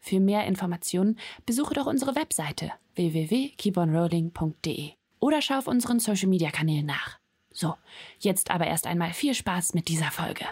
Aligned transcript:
Für 0.00 0.18
mehr 0.18 0.46
Informationen 0.46 1.18
besuche 1.46 1.74
doch 1.74 1.86
unsere 1.86 2.16
Webseite 2.16 2.72
www.keeponrolling.de 2.94 4.92
oder 5.20 5.42
schau 5.42 5.58
auf 5.58 5.66
unseren 5.66 6.00
Social 6.00 6.28
Media 6.28 6.50
Kanälen 6.50 6.86
nach. 6.86 7.18
So, 7.52 7.74
jetzt 8.18 8.50
aber 8.50 8.66
erst 8.66 8.86
einmal 8.86 9.12
viel 9.12 9.34
Spaß 9.34 9.74
mit 9.74 9.88
dieser 9.88 10.10
Folge. 10.10 10.46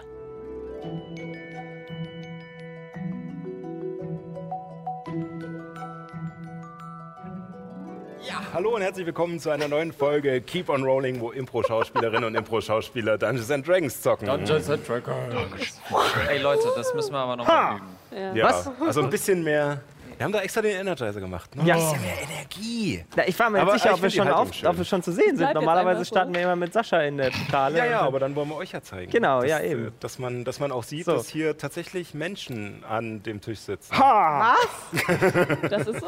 Ja, 8.28 8.42
hallo 8.52 8.74
und 8.74 8.82
herzlich 8.82 9.06
willkommen 9.06 9.40
zu 9.40 9.48
einer 9.50 9.68
neuen 9.68 9.92
Folge 9.92 10.42
Keep 10.42 10.68
on 10.68 10.82
Rolling, 10.82 11.20
wo 11.20 11.30
Impro-Schauspielerinnen 11.30 12.24
und 12.24 12.34
Impro-Schauspieler 12.34 13.16
Dungeons 13.16 13.50
and 13.50 13.66
Dragons 13.66 14.02
zocken. 14.02 14.26
Dungeons 14.26 14.68
and 14.68 14.86
Dragons. 14.86 15.80
Ey 16.28 16.38
Leute, 16.38 16.68
das 16.76 16.92
müssen 16.94 17.12
wir 17.12 17.18
aber 17.18 17.36
noch 17.36 17.46
mal 17.46 17.76
üben. 17.76 17.97
Ja, 18.34 18.46
also 18.86 19.02
ein 19.02 19.10
bisschen 19.10 19.42
mehr. 19.44 19.80
Wir 20.16 20.24
haben 20.24 20.32
da 20.32 20.40
extra 20.40 20.60
den 20.62 20.80
Energizer 20.80 21.20
gemacht. 21.20 21.54
Ne? 21.54 21.62
Ja. 21.64 21.76
Ein 21.76 21.80
bisschen 21.80 22.00
mehr 22.00 22.22
Energie. 22.28 23.04
Na, 23.14 23.28
ich 23.28 23.38
war 23.38 23.50
mir 23.50 23.60
Aber 23.60 23.72
jetzt 23.74 23.82
sicher, 23.82 23.92
ich 23.94 23.98
ob 23.98 24.02
wir, 24.02 24.10
schon 24.10 24.28
auf, 24.28 24.52
schön. 24.52 24.68
ob 24.68 24.76
wir 24.78 24.84
schon 24.84 25.00
zu 25.00 25.12
sehen 25.12 25.36
sind. 25.36 25.54
Normalerweise 25.54 26.00
so. 26.00 26.04
starten 26.06 26.34
wir 26.34 26.42
immer 26.42 26.56
mit 26.56 26.72
Sascha 26.72 27.02
in 27.02 27.18
der 27.18 27.30
Totale. 27.30 27.78
Ja, 27.78 27.84
ja, 27.84 28.00
Und- 28.00 28.06
aber 28.08 28.18
dann 28.18 28.34
wollen 28.34 28.48
wir 28.48 28.56
euch 28.56 28.72
ja 28.72 28.82
zeigen. 28.82 29.12
Genau, 29.12 29.42
dass, 29.42 29.50
ja, 29.50 29.58
äh, 29.58 29.70
eben. 29.70 29.92
Dass 30.00 30.18
man, 30.18 30.44
dass 30.44 30.58
man 30.58 30.72
auch 30.72 30.82
sieht, 30.82 31.04
So. 31.04 31.12
dass 31.12 31.28
hier 31.28 31.56
tatsächlich 31.56 32.14
Menschen 32.14 32.82
an 32.88 33.22
dem 33.22 33.40
Tisch 33.40 33.60
sitzen. 33.60 33.96
Ha! 33.96 34.56
Das 35.70 35.86
ist 35.86 36.00
so. 36.00 36.06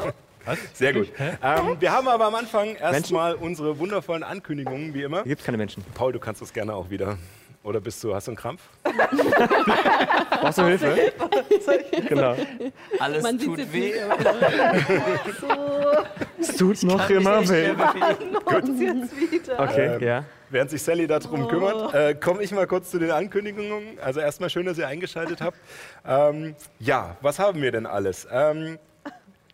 Sehr 0.73 0.91
gut. 0.93 1.07
Ähm, 1.41 1.77
wir 1.79 1.91
haben 1.93 2.07
aber 2.09 2.25
am 2.25 2.35
Anfang 2.35 2.75
erstmal 2.75 3.35
unsere 3.35 3.77
wundervollen 3.79 4.23
Ankündigungen, 4.23 4.93
wie 4.93 5.03
immer. 5.03 5.17
Hier 5.17 5.29
gibt 5.29 5.41
es 5.41 5.45
keine 5.45 5.57
Menschen. 5.57 5.85
Paul, 5.93 6.11
du 6.11 6.19
kannst 6.19 6.41
das 6.41 6.51
gerne 6.51 6.73
auch 6.73 6.89
wieder. 6.89 7.17
Oder 7.63 7.79
bist 7.79 8.03
du, 8.03 8.15
hast 8.15 8.25
du 8.27 8.31
einen 8.31 8.37
Krampf? 8.37 8.61
Brauchst 10.41 10.57
du 10.57 10.65
Hilfe? 10.65 11.13
genau. 12.09 12.35
Alles 12.99 13.21
Man 13.21 13.37
sieht 13.37 13.47
tut 13.49 13.73
weh. 13.73 13.93
Es 16.39 16.55
tut 16.55 16.81
noch 16.83 17.07
immer 17.09 17.47
weh. 17.47 17.69
Uns 17.69 18.81
jetzt 18.81 19.31
wieder. 19.31 19.59
Okay, 19.59 19.95
Ähm, 19.95 20.01
ja. 20.01 20.23
Während 20.49 20.71
sich 20.71 20.81
Sally 20.81 21.05
darum 21.05 21.47
kümmert, 21.47 21.93
äh, 21.93 22.15
komme 22.15 22.41
ich 22.41 22.51
mal 22.51 22.65
kurz 22.65 22.89
zu 22.89 22.97
den 22.97 23.11
Ankündigungen. 23.11 23.99
Also 24.03 24.19
erstmal 24.19 24.49
schön, 24.49 24.65
dass 24.65 24.77
ihr 24.79 24.87
eingeschaltet 24.87 25.39
habt. 25.39 25.57
Ähm, 26.05 26.55
ja, 26.79 27.15
was 27.21 27.37
haben 27.37 27.61
wir 27.61 27.71
denn 27.71 27.85
alles? 27.85 28.27
Ähm, 28.31 28.79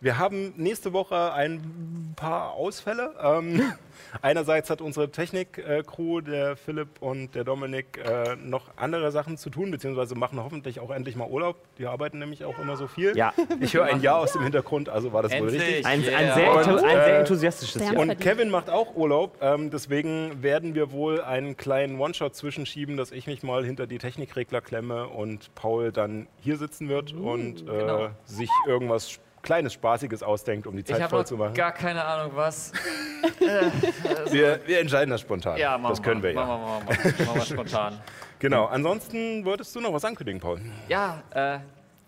wir 0.00 0.18
haben 0.18 0.54
nächste 0.56 0.92
Woche 0.92 1.32
ein 1.32 2.12
paar 2.16 2.52
Ausfälle. 2.52 3.14
Ähm, 3.22 3.62
einerseits 4.22 4.70
hat 4.70 4.80
unsere 4.80 5.10
Technik-Crew, 5.10 6.20
der 6.20 6.56
Philipp 6.56 6.88
und 7.00 7.34
der 7.34 7.44
Dominik, 7.44 7.98
äh, 7.98 8.36
noch 8.36 8.70
andere 8.76 9.10
Sachen 9.10 9.36
zu 9.36 9.50
tun, 9.50 9.70
beziehungsweise 9.70 10.14
machen 10.14 10.42
hoffentlich 10.42 10.80
auch 10.80 10.90
endlich 10.90 11.16
mal 11.16 11.28
Urlaub. 11.28 11.56
Die 11.78 11.86
arbeiten 11.86 12.18
nämlich 12.18 12.44
auch 12.44 12.58
immer 12.58 12.76
so 12.76 12.86
viel. 12.86 13.16
Ja. 13.16 13.32
Ich 13.60 13.74
höre 13.74 13.84
ein 13.84 14.00
Ja 14.00 14.16
aus 14.16 14.32
dem 14.32 14.42
Hintergrund, 14.42 14.88
also 14.88 15.12
war 15.12 15.22
das 15.22 15.32
wohl 15.32 15.48
richtig. 15.48 15.84
Endlich. 15.84 16.16
Ein, 16.16 16.28
ein, 16.28 16.34
sehr, 16.34 16.52
Und, 16.52 16.68
ein 16.68 16.76
äh, 16.76 17.04
sehr 17.04 17.18
enthusiastisches 17.20 17.82
Jahr. 17.82 17.96
Und. 17.96 18.18
Kevin 18.20 18.50
macht 18.50 18.70
auch 18.70 18.94
Urlaub, 18.94 19.36
ähm, 19.40 19.70
deswegen 19.70 20.42
werden 20.42 20.74
wir 20.74 20.92
wohl 20.92 21.20
einen 21.20 21.56
kleinen 21.56 21.98
One-Shot 22.00 22.34
zwischenschieben, 22.34 22.96
dass 22.96 23.12
ich 23.12 23.26
mich 23.26 23.42
mal 23.42 23.64
hinter 23.64 23.86
die 23.86 23.98
Technikregler 23.98 24.60
klemme 24.60 25.08
und 25.08 25.54
Paul 25.54 25.92
dann 25.92 26.26
hier 26.40 26.56
sitzen 26.56 26.88
wird 26.88 27.12
und 27.12 27.62
äh, 27.62 27.64
genau. 27.64 28.08
sich 28.24 28.50
irgendwas 28.66 29.10
Sch- 29.10 29.18
Kleines, 29.48 29.72
Spaßiges 29.72 30.22
ausdenkt, 30.22 30.66
um 30.66 30.76
die 30.76 30.84
Zeit 30.84 31.08
voll 31.08 31.24
zu 31.26 31.38
machen. 31.38 31.54
gar 31.54 31.72
keine 31.72 32.04
Ahnung, 32.04 32.32
was. 32.34 32.70
Wir, 34.30 34.60
wir 34.66 34.78
entscheiden 34.80 35.10
das 35.10 35.22
spontan. 35.22 35.56
Ja, 35.56 35.78
machen 35.78 35.92
das 35.92 36.02
können 36.02 36.22
wir 36.22 36.32
ja. 36.32 36.44
Machen 36.44 36.60
wir, 36.60 36.94
machen 36.94 37.14
wir, 37.18 37.26
machen 37.26 37.38
wir 37.40 37.46
spontan. 37.46 37.98
Genau. 38.40 38.66
Ansonsten 38.66 39.46
wolltest 39.46 39.74
du 39.74 39.80
noch 39.80 39.90
was 39.94 40.04
ankündigen, 40.04 40.38
Paul? 40.38 40.60
Ja, 40.86 41.22
äh, 41.30 41.60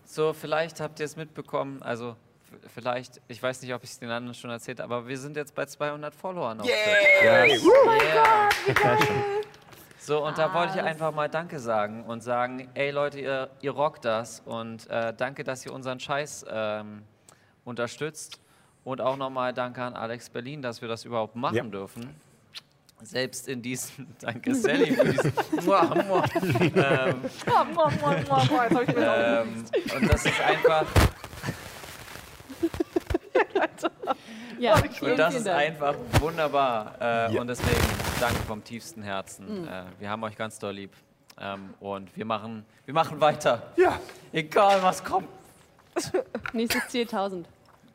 so 0.05 0.33
vielleicht 0.33 0.79
habt 0.79 0.99
ihr 0.99 1.05
es 1.07 1.15
mitbekommen. 1.17 1.81
Also 1.81 2.15
vielleicht, 2.75 3.19
ich 3.27 3.41
weiß 3.41 3.63
nicht, 3.63 3.73
ob 3.73 3.83
ich 3.83 3.89
es 3.89 3.97
den 3.99 4.11
anderen 4.11 4.35
schon 4.35 4.51
erzählt 4.51 4.79
habe, 4.79 4.93
aber 4.93 5.07
wir 5.07 5.17
sind 5.17 5.35
jetzt 5.35 5.55
bei 5.55 5.65
200 5.65 6.13
Followern 6.13 6.61
auf 6.61 6.67
Twitch. 6.67 7.23
Ja, 7.25 7.45
Yeah. 7.45 8.49
sehr 8.65 8.97
schön. 9.01 9.15
So, 9.99 10.25
und 10.25 10.37
da 10.37 10.53
wollte 10.53 10.77
ich 10.77 10.83
einfach 10.83 11.11
mal 11.11 11.27
Danke 11.27 11.59
sagen 11.59 12.03
und 12.05 12.21
sagen, 12.21 12.69
ey 12.75 12.91
Leute, 12.91 13.19
ihr, 13.19 13.49
ihr 13.61 13.71
rockt 13.71 14.05
das 14.05 14.41
und 14.45 14.87
äh, 14.91 15.13
danke, 15.17 15.43
dass 15.43 15.65
ihr 15.65 15.73
unseren 15.73 15.99
Scheiß 15.99 16.45
ähm, 16.49 17.01
unterstützt. 17.65 18.39
Und 18.83 18.99
auch 19.01 19.15
nochmal 19.17 19.53
danke 19.53 19.83
an 19.83 19.93
Alex 19.93 20.29
Berlin, 20.29 20.61
dass 20.61 20.81
wir 20.81 20.87
das 20.87 21.05
überhaupt 21.05 21.35
machen 21.35 21.55
Ja. 21.55 21.63
dürfen. 21.63 22.09
Selbst 23.03 23.47
in 23.47 23.61
diesen, 23.61 24.07
danke 24.19 24.53
Sally 24.55 24.93
für 24.95 25.05
diesen, 25.05 25.33
Mua, 25.65 25.83
mua. 26.03 26.23
ähm, 26.35 27.21
Mua, 27.45 27.63
mua, 27.63 27.89
mua, 27.89 28.11
mua, 28.27 28.43
mua. 28.45 28.63
Jetzt 28.65 28.75
hab 28.75 28.81
ich 28.89 28.95
mir 28.95 29.43
ähm, 29.45 29.65
und 29.95 30.11
das 30.11 30.25
ist 30.25 30.41
einfach, 30.41 30.85
Ja, 34.59 34.75
und 34.75 35.17
das 35.17 35.35
ist 35.35 35.47
einfach 35.47 35.95
wunderbar. 36.19 36.95
Äh, 37.01 37.33
Ja. 37.33 37.41
Und 37.41 37.47
deswegen 37.47 37.81
danke 38.19 38.37
vom 38.47 38.63
tiefsten 38.63 39.01
Herzen. 39.01 39.67
Äh, 39.67 39.83
wir 39.99 40.09
haben 40.09 40.23
euch 40.23 40.35
ganz 40.37 40.59
doll 40.59 40.73
lieb. 40.73 40.93
Ähm, 41.39 41.73
und 41.79 42.15
wir 42.15 42.25
machen, 42.25 42.63
wir 42.85 42.93
machen 42.93 43.19
weiter. 43.19 43.63
Ja. 43.77 43.99
Egal 44.31 44.83
was 44.83 45.03
kommt. 45.03 45.27
Nächstes 46.53 46.87
Ziel 46.89 47.01
1000. 47.01 47.47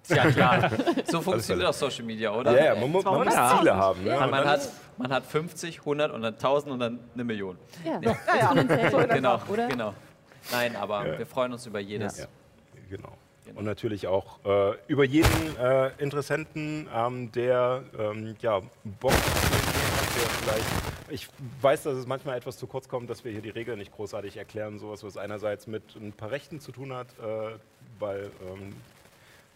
Ja 0.08 0.30
klar. 0.30 0.70
So 1.06 1.20
funktioniert 1.20 1.68
auch 1.68 1.72
Social 1.74 2.04
Media, 2.04 2.32
oder? 2.32 2.52
Ja, 2.56 2.74
ja 2.74 2.80
man, 2.80 2.90
mu- 2.90 3.02
man 3.02 3.24
muss 3.24 3.34
Ja. 3.34 3.56
Ziele 3.58 3.74
haben. 3.76 4.04
Ne? 4.04 4.10
Man, 4.16 4.30
man, 4.30 4.44
hat, 4.44 4.60
man 4.98 5.12
hat 5.12 5.24
50, 5.26 5.80
100 5.80 6.12
und 6.12 6.22
dann 6.22 6.34
1000 6.34 6.72
und 6.72 6.78
dann 6.78 7.00
eine 7.14 7.24
Million. 7.24 7.58
Ja, 7.84 7.98
exponentiell. 8.00 9.08
Genau, 9.08 9.40
oder? 9.48 9.66
genau. 9.66 9.94
Nein, 10.52 10.76
aber 10.76 11.06
Ja. 11.06 11.18
wir 11.18 11.26
freuen 11.26 11.52
uns 11.52 11.66
über 11.66 11.80
jedes. 11.80 12.18
Ja, 12.18 12.26
genau. 12.88 13.12
Und 13.54 13.64
natürlich 13.64 14.06
auch 14.06 14.38
äh, 14.44 14.74
über 14.86 15.04
jeden 15.04 15.56
äh, 15.56 15.88
Interessenten, 15.98 16.88
ähm, 16.94 17.32
der 17.32 17.82
ähm, 17.98 18.36
ja, 18.40 18.60
Bock 19.00 19.12
hat, 19.12 19.22
der 20.14 20.28
vielleicht. 20.52 20.95
Ich 21.08 21.28
weiß, 21.60 21.84
dass 21.84 21.94
es 21.94 22.06
manchmal 22.06 22.36
etwas 22.36 22.58
zu 22.58 22.66
kurz 22.66 22.88
kommt, 22.88 23.08
dass 23.10 23.24
wir 23.24 23.32
hier 23.32 23.42
die 23.42 23.50
Regeln 23.50 23.78
nicht 23.78 23.92
großartig 23.92 24.36
erklären. 24.36 24.78
Sowas, 24.78 25.04
was 25.04 25.16
einerseits 25.16 25.66
mit 25.66 25.94
ein 25.94 26.12
paar 26.12 26.30
Rechten 26.30 26.60
zu 26.60 26.72
tun 26.72 26.92
hat, 26.92 27.06
äh, 27.18 27.56
weil 27.98 28.30
ähm, 28.42 28.74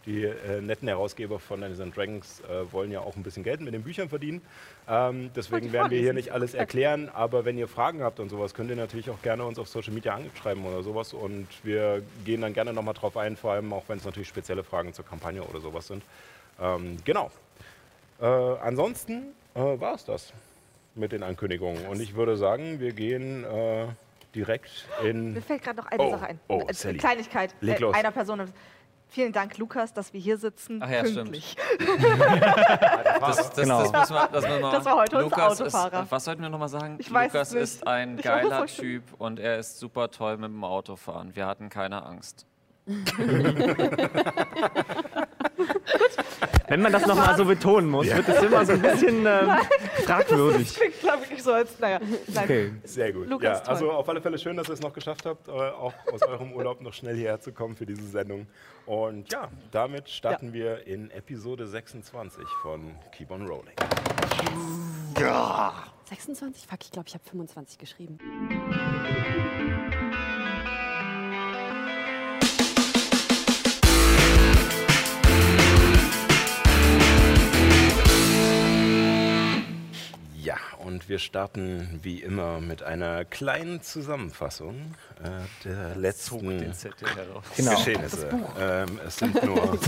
die 0.05 0.23
äh, 0.23 0.61
netten 0.61 0.87
Herausgeber 0.87 1.39
von 1.39 1.61
Dungeons 1.61 1.93
Dragons 1.93 2.41
äh, 2.41 2.71
wollen 2.71 2.91
ja 2.91 3.01
auch 3.01 3.15
ein 3.15 3.23
bisschen 3.23 3.43
Geld 3.43 3.61
mit 3.61 3.73
den 3.73 3.83
Büchern 3.83 4.09
verdienen. 4.09 4.41
Ähm, 4.87 5.29
deswegen 5.35 5.71
werden 5.71 5.91
wir 5.91 5.99
hier 5.99 6.13
nicht 6.13 6.31
alles 6.31 6.53
erklären, 6.53 7.09
aber 7.09 7.45
wenn 7.45 7.57
ihr 7.57 7.67
Fragen 7.67 8.01
habt 8.01 8.19
und 8.19 8.29
sowas, 8.29 8.53
könnt 8.53 8.69
ihr 8.71 8.75
natürlich 8.75 9.09
auch 9.09 9.21
gerne 9.21 9.43
uns 9.43 9.59
auf 9.59 9.67
Social 9.67 9.93
Media 9.93 10.15
anschreiben 10.15 10.65
oder 10.65 10.81
sowas 10.81 11.13
und 11.13 11.47
wir 11.63 12.01
gehen 12.25 12.41
dann 12.41 12.53
gerne 12.53 12.73
nochmal 12.73 12.95
drauf 12.95 13.15
ein, 13.15 13.35
vor 13.37 13.51
allem 13.51 13.71
auch 13.73 13.83
wenn 13.89 13.99
es 13.99 14.05
natürlich 14.05 14.29
spezielle 14.29 14.63
Fragen 14.63 14.93
zur 14.93 15.05
Kampagne 15.05 15.43
oder 15.43 15.59
sowas 15.59 15.87
sind. 15.87 16.03
Ähm, 16.59 16.97
genau. 17.05 17.29
Äh, 18.19 18.25
ansonsten 18.25 19.33
äh, 19.53 19.59
war 19.59 19.95
es 19.95 20.05
das 20.05 20.33
mit 20.95 21.11
den 21.11 21.23
Ankündigungen 21.23 21.85
und 21.87 22.01
ich 22.01 22.15
würde 22.15 22.35
sagen, 22.37 22.79
wir 22.79 22.91
gehen 22.93 23.43
äh, 23.45 23.87
direkt 24.35 24.87
in... 25.03 25.33
Mir 25.33 25.41
fällt 25.41 25.63
gerade 25.63 25.77
noch 25.77 25.87
eine 25.87 26.01
Oh, 26.03 26.11
Sache 26.11 26.25
ein. 26.27 26.39
oh, 26.47 26.63
Äh, 26.67 26.73
Sally. 26.73 26.97
Kleinigkeit 26.97 27.55
Leg 27.61 27.77
äh, 27.77 27.81
los. 27.81 27.95
einer 27.95 28.11
Person. 28.11 28.51
Vielen 29.07 29.33
Dank, 29.33 29.57
Lukas, 29.57 29.93
dass 29.93 30.13
wir 30.13 30.21
hier 30.21 30.37
sitzen. 30.37 30.79
Ach 30.81 30.89
ja, 30.89 30.99
stimmt. 31.05 31.31
pünktlich. 31.31 31.57
Das, 33.21 33.37
das, 33.37 33.55
Genau. 33.55 33.81
das, 33.83 33.91
müssen 33.91 34.13
wir, 34.15 34.27
das, 34.31 34.43
müssen 34.47 34.61
wir 34.61 34.71
Das 34.71 34.85
war 34.85 34.95
heute 34.95 35.17
unser 35.17 35.29
Lukas 35.37 35.61
Autofahrer. 35.61 36.03
Ist, 36.03 36.11
was 36.11 36.23
sollten 36.25 36.41
wir 36.41 36.49
nochmal 36.49 36.69
sagen? 36.69 36.95
Ich 36.99 37.09
Lukas 37.09 37.53
ist 37.53 37.85
ein 37.85 38.17
Ich 38.17 38.23
geiler. 38.23 38.65
Typ 38.65 39.03
und 39.19 39.39
er 39.39 39.59
ist 39.59 39.77
super 39.79 40.09
toll 40.11 40.37
mit 40.37 40.49
dem 40.49 40.63
Autofahren. 40.63 41.35
Wir 41.35 41.45
hatten 41.45 41.69
keine 41.69 42.03
Angst. 42.03 42.45
Wenn 46.71 46.81
man 46.83 46.93
das 46.93 47.05
nochmal 47.05 47.35
so 47.35 47.43
betonen 47.43 47.89
muss, 47.89 48.07
wird 48.07 48.29
es 48.29 48.43
immer 48.43 48.65
so 48.65 48.71
ein 48.71 48.81
bisschen 48.81 49.17
ähm, 49.25 49.25
Das 49.25 50.05
fragwürdig. 50.05 50.73
klingt, 50.73 50.99
glaube 51.01 51.23
ich, 51.29 51.43
so 51.43 51.51
als, 51.51 51.77
naja. 51.79 51.99
Nein. 52.33 52.43
Okay. 52.45 52.71
Sehr 52.85 53.11
gut. 53.11 53.27
Lukas, 53.27 53.59
ja, 53.59 53.65
also 53.65 53.91
auf 53.91 54.07
alle 54.07 54.21
Fälle 54.21 54.37
schön, 54.37 54.55
dass 54.55 54.69
ihr 54.69 54.75
es 54.75 54.79
noch 54.79 54.93
geschafft 54.93 55.25
habt, 55.25 55.49
äh, 55.49 55.51
auch 55.51 55.93
aus 56.13 56.21
eurem 56.21 56.53
Urlaub 56.53 56.79
noch 56.79 56.93
schnell 56.93 57.17
hierher 57.17 57.41
zu 57.41 57.51
kommen 57.51 57.75
für 57.75 57.85
diese 57.85 58.07
Sendung. 58.07 58.47
Und 58.85 59.29
ja, 59.33 59.49
damit 59.71 60.07
starten 60.07 60.53
wir 60.53 60.87
in 60.87 61.11
Episode 61.11 61.67
26 61.67 62.47
von 62.61 62.95
Keep 63.11 63.31
on 63.31 63.45
Rolling. 63.45 63.75
26? 66.05 66.67
Fuck, 66.67 66.79
ich 66.83 66.91
glaube, 66.91 67.09
ich 67.09 67.13
habe 67.15 67.23
25 67.29 67.79
geschrieben. 67.79 68.17
Und 80.91 81.07
wir 81.07 81.19
starten 81.19 81.99
wie 82.03 82.21
immer 82.21 82.59
mit 82.59 82.83
einer 82.83 83.23
kleinen 83.23 83.81
Zusammenfassung 83.81 84.75
äh, 85.23 85.29
der 85.63 85.95
letzten. 85.95 86.39
Genau. 87.55 87.71
Geschehnisse. 87.71 88.29
Ähm, 88.59 88.99
es 89.05 89.17
sind 89.17 89.41
nur 89.43 89.55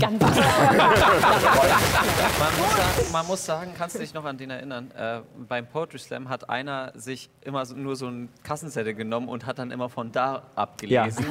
Man 2.38 2.56
muss, 2.56 2.76
sagen, 2.76 3.12
man 3.12 3.26
muss 3.26 3.44
sagen, 3.44 3.72
kannst 3.76 3.96
du 3.96 4.00
dich 4.00 4.14
noch 4.14 4.24
an 4.24 4.38
den 4.38 4.50
erinnern? 4.50 4.90
Äh, 4.92 5.20
beim 5.46 5.66
Poetry 5.66 5.98
Slam 5.98 6.28
hat 6.28 6.48
einer 6.48 6.92
sich 6.94 7.28
immer 7.42 7.66
so, 7.66 7.74
nur 7.74 7.96
so 7.96 8.06
ein 8.06 8.30
Kassenzettel 8.42 8.94
genommen 8.94 9.28
und 9.28 9.44
hat 9.44 9.58
dann 9.58 9.70
immer 9.70 9.88
von 9.88 10.10
da 10.10 10.44
abgelesen. 10.54 11.26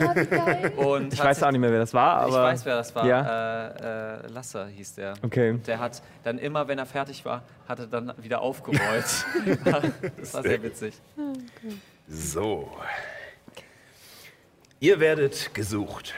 Und 0.78 1.14
Ich 1.14 1.20
hat 1.20 1.28
weiß 1.28 1.44
auch 1.44 1.52
nicht 1.52 1.62
mehr, 1.62 1.72
wer 1.72 1.80
das 1.80 1.94
war, 1.94 2.20
aber. 2.20 2.28
ich 2.28 2.36
weiß, 2.36 2.66
wer 2.66 2.76
das 2.76 2.94
war. 2.96 3.06
Ja. 3.06 3.68
Äh, 3.68 4.26
äh, 4.26 4.28
Lasser 4.28 4.68
hieß 4.68 4.96
der. 4.96 5.14
Okay. 5.24 5.58
Der 5.66 5.80
hat 5.80 6.02
dann 6.24 6.38
immer, 6.38 6.68
wenn 6.68 6.78
er 6.78 6.86
fertig 6.86 7.26
war, 7.26 7.42
hat 7.68 7.80
er 7.80 7.88
dann 7.88 8.14
wieder 8.18 8.42
aufgerollt. 8.42 9.26
das 9.64 10.34
war 10.34 10.44
sehr 10.44 10.64
witzig. 10.64 10.94
So. 12.08 12.72
Ihr 14.80 15.00
werdet 15.00 15.54
gesucht. 15.54 16.14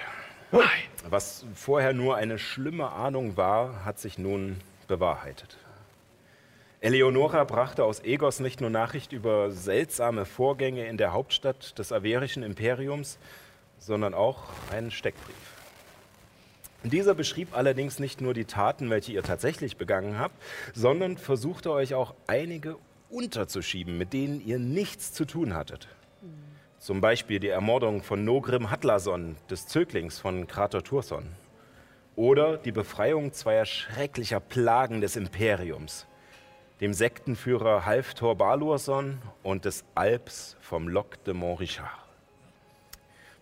Was 1.09 1.45
vorher 1.53 1.94
nur 1.94 2.15
eine 2.15 2.39
schlimme 2.39 2.92
Ahnung 2.92 3.38
war, 3.38 3.86
hat 3.86 4.00
sich 4.00 4.18
nun 4.18 4.57
bewahrheitet. 4.88 5.57
Eleonora 6.81 7.44
brachte 7.44 7.83
aus 7.83 8.03
Egos 8.03 8.39
nicht 8.39 8.62
nur 8.62 8.69
Nachricht 8.69 9.12
über 9.12 9.51
seltsame 9.51 10.25
Vorgänge 10.25 10.86
in 10.86 10.97
der 10.97 11.13
Hauptstadt 11.13 11.77
des 11.80 11.92
Averischen 11.92 12.44
Imperiums, 12.44 13.18
sondern 13.80 14.13
auch 14.13 14.44
einen 14.71 14.92
Steckbrief. 14.92 15.36
Dieser 16.83 17.15
beschrieb 17.15 17.57
allerdings 17.57 17.97
nicht 17.97 18.21
nur 18.21 18.36
die 18.36 18.45
Taten, 18.45 18.92
welche 18.92 19.12
ihr 19.12 19.24
tatsächlich 19.24 19.77
begangen 19.77 20.19
habt, 20.19 20.36
sondern 20.75 21.18
versuchte 21.18 21.71
euch 21.71 21.95
auch 21.95 22.13
einige 22.27 22.77
unterzuschieben, 23.16 23.98
mit 23.98 24.12
denen 24.12 24.46
ihr 24.46 24.60
nichts 24.60 25.14
zu 25.14 25.26
tun 25.26 25.54
hattet. 25.54 25.88
Zum 26.80 27.02
Beispiel 27.02 27.40
die 27.40 27.48
Ermordung 27.48 28.04
von 28.04 28.26
Nogrim 28.26 28.70
Hatlason, 28.70 29.38
des 29.50 29.68
Zöglings 29.68 30.20
von 30.20 30.46
Krater 30.48 30.84
Turson. 30.84 31.26
Oder 32.16 32.58
die 32.58 32.74
Befreiung 32.74 33.34
zweier 33.34 33.66
schrecklicher 33.66 34.40
Plagen 34.40 35.02
des 35.02 35.16
Imperiums, 35.16 36.06
dem 36.82 36.94
Sektenführer 36.94 37.86
Halftor 37.86 38.36
Balurson 38.36 39.18
und 39.44 39.66
des 39.66 39.86
Alps 39.96 40.58
vom 40.60 40.88
Loc 40.88 41.24
de 41.24 41.34
Montrichard. 41.34 41.90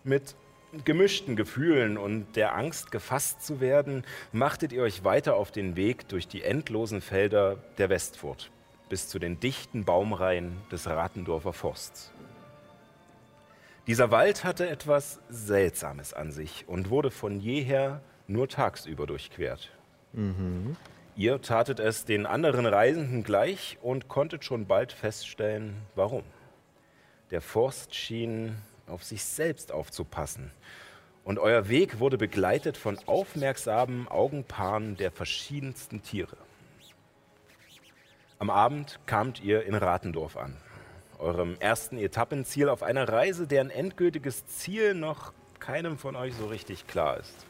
Mit 0.04 0.36
gemischten 0.84 1.36
Gefühlen 1.36 1.98
und 1.98 2.34
der 2.34 2.56
Angst 2.56 2.90
gefasst 2.90 3.44
zu 3.44 3.60
werden, 3.60 4.04
machtet 4.32 4.72
ihr 4.72 4.82
euch 4.82 5.04
weiter 5.04 5.36
auf 5.36 5.50
den 5.50 5.76
Weg 5.76 6.08
durch 6.08 6.26
die 6.26 6.42
endlosen 6.42 7.00
Felder 7.00 7.58
der 7.78 7.90
Westfurt 7.90 8.50
bis 8.88 9.08
zu 9.08 9.18
den 9.18 9.40
dichten 9.40 9.84
Baumreihen 9.84 10.56
des 10.70 10.86
Ratendorfer 10.86 11.52
Forsts. 11.52 12.12
Dieser 13.86 14.10
Wald 14.10 14.44
hatte 14.44 14.68
etwas 14.68 15.20
Seltsames 15.28 16.14
an 16.14 16.32
sich 16.32 16.64
und 16.68 16.90
wurde 16.90 17.10
von 17.10 17.38
jeher 17.40 18.00
nur 18.26 18.48
tagsüber 18.48 19.06
durchquert. 19.06 19.70
Ihr 21.16 21.40
tatet 21.42 21.80
es 21.80 22.04
den 22.04 22.26
anderen 22.26 22.66
Reisenden 22.66 23.22
gleich 23.22 23.78
und 23.82 24.08
konntet 24.08 24.44
schon 24.44 24.66
bald 24.66 24.92
feststellen, 24.92 25.76
warum. 25.94 26.24
Der 27.30 27.40
Forst 27.40 27.94
schien 27.94 28.56
auf 28.86 29.04
sich 29.04 29.24
selbst 29.24 29.70
aufzupassen. 29.70 30.50
Und 31.24 31.38
euer 31.38 31.68
Weg 31.68 32.00
wurde 32.00 32.18
begleitet 32.18 32.76
von 32.76 32.98
aufmerksamen 33.06 34.08
Augenpaaren 34.08 34.96
der 34.96 35.10
verschiedensten 35.10 36.02
Tiere. 36.02 36.36
Am 38.40 38.50
Abend 38.50 38.98
kamt 39.06 39.40
ihr 39.42 39.64
in 39.64 39.74
Ratendorf 39.74 40.36
an, 40.36 40.56
eurem 41.18 41.56
ersten 41.60 41.96
Etappenziel 41.98 42.68
auf 42.68 42.82
einer 42.82 43.08
Reise, 43.08 43.46
deren 43.46 43.70
endgültiges 43.70 44.46
Ziel 44.46 44.94
noch 44.94 45.32
keinem 45.60 45.98
von 45.98 46.16
euch 46.16 46.34
so 46.34 46.46
richtig 46.46 46.88
klar 46.88 47.18
ist. 47.18 47.46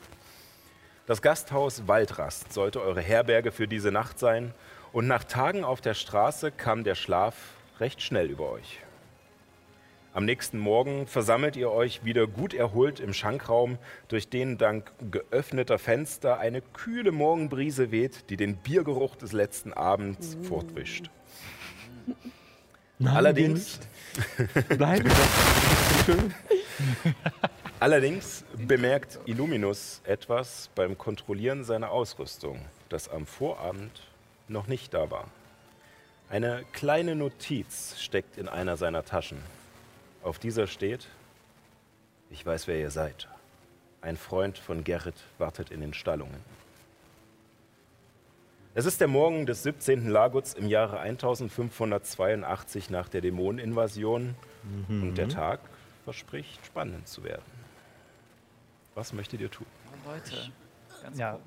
Das 1.07 1.23
Gasthaus 1.23 1.89
Waldrast 1.89 2.53
sollte 2.53 2.83
eure 2.83 3.01
Herberge 3.01 3.51
für 3.51 3.67
diese 3.67 3.93
Nacht 3.93 4.19
sein 4.19 4.53
und 4.93 5.07
nach 5.07 5.25
Tagen 5.25 5.65
auf 5.65 5.81
der 5.81 5.95
Straße 5.95 6.53
kam 6.53 6.85
der 6.85 6.95
Schlaf 6.95 7.35
recht 7.81 8.03
schnell 8.03 8.31
über 8.31 8.51
euch. 8.51 8.81
Am 10.15 10.27
nächsten 10.27 10.61
Morgen 10.61 11.09
versammelt 11.09 11.57
ihr 11.57 11.73
euch 11.73 12.05
wieder 12.05 12.29
gut 12.29 12.55
erholt 12.55 13.01
im 13.01 13.13
Schankraum, 13.13 13.79
durch 14.07 14.29
den 14.29 14.59
dank 14.59 14.93
geöffneter 15.11 15.77
Fenster 15.77 16.39
eine 16.39 16.63
kühle 16.63 17.11
Morgenbrise 17.11 17.91
weht, 17.91 18.31
die 18.31 18.37
den 18.37 18.55
Biergeruch 18.55 19.17
des 19.17 19.33
letzten 19.33 19.73
Abends 19.73 20.37
fortwischt. 20.45 21.11
Allerdings, 23.05 23.81
Bleiben. 24.69 25.11
Allerdings 27.81 28.45
bemerkt 28.57 29.19
Illuminus 29.27 30.01
etwas 30.05 30.71
beim 30.77 30.97
Kontrollieren 30.97 31.65
seiner 31.65 31.91
Ausrüstung, 31.91 32.61
das 32.89 33.09
am 33.09 33.27
Vorabend 33.27 34.05
noch 34.47 34.69
nicht 34.69 34.95
da 34.95 35.11
war. 35.11 35.27
Eine 36.31 36.65
kleine 36.73 37.17
Notiz 37.17 37.97
steckt 37.99 38.39
in 38.39 38.47
einer 38.47 38.77
seiner 38.77 39.05
Taschen. 39.05 39.39
Auf 40.25 40.39
dieser 40.39 40.67
steht, 40.67 41.07
ich 42.31 42.45
weiß, 42.47 42.67
wer 42.67 42.79
ihr 42.81 42.91
seid. 42.91 43.29
Ein 44.01 44.17
Freund 44.17 44.57
von 44.57 44.83
Gerrit 44.83 45.23
wartet 45.37 45.71
in 45.71 45.83
den 45.83 45.93
Stallungen. 45.93 46.43
Es 48.73 48.87
ist 48.87 49.03
der 49.03 49.09
Morgen 49.09 49.45
des 49.45 49.63
17. 49.65 50.09
Laguts 50.09 50.55
im 50.55 50.67
Jahre 50.67 50.99
1582 51.01 52.89
nach 52.89 53.11
der 53.11 53.21
Dämoneninvasion 53.21 54.35
und 54.89 55.15
der 55.17 55.29
Tag 55.29 55.61
verspricht 56.05 56.65
spannend 56.65 57.07
zu 57.07 57.23
werden. 57.23 57.45
Was 58.95 59.13
möchtet 59.13 59.43
ihr 59.43 59.51
tun? 59.51 59.67
Leute, 60.07 60.51
ganz 61.03 61.19
Ja. 61.19 61.39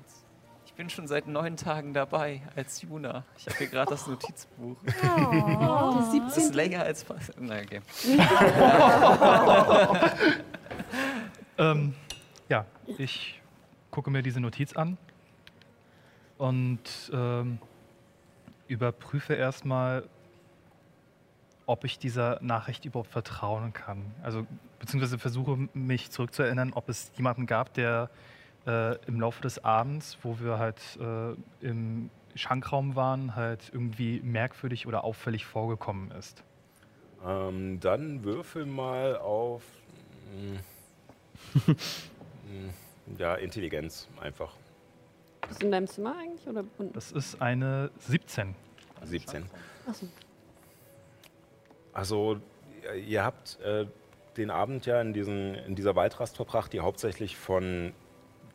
Bin 0.78 0.88
schon 0.88 1.06
seit 1.08 1.26
neun 1.26 1.56
Tagen 1.56 1.92
dabei 1.92 2.40
als 2.54 2.82
Juna. 2.82 3.24
Ich 3.36 3.46
habe 3.46 3.58
hier 3.58 3.66
gerade 3.66 3.90
das 3.90 4.06
Notizbuch. 4.06 4.76
Oh, 4.80 5.94
Das 5.98 6.14
ist 6.14 6.34
17. 6.36 6.52
länger 6.52 6.84
als... 6.84 7.04
Nein, 7.36 7.66
okay. 7.66 7.82
Ähm, 11.60 11.92
ja, 12.48 12.66
ich 12.98 13.42
gucke 13.90 14.12
mir 14.12 14.22
diese 14.22 14.38
Notiz 14.38 14.74
an 14.74 14.96
und 16.36 16.78
ähm, 17.12 17.58
überprüfe 18.68 19.34
erstmal, 19.34 20.08
ob 21.66 21.82
ich 21.82 21.98
dieser 21.98 22.38
Nachricht 22.40 22.84
überhaupt 22.84 23.10
vertrauen 23.10 23.72
kann. 23.72 24.14
Also 24.22 24.46
beziehungsweise 24.78 25.18
versuche 25.18 25.68
mich 25.74 26.12
zurückzuerinnern, 26.12 26.74
ob 26.74 26.88
es 26.88 27.10
jemanden 27.16 27.46
gab, 27.46 27.74
der 27.74 28.08
äh, 28.68 28.94
im 29.06 29.20
Laufe 29.20 29.40
des 29.42 29.64
Abends, 29.64 30.18
wo 30.22 30.38
wir 30.38 30.58
halt 30.58 30.80
äh, 31.00 31.34
im 31.66 32.10
Schankraum 32.34 32.94
waren, 32.94 33.34
halt 33.34 33.70
irgendwie 33.72 34.20
merkwürdig 34.20 34.86
oder 34.86 35.02
auffällig 35.02 35.44
vorgekommen 35.46 36.10
ist. 36.12 36.44
Ähm, 37.26 37.80
dann 37.80 38.22
würfel 38.22 38.64
mal 38.66 39.16
auf 39.16 39.62
mm, 40.36 40.56
mm, 42.52 42.68
ja, 43.18 43.34
Intelligenz 43.34 44.06
einfach. 44.20 44.54
Bist 45.48 45.62
du 45.62 45.66
in 45.66 45.72
deinem 45.72 45.86
Zimmer 45.88 46.14
eigentlich? 46.16 46.46
Oder 46.46 46.62
unten? 46.76 46.92
Das 46.92 47.10
ist 47.10 47.40
eine 47.42 47.90
17. 47.98 48.54
17. 49.02 49.46
Achso. 49.88 50.06
Also 51.92 52.40
ihr- 52.84 52.94
ihr 52.94 53.24
habt 53.24 53.58
äh, 53.62 53.86
den 54.36 54.50
Abend 54.50 54.86
ja 54.86 55.00
in, 55.00 55.12
diesen, 55.12 55.54
in 55.54 55.74
dieser 55.74 55.96
Waldrast 55.96 56.36
verbracht, 56.36 56.72
die 56.72 56.80
hauptsächlich 56.80 57.36
von 57.36 57.92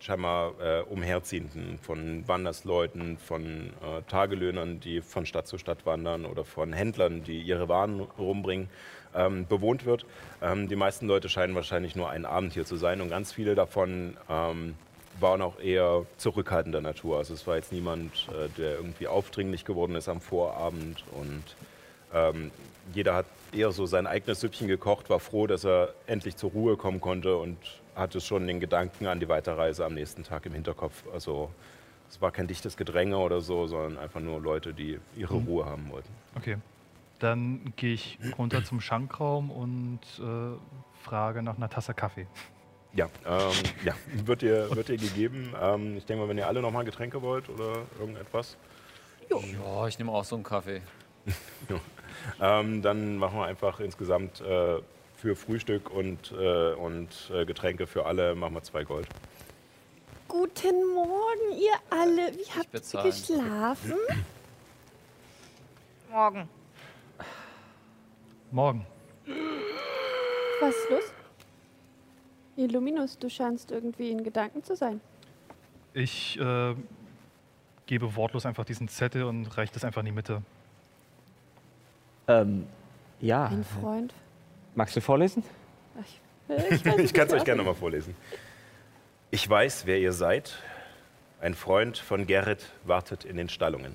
scheinbar 0.04 0.54
äh, 0.60 0.82
Umherziehenden, 0.82 1.80
von 1.82 2.28
Wandersleuten, 2.28 3.18
von 3.18 3.70
äh, 3.82 4.02
Tagelöhnern, 4.10 4.82
die 4.82 5.02
von 5.02 5.26
Stadt 5.26 5.48
zu 5.48 5.58
Stadt 5.58 5.86
wandern 5.86 6.26
oder 6.26 6.44
von 6.44 6.74
Händlern, 6.74 7.24
die 7.24 7.42
ihre 7.42 7.70
Waren 7.70 8.02
rumbringen, 8.02 8.70
ähm, 9.16 9.48
bewohnt 9.48 9.86
wird. 9.86 10.06
Ähm, 10.42 10.68
die 10.68 10.76
meisten 10.76 11.08
Leute 11.08 11.30
scheinen 11.30 11.56
wahrscheinlich 11.56 11.96
nur 11.96 12.10
einen 12.10 12.26
Abend 12.26 12.54
hier 12.54 12.66
zu 12.66 12.76
sein 12.76 13.00
und 13.00 13.10
ganz 13.10 13.32
viele 13.32 13.56
davon 13.56 14.18
ähm, 14.30 14.76
waren 15.22 15.42
auch 15.42 15.60
eher 15.60 16.06
zurückhaltender 16.18 16.82
Natur. 16.82 17.20
Also 17.20 17.34
es 17.34 17.48
war 17.48 17.56
jetzt 17.56 17.72
niemand, 17.72 18.28
äh, 18.30 18.50
der 18.58 18.76
irgendwie 18.76 19.08
aufdringlich 19.08 19.64
geworden 19.64 19.96
ist 19.96 20.10
am 20.10 20.20
Vorabend 20.20 21.04
und 21.12 21.44
ähm, 22.14 22.52
jeder 22.94 23.16
hat 23.16 23.26
eher 23.54 23.72
so 23.72 23.86
sein 23.86 24.06
eigenes 24.06 24.42
Süppchen 24.42 24.68
gekocht, 24.68 25.10
war 25.10 25.22
froh, 25.22 25.48
dass 25.48 25.64
er 25.64 25.94
endlich 26.08 26.36
zur 26.36 26.52
Ruhe 26.52 26.76
kommen 26.76 27.00
konnte 27.00 27.38
und 27.38 27.58
hatte 27.96 28.22
schon 28.22 28.48
den 28.48 28.60
Gedanken 28.60 29.08
an 29.08 29.20
die 29.20 29.30
Weiterreise 29.30 29.86
am 29.86 29.94
nächsten 29.94 30.24
Tag 30.24 30.46
im 30.46 30.54
Hinterkopf. 30.54 31.04
Also 31.14 31.50
es 32.10 32.22
war 32.22 32.32
kein 32.32 32.48
dichtes 32.48 32.78
Gedränge 32.78 33.18
oder 33.18 33.42
so, 33.42 33.68
sondern 33.68 33.98
einfach 33.98 34.20
nur 34.20 34.40
Leute, 34.42 34.74
die 34.74 35.00
ihre 35.16 35.36
Ruhe 35.36 35.66
haben 35.66 35.90
wollten. 35.90 36.10
Okay. 36.36 36.58
Dann 37.20 37.74
gehe 37.76 37.94
ich 37.94 38.20
runter 38.38 38.66
zum 38.66 38.82
Schankraum 38.82 39.50
und 39.50 40.00
äh, 40.20 40.58
frage 41.04 41.42
nach 41.42 41.56
einer 41.58 41.70
Tasse 41.70 41.94
Kaffee. 41.94 42.28
Ja, 42.94 43.10
ähm, 43.26 43.52
ja 43.86 43.94
wird, 44.26 44.42
dir, 44.42 44.76
wird 44.76 44.90
dir 44.90 44.98
gegeben. 44.98 45.54
Ähm, 45.60 45.98
ich 45.98 46.06
denke 46.06 46.24
mal, 46.24 46.30
wenn 46.30 46.38
ihr 46.38 46.48
alle 46.48 46.62
nochmal 46.62 46.84
Getränke 46.84 47.22
wollt 47.22 47.50
oder 47.50 47.84
irgendetwas. 48.00 48.58
Ja, 49.30 49.88
ich 49.88 49.98
nehme 49.98 50.12
auch 50.12 50.26
so 50.26 50.36
einen 50.36 50.44
Kaffee. 50.44 50.82
Ähm, 52.40 52.82
dann 52.82 53.18
machen 53.18 53.38
wir 53.38 53.46
einfach 53.46 53.80
insgesamt 53.80 54.40
äh, 54.42 54.80
für 55.24 55.38
Frühstück 55.38 55.90
und, 55.90 56.34
äh, 56.34 56.74
und 56.74 57.32
äh, 57.34 57.46
Getränke 57.46 57.88
für 57.88 58.06
alle 58.06 58.36
machen 58.36 58.56
wir 58.56 58.64
zwei 58.64 58.84
Gold. 58.84 59.08
Guten 60.28 60.94
Morgen, 60.94 61.58
ihr 61.58 61.72
alle. 61.90 62.34
Wie 62.34 62.52
habt 62.52 62.74
ihr 62.74 63.04
geschlafen? 63.04 63.94
Morgen. 66.12 66.50
Morgen. 68.52 68.86
Was 70.60 70.76
ist 70.76 70.90
los? 70.90 71.14
Illuminus, 72.58 73.18
du 73.18 73.30
scheinst 73.30 73.72
irgendwie 73.72 74.12
in 74.12 74.26
Gedanken 74.26 74.62
zu 74.62 74.76
sein. 74.76 75.00
Ich 75.94 76.38
äh, 76.38 76.76
gebe 77.86 78.14
wortlos 78.18 78.46
einfach 78.46 78.66
diesen 78.66 78.90
Zettel 78.90 79.24
und 79.24 79.58
reiche 79.58 79.74
das 79.74 79.86
einfach 79.86 80.02
in 80.02 80.08
die 80.08 80.12
Mitte. 80.12 80.42
Ähm, 82.28 82.68
ja. 83.22 83.46
Ein 83.46 83.64
Freund. 83.64 84.14
Magst 84.76 84.96
du 84.96 85.02
vorlesen? 85.02 85.44
Ich, 86.70 86.86
ich, 86.86 87.14
kann 87.14 87.28
es 87.28 87.34
euch 87.34 87.44
gerne 87.44 87.64
mal 87.64 87.76
vorlesen. 87.76 88.16
Ich 89.32 89.50
weiß, 89.50 89.86
wer 89.86 90.00
ihr 90.00 90.14
seid. 90.14 90.54
Ein 91.42 91.54
Freund 91.54 91.98
von 91.98 92.26
Gerrit 92.26 92.66
wartet 92.84 93.26
in 93.26 93.38
den 93.38 93.50
Stallungen. 93.50 93.94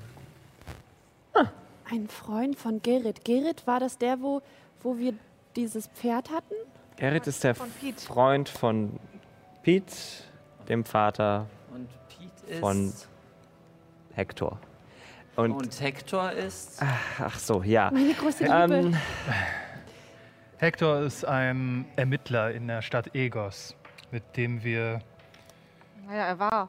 Ein 1.91 2.09
Freund 2.09 2.59
von 2.59 2.83
Gerrit. 2.83 3.25
Gerrit, 3.25 3.67
war 3.67 3.81
das 3.81 3.97
der, 3.97 4.21
wo, 4.21 4.43
wo 4.83 4.99
wir 4.99 5.15
dieses 5.57 5.87
Pferd 5.89 6.31
hatten? 6.31 6.55
Gerrit 6.97 7.27
ist 7.27 7.43
der 7.45 7.55
Von. 7.55 7.71
Freund 7.97 8.49
von 8.49 8.99
Pete, 9.63 9.95
dem 10.69 10.85
Vater 10.85 11.47
Und 11.73 11.89
Pete 12.09 12.53
ist. 12.53 12.61
Von- 12.61 12.93
Hector. 14.13 14.59
Und, 15.37 15.53
und 15.53 15.81
Hector 15.81 16.33
ist. 16.33 16.83
ach 17.19 17.39
so, 17.39 17.63
ja. 17.63 17.91
Meine 17.93 18.13
große 18.13 18.43
Liebe. 18.45 18.75
Ähm, 18.75 18.97
Hector 20.59 21.03
ist 21.03 21.25
ein 21.25 21.87
Ermittler 21.95 22.51
in 22.51 22.67
der 22.67 22.83
Stadt 22.83 23.15
Egos, 23.15 23.77
mit 24.11 24.37
dem 24.37 24.65
wir. 24.65 25.01
Naja, 26.05 26.27
er 26.27 26.39
war. 26.41 26.69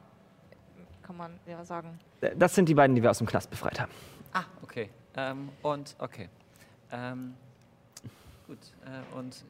Kann 1.02 1.18
man 1.18 1.40
ja 1.48 1.66
sagen. 1.66 2.00
das 2.38 2.54
sind 2.54 2.70
die 2.70 2.76
beiden, 2.76 2.96
die 2.96 3.02
wir 3.02 3.10
aus 3.10 3.18
dem 3.18 3.26
Knast 3.26 3.50
befreit 3.50 3.80
haben. 3.80 3.92
Ah, 4.32 4.44
okay. 4.62 4.92
Ähm, 5.18 5.50
und 5.64 5.96
okay. 5.98 6.30
Ähm, 6.92 7.34
gut. 8.46 8.60
Äh, 8.86 9.18
und 9.18 9.44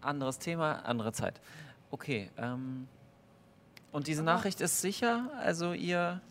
anderes 0.00 0.38
Thema, 0.38 0.76
andere 0.86 1.12
Zeit. 1.12 1.38
Okay. 1.90 2.30
Ähm, 2.38 2.88
und 3.92 4.06
diese 4.06 4.22
Nachricht 4.22 4.62
ist 4.62 4.80
sicher? 4.80 5.30
Also 5.38 5.74
ihr. 5.74 6.22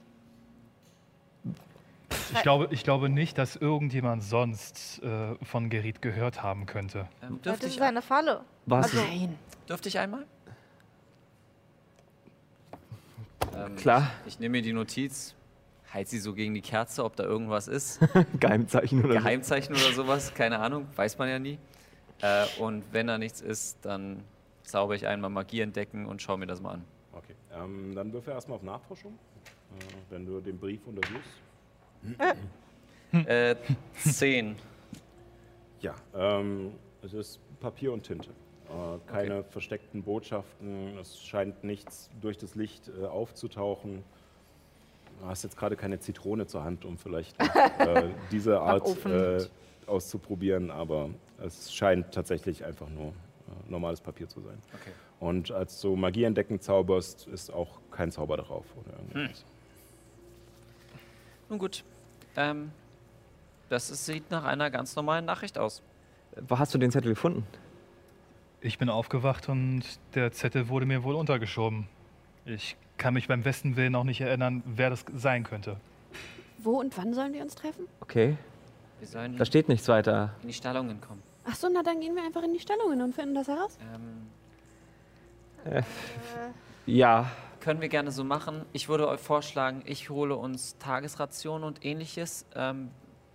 Ich 2.34 2.42
glaube, 2.42 2.68
ich 2.72 2.84
glaube 2.84 3.10
nicht, 3.10 3.38
dass 3.38 3.56
irgendjemand 3.56 4.24
sonst 4.24 5.02
äh, 5.04 5.36
von 5.44 5.70
Gerrit 5.70 6.02
gehört 6.02 6.44
haben 6.44 6.66
könnte. 6.66 7.08
Ähm, 7.22 7.42
dürfte, 7.42 7.68
ist 7.68 7.82
eine 7.82 8.02
Falle. 8.02 8.42
Was? 8.66 8.86
Also- 8.86 8.98
Nein. 8.98 9.38
dürfte 9.68 9.90
ich 9.90 10.00
einmal? 10.00 10.26
Ähm, 13.56 13.76
Klar. 13.76 14.12
Ich, 14.26 14.34
ich 14.34 14.40
nehme 14.40 14.54
mir 14.58 14.62
die 14.62 14.74
Notiz, 14.74 15.36
halt 15.94 16.08
sie 16.10 16.20
so 16.20 16.34
gegen 16.34 16.54
die 16.54 16.62
Kerze, 16.62 17.04
ob 17.04 17.16
da 17.16 17.24
irgendwas 17.24 17.68
ist. 17.68 18.00
Geheimzeichen 18.40 19.00
oder 19.04 19.14
so. 19.14 19.20
Geheimzeichen 19.20 19.76
oder 19.76 19.94
sowas, 19.94 20.34
keine 20.34 20.60
Ahnung, 20.60 20.88
weiß 20.96 21.18
man 21.18 21.30
ja 21.30 21.40
nie. 21.40 21.58
Äh, 22.22 22.46
und 22.60 22.84
wenn 22.92 23.08
da 23.08 23.18
nichts 23.18 23.42
ist, 23.42 23.78
dann 23.84 24.24
zauber 24.64 24.96
ich 24.96 25.06
einmal 25.08 25.30
Magie 25.30 25.62
entdecken 25.62 26.06
und 26.06 26.22
schaue 26.22 26.38
mir 26.38 26.48
das 26.48 26.62
mal 26.62 26.72
an. 26.76 26.86
Okay. 27.14 27.36
Ähm, 27.54 27.94
dann 27.96 28.12
würfel 28.12 28.34
erstmal 28.34 28.58
auf 28.58 28.64
Nachforschung, 28.64 29.14
äh, 29.14 29.84
wenn 30.10 30.26
du 30.26 30.42
den 30.42 30.58
Brief 30.58 30.86
untersuchst. 30.88 31.30
Äh, 33.12 33.56
zehn. 33.98 34.56
Ja, 35.80 35.96
ähm, 36.14 36.74
es 37.02 37.14
ist 37.14 37.40
Papier 37.60 37.94
und 37.94 38.04
Tinte. 38.04 38.30
Äh, 38.30 39.12
keine 39.12 39.44
versteckten 39.44 40.04
Botschaften. 40.04 40.98
Es 40.98 41.22
scheint 41.22 41.64
nichts 41.64 42.10
durch 42.22 42.38
das 42.38 42.56
Licht 42.56 42.90
äh, 42.90 43.06
aufzutauchen. 43.06 44.04
Du 45.22 45.28
hast 45.28 45.44
jetzt 45.44 45.58
gerade 45.58 45.76
keine 45.76 46.00
Zitrone 46.00 46.46
zur 46.48 46.64
Hand, 46.64 46.84
um 46.84 46.98
vielleicht 46.98 47.40
äh, 47.40 48.10
diese 48.32 48.60
Art 48.60 49.06
äh, 49.06 49.46
auszuprobieren, 49.88 50.72
aber 50.72 51.10
es 51.40 51.74
scheint 51.74 52.12
tatsächlich 52.14 52.66
einfach 52.66 52.90
nur 52.90 53.08
äh, 53.08 53.12
normales 53.70 54.02
Papier 54.02 54.28
zu 54.28 54.42
sein. 54.42 54.58
Okay. 54.74 54.92
Und 55.20 55.52
als 55.52 55.80
du 55.80 55.96
Magie 55.96 56.24
entdecken 56.24 56.60
zauberst, 56.60 57.28
ist 57.28 57.54
auch 57.54 57.80
kein 57.92 58.12
Zauber 58.12 58.38
darauf 58.38 58.66
oder 58.76 58.98
irgendwas. 58.98 59.46
Nun 61.50 61.60
gut. 61.60 61.84
Ähm, 62.36 62.72
das 63.70 63.90
ist, 63.90 64.06
sieht 64.06 64.30
nach 64.32 64.44
einer 64.44 64.70
ganz 64.70 64.96
normalen 64.96 65.26
Nachricht 65.26 65.58
aus. 65.58 65.82
Wo 66.48 66.60
hast 66.60 66.74
du 66.74 66.78
den 66.78 66.92
Zettel 66.92 67.10
gefunden? 67.14 67.46
Ich 68.62 68.78
bin 68.78 68.90
aufgewacht 68.90 69.48
und 69.50 69.84
der 70.16 70.32
Zettel 70.32 70.70
wurde 70.70 70.86
mir 70.86 71.04
wohl 71.04 71.16
untergeschoben. 71.16 71.88
Ich 72.46 72.76
kann 72.98 73.14
mich 73.14 73.28
beim 73.28 73.44
besten 73.44 73.76
Willen 73.76 73.96
auch 73.96 74.04
nicht 74.04 74.22
erinnern, 74.22 74.64
wer 74.66 74.90
das 74.90 75.06
sein 75.16 75.44
könnte. 75.44 75.78
Wo 76.60 76.80
und 76.80 76.98
wann 76.98 77.14
sollen 77.14 77.34
wir 77.34 77.42
uns 77.42 77.56
treffen? 77.56 77.86
Okay, 78.02 78.38
Wir 79.00 79.08
sollen 79.08 79.38
da 79.38 79.46
steht 79.46 79.68
nichts 79.70 79.88
weiter. 79.88 80.34
in 80.42 80.48
die 80.48 80.54
Stallungen 80.54 81.00
kommen. 81.02 81.22
Ach 81.48 81.56
so, 81.56 81.68
na 81.72 81.84
dann 81.84 82.00
gehen 82.00 82.16
wir 82.16 82.24
einfach 82.24 82.44
in 82.44 82.54
die 82.54 82.60
Stallungen 82.60 83.02
und 83.02 83.14
finden 83.14 83.36
das 83.36 83.48
heraus. 83.48 83.78
Ähm, 85.66 85.84
Ja, 86.86 87.30
können 87.66 87.82
wir 87.82 87.90
gerne 87.90 88.12
so 88.12 88.24
machen. 88.24 88.64
Ich 88.74 88.90
würde 88.90 89.08
euch 89.08 89.20
vorschlagen, 89.20 89.82
ich 89.88 90.12
hole 90.12 90.36
uns 90.36 90.78
Tagesrationen 90.78 91.68
und 91.68 91.84
ähnliches. 91.84 92.46
Ähm, 92.54 92.92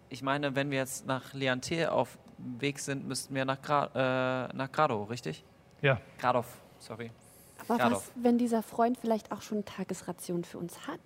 ich 0.09 0.23
meine, 0.23 0.55
wenn 0.55 0.71
wir 0.71 0.79
jetzt 0.79 1.05
nach 1.05 1.35
Leantil 1.35 1.87
auf 1.87 2.17
dem 2.39 2.61
Weg 2.61 2.79
sind, 2.79 3.09
müssten 3.09 3.35
wir 3.35 3.45
nach, 3.45 3.61
Gra 3.61 4.47
äh, 4.53 4.57
nach 4.57 4.71
Grado, 4.71 5.03
richtig? 5.03 5.43
Ja, 5.83 6.01
Gradov, 6.19 6.47
sorry. 6.79 7.11
Aber 7.67 7.79
Ja, 7.81 7.91
was, 7.91 8.13
wenn 8.15 8.39
dieser 8.39 8.63
Freund 8.63 8.99
vielleicht 9.01 9.33
auch 9.33 9.43
schon 9.43 9.65
Tagesration 9.65 10.45
für 10.45 10.59
uns 10.59 10.87
hat? 10.87 11.01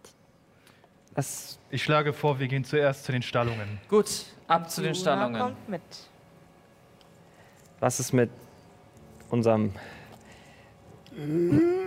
das, 1.15 1.59
ich 1.71 1.83
schlage 1.83 2.13
vor, 2.13 2.39
wir 2.39 2.49
gehen 2.49 2.65
zuerst 2.65 3.05
zu 3.05 3.13
den 3.13 3.23
Stallungen. 3.23 3.81
Gut, 3.89 4.27
ab 4.49 4.71
zu 4.71 4.83
den 4.83 4.95
Stallungen. 4.95 5.41
kommt 5.41 5.69
mit. 5.71 5.81
was 7.81 8.01
ist 8.01 8.13
mit 8.13 8.29
unserem 9.31 9.73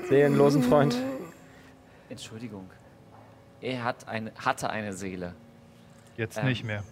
seelenlosen 0.10 0.64
Freund? 0.64 0.98
Entschuldigung. 2.10 2.70
Er 3.62 3.84
hat 3.84 4.08
eine, 4.08 4.32
hatte 4.36 4.70
eine 4.70 4.94
Seele. 4.94 5.34
Jetzt 6.16 6.38
Ähm. 6.38 6.46
nicht 6.46 6.64
mehr. 6.64 6.84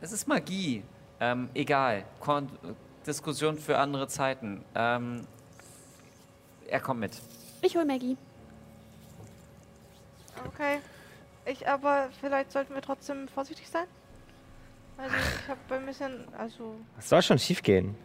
Es 0.00 0.12
ist 0.12 0.26
Magie. 0.26 0.82
Ähm, 1.20 1.48
egal. 1.54 2.04
Kon 2.20 2.48
Diskussion 3.06 3.58
für 3.58 3.78
andere 3.78 4.08
Zeiten. 4.08 4.64
Ähm, 4.74 5.26
er 6.68 6.80
kommt 6.80 7.00
mit. 7.00 7.20
Ich 7.62 7.76
hol 7.76 7.84
Maggie. 7.84 8.16
Okay. 10.46 10.78
Ich 11.46 11.66
aber, 11.66 12.10
vielleicht 12.20 12.52
sollten 12.52 12.74
wir 12.74 12.82
trotzdem 12.82 13.26
vorsichtig 13.28 13.68
sein. 13.68 13.86
Also, 14.98 15.14
ich 15.16 15.48
habe 15.48 15.74
ein 15.74 15.86
bisschen, 15.86 16.32
also. 16.34 16.74
Es 16.98 17.08
soll 17.08 17.22
schon 17.22 17.38
schief 17.38 17.62
gehen. 17.62 17.96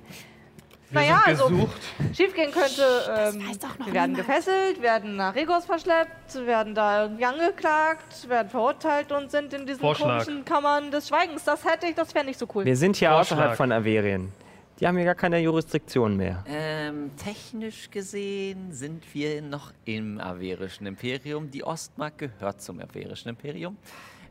Naja, 0.93 1.23
also 1.25 1.47
gesucht. 1.49 1.81
schiefgehen 2.13 2.51
könnte. 2.51 2.83
Ähm, 3.09 3.47
weiß 3.49 3.59
doch 3.59 3.77
noch 3.79 3.87
wir 3.87 3.93
werden 3.93 4.11
niemand. 4.13 4.27
gefesselt, 4.27 4.81
werden 4.81 5.15
nach 5.15 5.35
Regos 5.35 5.65
verschleppt, 5.65 6.45
werden 6.45 6.75
da 6.75 7.03
irgendwie 7.03 7.25
angeklagt, 7.25 8.29
werden 8.29 8.49
verurteilt 8.49 9.11
und 9.11 9.31
sind 9.31 9.53
in 9.53 9.65
diesen 9.65 9.81
Vorschlag. 9.81 10.25
komischen 10.25 10.45
Kammern 10.45 10.91
des 10.91 11.07
Schweigens. 11.07 11.43
Das 11.43 11.65
hätte 11.65 11.87
ich, 11.87 11.95
das 11.95 12.13
wäre 12.13 12.25
nicht 12.25 12.39
so 12.39 12.47
cool. 12.55 12.65
Wir 12.65 12.77
sind 12.77 12.95
hier 12.95 13.09
Vorschlag. 13.09 13.37
außerhalb 13.37 13.57
von 13.57 13.71
Averien. 13.71 14.31
Die 14.79 14.87
haben 14.87 14.95
hier 14.97 15.05
gar 15.05 15.15
keine 15.15 15.39
Jurisdiktion 15.39 16.17
mehr. 16.17 16.43
Ähm, 16.47 17.11
technisch 17.15 17.91
gesehen 17.91 18.71
sind 18.71 19.03
wir 19.13 19.41
noch 19.41 19.71
im 19.85 20.19
Averischen 20.19 20.87
Imperium. 20.87 21.49
Die 21.51 21.63
Ostmark 21.63 22.17
gehört 22.17 22.61
zum 22.61 22.79
Averischen 22.79 23.29
Imperium. 23.29 23.77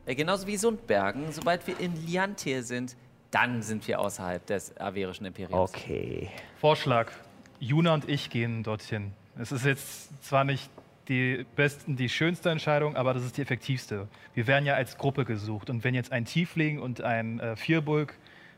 Äh, 0.04 0.16
genauso 0.16 0.46
wie 0.48 0.56
Sundbergen. 0.56 1.30
Sobald 1.30 1.64
wir 1.68 1.78
in 1.78 1.94
Liantir 2.06 2.64
sind, 2.64 2.96
dann 3.32 3.62
sind 3.62 3.88
wir 3.88 3.98
außerhalb 3.98 4.46
des 4.46 4.76
Averischen 4.80 5.26
Imperiums. 5.26 5.74
Okay. 5.74 6.30
Vorschlag. 6.60 7.10
Juna 7.58 7.94
und 7.94 8.08
ich 8.08 8.30
gehen 8.30 8.62
dorthin. 8.62 9.12
Es 9.36 9.50
ist 9.50 9.64
jetzt 9.64 10.22
zwar 10.24 10.44
nicht 10.44 10.70
die 11.08 11.44
besten, 11.56 11.96
die 11.96 12.08
schönste 12.08 12.50
Entscheidung, 12.50 12.94
aber 12.96 13.12
das 13.14 13.24
ist 13.24 13.36
die 13.36 13.42
effektivste. 13.42 14.06
Wir 14.34 14.46
werden 14.46 14.66
ja 14.66 14.74
als 14.74 14.96
Gruppe 14.98 15.24
gesucht 15.24 15.68
und 15.70 15.82
wenn 15.82 15.94
jetzt 15.94 16.12
ein 16.12 16.24
Tiefling 16.24 16.78
und 16.78 17.00
ein 17.00 17.40
äh, 17.40 17.56
Vierbulk 17.56 18.14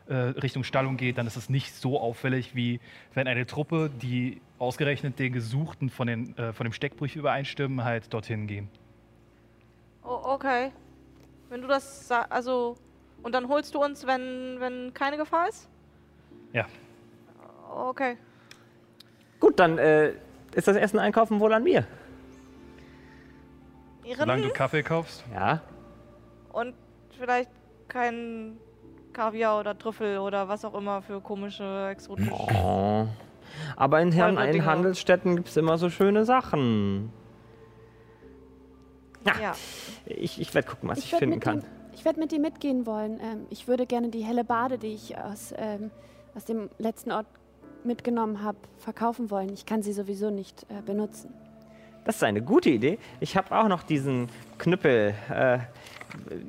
äh, 0.06 0.14
Richtung 0.14 0.64
Stallung 0.64 0.96
geht, 0.98 1.16
dann 1.16 1.26
ist 1.26 1.36
es 1.36 1.48
nicht 1.48 1.74
so 1.74 1.98
auffällig, 1.98 2.54
wie 2.54 2.80
wenn 3.14 3.26
eine 3.26 3.46
Truppe, 3.46 3.90
die 4.02 4.42
ausgerechnet 4.58 5.18
den 5.18 5.32
Gesuchten 5.32 5.88
von, 5.88 6.06
den, 6.06 6.36
äh, 6.36 6.52
von 6.52 6.64
dem 6.64 6.72
Steckbrief 6.74 7.16
übereinstimmen, 7.16 7.84
halt 7.84 8.12
dorthin 8.12 8.46
gehen. 8.46 8.68
Oh, 10.02 10.20
okay. 10.24 10.72
Wenn 11.48 11.62
du 11.62 11.68
das 11.68 12.08
sa- 12.08 12.26
also 12.28 12.76
und 13.24 13.32
dann 13.32 13.48
holst 13.48 13.74
du 13.74 13.82
uns, 13.82 14.06
wenn 14.06 14.60
wenn 14.60 14.94
keine 14.94 15.16
Gefahr 15.16 15.48
ist? 15.48 15.68
Ja. 16.52 16.66
Okay. 17.76 18.16
Gut, 19.40 19.58
dann 19.58 19.78
äh, 19.78 20.12
ist 20.54 20.68
das 20.68 20.76
Essen 20.76 21.00
einkaufen 21.00 21.40
wohl 21.40 21.52
an 21.52 21.64
mir. 21.64 21.84
Solange 24.16 24.42
du 24.42 24.48
Ihren 24.48 24.56
Kaffee 24.56 24.82
kaufst. 24.82 25.24
Ja. 25.34 25.60
und 26.52 26.74
vielleicht 27.18 27.50
kein 27.88 28.58
Kaviar 29.12 29.60
oder 29.60 29.76
Trüffel 29.78 30.18
oder 30.18 30.48
was 30.48 30.64
auch 30.64 30.74
immer 30.74 31.02
für 31.02 31.20
komische, 31.20 31.88
exotische. 31.90 32.30
Oh. 32.32 33.06
Aber 33.76 34.00
in, 34.00 34.12
Herren, 34.12 34.36
in 34.36 34.52
Dinge. 34.52 34.66
Handelsstädten 34.66 35.36
gibt 35.36 35.48
es 35.48 35.56
immer 35.56 35.78
so 35.78 35.90
schöne 35.90 36.24
Sachen. 36.24 37.12
Ja. 39.24 39.54
Ich, 40.06 40.40
ich 40.40 40.52
werde 40.54 40.68
gucken, 40.68 40.88
was 40.88 40.98
ich, 40.98 41.12
werd 41.12 41.20
finden 41.20 41.40
kann. 41.40 41.64
Ich 41.94 42.04
werde 42.04 42.20
mit 42.20 42.32
dir 42.32 42.40
mitgehen 42.40 42.86
wollen. 42.86 43.20
Ähm, 43.20 43.46
ich 43.50 43.68
würde 43.68 43.86
gerne 43.86 44.08
die 44.08 44.22
helle 44.24 44.44
Bade, 44.44 44.78
die 44.78 44.94
ich 44.94 45.16
aus, 45.16 45.54
ähm, 45.56 45.90
aus 46.34 46.44
dem 46.44 46.68
letzten 46.78 47.12
Ort 47.12 47.26
mitgenommen 47.84 48.42
habe, 48.42 48.58
verkaufen 48.78 49.30
wollen. 49.30 49.52
Ich 49.52 49.64
kann 49.66 49.82
sie 49.82 49.92
sowieso 49.92 50.30
nicht 50.30 50.64
äh, 50.64 50.82
benutzen. 50.84 51.32
Das 52.04 52.16
ist 52.16 52.24
eine 52.24 52.42
gute 52.42 52.70
Idee. 52.70 52.98
Ich 53.20 53.36
habe 53.36 53.56
auch 53.56 53.68
noch 53.68 53.82
diesen 53.82 54.28
Knüppel. 54.58 55.14
Äh, 55.30 55.58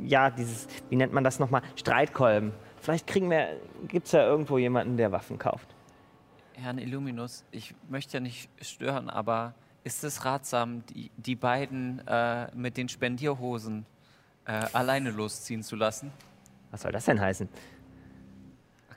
ja, 0.04 0.30
dieses, 0.30 0.68
wie 0.90 0.96
nennt 0.96 1.14
man 1.14 1.24
das 1.24 1.40
nochmal? 1.40 1.62
Streitkolben. 1.76 2.52
Vielleicht 2.82 3.08
kriegen 3.08 3.30
wir, 3.30 3.60
gibt 3.88 4.08
es 4.08 4.12
ja 4.12 4.26
irgendwo 4.26 4.58
jemanden, 4.58 4.98
der 4.98 5.12
Waffen 5.12 5.40
kauft. 5.40 5.76
Herrn 6.54 6.78
Illuminus, 6.78 7.44
ich 7.52 7.74
möchte 7.90 8.18
ja 8.18 8.20
nicht 8.20 8.50
stören, 8.62 9.10
aber 9.10 9.54
ist 9.84 10.04
es 10.04 10.26
ratsam, 10.26 10.86
die, 10.88 11.12
die 11.18 11.36
beiden 11.36 12.06
äh, 12.08 12.48
mit 12.56 12.78
den 12.78 12.90
Spendierhosen 12.90 13.86
äh, 14.46 14.66
alleine 14.74 15.12
losziehen 15.12 15.64
zu 15.64 15.76
lassen? 15.76 16.12
Was 16.72 16.82
soll 16.82 16.92
das 16.92 17.06
denn 17.06 17.20
heißen? 17.20 17.48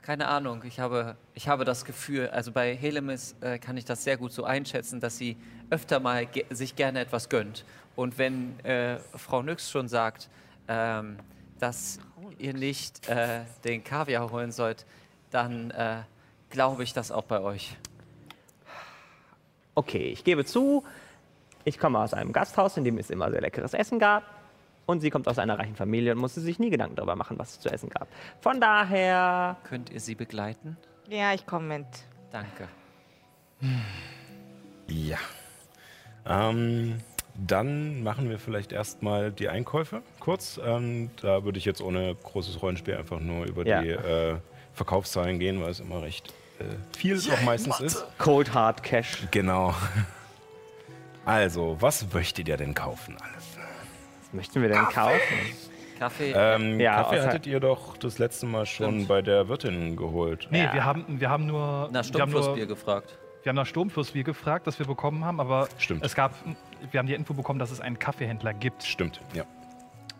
Keine 0.01 0.27
Ahnung, 0.27 0.63
ich 0.65 0.79
habe, 0.79 1.17
ich 1.35 1.47
habe 1.47 1.65
das 1.65 1.85
Gefühl, 1.85 2.29
also 2.29 2.51
bei 2.51 2.75
Helemis 2.75 3.35
äh, 3.41 3.59
kann 3.59 3.77
ich 3.77 3.85
das 3.85 4.03
sehr 4.03 4.17
gut 4.17 4.31
so 4.31 4.43
einschätzen, 4.43 4.99
dass 4.99 5.17
sie 5.17 5.37
öfter 5.69 5.99
mal 5.99 6.25
ge 6.25 6.45
sich 6.49 6.75
gerne 6.75 6.99
etwas 6.99 7.29
gönnt. 7.29 7.63
Und 7.95 8.17
wenn 8.17 8.59
äh, 8.61 8.97
Frau 9.15 9.43
Nyx 9.43 9.69
schon 9.69 9.87
sagt, 9.87 10.29
ähm, 10.67 11.17
dass 11.59 11.99
ihr 12.39 12.53
nicht 12.53 13.07
äh, 13.07 13.41
den 13.63 13.83
Kaviar 13.83 14.31
holen 14.31 14.51
sollt, 14.51 14.85
dann 15.29 15.71
äh, 15.71 15.97
glaube 16.49 16.83
ich 16.83 16.93
das 16.93 17.11
auch 17.11 17.25
bei 17.25 17.39
euch. 17.41 17.77
Okay, 19.75 20.09
ich 20.09 20.23
gebe 20.23 20.43
zu, 20.43 20.83
ich 21.65 21.77
komme 21.77 21.99
aus 21.99 22.13
einem 22.13 22.33
Gasthaus, 22.33 22.77
in 22.77 22.83
dem 22.83 22.97
es 22.97 23.09
immer 23.09 23.29
sehr 23.29 23.41
leckeres 23.41 23.73
Essen 23.73 23.99
gab. 23.99 24.38
Und 24.89 25.01
sie 25.01 25.11
kommt 25.11 25.27
aus 25.27 25.37
einer 25.37 25.59
reichen 25.59 25.75
Familie 25.75 26.13
und 26.13 26.17
musste 26.17 26.41
sich 26.41 26.57
nie 26.57 26.71
Gedanken 26.71 26.95
darüber 26.95 27.15
machen, 27.15 27.37
was 27.37 27.51
es 27.51 27.59
zu 27.59 27.69
essen 27.69 27.89
gab. 27.91 28.07
Von 28.41 28.59
daher, 28.59 29.55
Könnt 29.63 29.91
ihr 29.91 29.99
sie 29.99 30.15
begleiten? 30.15 30.77
Ja, 31.07 31.31
ich 31.35 31.45
komme 31.45 31.77
mit. 31.77 31.85
Danke. 32.31 32.67
Ja. 34.87 35.17
Ähm, 36.25 37.01
dann 37.35 38.01
machen 38.01 38.31
wir 38.31 38.39
vielleicht 38.39 38.71
erstmal 38.71 39.31
die 39.31 39.47
Einkäufe 39.47 40.01
kurz. 40.19 40.59
Ähm, 40.63 41.11
da 41.21 41.43
würde 41.43 41.59
ich 41.59 41.65
jetzt 41.65 41.81
ohne 41.81 42.15
großes 42.15 42.59
Rollenspiel 42.63 42.95
einfach 42.97 43.19
nur 43.19 43.45
über 43.45 43.67
Ja. 43.67 43.81
die 43.83 43.89
äh, 43.89 44.37
Verkaufszahlen 44.73 45.37
gehen, 45.37 45.61
weil 45.61 45.69
es 45.69 45.79
immer 45.81 46.01
recht 46.01 46.33
äh, 46.59 46.63
viel 46.97 47.21
doch 47.21 47.41
meistens 47.43 47.79
ist. 47.79 48.05
Cold 48.17 48.55
Hard 48.55 48.81
Cash. 48.81 49.27
Genau. 49.29 49.75
Also, 51.25 51.77
was 51.79 52.11
möchtet 52.11 52.47
ihr 52.47 52.57
denn 52.57 52.73
kaufen 52.73 53.15
alles? 53.21 53.38
Was 54.31 54.33
möchten 54.33 54.61
wir 54.61 54.69
denn 54.69 54.83
kaufen? 54.85 55.19
Kaffee? 55.97 56.33
Ähm, 56.35 56.79
Ja, 56.79 57.03
Kaffee 57.03 57.21
hattet 57.21 57.47
ihr 57.47 57.59
doch 57.59 57.97
das 57.97 58.19
letzte 58.19 58.45
Mal 58.45 58.65
schon 58.65 58.91
Stimmt. 58.93 59.07
bei 59.07 59.21
der 59.21 59.49
Wirtin 59.49 59.95
geholt. 59.95 60.47
Nee, 60.51 60.63
Ja. 60.63 60.73
wir, 60.73 60.85
haben, 60.85 61.05
wir 61.19 61.29
haben 61.29 61.45
nur. 61.47 61.89
nach 61.91 62.05
wir 62.13 62.21
haben 62.21 62.31
nur 62.31 62.41
Stummflussbier 62.43 62.65
gefragt. 62.67 63.17
Wir 63.43 63.49
haben 63.49 63.55
nach 63.55 63.65
Sturmflussbier 63.65 64.23
gefragt, 64.23 64.67
das 64.67 64.77
wir 64.79 64.85
bekommen 64.85 65.23
haben, 65.25 65.39
aber 65.39 65.67
Stimmt. 65.77 66.05
es 66.05 66.13
gab, 66.13 66.33
wir 66.91 66.99
haben 66.99 67.07
die 67.07 67.13
Info 67.13 67.33
bekommen, 67.33 67.57
dass 67.57 67.71
es 67.71 67.79
einen 67.79 67.97
Kaffeehändler 67.97 68.53
gibt. 68.53 68.83
Stimmt, 68.83 69.21
ja. 69.33 69.45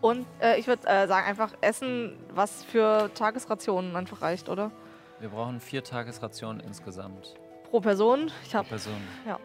Und 0.00 0.26
äh, 0.40 0.58
ich 0.58 0.66
würde 0.66 0.86
äh, 0.88 1.06
sagen, 1.06 1.26
einfach 1.26 1.52
essen, 1.60 2.16
was 2.32 2.64
für 2.64 3.10
Tagesrationen 3.14 3.94
einfach 3.94 4.22
reicht, 4.22 4.48
oder? 4.48 4.70
Wir 5.20 5.28
brauchen 5.28 5.60
vier 5.60 5.84
Tagesrationen 5.84 6.60
insgesamt 6.60 7.34
Pro 7.70 7.80
Person. 7.80 8.30
Ich 8.42 8.50
pro 8.52 8.58
habe. 8.58 8.68
Person. 8.70 8.94
Ja. 9.26 9.38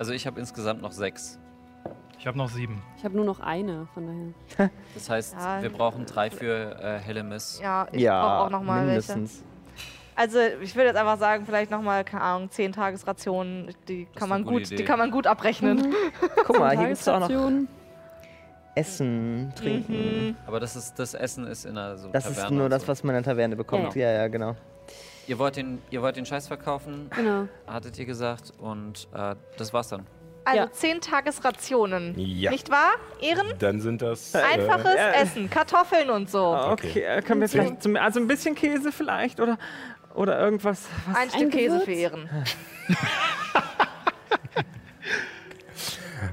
Also 0.00 0.12
ich 0.12 0.26
habe 0.26 0.40
insgesamt 0.40 0.82
noch 0.82 0.92
sechs. 0.92 1.38
Ich 2.18 2.26
habe 2.26 2.36
noch 2.36 2.48
sieben. 2.50 2.82
Ich 2.96 3.04
habe 3.04 3.14
nur 3.16 3.24
noch 3.24 3.40
eine, 3.40 3.86
von 3.94 4.34
daher. 4.56 4.70
Das 4.94 5.08
heißt, 5.08 5.34
Ja. 5.34 5.62
wir 5.62 5.70
brauchen 5.70 6.04
drei 6.06 6.30
für 6.30 6.76
äh, 6.82 6.98
Hellemis. 6.98 7.60
Ja, 7.62 7.86
ich 7.92 8.02
ja, 8.02 8.20
brauche 8.20 8.46
auch 8.46 8.50
nochmal 8.50 8.86
welche. 8.86 9.12
mindestens. 9.14 9.44
Also 10.16 10.38
ich 10.62 10.74
würde 10.74 10.88
jetzt 10.88 10.96
einfach 10.96 11.18
sagen, 11.18 11.46
vielleicht 11.46 11.70
nochmal, 11.70 12.02
keine 12.02 12.22
Ahnung, 12.24 12.50
zehn 12.50 12.72
Tagesrationen, 12.72 13.72
die 13.86 14.06
kann 14.16 14.28
man 14.28 14.44
gut, 14.44 14.62
Idee. 14.62 14.76
die 14.76 14.84
kann 14.84 14.98
man 14.98 15.12
gut 15.12 15.28
abrechnen. 15.28 15.94
Guck 16.44 16.58
mal, 16.58 16.76
hier 16.76 16.88
gibt 16.88 16.98
es 17.00 17.06
auch 17.06 17.20
noch. 17.20 17.30
Essen, 18.74 19.52
Trinken. 19.56 20.26
Mhm. 20.28 20.36
Aber 20.46 20.58
das, 20.60 20.74
ist, 20.76 20.98
das 20.98 21.14
Essen 21.14 21.46
ist 21.46 21.64
in 21.66 21.76
einer 21.78 21.96
so 21.96 22.08
Das 22.10 22.24
Taverne 22.24 22.44
ist 22.46 22.50
nur 22.52 22.68
das, 22.68 22.82
so. 22.82 22.88
was 22.88 23.04
man 23.04 23.14
in 23.16 23.22
der 23.22 23.32
Taverne 23.32 23.54
bekommt. 23.56 23.94
Ja, 23.94 24.10
ja, 24.10 24.28
genau. 24.28 24.54
Ihr 25.28 25.38
wollt, 25.38 25.56
den, 25.56 25.80
ihr 25.90 26.00
wollt 26.02 26.16
den 26.16 26.26
Scheiß 26.26 26.48
verkaufen, 26.48 27.10
Genau. 27.14 27.46
hattet 27.66 27.98
ihr 27.98 28.04
gesagt. 28.06 28.52
Und 28.58 29.08
äh, 29.14 29.34
das 29.56 29.72
war's 29.72 29.88
dann. 29.88 30.06
Also 30.48 30.62
Ja. 30.62 30.72
zehn 30.72 31.00
Tagesrationen. 31.02 32.14
Ja. 32.16 32.50
Nicht 32.50 32.70
wahr? 32.70 32.92
Ehren? 33.20 33.46
Dann 33.58 33.80
sind 33.80 34.00
das. 34.00 34.34
Einfaches 34.34 34.94
äh, 34.94 35.22
Essen, 35.22 35.50
Kartoffeln 35.50 36.08
und 36.08 36.30
so. 36.30 36.54
Okay, 36.56 36.88
Okay. 36.88 37.00
äh, 37.02 37.22
können 37.22 37.40
wir 37.42 37.48
vielleicht 37.50 37.82
zum, 37.82 37.96
also 37.96 38.18
ein 38.18 38.26
bisschen 38.26 38.54
Käse 38.54 38.90
vielleicht 38.90 39.40
oder, 39.40 39.58
oder 40.14 40.38
irgendwas. 40.40 40.86
Was? 41.06 41.16
Ein 41.18 41.28
Stück 41.30 41.50
Käse 41.52 41.66
Gewürz? 41.80 41.84
für 41.84 41.92
Ehren. 41.92 42.30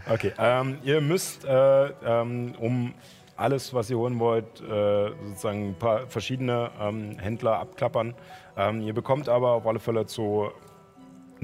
Äh, 0.07 0.11
okay, 0.13 0.31
ähm, 0.37 0.77
ihr 0.83 1.01
müsst, 1.01 1.43
äh, 1.45 1.85
ähm, 2.05 2.55
um 2.59 2.93
alles, 3.37 3.73
was 3.73 3.89
ihr 3.89 3.97
holen 3.97 4.17
wollt, 4.19 4.61
äh, 4.61 5.09
sozusagen 5.27 5.69
ein 5.71 5.75
paar 5.77 6.07
verschiedene 6.07 6.71
ähm, 6.79 7.19
Händler 7.19 7.59
abklappern. 7.59 8.13
Ähm, 8.57 8.79
ihr 8.81 8.93
bekommt 8.93 9.27
aber 9.27 9.51
auf 9.51 9.67
alle 9.67 9.79
Fälle 9.79 10.05
zu 10.05 10.49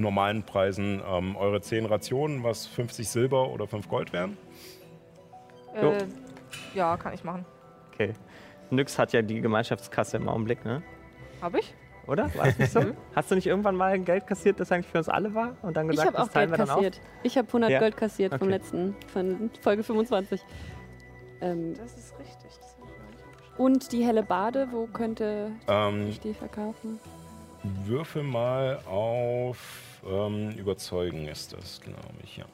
normalen 0.02 0.44
Preisen 0.44 1.02
ähm, 1.08 1.36
eure 1.36 1.62
10 1.62 1.86
Rationen, 1.86 2.44
was 2.44 2.68
50 2.68 3.08
Silber 3.10 3.50
oder 3.50 3.68
5 3.68 3.88
Gold 3.88 4.12
wären. 4.14 4.38
Äh, 5.74 6.06
ja, 6.74 6.98
kann 6.98 7.14
ich 7.14 7.24
machen. 7.24 7.46
Okay. 7.94 8.14
Nyx 8.70 8.98
hat 9.00 9.14
ja 9.14 9.22
die 9.22 9.42
Gemeinschaftskasse 9.42 10.18
im 10.18 10.28
Augenblick, 10.28 10.64
ne? 10.66 10.82
Hab 11.42 11.56
ich? 11.56 11.74
Oder? 12.08 12.34
War 12.36 12.46
das 12.48 12.58
nicht 12.58 12.72
so? 12.72 12.82
Hast 13.16 13.32
du 13.32 13.36
nicht 13.36 13.48
irgendwann 13.48 13.76
mal 13.76 13.98
Geld 14.00 14.28
kassiert, 14.28 14.60
das 14.60 14.72
eigentlich 14.72 14.88
für 14.88 14.98
uns 14.98 15.08
alle 15.10 15.34
war? 15.34 15.56
Und 15.62 15.78
dann 15.78 15.86
Ich 15.86 15.92
gesagt, 15.92 16.08
habe 16.08 16.18
das 16.18 16.28
auch 16.30 16.34
teilen 16.34 16.50
Geld 16.50 16.60
wir 16.60 16.66
dann 16.66 16.76
kassiert. 16.76 17.02
Ich 17.24 17.38
habe 17.38 17.48
100 17.48 17.70
Ja? 17.72 17.80
Gold 17.80 17.98
kassiert 17.98 18.32
vom 18.34 18.42
Okay. 18.48 18.52
letzten, 18.52 18.96
von 19.14 19.52
Folge 19.62 19.84
25. 19.84 20.42
Ähm, 21.42 21.74
Das 21.76 21.96
ist 21.96 22.18
richtig. 22.20 22.36
Das 22.44 22.58
ich 22.58 23.60
und 23.60 23.92
die 23.92 24.04
helle 24.04 24.24
Bade, 24.24 24.70
wo 24.72 24.88
könnte 24.88 25.52
Ähm, 25.68 26.08
ich 26.08 26.20
die 26.20 26.34
verkaufen? 26.34 27.00
würfel 27.86 28.24
mal 28.24 28.80
auf 28.90 29.58
ähm, 30.08 30.52
Überzeugen 30.52 31.28
ist 31.28 31.54
das, 31.54 31.82
glaube 31.82 32.00
ich, 32.24 32.38
ja. 32.38 32.46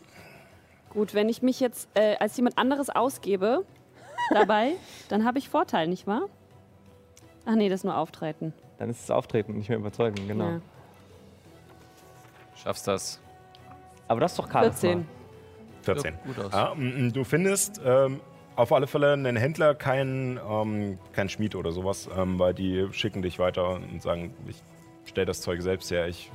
Gut, 0.89 1.13
wenn 1.13 1.29
ich 1.29 1.41
mich 1.41 1.59
jetzt 1.59 1.89
äh, 1.93 2.15
als 2.17 2.35
jemand 2.37 2.57
anderes 2.57 2.89
ausgebe 2.89 3.65
dabei, 4.31 4.73
dann 5.09 5.25
habe 5.25 5.37
ich 5.37 5.49
Vorteil, 5.49 5.87
nicht 5.87 6.07
wahr? 6.07 6.23
Ach 7.45 7.55
nee, 7.55 7.69
das 7.69 7.81
ist 7.81 7.83
nur 7.85 7.97
Auftreten. 7.97 8.53
auf. 8.55 8.77
Dann 8.77 8.89
ist 8.89 9.03
es 9.03 9.11
Auftreten, 9.11 9.53
nicht 9.57 9.69
mehr 9.69 9.77
überzeugen, 9.77 10.27
genau. 10.27 10.49
Ja. 10.49 10.61
Schaffst 12.55 12.87
das? 12.87 13.19
Aber 14.07 14.19
das 14.19 14.31
ist 14.33 14.39
doch 14.39 14.51
Charisma. 14.51 15.03
14. 15.03 15.07
14. 15.81 16.13
Ja, 16.13 16.19
gut 16.25 16.53
aus. 16.53 16.77
Mm, 16.77 17.09
du 17.09 17.23
findest 17.23 17.81
ähm, 17.83 18.19
auf 18.55 18.71
alle 18.71 18.87
Fälle 18.87 19.13
einen 19.13 19.35
Händler, 19.35 19.75
keinen 19.75 20.39
ähm, 20.49 20.99
kein 21.13 21.29
Schmied 21.29 21.55
oder 21.55 21.71
sowas, 21.71 22.09
ähm, 22.17 22.39
weil 22.39 22.53
die 22.53 22.87
schicken 22.91 23.21
dich 23.21 23.39
weiter 23.39 23.75
und 23.75 24.01
sagen, 24.01 24.33
ich 24.47 24.61
stelle 25.09 25.25
das 25.25 25.41
Zeug 25.41 25.61
selbst 25.61 25.91
her, 25.91 26.07
ich 26.07 26.31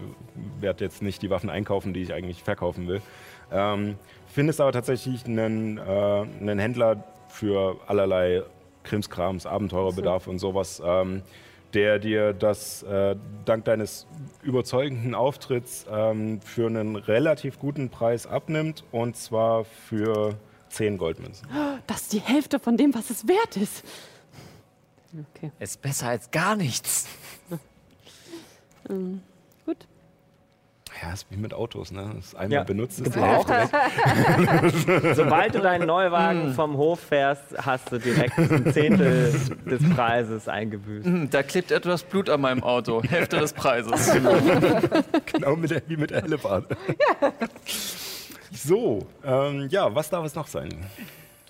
werde 0.60 0.84
jetzt 0.84 1.02
nicht 1.02 1.22
die 1.22 1.30
Waffen 1.30 1.50
einkaufen, 1.50 1.94
die 1.94 2.02
ich 2.02 2.12
eigentlich 2.12 2.42
verkaufen 2.42 2.88
will. 2.88 3.02
Ähm, 3.50 3.96
findest 4.26 4.60
aber 4.60 4.72
tatsächlich 4.72 5.24
einen, 5.26 5.78
äh, 5.78 5.80
einen 5.80 6.58
Händler 6.58 7.04
für 7.28 7.78
allerlei 7.86 8.42
Krimskrams, 8.84 9.46
Abenteurerbedarf 9.46 10.26
und 10.26 10.38
sowas, 10.38 10.82
ähm, 10.84 11.22
der 11.74 11.98
dir 11.98 12.32
das 12.32 12.82
äh, 12.82 13.16
dank 13.44 13.64
deines 13.64 14.06
überzeugenden 14.42 15.14
Auftritts 15.14 15.86
ähm, 15.90 16.40
für 16.42 16.66
einen 16.66 16.96
relativ 16.96 17.58
guten 17.58 17.88
Preis 17.88 18.26
abnimmt 18.26 18.84
und 18.92 19.16
zwar 19.16 19.64
für 19.64 20.34
10 20.68 20.98
Goldmünzen. 20.98 21.48
Das 21.86 22.02
ist 22.02 22.12
die 22.12 22.20
Hälfte 22.20 22.58
von 22.58 22.76
dem, 22.76 22.94
was 22.94 23.10
es 23.10 23.26
wert 23.28 23.56
ist. 23.56 23.84
Okay. 25.36 25.50
Ist 25.60 25.82
besser 25.82 26.08
als 26.08 26.30
gar 26.30 26.56
nichts. 26.56 27.06
Ähm, 28.90 29.20
gut. 29.66 29.76
Ja, 31.02 31.12
ist 31.12 31.26
wie 31.30 31.36
mit 31.36 31.54
Autos, 31.54 31.90
ne? 31.90 32.12
Das 32.16 32.26
ist 32.26 32.34
einmal 32.34 32.58
Ja, 32.58 32.64
benutzt, 32.64 33.00
ist 33.00 33.06
die 33.06 33.10
gebraucht. 33.12 33.48
Hälfte 33.50 33.72
weg. 35.02 35.14
Sobald 35.16 35.54
du 35.54 35.60
deinen. 35.60 35.86
Neuwagen 35.86 36.52
vom 36.54 36.76
Hof 36.76 37.00
fährst, 37.00 37.42
hast 37.58 37.90
du 37.90 37.98
direkt 37.98 38.38
ein 38.38 38.72
Zehntel 38.72 39.32
des 39.66 39.88
Preises 39.94 40.48
eingebüßt. 40.48 41.06
Hm, 41.06 41.30
Da 41.30 41.42
klebt 41.42 41.70
etwas 41.72 42.02
Blut 42.02 42.28
an 42.28 42.40
meinem 42.42 42.62
Auto. 42.62 43.02
Hälfte 43.02 43.38
des 43.38 43.52
Preises. 43.54 44.12
genau 45.32 45.56
mit 45.56 45.70
der, 45.70 45.82
wie 45.88 45.96
mit 45.96 46.10
der 46.10 46.22
Hellebarde. 46.22 46.76
So, 48.52 49.06
ähm, 49.24 49.68
ja, 49.70 49.94
was 49.94 50.10
darf 50.10 50.24
es 50.26 50.34
noch 50.34 50.46
sein? 50.46 50.68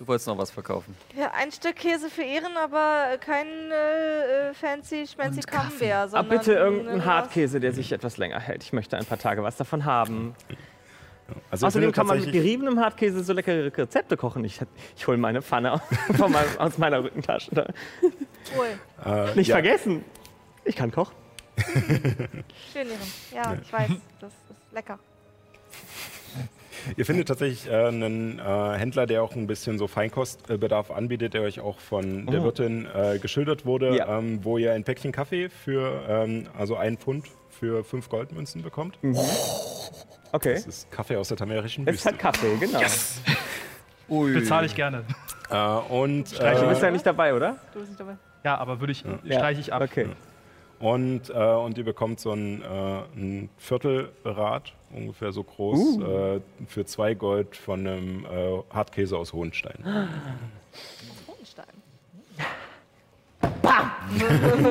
Du 0.03 0.09
wolltest 0.09 0.27
noch 0.27 0.37
was 0.37 0.51
verkaufen. 0.51 0.97
Ja, 1.17 1.31
ein 1.31 1.49
Stück 1.53 1.77
Käse 1.77 2.09
für 2.09 2.23
Ehren, 2.23 2.57
aber 2.61 3.17
kein 3.21 3.47
äh, 3.71 4.49
äh, 4.49 4.53
fancy 4.53 5.07
schmancy. 5.07 5.39
Camembert, 5.39 5.81
Aber 5.81 6.07
sondern 6.09 6.27
bitte 6.27 6.53
irgendeinen 6.55 6.99
äh, 6.99 7.05
Hartkäse, 7.05 7.61
der 7.61 7.71
sich 7.71 7.89
etwas 7.93 8.17
länger 8.17 8.37
hält. 8.37 8.63
Ich 8.63 8.73
möchte 8.73 8.97
ein 8.97 9.05
paar 9.05 9.17
Tage 9.17 9.43
was 9.43 9.55
davon 9.55 9.85
haben. 9.85 10.35
Also 11.49 11.67
Außerdem 11.67 11.93
kann 11.93 12.07
man 12.07 12.19
mit 12.19 12.33
geriebenem 12.33 12.81
Hartkäse 12.81 13.23
so 13.23 13.31
leckere 13.31 13.71
Rezepte 13.77 14.17
kochen. 14.17 14.43
Ich, 14.43 14.59
ich 14.97 15.07
hole 15.07 15.17
meine 15.17 15.41
Pfanne 15.41 15.81
von 16.17 16.33
meinem, 16.33 16.57
aus 16.57 16.77
meiner 16.77 17.01
Rückentasche. 17.01 17.55
Da. 17.55 17.67
Cool. 18.57 18.77
äh, 19.05 19.33
Nicht 19.35 19.47
ja, 19.47 19.55
vergessen, 19.55 20.03
ich 20.65 20.75
kann 20.75 20.91
kochen. 20.91 21.15
Schön, 22.73 22.89
Ehren. 22.89 23.13
Ja, 23.33 23.55
ich 23.61 23.71
weiß. 23.71 23.91
Das 24.19 24.33
ist 24.33 24.73
lecker. 24.73 24.99
Ihr 26.97 27.05
findet 27.05 27.27
tatsächlich 27.27 27.69
äh, 27.69 27.73
einen 27.87 28.39
äh, 28.39 28.43
Händler, 28.77 29.05
der 29.05 29.23
auch 29.23 29.35
ein 29.35 29.47
bisschen 29.47 29.77
so 29.77 29.87
Feinkostbedarf 29.87 30.91
anbietet, 30.91 31.33
der 31.33 31.41
euch 31.41 31.59
auch 31.59 31.79
von 31.79 32.25
der 32.27 32.41
Oh. 32.41 32.45
Wirtin 32.45 32.87
äh, 32.93 33.19
geschildert 33.19 33.65
wurde, 33.65 33.95
Ja. 33.97 34.17
ähm, 34.19 34.39
wo 34.43 34.57
ihr 34.57 34.73
ein 34.73 34.83
Päckchen 34.83 35.11
Kaffee 35.11 35.49
für, 35.49 36.01
ähm, 36.07 36.47
also 36.57 36.75
ein 36.75 36.97
Pfund 36.97 37.27
für 37.49 37.83
fünf 37.83 38.09
Goldmünzen 38.09 38.61
bekommt. 38.63 38.97
Okay. 40.31 40.53
Das 40.55 40.65
ist 40.65 40.91
Kaffee 40.91 41.15
aus 41.17 41.27
der 41.27 41.37
tamerischen 41.37 41.87
Es 41.87 41.95
ist 41.95 42.05
Wüste. 42.05 42.09
halt 42.09 42.19
Kaffee, 42.19 42.55
genau. 42.59 42.79
Bezahle 44.33 44.65
ich 44.65 44.75
gerne. 44.75 45.03
Äh, 45.49 45.55
und, 45.89 46.31
Du 46.39 46.67
bist 46.67 46.81
äh, 46.81 46.85
ja 46.85 46.91
nicht 46.91 47.05
dabei, 47.05 47.33
oder? 47.33 47.57
Du 47.73 47.79
bist 47.79 47.91
nicht 47.91 47.99
dabei. 47.99 48.17
Ja, 48.43 48.57
aber 48.57 48.79
würde 48.79 48.91
ich, 48.91 49.03
Ja. 49.23 49.37
streiche 49.37 49.61
ich 49.61 49.71
ab. 49.73 49.81
Okay. 49.83 50.07
Und, 50.83 51.29
äh, 51.29 51.33
und 51.33 51.77
ihr 51.77 51.85
bekommt 51.85 52.19
so 52.19 52.33
ein, 52.33 52.61
äh, 52.61 52.65
ein 53.15 53.49
Viertelrad, 53.57 54.73
ungefähr 54.93 55.31
so 55.31 55.41
groß, 55.43 55.79
Uh. 55.79 56.03
äh, 56.03 56.41
für 56.67 56.85
zwei 56.85 57.13
Gold 57.13 57.55
von 57.55 57.87
einem 57.87 58.25
äh, 58.25 58.61
Hartkäse 58.69 59.17
aus 59.17 59.31
Hohenstein. 59.31 59.77
Hohenstein. 61.27 61.65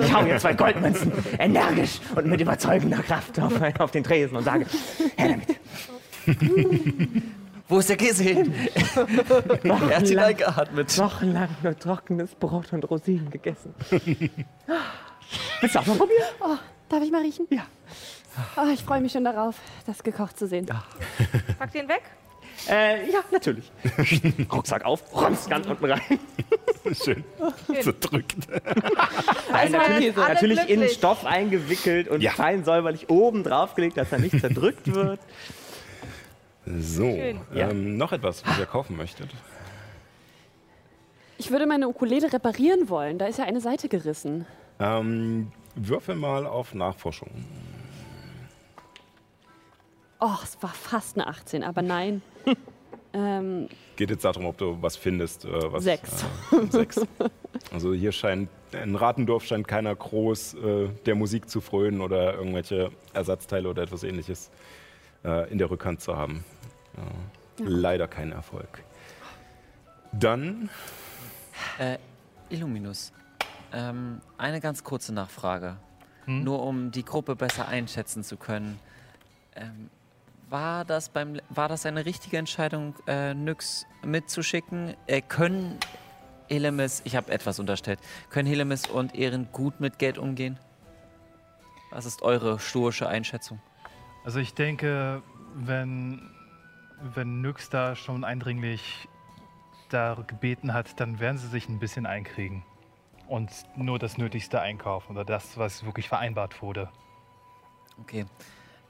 Ich 0.03 0.15
hau 0.15 0.23
hier 0.25 0.37
zwei 0.37 0.53
Goldmünzen 0.53 1.13
energisch 1.39 1.99
und 2.15 2.27
mit 2.27 2.43
überzeugender 2.43 2.99
Kraft 2.99 3.41
auf, 3.41 3.55
auf 3.81 3.91
den 3.91 4.05
Tresen 4.05 4.37
und 4.37 4.45
sage, 4.45 4.67
her 5.17 5.29
damit. 5.31 5.59
Wo 7.69 7.79
ist 7.79 7.89
der 7.89 7.97
Käse 7.97 8.23
hin? 8.25 8.53
er 9.65 9.97
hat 9.97 10.11
ihn 10.11 10.19
eingeatmet. 10.19 10.99
wochenlang 10.99 11.49
nur 11.63 11.79
trockenes 11.79 12.35
Brot 12.35 12.71
und 12.75 12.85
Rosinen 12.91 13.31
gegessen. 13.31 13.75
Willst 15.61 15.75
du 15.75 15.79
auch 15.81 15.87
mal 15.87 15.97
probieren? 15.97 16.23
Oh, 16.41 16.57
darf 16.89 17.03
ich 17.03 17.11
mal 17.11 17.23
riechen? 17.23 17.47
Ja. 17.51 17.67
Oh, 18.57 18.69
ich 18.73 18.83
freue 18.83 19.01
mich 19.01 19.13
schon 19.13 19.25
darauf, 19.25 19.57
das 19.87 20.03
gekocht 20.03 20.39
zu 20.39 20.47
sehen. 20.47 20.67
Pack 21.59 21.73
den 21.73 21.89
weg. 21.89 22.03
Äh, 22.69 23.11
ja, 23.11 23.21
natürlich. 23.31 23.71
Rucksack 24.53 24.85
auf, 24.85 25.03
räumst 25.15 25.51
ganz 25.51 25.67
unten 25.67 25.85
rein. 25.85 26.01
Schön. 27.05 27.25
Zerdrückt. 27.81 28.37
Nein, 29.51 29.73
natürlich, 29.73 30.17
alle 30.17 30.35
natürlich 30.35 30.69
in. 30.69 30.89
Stoff 30.89 31.25
eingewickelt 31.27 32.09
und 32.09 32.21
Ja. 32.21 32.31
fein 32.33 32.65
säuberlich 32.65 33.11
oben 33.11 33.43
draufgelegt, 33.43 33.97
dass 33.97 34.13
er 34.13 34.19
nicht 34.21 34.39
zerdrückt 34.41 34.95
wird. 34.95 35.21
So. 36.67 37.07
Ja. 37.53 37.71
ähm, 37.71 37.97
noch 37.97 38.13
etwas, 38.13 38.47
was 38.47 38.59
ihr 38.59 38.67
kaufen 38.67 38.97
möchtet. 38.97 39.29
Ich 41.39 41.51
würde 41.51 41.67
meine 41.67 41.89
Ukulele 41.89 42.33
reparieren 42.33 42.89
wollen. 42.89 43.19
Da 43.19 43.27
ist 43.27 43.39
ja 43.39 43.45
eine 43.45 43.61
Seite 43.61 43.89
gerissen. 43.89 44.47
Ähm, 44.83 45.53
würfel 45.77 46.17
mal 46.17 46.45
auf 46.45 46.75
Nachforschung. 46.75 47.31
Oh, 50.21 50.37
es 50.43 50.61
war 50.61 50.71
fast 50.71 51.17
eine 51.17 51.29
18, 51.29 51.63
aber 51.63 51.83
nein. 51.83 52.21
ähm, 53.13 53.69
Geht 53.97 54.11
jetzt 54.11 54.25
darum, 54.25 54.47
ob 54.47 54.59
du 54.59 54.77
was 54.81 54.97
findest. 54.97 55.45
Äh, 55.45 55.73
was, 55.73 55.85
Sechs. 55.85 56.25
Äh, 56.53 56.67
sechs. 56.71 57.01
Also 57.73 57.93
hier 57.95 58.11
scheint, 58.13 58.49
in 58.73 58.97
Ratendorf 58.97 59.45
scheint 59.45 59.69
keiner 59.69 59.95
groß 59.95 60.55
äh, 60.55 60.89
der 61.07 61.15
Musik 61.15 61.49
zu 61.49 61.61
frönen 61.61 62.01
oder 62.01 62.35
irgendwelche 62.35 62.91
Ersatzteile 63.13 63.69
oder 63.69 63.83
etwas 63.83 64.03
ähnliches 64.03 64.51
äh, 65.25 65.49
in 65.51 65.59
der 65.59 65.71
Rückhand 65.71 66.01
zu 66.01 66.17
haben. 66.17 66.45
Ja. 66.97 67.65
Leider 67.67 68.09
kein 68.09 68.33
Erfolg. 68.33 68.83
Dann, 70.13 70.69
Äh, 71.79 71.99
Illuminus, 72.51 73.13
ähm, 73.73 74.21
eine 74.39 74.61
ganz 74.61 74.85
kurze 74.85 75.13
Nachfrage. 75.13 75.77
Hm? 76.25 76.45
Nur 76.45 76.63
um 76.63 76.91
die 76.91 77.05
Gruppe 77.05 77.37
besser 77.37 77.69
einschätzen 77.69 78.23
zu 78.23 78.37
können. 78.37 78.79
Ähm, 79.57 79.91
war, 80.49 80.85
das 80.85 81.09
beim, 81.09 81.41
war 81.49 81.69
das 81.69 81.87
eine 81.87 82.05
richtige 82.05 82.37
Entscheidung, 82.37 82.95
äh, 83.07 83.35
Nyx 83.35 83.87
mitzuschicken? 84.05 84.95
Äh, 85.07 85.23
können 85.23 85.79
Helemis, 86.49 87.01
ich 87.05 87.17
habe 87.17 87.33
etwas 87.33 87.59
unterstellt, 87.59 87.99
können 88.29 88.47
Helemis 88.47 88.87
und 88.87 89.15
Ehren 89.15 89.49
gut 89.53 89.81
mit 89.81 89.99
Geld 89.99 90.19
umgehen? 90.19 90.59
Was 91.91 92.05
ist 92.05 92.23
eure 92.23 92.59
stoische 92.59 93.09
Einschätzung? 93.09 93.61
Also 94.25 94.39
ich 94.39 94.55
denke, 94.55 95.23
wenn, 95.55 96.31
wenn 97.15 97.41
Nyx 97.41 97.71
da 97.71 97.97
schon 97.97 98.25
eindringlich 98.25 99.09
da 99.89 100.23
gebeten 100.27 100.73
hat, 100.73 101.01
dann 101.01 101.19
werden 101.21 101.39
sie 101.39 101.49
sich 101.49 101.69
ein 101.69 101.79
bisschen 101.79 102.07
einkriegen. 102.07 102.63
Und 103.33 103.51
nur 103.77 103.99
das 103.99 104.19
Nötigste 104.19 104.61
einkaufen 104.61 105.13
oder 105.13 105.25
das, 105.25 105.57
was 105.57 105.87
wirklich 105.87 106.07
vereinbart 106.07 106.61
wurde. 106.61 106.91
Okay. 107.99 108.27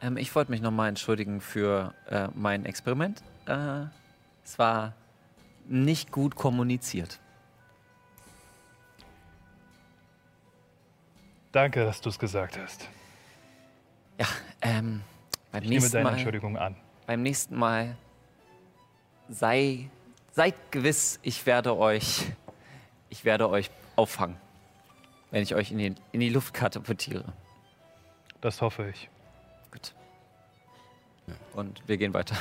Ähm, 0.01 0.17
ich 0.17 0.35
wollte 0.35 0.51
mich 0.51 0.61
nochmal 0.61 0.89
entschuldigen 0.89 1.41
für 1.41 1.95
äh, 2.09 2.27
mein 2.35 2.65
Experiment. 2.67 3.23
Äh, 3.47 3.85
es 4.43 4.59
war 4.59 4.95
nicht 5.69 6.11
gut 6.11 6.35
kommuniziert. 6.35 7.21
Danke, 11.53 11.85
dass 11.85 12.01
du 12.01 12.09
es 12.09 12.19
gesagt 12.19 12.59
hast. 12.59 12.89
Ja, 14.19 14.27
ähm, 14.61 15.03
beim 15.53 15.63
Ich 15.63 15.69
nehme 15.69 15.81
nächsten 15.83 15.93
deine 15.93 16.05
Mal. 16.05 16.13
Entschuldigung 16.15 16.59
an. 16.59 16.75
beim 17.07 17.23
nächsten 17.23 17.57
Mal 17.57 17.97
sei, 19.29 19.89
seid 20.33 20.73
gewiss, 20.73 21.21
ich 21.23 21.47
werde 21.47 21.77
euch, 21.77 22.27
ich 23.09 23.25
werde 23.25 23.49
euch 23.49 23.71
auffangen, 24.03 24.37
wenn 25.31 25.45
ich 25.45 25.55
euch 25.55 25.71
in 25.71 25.79
die, 25.79 25.95
in 26.11 26.21
die 26.21 26.29
Luft 26.29 26.53
katapultiere. 26.53 27.25
Das 28.41 28.61
hoffe 28.61 28.89
ich. 28.91 29.09
Gut. 29.71 29.95
Und 31.55 31.81
wir 31.87 31.97
gehen 31.97 32.13
weiter. 32.13 32.37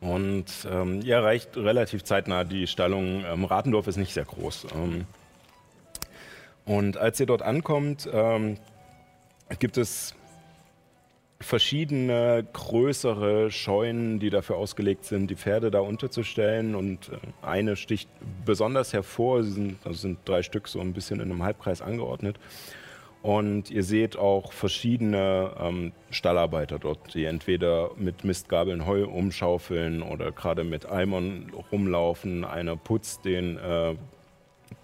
und 0.00 0.44
ähm, 0.70 1.00
ihr 1.00 1.16
erreicht 1.16 1.56
relativ 1.56 2.04
zeitnah 2.04 2.44
die 2.44 2.66
Stallung. 2.66 3.24
Ähm, 3.24 3.46
Ratendorf 3.46 3.86
ist 3.86 3.96
nicht 3.96 4.12
sehr 4.12 4.26
groß. 4.26 4.66
Ähm, 4.74 5.06
und 6.66 6.98
als 6.98 7.18
ihr 7.18 7.26
dort 7.26 7.40
ankommt, 7.40 8.06
ähm, 8.12 8.58
gibt 9.58 9.78
es 9.78 10.14
verschiedene 11.42 12.46
größere 12.52 13.50
Scheunen, 13.50 14.18
die 14.18 14.30
dafür 14.30 14.56
ausgelegt 14.56 15.04
sind, 15.04 15.28
die 15.28 15.36
Pferde 15.36 15.70
da 15.70 15.80
unterzustellen. 15.80 16.74
Und 16.74 17.08
äh, 17.08 17.46
eine 17.46 17.76
sticht 17.76 18.08
besonders 18.44 18.92
hervor. 18.92 19.42
Sie 19.42 19.52
sind, 19.52 19.78
also 19.84 19.98
sind 19.98 20.18
drei 20.24 20.42
Stück 20.42 20.68
so 20.68 20.80
ein 20.80 20.92
bisschen 20.92 21.20
in 21.20 21.30
einem 21.30 21.42
Halbkreis 21.42 21.82
angeordnet. 21.82 22.38
Und 23.22 23.70
ihr 23.70 23.84
seht 23.84 24.16
auch 24.16 24.52
verschiedene 24.52 25.52
ähm, 25.60 25.92
Stallarbeiter 26.10 26.80
dort, 26.80 27.14
die 27.14 27.24
entweder 27.24 27.92
mit 27.96 28.24
Mistgabeln 28.24 28.84
Heu 28.84 29.06
umschaufeln 29.06 30.02
oder 30.02 30.32
gerade 30.32 30.64
mit 30.64 30.86
Eimern 30.86 31.52
rumlaufen. 31.70 32.44
Einer 32.44 32.76
putzt 32.76 33.24
den 33.24 33.58
äh, 33.58 33.94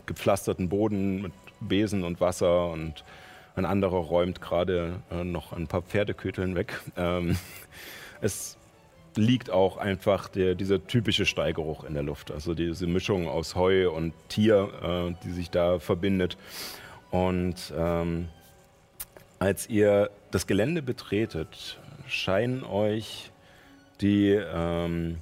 gepflasterten 0.07 0.69
Boden 0.69 1.23
mit 1.23 1.33
Besen 1.61 2.05
und 2.05 2.21
Wasser 2.21 2.71
und 2.71 3.03
ein 3.59 3.67
anderer 3.67 3.99
räumt 3.99 4.41
gerade 4.41 5.01
äh, 5.11 5.25
noch 5.25 5.53
ein 5.53 5.67
paar 5.67 5.83
Pferdeköteln 5.83 6.55
weg. 6.55 6.81
Ähm, 6.97 7.37
es 8.21 8.57
liegt 9.17 9.51
auch 9.51 9.77
einfach 9.77 10.29
der, 10.29 10.55
dieser 10.55 10.87
typische 10.87 11.27
Steigeruch 11.27 11.85
in 11.85 11.95
der 11.95 12.03
Luft, 12.03 12.31
also 12.31 12.55
diese 12.55 12.87
Mischung 12.87 13.29
aus 13.29 13.55
Heu 13.55 13.91
und 13.91 14.15
Tier, 14.29 14.71
äh, 14.83 15.25
die 15.25 15.33
sich 15.33 15.51
da 15.51 15.79
verbindet. 15.79 16.37
Und 17.11 17.73
ähm, 17.77 18.29
als 19.39 19.69
ihr 19.69 20.11
das 20.31 20.47
Gelände 20.47 20.83
betretet, 20.83 21.79
scheinen 22.07 22.65
euch 22.65 23.31
die, 24.01 24.31
ähm, 24.31 25.19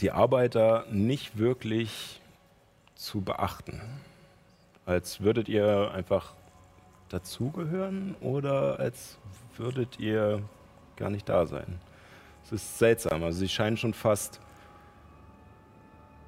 die 0.00 0.10
Arbeiter 0.10 0.84
nicht 0.90 1.38
wirklich 1.38 2.20
zu 2.94 3.20
beachten. 3.20 3.80
Als 4.84 5.20
würdet 5.20 5.48
ihr 5.48 5.90
einfach 5.92 6.35
dazugehören 7.08 8.14
oder 8.20 8.78
als 8.80 9.18
würdet 9.56 9.98
ihr 9.98 10.42
gar 10.96 11.10
nicht 11.10 11.28
da 11.28 11.46
sein. 11.46 11.78
Es 12.44 12.52
ist 12.52 12.78
seltsam. 12.78 13.22
Also 13.22 13.38
sie 13.40 13.48
scheinen 13.48 13.76
schon 13.76 13.94
fast 13.94 14.40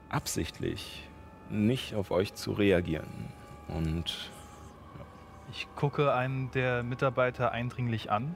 absichtlich 0.09 1.09
nicht 1.51 1.95
auf 1.95 2.11
euch 2.11 2.35
zu 2.35 2.53
reagieren. 2.53 3.09
Und, 3.69 4.31
Ich 5.51 5.67
gucke 5.77 6.13
einen 6.13 6.51
der 6.53 6.83
Mitarbeiter 6.83 7.53
eindringlich 7.53 8.11
an. 8.11 8.35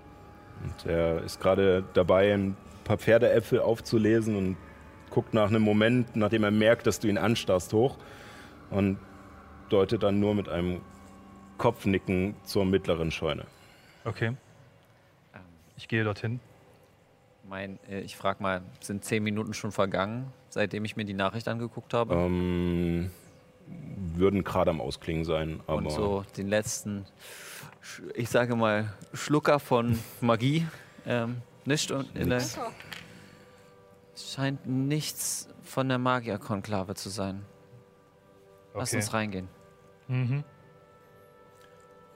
und 0.65 0.87
er 0.87 1.23
ist 1.23 1.41
gerade 1.41 1.85
dabei, 1.95 2.33
ein 2.33 2.57
paar 2.85 2.99
Pferdeäpfel 2.99 3.61
aufzulesen 3.61 4.37
und 4.37 4.57
guckt 5.11 5.35
nach 5.35 5.49
einem 5.49 5.63
Moment, 5.63 6.17
nachdem 6.17 6.45
er 6.45 6.51
merkt, 6.51 6.87
dass 6.87 7.01
du 7.01 7.09
ihn 7.09 7.19
anstarrst, 7.19 7.73
hoch 7.73 7.99
und 8.71 8.99
deutet 9.69 10.03
dann 10.03 10.21
nur 10.21 10.35
mit 10.35 10.49
einem 10.49 10.81
Kopfnicken 11.59 12.35
zur 12.45 12.65
mittleren 12.65 13.11
Scheune. 13.11 13.47
Okay. 14.05 14.37
Ich 15.77 15.89
gehe 15.89 16.05
dorthin. 16.05 16.41
Mein, 17.49 17.79
äh, 17.89 18.01
ich 18.01 18.17
frage 18.17 18.43
mal, 18.43 18.63
sind 18.81 19.05
zehn 19.05 19.23
Minuten 19.23 19.53
schon 19.55 19.73
vergangen, 19.73 20.33
seitdem 20.49 20.85
ich 20.85 20.97
mir 20.97 21.05
die 21.05 21.15
Nachricht 21.15 21.49
angeguckt 21.49 21.93
habe? 21.93 22.15
Ähm, 22.15 23.11
würden 24.15 24.45
gerade 24.45 24.71
am 24.71 24.81
Ausklingen 24.81 25.25
sein, 25.25 25.61
aber 25.67 25.79
und 25.79 25.91
so 25.91 26.25
den 26.37 26.49
letzten, 26.49 27.05
ich 28.15 28.29
sage 28.29 28.55
mal, 28.55 28.93
Schlucker 29.13 29.59
von 29.59 29.99
Magie. 30.21 30.67
Ähm, 31.07 31.43
nicht 31.65 31.91
und 31.91 32.15
in 32.17 32.29
der, 32.29 32.43
scheint 34.17 34.67
nichts 34.67 35.49
von 35.63 35.89
der 35.89 35.99
Magierkonklave 35.99 36.95
zu 36.95 37.09
sein. 37.09 37.45
Lass 38.75 38.91
Okay. 38.91 38.97
uns 38.97 39.13
reingehen. 39.13 39.49
Mhm. 40.09 40.45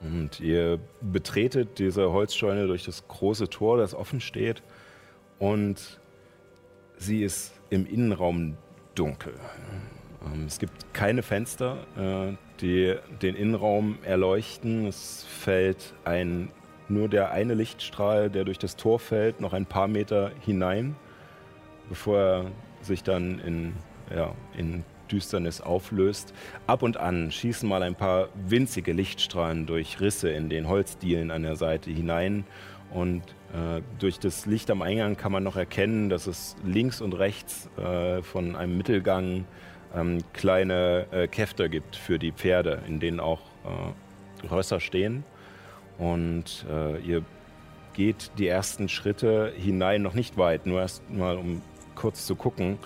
Und 0.01 0.39
ihr 0.39 0.79
betretet 1.01 1.79
diese 1.79 2.11
Holzscheune 2.11 2.67
durch 2.67 2.85
das 2.85 3.07
große 3.07 3.49
Tor, 3.49 3.77
das 3.77 3.95
offen 3.95 4.21
steht. 4.21 4.61
Und 5.39 5.99
sie 6.97 7.23
ist 7.23 7.53
im 7.69 7.85
Innenraum 7.85 8.57
dunkel. 8.95 9.33
Ähm, 10.25 10.45
Es 10.45 10.59
gibt 10.59 10.93
keine 10.93 11.23
Fenster, 11.23 11.77
äh, 11.97 12.35
die 12.61 12.95
den 13.21 13.35
Innenraum 13.35 13.97
erleuchten. 14.03 14.85
Es 14.87 15.23
fällt 15.23 15.93
ein, 16.05 16.49
nur 16.89 17.09
der 17.09 17.31
eine 17.31 17.53
Lichtstrahl, 17.53 18.29
der 18.29 18.45
durch 18.45 18.59
das 18.59 18.75
Tor 18.75 18.99
fällt, 18.99 19.41
noch 19.41 19.53
ein 19.53 19.65
paar 19.65 19.87
Meter 19.87 20.31
hinein, 20.41 20.95
bevor 21.89 22.19
er 22.19 22.45
sich 22.81 23.03
dann 23.03 23.39
in, 23.39 23.73
ja, 24.15 24.33
in 24.55 24.83
Düsternis 25.07 25.61
auflöst. 25.61 26.33
Ab 26.67 26.83
und 26.83 26.97
an 26.97 27.31
schießen 27.31 27.67
mal 27.67 27.83
ein 27.83 27.95
paar 27.95 28.29
winzige 28.47 28.93
Lichtstrahlen 28.93 29.65
durch 29.65 29.99
Risse 29.99 30.29
in 30.29 30.49
den 30.49 30.67
Holzdielen 30.67 31.31
an 31.31 31.43
der 31.43 31.55
Seite 31.55 31.91
hinein. 31.91 32.45
Und 32.91 33.23
äh, 33.53 33.81
durch 33.99 34.19
das 34.19 34.45
Licht 34.45 34.71
am 34.71 34.81
Eingang 34.81 35.17
kann 35.17 35.31
man 35.31 35.43
noch 35.43 35.55
erkennen, 35.55 36.09
dass 36.09 36.27
es 36.27 36.55
links 36.63 37.01
und 37.01 37.13
rechts 37.13 37.69
äh, 37.77 38.21
von 38.21 38.55
einem 38.55 38.77
Mittelgang 38.77 39.45
ähm, 39.95 40.19
kleine 40.33 41.07
äh, 41.11 41.27
Käfter 41.27 41.69
gibt 41.69 41.95
für 41.95 42.19
die 42.19 42.31
Pferde, 42.31 42.81
in 42.87 42.99
denen 42.99 43.19
auch 43.19 43.41
äh, 43.65 44.47
Rösser 44.47 44.79
stehen. 44.79 45.23
Und 45.97 46.65
äh, 46.69 46.99
ihr 46.99 47.23
geht 47.93 48.31
die 48.37 48.47
ersten 48.47 48.89
Schritte 48.89 49.51
hinein, 49.55 50.01
noch 50.01 50.13
nicht 50.13 50.37
weit, 50.37 50.65
nur 50.65 50.81
erst 50.81 51.09
mal 51.09 51.37
um 51.37 51.61
kurz 51.95 52.25
zu 52.25 52.35
gucken 52.35 52.77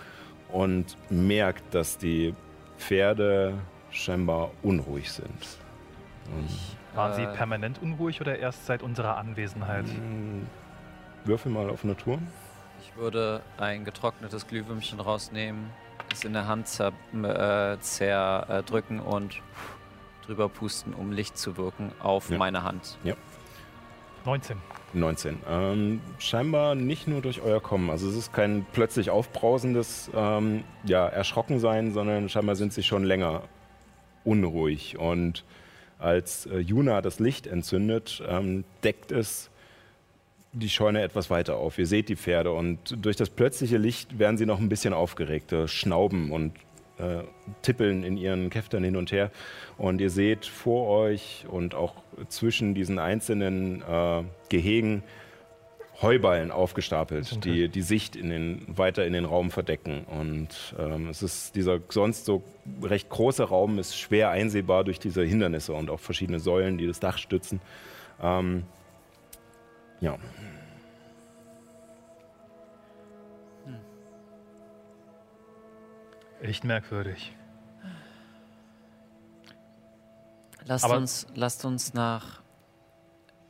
und 0.52 0.98
merkt, 1.10 1.74
dass 1.74 1.98
die 1.98 2.34
Pferde 2.78 3.58
scheinbar 3.92 4.52
unruhig 4.64 5.12
sind. 5.12 5.58
Und, 6.36 6.50
Waren 6.96 7.14
Sie 7.14 7.24
Äh, 7.24 7.34
permanent 7.34 7.82
unruhig 7.82 8.20
oder 8.22 8.38
erst 8.38 8.66
seit 8.66 8.84
unserer 8.84 9.18
Anwesenheit? 9.18 9.86
mm, 9.86 10.42
würfel 11.26 11.52
mal 11.52 11.70
auf 11.70 11.84
Natur. 11.84 12.20
Ich 12.82 12.96
würde 12.98 13.42
ein 13.58 13.86
getrocknetes 13.86 14.48
Glühwürmchen 14.48 15.00
rausnehmen, 15.00 15.70
es 16.12 16.24
in 16.26 16.34
der 16.34 16.48
Hand 16.48 16.68
zer, 16.68 16.92
äh, 17.14 17.80
zerdrücken 17.80 19.00
und 19.00 19.42
drüber 20.26 20.50
pusten, 20.50 20.94
um 20.94 21.12
Licht 21.12 21.38
zu 21.38 21.56
wirken 21.58 21.92
auf 22.00 22.30
Ja. 22.30 22.38
meine 22.38 22.64
Hand. 22.64 22.98
19. 24.26 24.58
19. 24.94 25.38
Ähm, 25.50 26.02
scheinbar 26.20 26.76
nicht 26.76 27.08
nur 27.08 27.22
durch 27.22 27.42
euer 27.42 27.62
Kommen. 27.62 27.90
Also 27.90 28.10
es 28.10 28.16
ist 28.16 28.34
kein 28.34 28.66
plötzlich 28.74 29.10
aufbrausendes 29.10 30.12
ähm, 30.16 30.64
ja, 30.84 31.08
Erschrockensein, 31.08 31.94
sondern 31.94 32.30
scheinbar 32.30 32.56
sind 32.56 32.74
sie 32.74 32.84
schon 32.84 33.04
länger 33.04 33.44
unruhig. 34.24 34.98
Und 34.98 35.44
als 36.00 36.46
äh, 36.48 36.60
Juna 36.60 37.02
das 37.02 37.20
Licht 37.20 37.48
entzündet, 37.48 38.24
ähm, 38.28 38.64
deckt 38.84 39.12
es 39.12 39.50
die 40.54 40.70
Scheune 40.70 41.02
etwas 41.02 41.30
weiter 41.30 41.58
auf. 41.58 41.78
Ihr 41.78 41.88
seht 41.88 42.10
die 42.10 42.16
Pferde 42.16 42.52
und 42.52 42.98
durch 43.02 43.16
das 43.16 43.30
plötzliche 43.30 43.78
Licht 43.78 44.20
werden 44.20 44.38
sie 44.38 44.46
noch 44.46 44.60
ein 44.60 44.70
bisschen 44.70 44.94
aufgeregter, 44.94 45.68
schnauben 45.68 46.32
und 46.32 46.54
äh, 47.02 47.24
tippeln 47.62 48.04
in 48.04 48.18
ihren 48.18 48.50
Käftern 48.50 48.84
hin 48.84 48.96
und 48.96 49.12
her. 49.12 49.32
Und 49.78 50.02
ihr 50.02 50.10
seht 50.10 50.46
vor 50.46 50.88
euch 50.88 51.46
und 51.50 51.76
auch 51.76 51.96
zwischen 52.30 52.76
diesen 52.76 53.00
einzelnen 53.00 53.82
äh, 53.82 54.24
Gehegen 54.50 55.04
Heuballen 56.02 56.50
aufgestapelt, 56.50 57.46
die 57.46 57.70
die 57.70 57.82
Sicht 57.84 58.16
in 58.16 58.30
den, 58.30 58.66
weiter 58.68 59.06
in 59.06 59.14
den 59.14 59.26
Raum 59.26 59.52
verdecken. 59.52 60.04
Und 60.06 60.76
ähm, 60.80 61.10
es 61.10 61.22
ist 61.22 61.56
dieser 61.56 61.80
sonst 61.90 62.26
so 62.26 62.44
recht 62.82 63.10
große 63.10 63.44
Raum 63.44 63.78
ist 63.78 63.98
schwer 63.98 64.32
einsehbar 64.32 64.84
durch 64.84 65.00
diese 65.00 65.24
Hindernisse 65.24 65.74
und 65.74 65.90
auch 65.92 66.00
verschiedene 66.00 66.40
Säulen, 66.40 66.78
die 66.78 66.88
das 66.88 67.00
Dach 67.00 67.20
stützen. 67.20 67.62
Ähm, 68.22 68.64
ja, 70.00 70.18
Echt 76.42 76.64
merkwürdig. 76.64 77.36
Lasst 80.66 80.86
Aber- 80.86 80.98
uns, 80.98 81.28
lasst 81.36 81.66
uns 81.66 81.94
nach. 81.94 82.42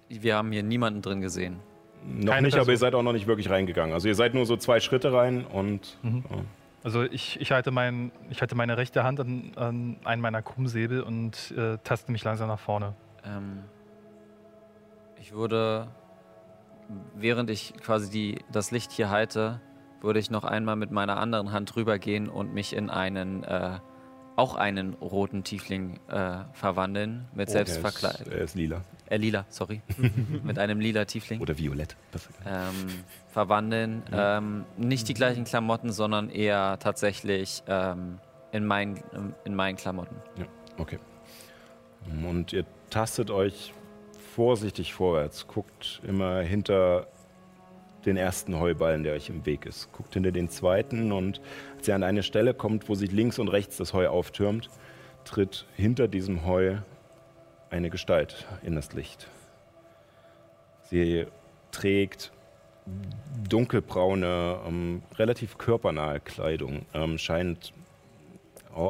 Wir 0.09 0.35
haben 0.35 0.51
hier 0.51 0.63
niemanden 0.63 1.01
drin 1.01 1.21
gesehen. 1.21 1.59
noch 2.03 2.33
Keine 2.33 2.47
nicht, 2.47 2.55
aber 2.55 2.61
Person. 2.65 2.73
ihr 2.73 2.77
seid 2.79 2.95
auch 2.95 3.03
noch 3.03 3.13
nicht 3.13 3.27
wirklich 3.27 3.49
reingegangen. 3.49 3.93
Also 3.93 4.07
ihr 4.07 4.15
seid 4.15 4.33
nur 4.33 4.45
so 4.47 4.57
zwei 4.57 4.79
Schritte 4.79 5.13
rein 5.13 5.45
und 5.45 5.97
Mhm. 6.01 6.23
ja. 6.29 6.37
Also 6.83 7.03
ich, 7.03 7.39
ich, 7.39 7.51
halte 7.51 7.69
mein, 7.69 8.11
ich 8.31 8.41
halte 8.41 8.55
meine 8.55 8.75
rechte 8.75 9.03
Hand 9.03 9.19
an, 9.19 9.51
an 9.55 9.97
einen 10.03 10.19
meiner 10.21 10.41
Krummsäbel 10.41 11.01
und 11.03 11.51
äh, 11.51 11.77
taste 11.83 12.11
mich 12.11 12.23
langsam 12.23 12.47
nach 12.47 12.59
vorne. 12.59 12.95
Ähm, 13.23 13.59
ich 15.19 15.31
würde, 15.31 15.89
während 17.13 17.51
ich 17.51 17.75
quasi 17.75 18.09
die, 18.09 18.39
das 18.51 18.71
Licht 18.71 18.91
hier 18.91 19.11
halte, 19.11 19.61
würde 20.01 20.19
ich 20.19 20.29
noch 20.31 20.43
einmal 20.43 20.75
mit 20.75 20.91
meiner 20.91 21.17
anderen 21.17 21.51
Hand 21.51 21.75
rübergehen 21.75 22.29
und 22.29 22.53
mich 22.53 22.73
in 22.75 22.89
einen, 22.89 23.43
äh, 23.43 23.79
auch 24.35 24.55
einen 24.55 24.93
roten 24.95 25.43
Tiefling 25.43 25.99
äh, 26.07 26.39
verwandeln. 26.53 27.27
Mit 27.35 27.49
Oh, 27.49 27.51
Selbstverkleidung. 27.51 28.31
Er 28.31 28.41
ist 28.41 28.55
lila. 28.55 28.81
Äh, 29.09 29.17
lila, 29.17 29.45
sorry. 29.49 29.81
mit 30.43 30.57
einem 30.57 30.79
lila 30.79 31.05
Tiefling. 31.05 31.41
Oder 31.41 31.57
violett. 31.57 31.95
ähm, 32.47 32.73
verwandeln. 33.29 34.03
Ähm, 34.11 34.65
nicht 34.77 35.07
die 35.09 35.13
gleichen 35.13 35.43
Klamotten, 35.43 35.91
sondern 35.91 36.29
eher 36.29 36.79
tatsächlich 36.79 37.61
ähm, 37.67 38.19
in, 38.51 38.65
meinen, 38.65 39.01
in 39.43 39.53
meinen 39.55 39.75
Klamotten. 39.75 40.15
Okay. 40.77 40.97
Und 42.25 42.51
ihr 42.53 42.65
tastet 42.89 43.29
euch 43.29 43.73
vorsichtig 44.33 44.93
vorwärts. 44.93 45.45
Guckt 45.47 46.01
immer 46.07 46.39
hinter 46.39 47.07
den 48.05 48.17
ersten 48.17 48.59
Heuballen, 48.59 49.03
der 49.03 49.13
euch 49.13 49.29
im 49.29 49.45
Weg 49.45 49.65
ist. 49.65 49.91
Guckt 49.91 50.13
hinter 50.13 50.31
den 50.31 50.49
zweiten 50.49 51.11
und 51.11 51.41
als 51.77 51.87
ihr 51.87 51.95
an 51.95 52.03
eine 52.03 52.23
Stelle 52.23 52.53
kommt, 52.53 52.89
wo 52.89 52.95
sich 52.95 53.11
links 53.11 53.39
und 53.39 53.47
rechts 53.47 53.77
das 53.77 53.93
Heu 53.93 54.07
auftürmt, 54.07 54.69
tritt 55.23 55.65
hinter 55.75 56.07
diesem 56.07 56.45
Heu 56.45 56.77
eine 57.69 57.89
Gestalt 57.89 58.47
in 58.63 58.75
das 58.75 58.93
Licht. 58.93 59.27
Sie 60.89 61.25
trägt 61.71 62.31
dunkelbraune, 63.47 64.59
ähm, 64.67 65.03
relativ 65.15 65.57
körpernahe 65.57 66.19
Kleidung, 66.19 66.85
ähm, 66.93 67.17
scheint 67.17 67.73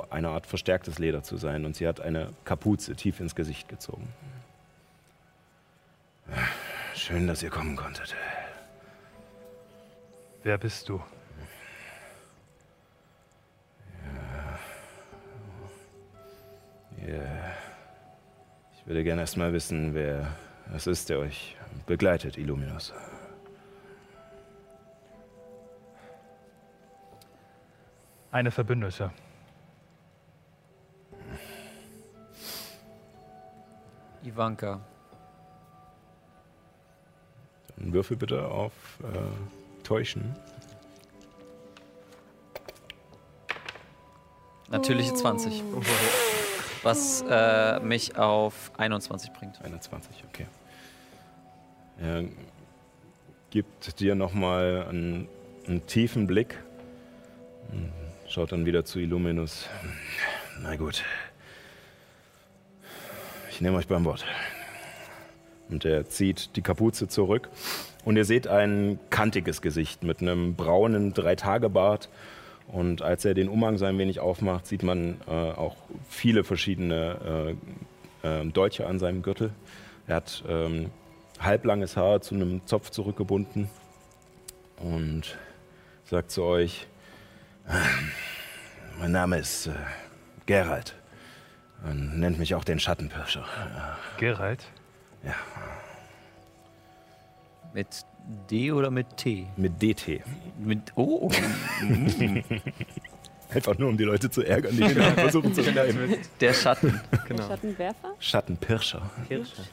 eine 0.10 0.30
Art 0.30 0.46
verstärktes 0.46 1.00
Leder 1.00 1.24
zu 1.24 1.38
sein 1.38 1.66
und 1.66 1.76
sie 1.76 1.88
hat 1.88 2.02
eine 2.02 2.30
Kapuze 2.46 2.96
tief 2.96 3.20
ins 3.20 3.34
Gesicht 3.34 3.68
gezogen. 3.68 4.08
Schön, 6.94 7.28
dass 7.28 7.42
ihr 7.42 7.50
kommen 7.50 7.76
konntet. 7.76 8.16
Wer 10.44 10.58
bist 10.58 10.90
du? 10.90 11.00
Ja. 17.08 17.52
Ich 18.76 18.88
würde 18.88 19.04
gerne 19.04 19.22
erst 19.22 19.38
mal 19.38 19.54
wissen, 19.54 19.94
wer 19.94 20.36
es 20.74 20.88
ist, 20.88 21.10
der 21.10 21.20
euch 21.20 21.56
begleitet, 21.86 22.40
Illuminus. 22.40 22.92
Eine 28.32 28.50
Verbündete. 28.50 29.12
Ivanka. 34.24 34.80
Dann 37.76 37.94
würfel 37.94 38.18
bitte 38.18 38.48
auf 38.48 38.74
äh, 39.04 39.61
Täuschen. 39.92 40.24
Natürliche 44.70 45.14
20. 45.14 45.62
Was 46.82 47.26
äh, 47.30 47.82
mich 47.82 48.16
auf 48.16 48.72
21 48.78 49.34
bringt. 49.34 49.62
21, 49.62 50.24
okay. 50.30 50.48
Er 52.00 52.24
gibt 53.50 54.00
dir 54.00 54.16
nochmal 54.16 54.86
einen, 54.88 55.28
einen 55.68 55.86
tiefen 55.88 56.26
Blick 56.26 56.58
Schaut 58.30 58.54
dann 58.54 58.66
wieder 58.66 58.86
zu 58.86 59.00
Illuminus. 59.00 59.68
Na 60.62 60.78
gut. 60.78 61.04
Ich 63.50 63.60
nehme 63.60 63.76
euch 63.76 63.88
beim 63.88 64.06
Wort. 64.06 64.24
Und 65.72 65.86
er 65.86 66.08
zieht 66.08 66.56
die 66.56 66.62
Kapuze 66.62 67.08
zurück. 67.08 67.50
Und 68.04 68.18
ihr 68.18 68.26
seht 68.26 68.48
ein 68.48 69.00
kantiges 69.10 69.62
Gesicht 69.62 70.04
mit 70.04 70.22
einem 70.22 70.56
braunen 70.56 71.14
Dreitagebart. 71.14 72.10
Und 72.68 73.02
als 73.02 73.26
er 73.26 73.34
den 73.34 73.50
Umhang 73.50 73.78
so 73.78 73.86
ein 73.86 73.98
wenig 73.98 74.20
aufmacht, 74.20 74.68
sieht 74.68 74.84
man 74.84 75.20
äh, 75.28 75.32
auch 75.32 75.76
viele 76.10 76.44
verschiedene 76.44 77.56
äh, 78.24 78.42
äh, 78.42 78.46
Dolche 78.46 78.88
an 78.88 79.00
seinem 79.00 79.22
Gürtel. 79.22 79.52
Er 80.08 80.18
hat 80.18 80.44
ähm, 80.48 80.90
halblanges 81.40 81.98
Haar 81.98 82.22
zu 82.22 82.36
einem 82.36 82.66
Zopf 82.66 82.90
zurückgebunden 82.90 83.70
und 84.78 85.38
sagt 86.06 86.32
zu 86.32 86.44
euch, 86.44 86.88
mein 89.00 89.12
Name 89.12 89.38
ist 89.38 89.68
äh, 89.68 89.72
Gerald. 90.46 90.96
Man 91.84 92.20
nennt 92.20 92.38
mich 92.38 92.56
auch 92.56 92.64
den 92.64 92.80
Schattenpirscher. 92.80 93.46
Geralt? 94.18 94.66
Ja, 95.24 95.34
Mit 97.74 97.88
D 98.50 98.72
oder 98.72 98.90
mit 98.92 99.18
T? 99.18 99.48
mit 99.58 99.82
DT. 99.82 100.22
Mit 100.60 100.96
O? 100.98 101.30
Einfach 103.54 103.78
nur, 103.78 103.90
um 103.90 103.98
die 103.98 104.04
Leute 104.06 104.30
zu 104.30 104.44
ärgern, 104.44 104.72
die 104.76 104.80
den 104.94 105.14
versuchen 105.16 105.54
zu 105.54 105.64
schreiben. 105.64 106.16
Der 106.40 106.54
Schatten. 106.54 107.00
Genau. 107.28 107.48
Schattenwerfer? 107.48 108.14
Schattenpirscher. 108.20 109.02
Kirsche. 109.28 109.64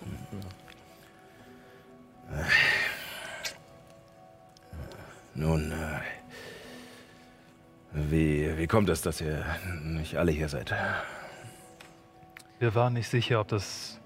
Nun, 5.35 5.73
äh, 5.73 6.01
wie, 7.93 8.57
wie 8.59 8.67
kommt 8.67 8.89
es, 8.89 9.03
dass 9.03 9.21
ihr 9.21 9.45
nicht 9.83 10.17
alle 10.17 10.33
hier 10.33 10.49
seid? 10.49 10.75
Wir 12.59 12.75
waren 12.75 12.95
nicht 12.95 13.09
sicher, 13.09 13.41
ob 13.41 13.49
das 13.49 14.01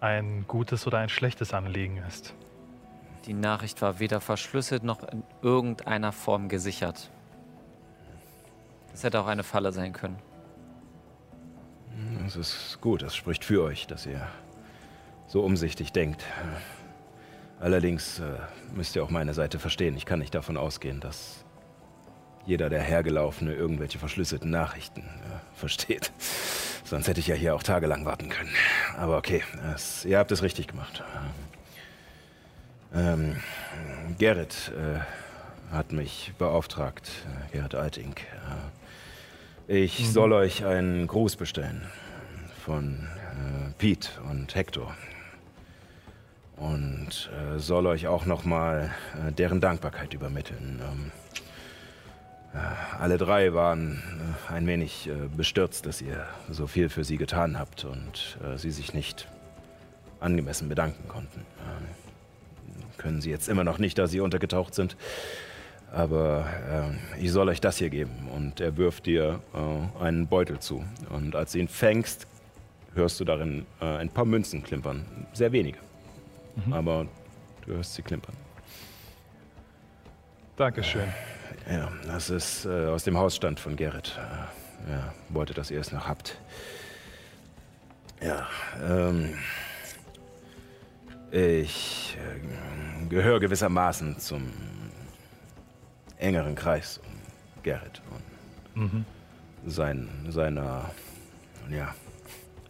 ein 0.00 0.44
gutes 0.46 0.86
oder 0.86 0.98
ein 0.98 1.08
schlechtes 1.08 1.54
Anliegen 1.54 1.98
ist. 2.08 2.34
Die 3.26 3.34
Nachricht 3.34 3.82
war 3.82 3.98
weder 3.98 4.20
verschlüsselt 4.20 4.84
noch 4.84 5.02
in 5.02 5.24
irgendeiner 5.42 6.12
Form 6.12 6.48
gesichert. 6.48 7.10
Das 8.92 9.02
hätte 9.04 9.20
auch 9.20 9.26
eine 9.26 9.42
Falle 9.42 9.72
sein 9.72 9.92
können. 9.92 10.18
Es 12.26 12.36
ist 12.36 12.80
gut, 12.80 13.02
das 13.02 13.16
spricht 13.16 13.44
für 13.44 13.62
euch, 13.62 13.86
dass 13.86 14.06
ihr 14.06 14.26
so 15.26 15.42
umsichtig 15.42 15.92
denkt. 15.92 16.24
Allerdings 17.58 18.20
äh, 18.20 18.38
müsst 18.74 18.96
ihr 18.96 19.02
auch 19.02 19.10
meine 19.10 19.32
Seite 19.32 19.58
verstehen. 19.58 19.96
Ich 19.96 20.04
kann 20.04 20.18
nicht 20.18 20.34
davon 20.34 20.56
ausgehen, 20.56 21.00
dass 21.00 21.45
jeder 22.46 22.70
der 22.70 22.82
Hergelaufene 22.82 23.52
irgendwelche 23.54 23.98
verschlüsselten 23.98 24.50
Nachrichten 24.50 25.00
äh, 25.00 25.58
versteht. 25.58 26.12
Sonst 26.84 27.08
hätte 27.08 27.20
ich 27.20 27.26
ja 27.26 27.34
hier 27.34 27.54
auch 27.54 27.64
tagelang 27.64 28.04
warten 28.04 28.28
können. 28.28 28.54
Aber 28.96 29.18
okay, 29.18 29.42
es, 29.74 30.04
ihr 30.04 30.18
habt 30.18 30.30
es 30.30 30.42
richtig 30.42 30.68
gemacht. 30.68 31.02
Ähm, 32.94 33.36
Gerrit 34.18 34.72
äh, 34.76 35.00
hat 35.74 35.90
mich 35.90 36.32
beauftragt, 36.38 37.10
äh, 37.50 37.56
Gerrit 37.56 37.74
Alting. 37.74 38.14
Äh, 39.68 39.78
ich 39.78 40.08
soll 40.08 40.32
euch 40.32 40.64
einen 40.64 41.08
Gruß 41.08 41.34
bestellen 41.36 41.82
von 42.64 43.08
äh, 43.32 43.72
Pete 43.78 44.08
und 44.30 44.54
Hector. 44.54 44.94
Und 46.56 47.30
äh, 47.32 47.58
soll 47.58 47.86
euch 47.86 48.06
auch 48.06 48.24
nochmal 48.24 48.94
äh, 49.26 49.32
deren 49.32 49.60
Dankbarkeit 49.60 50.14
übermitteln. 50.14 50.80
Ähm, 50.82 51.10
äh, 51.10 51.36
alle 52.98 53.18
drei 53.18 53.54
waren 53.54 54.02
äh, 54.48 54.52
ein 54.52 54.66
wenig 54.66 55.08
äh, 55.08 55.12
bestürzt, 55.36 55.86
dass 55.86 56.00
ihr 56.00 56.26
so 56.50 56.66
viel 56.66 56.88
für 56.88 57.04
sie 57.04 57.16
getan 57.16 57.58
habt 57.58 57.84
und 57.84 58.38
äh, 58.44 58.58
sie 58.58 58.70
sich 58.70 58.94
nicht 58.94 59.28
angemessen 60.20 60.68
bedanken 60.68 61.08
konnten. 61.08 61.40
Ähm, 61.40 61.86
können 62.96 63.20
sie 63.20 63.30
jetzt 63.30 63.48
immer 63.48 63.64
noch 63.64 63.78
nicht, 63.78 63.98
da 63.98 64.06
sie 64.06 64.20
untergetaucht 64.20 64.74
sind. 64.74 64.96
Aber 65.92 66.46
ich 67.20 67.30
soll 67.30 67.48
euch 67.48 67.60
das 67.60 67.76
hier 67.76 67.90
geben. 67.90 68.28
Und 68.34 68.60
er 68.60 68.76
wirft 68.76 69.06
dir 69.06 69.40
äh, 69.54 70.02
einen 70.02 70.26
Beutel 70.26 70.58
zu. 70.58 70.84
Und 71.10 71.36
als 71.36 71.52
du 71.52 71.58
ihn 71.58 71.68
fängst, 71.68 72.26
hörst 72.94 73.20
du 73.20 73.24
darin 73.24 73.66
äh, 73.80 73.84
ein 73.84 74.08
paar 74.08 74.24
Münzen 74.24 74.62
klimpern. 74.62 75.04
Sehr 75.32 75.52
wenige. 75.52 75.78
Aber 76.70 77.06
du 77.64 77.74
hörst 77.74 77.94
sie 77.94 78.02
klimpern. 78.02 78.34
Dankeschön. 80.56 81.12
Ja, 81.70 81.92
das 82.06 82.30
ist 82.30 82.64
äh, 82.64 82.86
aus 82.86 83.04
dem 83.04 83.18
Hausstand 83.18 83.60
von 83.60 83.76
Gerrit. 83.76 84.18
Äh, 84.18 84.90
ja, 84.90 85.14
wollte, 85.28 85.52
dass 85.52 85.70
ihr 85.70 85.80
es 85.80 85.92
noch 85.92 86.08
habt. 86.08 86.38
Ja, 88.22 88.46
ähm, 88.82 89.36
ich 91.30 92.16
äh, 92.16 93.06
gehöre 93.08 93.40
gewissermaßen 93.40 94.18
zum 94.18 94.50
engeren 96.16 96.54
Kreis 96.54 96.98
um 96.98 97.62
Gerrit 97.62 98.00
und 98.10 98.82
Mhm. 98.82 99.04
sein, 99.66 100.08
seiner 100.28 100.90
ja, 101.70 101.94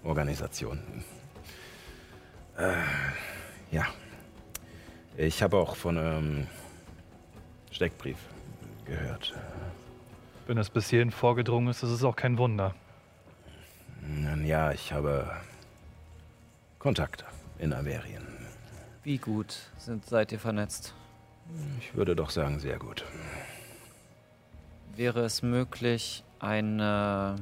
Organisation. 0.05 0.79
Äh, 2.57 2.73
ja, 3.71 3.87
ich 5.17 5.43
habe 5.43 5.57
auch 5.57 5.75
von 5.77 5.99
einem 5.99 6.47
Steckbrief 7.77 8.17
gehört. 8.87 9.35
Wenn 10.47 10.57
es 10.57 10.71
bis 10.71 10.89
hierhin 10.89 11.11
vorgedrungen 11.11 11.69
ist, 11.69 11.83
ist 11.83 11.91
es 11.91 12.05
auch 12.05 12.17
kein 12.17 12.39
Wunder. 12.39 12.75
Nun 14.01 14.47
ja, 14.47 14.73
ich 14.73 14.93
habe 14.93 15.31
Kontakte 16.79 17.27
in 17.59 17.75
Averien. 17.75 18.27
Wie 19.03 19.19
gut 19.19 19.59
sind, 19.77 20.07
seid 20.07 20.33
ihr 20.33 20.39
vernetzt? 20.39 20.95
Ich 21.79 21.95
würde 21.95 22.17
doch 22.17 22.31
sagen, 22.31 22.61
sehr 22.61 22.79
gut. 22.79 23.05
Wäre 24.95 25.21
es 25.21 25.43
möglich, 25.43 26.25
eine 26.39 27.37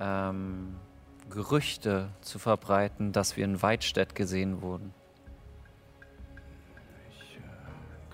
ähm, 0.00 0.74
Gerüchte 1.30 2.08
zu 2.22 2.40
verbreiten, 2.40 3.12
dass 3.12 3.36
wir 3.36 3.44
in 3.44 3.62
Weidstedt 3.62 4.16
gesehen 4.16 4.62
wurden? 4.62 4.92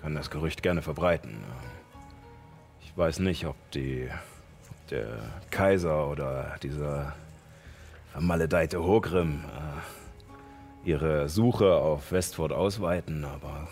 Kann 0.07 0.15
das 0.15 0.29
Gerücht 0.29 0.63
gerne 0.63 0.81
verbreiten. 0.81 1.43
Ich 2.81 2.97
weiß 2.97 3.19
nicht, 3.19 3.45
ob 3.45 3.57
die 3.71 4.07
ob 4.69 4.87
der 4.87 5.19
Kaiser 5.51 6.07
oder 6.07 6.55
dieser 6.63 7.13
vermaledeite 8.13 8.81
Hogrim 8.81 9.43
äh, 9.43 10.87
ihre 10.89 11.27
Suche 11.27 11.73
auf 11.73 12.13
Westford 12.13 12.53
ausweiten, 12.53 13.25
aber 13.25 13.67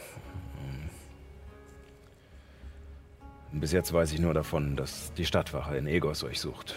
ähm, 3.53 3.61
bis 3.61 3.71
jetzt 3.71 3.93
weiß 3.93 4.11
ich 4.11 4.19
nur 4.19 4.33
davon, 4.33 4.75
dass 4.75 5.13
die 5.13 5.25
Stadtwache 5.25 5.77
in 5.77 5.87
Egos 5.87 6.25
euch 6.25 6.41
sucht. 6.41 6.75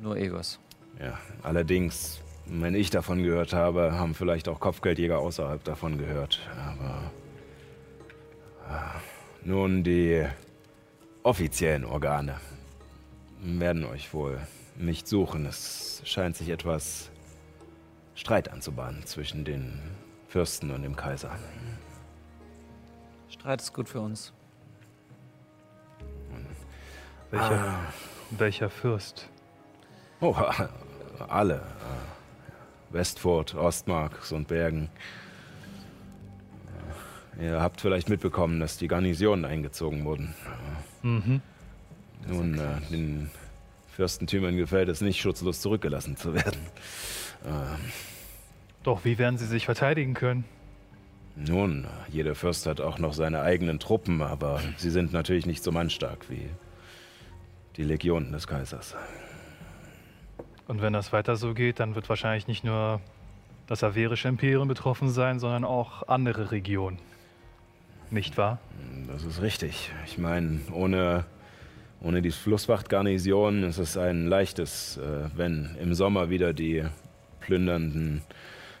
Nur 0.00 0.16
Egos. 0.16 0.60
Ja, 1.00 1.18
allerdings, 1.42 2.20
wenn 2.46 2.76
ich 2.76 2.90
davon 2.90 3.20
gehört 3.24 3.52
habe, 3.52 3.98
haben 3.98 4.14
vielleicht 4.14 4.48
auch 4.48 4.60
Kopfgeldjäger 4.60 5.18
außerhalb 5.18 5.64
davon 5.64 5.98
gehört. 5.98 6.38
Aber 6.56 7.10
nun, 9.42 9.82
die 9.82 10.26
offiziellen 11.22 11.84
Organe 11.84 12.40
werden 13.40 13.84
euch 13.84 14.12
wohl 14.14 14.40
nicht 14.76 15.06
suchen. 15.06 15.46
Es 15.46 16.02
scheint 16.04 16.36
sich 16.36 16.48
etwas 16.48 17.10
Streit 18.14 18.48
anzubahnen 18.50 19.04
zwischen 19.06 19.44
den 19.44 19.80
Fürsten 20.28 20.70
und 20.70 20.82
dem 20.82 20.96
Kaiser. 20.96 21.30
Streit 23.28 23.60
ist 23.60 23.72
gut 23.72 23.88
für 23.88 24.00
uns. 24.00 24.32
Welcher, 27.30 27.74
welcher 28.30 28.70
Fürst? 28.70 29.28
Oh, 30.20 30.36
alle. 31.28 31.62
Westford, 32.90 33.54
Ostmark 33.54 34.30
und 34.30 34.46
Bergen. 34.46 34.88
Ihr 37.40 37.60
habt 37.60 37.80
vielleicht 37.80 38.08
mitbekommen, 38.08 38.60
dass 38.60 38.76
die 38.76 38.88
Garnisonen 38.88 39.44
eingezogen 39.44 40.04
wurden. 40.04 40.34
Mhm. 41.02 41.42
Nun, 42.26 42.58
äh, 42.58 42.80
den 42.90 43.30
Fürstentümern 43.88 44.56
gefällt 44.56 44.88
es 44.88 45.00
nicht, 45.00 45.20
schutzlos 45.20 45.60
zurückgelassen 45.60 46.16
zu 46.16 46.34
werden. 46.34 46.60
Ähm, 47.44 47.92
Doch 48.82 49.04
wie 49.04 49.18
werden 49.18 49.38
sie 49.38 49.46
sich 49.46 49.64
verteidigen 49.66 50.14
können? 50.14 50.44
nun, 51.36 51.86
jeder 52.08 52.36
Fürst 52.36 52.66
hat 52.66 52.80
auch 52.80 52.98
noch 53.00 53.12
seine 53.12 53.40
eigenen 53.40 53.80
Truppen, 53.80 54.22
aber 54.22 54.60
sie 54.76 54.90
sind 54.90 55.12
natürlich 55.12 55.46
nicht 55.46 55.64
so 55.64 55.72
mannstark 55.72 56.30
wie 56.30 56.48
die 57.76 57.82
Legionen 57.82 58.30
des 58.30 58.46
Kaisers. 58.46 58.94
Und 60.68 60.80
wenn 60.80 60.92
das 60.92 61.12
weiter 61.12 61.36
so 61.36 61.52
geht, 61.52 61.80
dann 61.80 61.96
wird 61.96 62.08
wahrscheinlich 62.08 62.46
nicht 62.46 62.64
nur 62.64 63.00
das 63.66 63.82
Averische 63.82 64.28
Imperium 64.28 64.68
betroffen 64.68 65.10
sein, 65.10 65.38
sondern 65.40 65.64
auch 65.64 66.06
andere 66.08 66.52
Regionen. 66.52 66.98
Nicht 68.14 68.38
wahr? 68.38 68.58
Das 69.08 69.24
ist 69.24 69.42
richtig. 69.42 69.90
Ich 70.06 70.18
meine, 70.18 70.60
ohne 70.72 71.24
Ohne 72.00 72.20
die 72.22 72.30
Flusswachtgarnison 72.30 73.64
ist 73.64 73.78
es 73.78 73.96
ein 73.96 74.26
leichtes, 74.26 74.98
äh, 74.98 75.30
wenn 75.34 75.74
im 75.80 75.94
Sommer 75.94 76.28
wieder 76.28 76.52
die 76.52 76.84
plündernden 77.40 78.22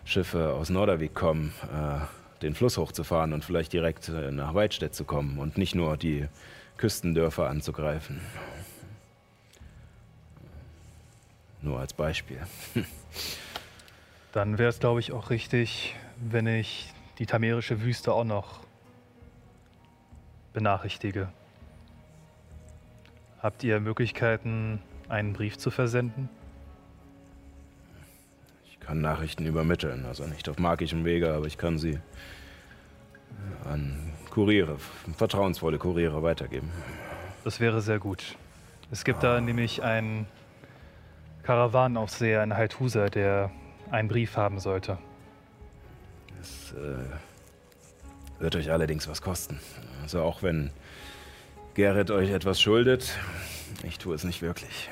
Schiffe 0.04 0.52
aus 0.52 0.68
Nordervik 0.68 1.14
kommen, 1.14 1.52
äh, 1.72 2.00
den 2.42 2.54
Fluss 2.54 2.76
hochzufahren 2.76 3.32
und 3.32 3.42
vielleicht 3.42 3.72
direkt 3.72 4.08
äh, 4.10 4.30
nach 4.30 4.54
Weidstedt 4.54 4.94
zu 4.94 5.04
kommen 5.04 5.38
und 5.38 5.56
nicht 5.56 5.74
nur 5.74 5.96
die 5.96 6.28
Küstendörfer 6.76 7.48
anzugreifen. 7.48 8.20
Nur 11.62 11.80
als 11.80 11.94
Beispiel. 11.94 12.40
Dann 14.32 14.58
wäre 14.58 14.68
es, 14.68 14.80
glaube 14.80 15.00
ich, 15.00 15.12
auch 15.12 15.30
richtig, 15.30 15.96
wenn 16.20 16.46
ich 16.46 16.92
die 17.18 17.26
tamerische 17.26 17.80
Wüste 17.82 18.12
auch 18.12 18.24
noch 18.24 18.63
benachrichtige. 20.54 21.28
Habt 23.42 23.62
ihr 23.62 23.78
Möglichkeiten, 23.80 24.80
einen 25.10 25.34
Brief 25.34 25.58
zu 25.58 25.70
versenden? 25.70 26.30
Ich 28.64 28.80
kann 28.80 29.02
Nachrichten 29.02 29.44
übermitteln, 29.44 30.06
also 30.06 30.24
nicht 30.26 30.48
auf 30.48 30.58
magischem 30.58 31.04
Wege, 31.04 31.34
aber 31.34 31.46
ich 31.46 31.58
kann 31.58 31.78
sie 31.78 31.98
an 33.64 34.12
Kuriere, 34.30 34.76
vertrauensvolle 35.16 35.78
Kuriere 35.78 36.22
weitergeben. 36.22 36.70
Das 37.44 37.60
wäre 37.60 37.82
sehr 37.82 37.98
gut. 37.98 38.36
Es 38.90 39.04
gibt 39.04 39.22
da 39.22 39.40
nämlich 39.40 39.82
einen 39.82 40.26
Karawanaufseher 41.42 42.42
in 42.42 42.56
Halthusa, 42.56 43.08
der 43.10 43.50
einen 43.90 44.08
Brief 44.08 44.36
haben 44.36 44.60
sollte. 44.60 44.98
Das 46.38 46.72
äh, 46.72 47.04
wird 48.44 48.56
euch 48.56 48.70
allerdings 48.70 49.08
was 49.08 49.22
kosten. 49.22 49.58
Also 50.02 50.20
auch 50.20 50.42
wenn 50.42 50.70
Gerrit 51.72 52.10
euch 52.10 52.30
etwas 52.30 52.60
schuldet, 52.60 53.16
ich 53.82 53.98
tue 53.98 54.14
es 54.14 54.22
nicht 54.22 54.42
wirklich. 54.42 54.90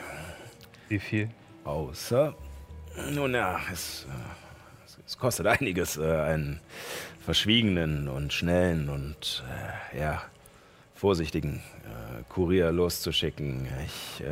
Wie 0.88 0.98
viel? 0.98 1.28
Außer, 1.64 2.34
nun 3.10 3.34
ja, 3.34 3.60
es, 3.70 4.06
äh, 4.08 4.96
es 5.06 5.18
kostet 5.18 5.46
einiges, 5.46 5.98
äh, 5.98 6.02
einen 6.02 6.60
verschwiegenen 7.24 8.08
und 8.08 8.32
schnellen 8.32 8.88
und 8.88 9.44
äh, 9.92 10.00
ja, 10.00 10.22
vorsichtigen 10.94 11.62
Kurier 12.28 12.72
loszuschicken. 12.72 13.66
Ich 13.84 14.22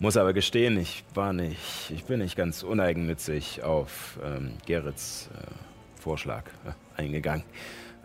muss 0.00 0.16
aber 0.16 0.32
gestehen, 0.32 0.78
ich 0.78 1.04
war 1.14 1.32
nicht, 1.32 1.90
ich 1.90 2.04
bin 2.04 2.18
nicht 2.18 2.36
ganz 2.36 2.64
uneigennützig 2.64 3.62
auf 3.62 4.18
ähm, 4.24 4.54
Gerrits 4.66 5.30
äh, 5.32 6.00
Vorschlag 6.00 6.44
äh, 6.66 7.00
eingegangen, 7.00 7.44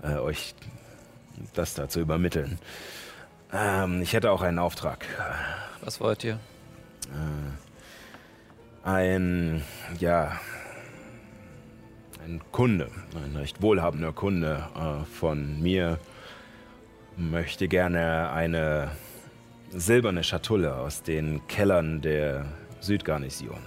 äh, 0.04 0.16
euch 0.18 0.56
das 1.54 1.74
da 1.74 1.90
zu 1.90 2.00
übermitteln. 2.00 2.60
Ähm, 3.54 4.02
ich 4.02 4.14
hätte 4.14 4.32
auch 4.32 4.42
einen 4.42 4.60
Auftrag. 4.60 5.06
Was 5.82 6.00
wollt 6.00 6.24
ihr? 6.24 6.40
Äh, 8.84 8.88
ein, 8.88 9.64
ja, 10.00 10.40
ein 12.24 12.42
Kunde, 12.52 12.90
ein 13.16 13.36
recht 13.36 13.62
wohlhabender 13.62 14.14
Kunde 14.14 14.68
äh, 14.76 15.06
von 15.06 15.62
mir 15.62 16.00
möchte 17.18 17.68
gerne 17.68 18.32
eine 18.32 18.92
silberne 19.72 20.24
Schatulle 20.24 20.76
aus 20.76 21.04
den 21.04 21.46
Kellern 21.48 22.02
der 22.02 22.46
Südgarnison 22.80 23.60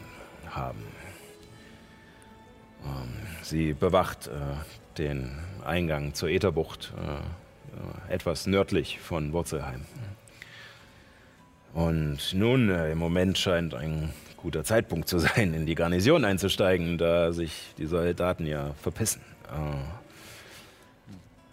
haben. 0.50 0.84
Ähm, 2.84 3.12
sie 3.42 3.74
bewacht 3.74 4.28
äh, 4.28 4.30
den 4.98 5.30
Eingang 5.68 6.14
zur 6.14 6.28
Ätherbucht, 6.28 6.92
äh, 8.08 8.12
etwas 8.12 8.46
nördlich 8.46 8.98
von 8.98 9.32
Wurzelheim. 9.32 9.84
Und 11.74 12.34
nun, 12.34 12.70
äh, 12.70 12.92
im 12.92 12.98
Moment 12.98 13.38
scheint 13.38 13.74
ein 13.74 14.12
guter 14.36 14.64
Zeitpunkt 14.64 15.08
zu 15.08 15.18
sein, 15.18 15.54
in 15.54 15.66
die 15.66 15.74
Garnison 15.74 16.24
einzusteigen, 16.24 16.98
da 16.98 17.32
sich 17.32 17.74
die 17.78 17.86
Soldaten 17.86 18.46
ja 18.46 18.74
verpissen. 18.82 19.22
Äh, 19.44 19.76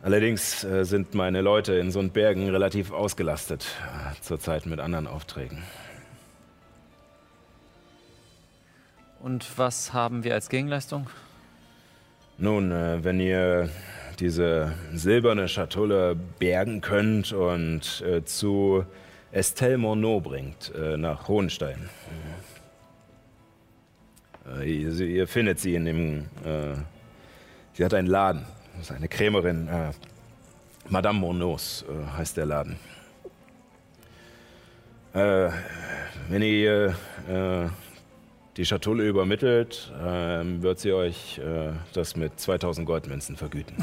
Allerdings 0.05 0.63
äh, 0.63 0.85
sind 0.85 1.15
meine 1.15 1.41
Leute 1.41 1.73
in 1.73 1.89
Sundbergen 1.89 2.47
relativ 2.51 2.91
ausgelastet, 2.91 3.65
äh, 3.81 4.21
zurzeit 4.21 4.67
mit 4.67 4.79
anderen 4.79 5.07
Aufträgen. 5.07 5.63
Und 9.19 9.57
was 9.57 9.93
haben 9.93 10.23
wir 10.23 10.35
als 10.35 10.49
Gegenleistung? 10.49 11.09
Nun, 12.37 12.71
äh, 12.71 13.03
wenn 13.03 13.19
ihr 13.19 13.71
diese 14.15 14.73
silberne 14.93 15.47
Schatulle 15.47 16.15
bergen 16.39 16.81
könnt 16.81 17.33
und 17.33 18.03
äh, 18.05 18.23
zu 18.23 18.85
Estelle 19.31 19.77
Monod 19.77 20.23
bringt, 20.23 20.73
äh, 20.75 20.97
nach 20.97 21.27
Hohenstein. 21.27 21.89
Äh, 24.59 24.69
ihr, 24.69 24.99
ihr, 24.99 25.27
findet 25.27 25.59
sie 25.59 25.75
in 25.75 25.85
dem. 25.85 26.25
sie 27.73 27.83
hat 27.83 27.93
einen 27.93 28.07
Laden 28.07 28.45
das 28.77 28.89
ist 28.89 28.95
eine 28.95 29.07
Krämerin. 29.07 29.67
Äh, 29.67 29.91
Madame 30.89 31.19
Monos 31.19 31.85
äh, 31.89 32.17
heißt 32.17 32.37
der 32.37 32.45
Laden. 32.45 32.77
Äh, 35.13 35.49
wenn 36.29 36.41
ihr 36.41 36.95
äh, 37.29 37.67
die 38.57 38.65
Schatulle 38.65 39.07
übermittelt, 39.07 39.93
ähm, 40.01 40.61
wird 40.61 40.79
sie 40.79 40.93
euch 40.93 41.39
äh, 41.39 41.73
das 41.93 42.15
mit 42.15 42.39
2000 42.39 42.87
Goldmünzen 42.87 43.35
vergüten. 43.35 43.75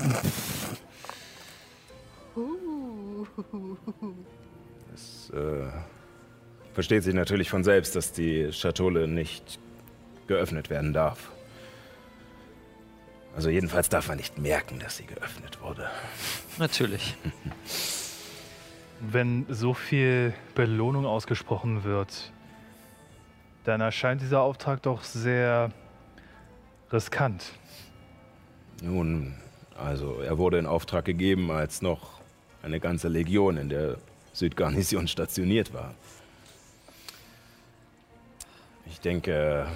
Es 4.95 5.31
äh, 5.31 5.69
versteht 6.73 7.03
sich 7.03 7.15
natürlich 7.15 7.51
von 7.51 7.65
selbst, 7.65 7.95
dass 7.97 8.13
die 8.13 8.53
Schatulle 8.53 9.09
nicht 9.09 9.59
geöffnet 10.27 10.71
werden 10.71 10.93
darf. 10.93 11.31
Also 13.35 13.49
jedenfalls 13.49 13.89
darf 13.89 14.09
man 14.09 14.19
nicht 14.19 14.39
merken, 14.39 14.79
dass 14.79 14.99
sie 14.99 15.05
geöffnet 15.07 15.61
wurde. 15.63 15.89
Natürlich. 16.59 17.17
Wenn 19.01 19.47
so 19.49 19.75
viel 19.75 20.33
Belohnung 20.55 21.07
ausgesprochen 21.07 21.83
wird, 21.85 22.33
dann 23.65 23.81
erscheint 23.81 24.21
dieser 24.21 24.41
Auftrag 24.41 24.83
doch 24.83 25.05
sehr 25.05 25.71
riskant. 26.93 27.45
Nun, 28.83 29.35
also 29.77 30.21
er 30.21 30.39
wurde 30.39 30.59
in 30.59 30.67
Auftrag 30.67 31.05
gegeben, 31.05 31.51
als 31.51 31.83
noch 31.83 32.21
eine 32.63 32.81
ganze 32.81 33.09
Legion 33.09 33.57
in 33.57 33.69
der 33.69 33.97
Südgarnison 34.33 35.09
stationiert 35.09 35.73
war. 35.73 35.95
Ich 38.87 39.01
denke, 39.01 39.67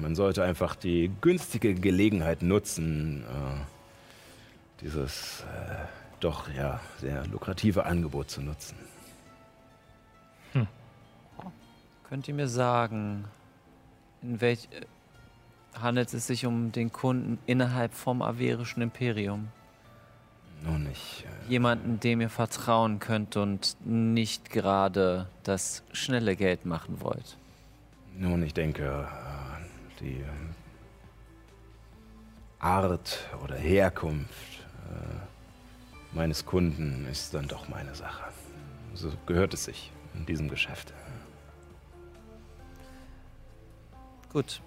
man 0.00 0.14
sollte 0.14 0.44
einfach 0.44 0.74
die 0.76 1.10
günstige 1.20 1.74
Gelegenheit 1.74 2.42
nutzen, 2.42 3.24
äh, 3.24 4.82
dieses 4.82 5.40
äh, 5.42 5.74
doch 6.20 6.52
ja 6.52 6.80
sehr 7.00 7.26
lukrative 7.26 7.86
Angebot 7.86 8.30
zu 8.30 8.42
nutzen. 8.42 8.76
Könnt 12.14 12.28
ihr 12.28 12.34
mir 12.34 12.46
sagen, 12.46 13.24
in 14.22 14.40
welch 14.40 14.68
äh, 14.70 14.86
handelt 15.80 16.14
es 16.14 16.28
sich 16.28 16.46
um 16.46 16.70
den 16.70 16.92
Kunden 16.92 17.40
innerhalb 17.44 17.92
vom 17.92 18.22
averischen 18.22 18.84
Imperium? 18.84 19.48
Nun 20.62 20.84
nicht. 20.84 21.24
Äh, 21.24 21.50
Jemanden, 21.50 21.98
dem 21.98 22.20
ihr 22.20 22.30
vertrauen 22.30 23.00
könnt 23.00 23.36
und 23.36 23.76
nicht 23.84 24.50
gerade 24.50 25.26
das 25.42 25.82
schnelle 25.90 26.36
Geld 26.36 26.66
machen 26.66 27.00
wollt. 27.00 27.36
Nun, 28.16 28.44
ich 28.44 28.54
denke, 28.54 29.08
die 29.98 30.18
ähm, 30.18 30.54
Art 32.60 33.28
oder 33.42 33.56
Herkunft 33.56 34.60
äh, 34.88 36.14
meines 36.14 36.46
Kunden 36.46 37.08
ist 37.10 37.34
dann 37.34 37.48
doch 37.48 37.68
meine 37.68 37.96
Sache. 37.96 38.22
So 38.94 39.12
gehört 39.26 39.52
es 39.52 39.64
sich 39.64 39.90
in 40.14 40.26
diesem 40.26 40.48
Geschäft. 40.48 40.94
Gut. 44.34 44.60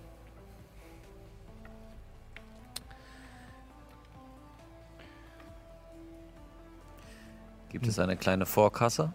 Gibt 7.70 7.86
es 7.86 8.00
eine 8.00 8.18
kleine 8.18 8.48
Vorkasse? 8.48 9.14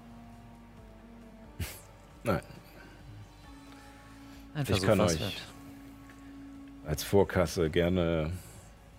Nein. 2.22 2.40
Ein 4.55 4.66
ich 4.68 4.82
kann 4.82 5.00
euch 5.00 5.18
wert 5.18 5.42
als 6.86 7.03
Vorkasse 7.03 7.70
gerne 7.70 8.32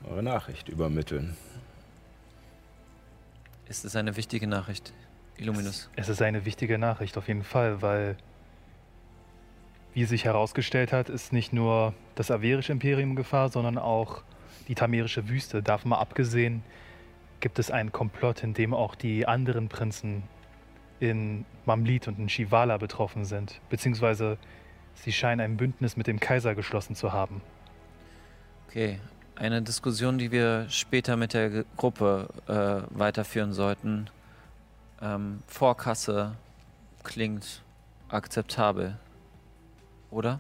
eure 0.04 0.24
Nachricht 0.24 0.70
übermitteln. 0.70 1.36
Ist 3.68 3.86
es 3.86 3.96
eine 3.96 4.16
wichtige 4.18 4.48
Nachricht, 4.48 4.94
Illuminus? 5.38 5.90
Es, 5.96 6.04
es 6.08 6.10
ist 6.10 6.22
eine 6.22 6.46
wichtige 6.46 6.78
Nachricht 6.78 7.18
auf 7.18 7.28
jeden 7.28 7.44
Fall, 7.44 7.82
weil, 7.82 8.18
wie 9.94 10.06
sich 10.06 10.26
herausgestellt 10.26 10.92
hat, 10.92 11.10
ist 11.10 11.34
nicht 11.34 11.54
nur 11.54 11.94
das 12.16 12.32
averische 12.32 12.72
Imperium 12.72 13.12
in 13.12 13.16
Gefahr, 13.16 13.50
sondern 13.50 13.78
auch 13.78 14.24
die 14.68 14.76
tamerische 14.76 15.30
Wüste. 15.30 15.62
Davon 15.62 15.90
mal 15.90 16.00
abgesehen 16.00 16.64
gibt 17.40 17.60
es 17.60 17.70
einen 17.70 17.92
Komplott, 17.92 18.44
in 18.44 18.54
dem 18.54 18.74
auch 18.74 18.96
die 18.96 19.28
anderen 19.28 19.70
Prinzen 19.70 20.24
in 21.00 21.46
Mamlit 21.66 22.08
und 22.08 22.18
in 22.18 22.30
Shivala 22.30 22.78
betroffen 22.78 23.26
sind, 23.26 23.60
beziehungsweise 23.70 24.38
sie 24.96 25.12
scheinen 25.12 25.42
ein 25.42 25.58
Bündnis 25.58 25.98
mit 25.98 26.08
dem 26.08 26.20
Kaiser 26.20 26.56
geschlossen 26.56 26.96
zu 26.96 27.12
haben. 27.12 27.42
Okay, 28.68 29.00
eine 29.36 29.62
Diskussion, 29.62 30.18
die 30.18 30.32
wir 30.32 30.68
später 30.70 31.18
mit 31.18 31.34
der 31.34 31.66
Gruppe 31.76 32.30
äh, 32.48 32.98
weiterführen 32.98 33.54
sollten. 33.54 34.10
Ähm, 35.02 35.44
Vorkasse 35.48 36.36
klingt 37.04 37.62
akzeptabel, 38.10 38.98
oder? 40.14 40.40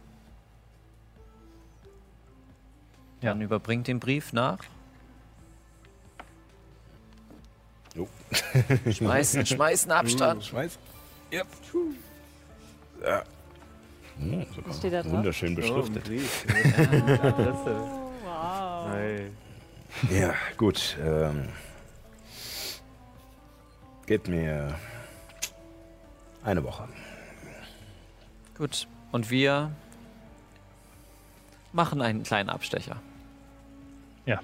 Ja. 3.21 3.31
Dann 3.31 3.41
überbringt 3.41 3.87
den 3.87 3.99
Brief 3.99 4.33
nach. 4.33 4.59
Jo. 7.95 8.07
Schmeißen, 8.91 9.45
schmeißen 9.45 9.91
Abstand. 9.91 10.45
Schmeiß. 10.45 10.77
Ja. 11.31 11.43
ja. 13.01 13.23
Hm, 14.17 14.45
sogar 14.55 14.69
Was 14.69 14.77
steht 14.77 14.93
da 14.93 15.01
drauf? 15.03 15.11
Wunderschön 15.13 15.55
beschriftet. 15.55 16.05
Adresse. 16.05 17.99
Wow. 18.23 18.89
Hey. 18.89 19.31
Ja, 20.09 20.33
gut. 20.57 20.97
Ähm, 21.01 21.49
gebt 24.05 24.27
mir 24.27 24.75
eine 26.43 26.63
Woche. 26.63 26.87
Gut, 28.57 28.87
und 29.13 29.29
wir 29.29 29.71
machen 31.71 32.01
einen 32.01 32.23
kleinen 32.23 32.49
Abstecher. 32.49 33.01
Ja, 34.25 34.41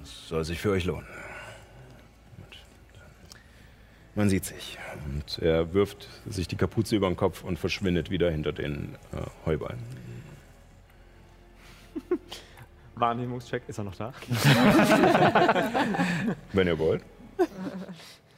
Das 0.00 0.28
soll 0.28 0.44
sich 0.44 0.58
für 0.58 0.70
euch 0.70 0.84
lohnen. 0.84 1.06
Man 4.14 4.30
sieht 4.30 4.46
sich. 4.46 4.78
Und 5.04 5.38
er 5.40 5.74
wirft 5.74 6.08
sich 6.26 6.48
die 6.48 6.56
Kapuze 6.56 6.96
über 6.96 7.06
den 7.06 7.16
Kopf 7.16 7.44
und 7.44 7.58
verschwindet 7.58 8.10
wieder 8.10 8.30
hinter 8.30 8.52
den 8.52 8.94
äh, 9.12 9.18
Heuballen. 9.44 9.78
Wahrnehmungscheck, 12.94 13.64
ist 13.68 13.76
er 13.76 13.84
noch 13.84 13.96
da? 13.96 14.14
Wenn 16.54 16.66
ihr 16.66 16.78
wollt. 16.78 17.02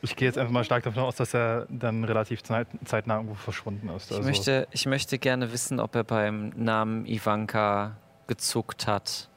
ich 0.02 0.16
gehe 0.16 0.28
jetzt 0.28 0.38
einfach 0.38 0.52
mal 0.52 0.64
stark 0.64 0.84
davon 0.84 1.02
aus, 1.02 1.16
dass 1.16 1.34
er 1.34 1.66
dann 1.70 2.04
relativ 2.04 2.42
zeit, 2.42 2.68
zeitnah 2.84 3.16
irgendwo 3.16 3.34
verschwunden 3.34 3.88
ist. 3.90 4.10
Ich, 4.10 4.16
Also, 4.16 4.28
möchte, 4.28 4.68
ich 4.70 4.86
möchte 4.86 5.18
gerne 5.18 5.52
wissen, 5.52 5.80
ob 5.80 5.94
er 5.94 6.04
beim 6.04 6.50
Namen 6.56 7.06
Ivanka 7.06 7.96
gezuckt 8.26 8.86
hat. 8.86 9.28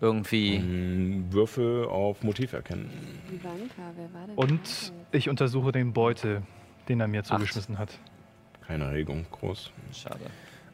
Irgendwie. 0.00 0.58
Mm, 0.58 1.30
Würfel 1.30 1.84
auf 1.84 2.22
Motiv 2.22 2.54
erkennen. 2.54 2.90
Ivanka, 3.28 3.92
wer 3.96 4.14
war 4.14 4.26
denn 4.26 4.36
Und 4.36 4.92
ich 5.12 5.28
untersuche 5.28 5.72
den 5.72 5.92
Beutel, 5.92 6.42
den 6.88 7.00
er 7.00 7.08
mir 7.08 7.22
zugeschmissen 7.22 7.78
hat. 7.78 7.90
Keine 8.66 8.90
Regung, 8.90 9.26
groß. 9.30 9.70
Schade. 9.92 10.20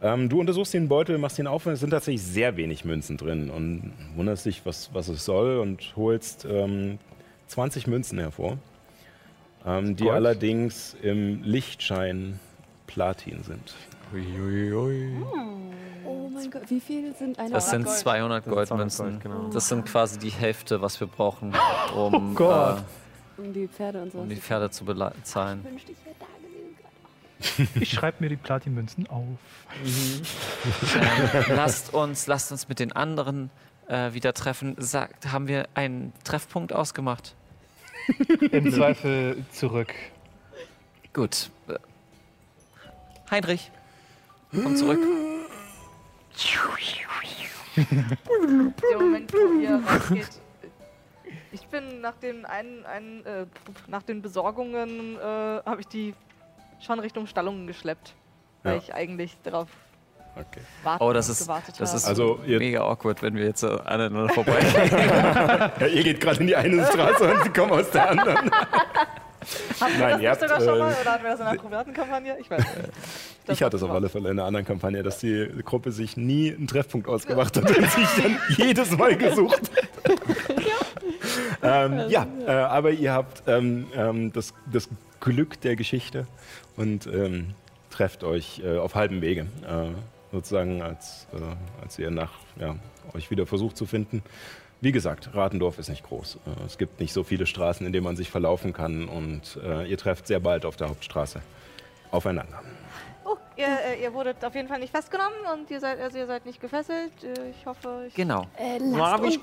Ähm, 0.02 0.28
du 0.28 0.38
untersuchst 0.38 0.74
den 0.74 0.88
Beutel, 0.88 1.18
machst 1.18 1.38
ihn 1.38 1.46
auf 1.46 1.66
und 1.66 1.72
es 1.72 1.80
sind 1.80 1.90
tatsächlich 1.90 2.22
sehr 2.22 2.56
wenig 2.56 2.84
Münzen 2.84 3.16
drin 3.16 3.50
und 3.50 3.92
wunderst 4.14 4.46
dich, 4.46 4.64
was, 4.64 4.90
was 4.92 5.08
es 5.08 5.24
soll 5.24 5.58
und 5.58 5.94
holst 5.96 6.46
ähm, 6.48 6.98
20 7.48 7.86
Münzen 7.86 8.18
hervor, 8.18 8.58
ähm, 9.66 9.96
die 9.96 10.04
Gold? 10.04 10.16
allerdings 10.16 10.96
im 11.02 11.42
Lichtschein 11.42 12.38
Platin 12.86 13.42
sind. 13.42 13.74
Oh 16.04 16.28
mein 16.32 16.50
Gott, 16.50 16.62
wie 16.68 16.80
viel 16.80 17.14
sind 17.14 17.38
eine 17.38 17.50
Das 17.50 17.70
sind 17.70 17.84
Gold. 17.84 17.98
200 17.98 18.46
Das 18.46 18.52
sind 18.52 18.68
200 18.68 18.68
Goldmünzen. 18.68 19.06
Gold, 19.06 19.22
genau. 19.22 19.48
Das 19.50 19.68
sind 19.68 19.84
quasi 19.86 20.18
die 20.18 20.30
Hälfte, 20.30 20.80
was 20.80 21.00
wir 21.00 21.06
brauchen, 21.08 21.52
um, 21.96 22.34
Gott. 22.34 22.78
äh, 22.78 23.40
um 23.40 23.52
die 23.52 23.66
Pferde 23.68 24.02
und 24.02 24.12
so? 24.12 24.18
um 24.18 24.28
die 24.28 24.36
Pferde 24.36 24.70
zu 24.70 24.84
bezahlen. 24.84 25.60
Ich 25.64 25.70
wünschte, 25.70 25.92
ich 25.92 25.98
wäre 26.04 26.16
da 26.20 26.26
gewesen 26.36 26.76
gerade. 27.74 27.82
Ich 27.82 27.90
schreibe 27.90 28.16
mir 28.20 28.28
die 28.28 28.36
Platinmünzen 28.36 29.08
auf. 29.08 29.26
lasst, 31.48 31.92
uns, 31.92 32.26
lasst 32.28 32.52
uns 32.52 32.68
mit 32.68 32.78
den 32.78 32.92
anderen 32.92 33.50
äh, 33.88 34.12
wieder 34.12 34.32
treffen. 34.32 34.76
Sagt, 34.78 35.32
haben 35.32 35.48
wir 35.48 35.68
einen 35.74 36.12
Treffpunkt 36.24 36.72
ausgemacht? 36.72 37.34
Im 38.52 38.72
Zweifel 38.72 39.44
zurück. 39.52 39.92
Gut. 41.12 41.50
Heinrich, 43.30 43.70
komm 44.52 44.76
zurück. 44.76 45.00
Der 47.76 48.98
Moment, 48.98 49.32
wo 49.32 49.58
ihr 49.60 49.82
rausgeht. 49.84 50.28
Ich 51.52 51.66
bin 51.68 52.00
nach 52.00 52.14
den, 52.16 52.44
einen, 52.44 52.84
einen, 52.84 53.24
äh, 53.26 53.46
nach 53.86 54.02
den 54.02 54.22
Besorgungen, 54.22 55.16
äh, 55.16 55.20
habe 55.20 55.80
ich 55.80 55.88
die 55.88 56.14
schon 56.80 56.98
Richtung 57.00 57.26
Stallungen 57.26 57.66
geschleppt. 57.66 58.14
Weil 58.62 58.76
Ja. 58.76 58.82
ich 58.82 58.94
eigentlich 58.94 59.36
darauf 59.42 59.68
Okay. 60.38 60.60
warten 60.82 61.02
Oh, 61.02 61.12
das 61.12 61.28
ist, 61.30 61.40
gewartet 61.44 61.74
das 61.78 61.94
ist 61.94 62.04
Also, 62.04 62.40
ihr- 62.46 62.58
mega 62.58 62.80
awkward, 62.82 63.22
wenn 63.22 63.34
wir 63.36 63.44
jetzt 63.46 63.64
aneinander 63.64 64.28
vorbeigehen. 64.34 64.72
Ja, 65.80 65.86
ihr 65.86 66.02
geht 66.04 66.20
gerade 66.20 66.40
in 66.40 66.46
die 66.46 66.56
eine 66.56 66.84
Straße 66.86 67.24
und 67.24 67.42
sie 67.44 67.48
kommen 67.50 67.72
aus 67.72 67.90
der 67.90 68.10
anderen. 68.10 68.50
Hatten 69.80 69.98
wir 69.98 69.98
Nein, 69.98 70.10
das 70.10 70.20
ihr 70.22 70.30
nicht 70.30 70.40
sogar 70.40 70.56
habt, 70.56 70.64
schon 70.64 70.74
äh, 70.76 70.78
mal? 70.78 70.96
Oder 71.00 71.12
hatten 71.12 71.22
wir 71.24 71.30
das 71.30 71.40
in 71.40 71.46
einer 71.46 71.58
privaten 71.60 71.92
Kampagne? 71.92 72.36
Ich 72.40 72.50
weiß 72.50 72.58
nicht. 72.58 72.74
Das 73.46 73.56
Ich 73.56 73.62
hatte 73.62 73.76
es 73.76 73.82
auf 73.82 73.90
alle 73.92 74.08
Fälle 74.08 74.30
in 74.30 74.38
einer 74.38 74.46
anderen 74.46 74.66
Kampagne, 74.66 75.02
dass 75.04 75.18
die 75.18 75.48
Gruppe 75.64 75.92
sich 75.92 76.16
nie 76.16 76.52
einen 76.52 76.66
Treffpunkt 76.66 77.06
ausgemacht 77.08 77.56
hat 77.56 77.70
und 77.76 77.90
sich 77.90 78.08
dann 78.22 78.38
jedes 78.56 78.90
Mal 78.90 79.16
gesucht 79.16 79.70
hat. 80.04 80.18
ähm, 81.62 82.08
ja, 82.08 82.26
äh, 82.46 82.50
aber 82.50 82.90
ihr 82.90 83.12
habt 83.12 83.42
ähm, 83.46 83.86
ähm, 83.94 84.32
das, 84.32 84.52
das 84.72 84.88
Glück 85.20 85.60
der 85.60 85.76
Geschichte 85.76 86.26
und 86.76 87.06
ähm, 87.06 87.54
trefft 87.90 88.24
euch 88.24 88.60
äh, 88.64 88.78
auf 88.78 88.94
halbem 88.94 89.22
Wege. 89.22 89.46
Äh, 89.66 89.90
sozusagen, 90.36 90.82
als, 90.82 91.26
äh, 91.32 91.82
als 91.82 91.98
ihr 91.98 92.10
nach, 92.10 92.32
ja, 92.60 92.76
euch 93.14 93.30
wieder 93.30 93.46
versucht 93.46 93.76
zu 93.76 93.86
finden. 93.86 94.22
Wie 94.82 94.92
gesagt, 94.92 95.30
Ratendorf 95.34 95.78
ist 95.78 95.88
nicht 95.88 96.04
groß. 96.04 96.36
Äh, 96.46 96.66
es 96.66 96.76
gibt 96.76 97.00
nicht 97.00 97.12
so 97.14 97.24
viele 97.24 97.46
Straßen, 97.46 97.86
in 97.86 97.92
denen 97.92 98.04
man 98.04 98.16
sich 98.16 98.30
verlaufen 98.30 98.72
kann 98.74 99.08
und 99.08 99.58
äh, 99.64 99.88
ihr 99.88 99.96
trefft 99.96 100.26
sehr 100.26 100.40
bald 100.40 100.66
auf 100.66 100.76
der 100.76 100.90
Hauptstraße 100.90 101.40
aufeinander. 102.10 102.60
Oh, 103.24 103.36
ihr, 103.56 103.66
äh, 103.66 104.02
ihr 104.02 104.12
wurdet 104.12 104.44
auf 104.44 104.54
jeden 104.54 104.68
Fall 104.68 104.78
nicht 104.78 104.94
festgenommen 104.94 105.38
und 105.54 105.70
ihr 105.70 105.80
seid, 105.80 105.98
also 106.00 106.18
ihr 106.18 106.26
seid 106.26 106.44
nicht 106.44 106.60
gefesselt. 106.60 107.12
Äh, 107.24 107.50
Ich 107.58 107.64
hoffe, 107.64 108.04
ich 108.08 108.14
genau. 108.14 108.42
Äh, 108.58 108.78
Na, 108.78 108.98
lasst 108.98 109.12
hab 109.14 109.24
ich 109.24 109.42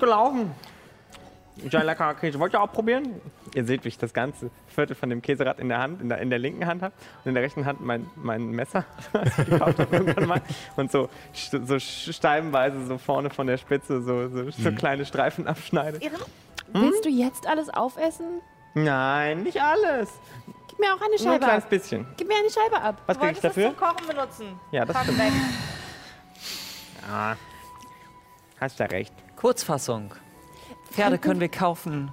gelaufen. 1.56 1.70
Sehr 1.70 1.84
lecker 1.84 2.14
Käse. 2.14 2.38
Wollt 2.38 2.52
ihr 2.54 2.60
auch 2.60 2.72
probieren? 2.72 3.20
Ihr 3.54 3.64
seht, 3.64 3.84
wie 3.84 3.88
ich 3.88 3.98
das 3.98 4.12
ganze 4.12 4.50
Viertel 4.66 4.94
von 4.96 5.08
dem 5.10 5.22
Käserad 5.22 5.58
in 5.60 5.68
der 5.68 5.78
Hand, 5.78 6.00
in 6.02 6.08
der, 6.08 6.18
in 6.18 6.30
der 6.30 6.38
linken 6.38 6.66
Hand 6.66 6.82
habe 6.82 6.94
und 7.24 7.28
in 7.28 7.34
der 7.34 7.42
rechten 7.44 7.64
Hand 7.64 7.80
mein, 7.80 8.06
mein 8.16 8.50
Messer, 8.50 8.84
was 9.12 9.38
ich 9.38 9.46
gekauft 9.46 9.78
habe 9.78 9.96
irgendwann 9.96 10.26
mal. 10.26 10.42
Und 10.76 10.90
so, 10.90 11.08
so 11.32 11.78
steibenweise 11.78 12.86
so 12.86 12.98
vorne 12.98 13.30
von 13.30 13.46
der 13.46 13.56
Spitze 13.58 14.02
so, 14.02 14.28
so, 14.28 14.50
so 14.50 14.72
kleine 14.72 15.04
Streifen 15.06 15.46
abschneide. 15.46 15.98
Ehren? 15.98 16.20
willst 16.72 17.04
du 17.04 17.08
jetzt 17.10 17.46
alles 17.46 17.68
aufessen? 17.70 18.40
Nein, 18.74 19.44
nicht 19.44 19.60
alles. 19.62 20.10
Gib 20.68 20.78
mir 20.80 20.92
auch 20.92 21.00
eine 21.00 21.10
Nur 21.10 21.12
ein 21.14 21.18
Scheibe 21.18 21.38
kleines 21.44 21.64
ab. 21.64 21.70
bisschen. 21.70 22.06
Gib 22.16 22.26
mir 22.26 22.34
eine 22.36 22.50
Scheibe 22.50 22.82
ab. 22.82 23.00
Was 23.06 23.16
Du 23.16 23.22
krieg 23.24 23.32
ich 23.36 23.40
dafür? 23.40 23.68
zum 23.68 23.76
Kochen 23.76 24.06
benutzen. 24.08 24.46
Ja, 24.72 24.84
das 24.84 25.00
stimmt. 25.02 25.18
weg. 25.20 25.32
Ah, 27.08 27.36
hast 28.60 28.78
ja 28.80 28.86
recht. 28.86 29.12
Kurzfassung. 29.36 30.12
Pferde 30.94 31.18
können 31.18 31.40
wir 31.40 31.48
kaufen. 31.48 32.12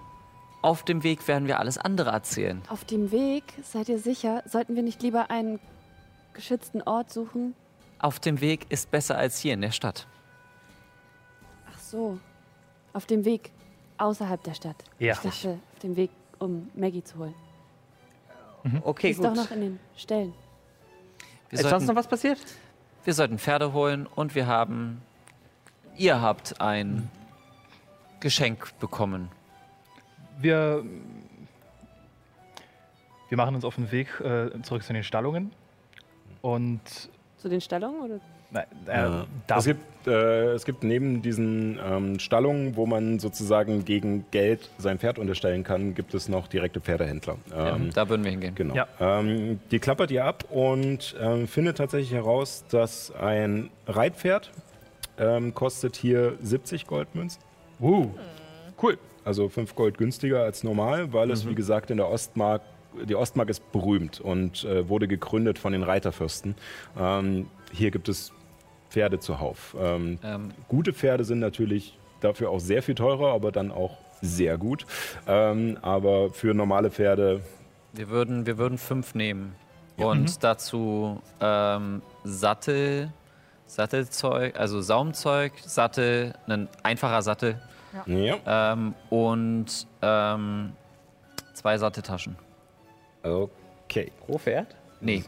Auf 0.63 0.83
dem 0.83 1.03
Weg 1.03 1.27
werden 1.27 1.47
wir 1.47 1.59
alles 1.59 1.77
andere 1.77 2.09
erzählen. 2.11 2.61
Auf 2.69 2.83
dem 2.85 3.11
Weg, 3.11 3.43
seid 3.63 3.89
ihr 3.89 3.99
sicher, 3.99 4.43
sollten 4.47 4.75
wir 4.75 4.83
nicht 4.83 5.01
lieber 5.01 5.29
einen 5.29 5.59
geschützten 6.33 6.81
Ort 6.83 7.11
suchen? 7.11 7.55
Auf 7.99 8.19
dem 8.19 8.41
Weg 8.41 8.65
ist 8.69 8.89
besser 8.91 9.17
als 9.17 9.37
hier 9.39 9.53
in 9.53 9.61
der 9.61 9.71
Stadt. 9.71 10.07
Ach 11.71 11.79
so. 11.79 12.17
Auf 12.93 13.05
dem 13.05 13.23
Weg 13.25 13.51
außerhalb 13.97 14.43
der 14.43 14.53
Stadt. 14.55 14.75
Ja. 14.99 15.13
Ich 15.13 15.19
dachte, 15.19 15.59
auf 15.73 15.79
dem 15.79 15.95
Weg, 15.95 16.09
um 16.39 16.69
Maggie 16.75 17.03
zu 17.03 17.17
holen. 17.19 17.35
Okay, 18.83 19.07
Die 19.07 19.11
ist 19.13 19.23
doch 19.23 19.29
gut. 19.33 19.37
noch 19.37 19.51
in 19.51 19.61
den 19.61 19.79
Ställen. 19.95 20.33
Wir 21.49 21.57
Ist 21.59 21.61
sonst 21.61 21.69
sollten, 21.71 21.85
noch 21.87 21.95
was 21.95 22.07
passiert? 22.07 22.39
wir 23.03 23.13
sollten 23.13 23.39
Pferde 23.39 23.73
holen 23.73 24.05
und 24.07 24.35
wir 24.35 24.45
haben. 24.47 25.01
Ihr 25.97 26.21
habt 26.21 26.61
ein 26.61 27.09
Geschenk 28.21 28.71
bekommen. 28.79 29.29
Wir, 30.39 30.83
wir 33.29 33.37
machen 33.37 33.55
uns 33.55 33.65
auf 33.65 33.75
den 33.75 33.91
Weg 33.91 34.07
äh, 34.21 34.49
zurück 34.63 34.83
zu 34.83 34.93
den 34.93 35.03
Stallungen. 35.03 35.51
Und 36.41 36.81
Zu 37.37 37.49
den 37.49 37.61
Stallungen? 37.61 38.01
Oder? 38.01 38.19
na, 38.51 38.61
äh, 38.61 38.65
Ja. 38.87 39.25
da, 39.47 39.57
Es, 39.57 39.65
gibt, 39.65 40.07
äh, 40.07 40.53
es 40.53 40.65
gibt 40.65 40.83
neben 40.83 41.21
diesen 41.21 41.79
ähm, 41.83 42.19
Stallungen, 42.19 42.75
wo 42.75 42.85
man 42.85 43.19
sozusagen 43.19 43.85
gegen 43.85 44.25
Geld 44.31 44.69
sein 44.77 44.97
Pferd 44.99 45.19
unterstellen 45.19 45.63
kann, 45.63 45.93
gibt 45.93 46.13
es 46.13 46.27
noch 46.29 46.47
direkte 46.47 46.81
Pferdehändler. 46.81 47.37
Ähm, 47.55 47.91
Da 47.93 48.09
würden 48.09 48.23
wir 48.23 48.31
hingehen. 48.31 48.55
Genau. 48.55 48.73
Ja. 48.75 48.87
Ähm, 48.99 49.59
die 49.69 49.79
klappert 49.79 50.09
ihr 50.11 50.25
ab 50.25 50.45
und 50.49 51.15
ähm, 51.19 51.47
findet 51.47 51.77
tatsächlich 51.77 52.11
heraus, 52.13 52.63
dass 52.69 53.11
ein 53.15 53.69
Reitpferd 53.87 54.51
ähm, 55.19 55.53
kostet 55.53 55.95
hier 55.95 56.35
70 56.41 56.87
Goldmünzen. 56.87 57.41
Uh, 57.81 58.11
cool. 58.81 58.97
Also 59.23 59.49
5 59.49 59.75
Gold 59.75 59.97
günstiger 59.97 60.43
als 60.43 60.63
normal, 60.63 61.13
weil 61.13 61.29
es, 61.29 61.47
wie 61.47 61.53
gesagt, 61.53 61.91
in 61.91 61.97
der 61.97 62.09
Ostmark 62.09 62.61
die 63.07 63.15
Ostmark 63.15 63.49
ist 63.49 63.71
berühmt 63.71 64.19
und 64.19 64.63
äh, 64.65 64.87
wurde 64.87 65.07
gegründet 65.07 65.59
von 65.59 65.71
den 65.73 65.83
Reiterfürsten. 65.83 66.55
Ähm, 66.99 67.47
hier 67.71 67.91
gibt 67.91 68.09
es 68.09 68.31
Pferde 68.89 69.19
zuhauf. 69.19 69.75
Ähm, 69.79 70.19
Ähm, 70.23 70.51
gute 70.67 70.93
Pferde 70.93 71.23
sind 71.23 71.39
natürlich 71.39 71.97
dafür 72.19 72.49
auch 72.49 72.59
sehr 72.59 72.83
viel 72.83 72.95
teurer, 72.95 73.33
aber 73.33 73.51
dann 73.51 73.71
auch 73.71 73.97
sehr 74.21 74.57
gut. 74.57 74.85
Ähm, 75.27 75.77
aber 75.81 76.31
für 76.31 76.53
normale 76.53 76.91
Pferde, 76.91 77.41
wir, 77.93 78.09
würden, 78.09 78.45
wir 78.45 78.57
würden 78.57 78.77
fünf 78.77 79.15
nehmen. 79.15 79.55
Und 79.97 80.43
dazu 80.43 81.21
ähm, 81.39 82.01
Sattel, 82.23 83.11
Sattelzeug, 83.67 84.59
also 84.59 84.81
Saumzeug, 84.81 85.53
Sattel, 85.63 86.33
ein 86.47 86.67
einfacher 86.83 87.21
Sattel 87.21 87.61
ja, 88.05 88.73
ähm, 88.73 88.93
und 89.09 89.87
ähm, 90.01 90.73
zwei 91.53 91.77
Satteltaschen. 91.77 92.35
okay. 93.23 94.11
Pro 94.25 94.37
Pferd? 94.37 94.75
Nee, 95.01 95.23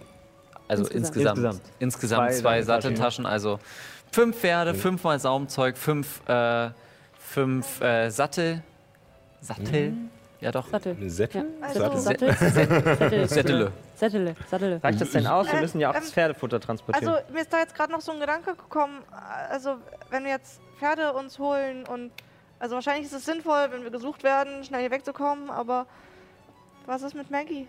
also 0.68 0.84
Insgesamt. 0.84 1.38
insgesamt. 1.38 1.38
Insgesamt. 1.38 1.62
Insgesamt, 1.80 2.32
Zwei 2.32 2.42
zwei, 2.42 2.62
Satteltaschen. 2.62 2.96
Satteltaschen, 2.96 3.26
also 3.26 3.60
fünf 4.12 4.38
Pferde, 4.38 4.74
fünfmal 4.74 5.20
Saumzeug, 5.20 5.78
fünf, 5.78 6.28
äh, 6.28 6.70
fünf 7.20 7.82
äh, 7.82 8.10
Sattel. 8.10 8.64
Sattel? 9.42 9.94
Ja 10.40 10.52
doch. 10.52 10.68
Sattel. 10.68 10.98
Sättel? 11.10 11.46
Also-? 11.62 11.98
Sattel. 12.00 12.34
Sattel. 12.34 13.28
Sättele. 13.28 13.72
Sättele. 13.96 14.36
Sattel. 14.50 14.78
Reicht 14.84 15.02
das 15.02 15.12
denn 15.12 15.28
aus? 15.28 15.52
Wir 15.52 15.62
müssen 15.62 15.80
ja 15.80 15.90
auch 15.90 15.94
das 15.94 16.08
ähm, 16.08 16.12
Pferdefutter 16.12 16.60
transportieren. 16.60 17.08
Also 17.08 17.34
mir 17.34 17.42
ist 17.42 17.52
da 17.54 17.60
jetzt 17.60 17.76
gerade 17.76 17.92
noch 17.92 18.02
so 18.02 18.12
ein 18.12 18.20
Gedanke 18.20 18.56
gekommen, 18.56 19.02
also 19.50 19.76
wenn 20.10 20.24
wir 20.24 20.32
jetzt 20.32 20.60
Pferde 20.80 21.14
uns 21.14 21.40
holen 21.40 21.86
und 21.86 22.12
also 22.64 22.76
wahrscheinlich 22.76 23.08
ist 23.08 23.12
es 23.12 23.26
sinnvoll, 23.26 23.72
wenn 23.72 23.84
wir 23.84 23.92
gesucht 23.92 24.24
werden, 24.24 24.64
schnell 24.64 24.80
hier 24.80 24.92
wegzukommen, 24.92 25.50
aber 25.50 25.86
was 26.86 27.02
ist 27.02 27.14
mit 27.14 27.30
Maggie? 27.30 27.68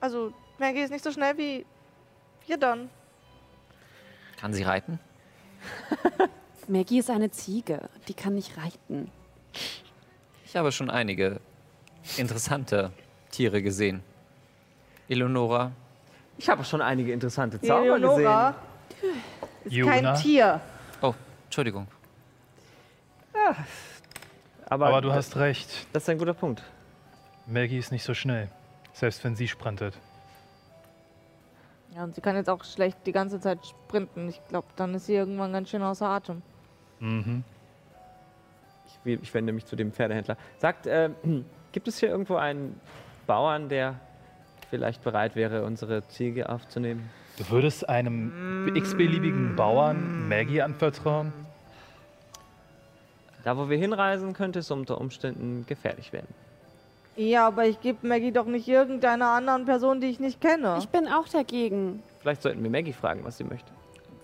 Also 0.00 0.34
Maggie 0.58 0.82
ist 0.82 0.90
nicht 0.90 1.02
so 1.02 1.10
schnell 1.10 1.38
wie 1.38 1.64
wir 2.46 2.58
dann. 2.58 2.90
Kann 4.36 4.52
sie 4.52 4.64
reiten? 4.64 4.98
Maggie 6.68 6.98
ist 6.98 7.08
eine 7.08 7.30
Ziege. 7.30 7.88
Die 8.06 8.12
kann 8.12 8.34
nicht 8.34 8.58
reiten. 8.58 9.10
Ich 10.44 10.56
habe 10.56 10.72
schon 10.72 10.90
einige 10.90 11.40
interessante 12.18 12.92
Tiere 13.30 13.62
gesehen. 13.62 14.02
Eleonora, 15.08 15.72
ich 16.36 16.50
habe 16.50 16.64
schon 16.64 16.82
einige 16.82 17.14
interessante 17.14 17.58
Zauber 17.58 17.96
Eleonora 17.96 18.54
gesehen. 18.90 19.22
ist 19.64 19.72
Jona? 19.72 19.90
kein 19.90 20.14
Tier. 20.16 20.60
oh, 21.00 21.14
Entschuldigung. 21.46 21.86
Aber, 24.66 24.86
Aber 24.86 25.00
du 25.00 25.12
hast 25.12 25.36
recht. 25.36 25.86
Das 25.92 26.04
ist 26.04 26.08
ein 26.08 26.18
guter 26.18 26.34
Punkt. 26.34 26.62
Maggie 27.46 27.78
ist 27.78 27.90
nicht 27.90 28.04
so 28.04 28.14
schnell. 28.14 28.48
Selbst 28.92 29.24
wenn 29.24 29.34
sie 29.34 29.48
sprintet. 29.48 29.98
Ja, 31.94 32.04
und 32.04 32.14
sie 32.14 32.20
kann 32.20 32.36
jetzt 32.36 32.48
auch 32.48 32.62
schlecht 32.62 32.98
die 33.06 33.12
ganze 33.12 33.40
Zeit 33.40 33.66
sprinten. 33.66 34.28
Ich 34.28 34.40
glaube, 34.48 34.68
dann 34.76 34.94
ist 34.94 35.06
sie 35.06 35.14
irgendwann 35.14 35.52
ganz 35.52 35.70
schön 35.70 35.82
außer 35.82 36.06
Atem. 36.06 36.42
Mhm. 37.00 37.42
Ich, 39.04 39.20
ich 39.22 39.34
wende 39.34 39.52
mich 39.52 39.66
zu 39.66 39.74
dem 39.74 39.92
Pferdehändler. 39.92 40.36
Sagt, 40.58 40.86
äh, 40.86 41.10
gibt 41.72 41.88
es 41.88 41.98
hier 41.98 42.10
irgendwo 42.10 42.36
einen 42.36 42.80
Bauern, 43.26 43.68
der 43.68 43.98
vielleicht 44.70 45.02
bereit 45.02 45.34
wäre, 45.34 45.64
unsere 45.64 46.06
Ziege 46.06 46.48
aufzunehmen? 46.48 47.10
Du 47.38 47.50
würdest 47.50 47.88
einem 47.88 48.70
x-beliebigen 48.74 49.56
Bauern 49.56 50.28
Maggie 50.28 50.62
anvertrauen? 50.62 51.32
Da, 53.44 53.56
wo 53.56 53.68
wir 53.68 53.78
hinreisen, 53.78 54.32
könnte 54.32 54.58
es 54.58 54.70
unter 54.70 55.00
Umständen 55.00 55.64
gefährlich 55.66 56.12
werden. 56.12 56.28
Ja, 57.16 57.46
aber 57.46 57.66
ich 57.66 57.80
gebe 57.80 58.06
Maggie 58.06 58.32
doch 58.32 58.46
nicht 58.46 58.68
irgendeiner 58.68 59.30
anderen 59.30 59.64
Person, 59.64 60.00
die 60.00 60.06
ich 60.08 60.20
nicht 60.20 60.40
kenne. 60.40 60.76
Ich 60.78 60.88
bin 60.88 61.08
auch 61.08 61.28
dagegen. 61.28 62.02
Vielleicht 62.20 62.42
sollten 62.42 62.62
wir 62.62 62.70
Maggie 62.70 62.92
fragen, 62.92 63.24
was 63.24 63.36
sie 63.36 63.44
möchte. 63.44 63.70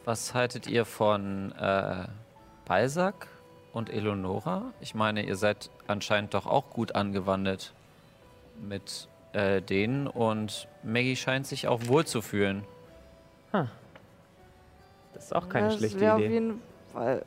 Was 0.04 0.34
haltet 0.34 0.66
ihr 0.66 0.84
von 0.84 1.52
äh, 1.60 2.04
Balzac 2.64 3.26
und 3.72 3.90
Eleonora? 3.90 4.72
Ich 4.80 4.94
meine, 4.94 5.24
ihr 5.24 5.36
seid 5.36 5.70
anscheinend 5.86 6.32
doch 6.34 6.46
auch 6.46 6.70
gut 6.70 6.94
angewandelt 6.94 7.72
mit 8.60 9.08
äh, 9.32 9.60
denen 9.60 10.06
und 10.06 10.68
Maggie 10.82 11.16
scheint 11.16 11.46
sich 11.46 11.68
auch 11.68 11.86
wohl 11.88 12.06
zu 12.06 12.22
fühlen. 12.22 12.64
Das 13.52 15.24
ist 15.24 15.34
auch 15.34 15.48
keine 15.48 15.68
das 15.68 15.78
schlechte 15.78 16.00
wär 16.00 16.14
Auf 16.14 16.20
Idee. 16.20 16.32
jeden 16.32 16.62
Fall. 16.92 17.24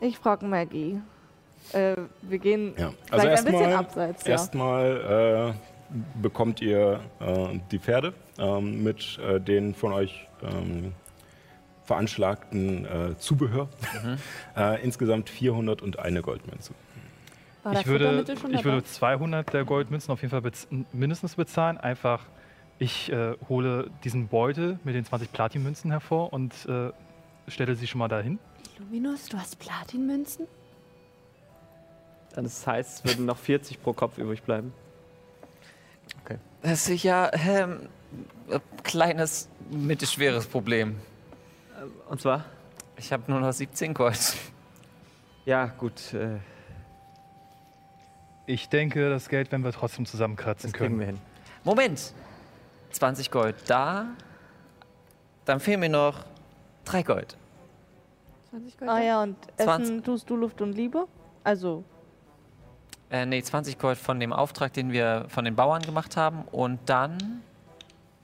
Ich 0.00 0.18
frage 0.18 0.46
Maggie. 0.46 1.00
Äh, 1.72 1.96
wir 2.22 2.38
gehen 2.38 2.74
Ja. 2.76 2.92
Also 3.10 3.26
ein 3.26 3.34
bisschen 3.34 3.54
erstmal 3.54 3.74
abseits. 3.74 4.24
Ja. 4.24 4.30
erstmal 4.32 5.54
äh, 5.54 6.20
bekommt 6.20 6.60
ihr 6.60 7.00
äh, 7.20 7.58
die 7.70 7.78
Pferde 7.78 8.12
ähm, 8.38 8.82
mit 8.82 9.18
äh, 9.18 9.40
den 9.40 9.74
von 9.74 9.92
euch 9.92 10.26
ähm, 10.42 10.92
veranschlagten 11.84 12.84
äh, 12.84 13.18
Zubehör. 13.18 13.68
äh, 14.56 14.82
insgesamt 14.82 15.30
401 15.30 16.22
Goldmünze. 16.22 16.72
War 17.62 17.80
Ich 17.80 17.86
würde, 17.86 18.24
ich 18.52 18.64
würde 18.64 18.84
200 18.84 19.52
der 19.52 19.64
Goldmünzen 19.64 20.12
auf 20.12 20.20
jeden 20.20 20.30
Fall 20.30 20.42
bez 20.42 20.68
mindestens 20.92 21.34
bezahlen. 21.34 21.78
Einfach, 21.78 22.22
ich 22.78 23.10
äh, 23.10 23.34
hole 23.48 23.90
diesen 24.04 24.28
Beutel 24.28 24.78
mit 24.84 24.94
den 24.94 25.04
20 25.04 25.32
Platinmünzen 25.32 25.90
hervor 25.90 26.32
und 26.32 26.52
äh, 26.68 26.90
stelle 27.48 27.74
sie 27.74 27.86
schon 27.86 27.98
mal 27.98 28.08
dahin. 28.08 28.38
Luminus, 28.78 29.26
du 29.26 29.38
hast 29.38 29.58
Platinmünzen? 29.58 30.46
Das 32.34 32.66
heißt, 32.66 32.98
es 32.98 33.04
würden 33.04 33.24
noch 33.24 33.38
40 33.38 33.82
pro 33.82 33.92
Kopf 33.92 34.18
übrig 34.18 34.42
bleiben. 34.42 34.72
Das 36.62 36.88
ist 36.88 37.04
ja 37.04 37.30
ähm, 37.32 37.88
ein 38.50 38.60
kleines, 38.82 39.48
mittelschweres 39.70 40.46
Problem. 40.46 40.96
Und 42.08 42.20
zwar? 42.20 42.44
Ich 42.96 43.12
habe 43.12 43.30
nur 43.30 43.40
noch 43.40 43.52
17 43.52 43.94
Gold. 43.94 44.34
Ja, 45.44 45.66
gut, 45.66 46.12
äh, 46.12 46.38
Ich 48.46 48.68
denke, 48.68 49.08
das 49.10 49.28
Geld 49.28 49.52
werden 49.52 49.62
wir 49.62 49.70
trotzdem 49.72 50.06
zusammenkratzen 50.06 50.72
das 50.72 50.78
können. 50.78 50.98
wir 50.98 51.06
hin. 51.06 51.18
Moment. 51.62 52.12
20 52.90 53.30
Gold 53.30 53.54
da. 53.68 54.06
Dann 55.44 55.60
fehlen 55.60 55.78
mir 55.80 55.88
noch 55.88 56.24
3 56.86 57.02
Gold. 57.02 57.36
20 58.56 58.78
Gold? 58.78 58.90
Ah 58.90 59.00
ja, 59.02 59.22
und 59.22 59.36
Essen 59.56 59.66
20. 59.66 60.04
tust 60.04 60.30
du 60.30 60.36
Luft 60.36 60.60
und 60.62 60.72
Liebe? 60.72 61.06
Also, 61.44 61.84
Äh, 63.08 63.24
nee, 63.24 63.40
20 63.40 63.78
Gold 63.78 63.98
von 63.98 64.18
dem 64.18 64.32
Auftrag, 64.32 64.72
den 64.72 64.90
wir 64.90 65.26
von 65.28 65.44
den 65.44 65.54
Bauern 65.54 65.82
gemacht 65.82 66.16
haben. 66.16 66.42
Und 66.50 66.80
dann 66.86 67.42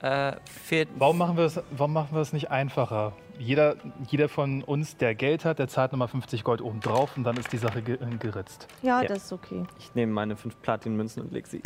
äh, 0.01 0.33
fehlt. 0.45 0.89
Warum 0.97 1.17
machen 1.17 1.37
wir 1.37 1.45
es 1.45 1.61
warum 1.71 1.93
machen 1.93 2.09
wir 2.13 2.19
es 2.21 2.33
nicht 2.33 2.51
einfacher? 2.51 3.13
Jeder, 3.39 3.75
jeder 4.09 4.27
von 4.27 4.61
uns, 4.61 4.97
der 4.97 5.15
Geld 5.15 5.45
hat, 5.45 5.59
der 5.59 5.69
zahlt 5.69 5.93
nochmal 5.93 6.09
50 6.09 6.43
Gold 6.43 6.61
oben 6.61 6.81
drauf 6.81 7.15
und 7.15 7.23
dann 7.23 7.37
ist 7.37 7.51
die 7.53 7.57
Sache 7.57 7.81
ge 7.81 7.97
geritzt. 8.19 8.67
ja, 8.81 9.01
Ja. 9.01 9.07
das 9.07 9.23
ist 9.25 9.31
okay. 9.33 9.63
Ich 9.79 9.95
nehme 9.95 10.11
meine 10.11 10.35
5 10.35 10.61
Platinmünzen 10.61 11.23
und 11.23 11.31
lege 11.31 11.47
sie 11.47 11.61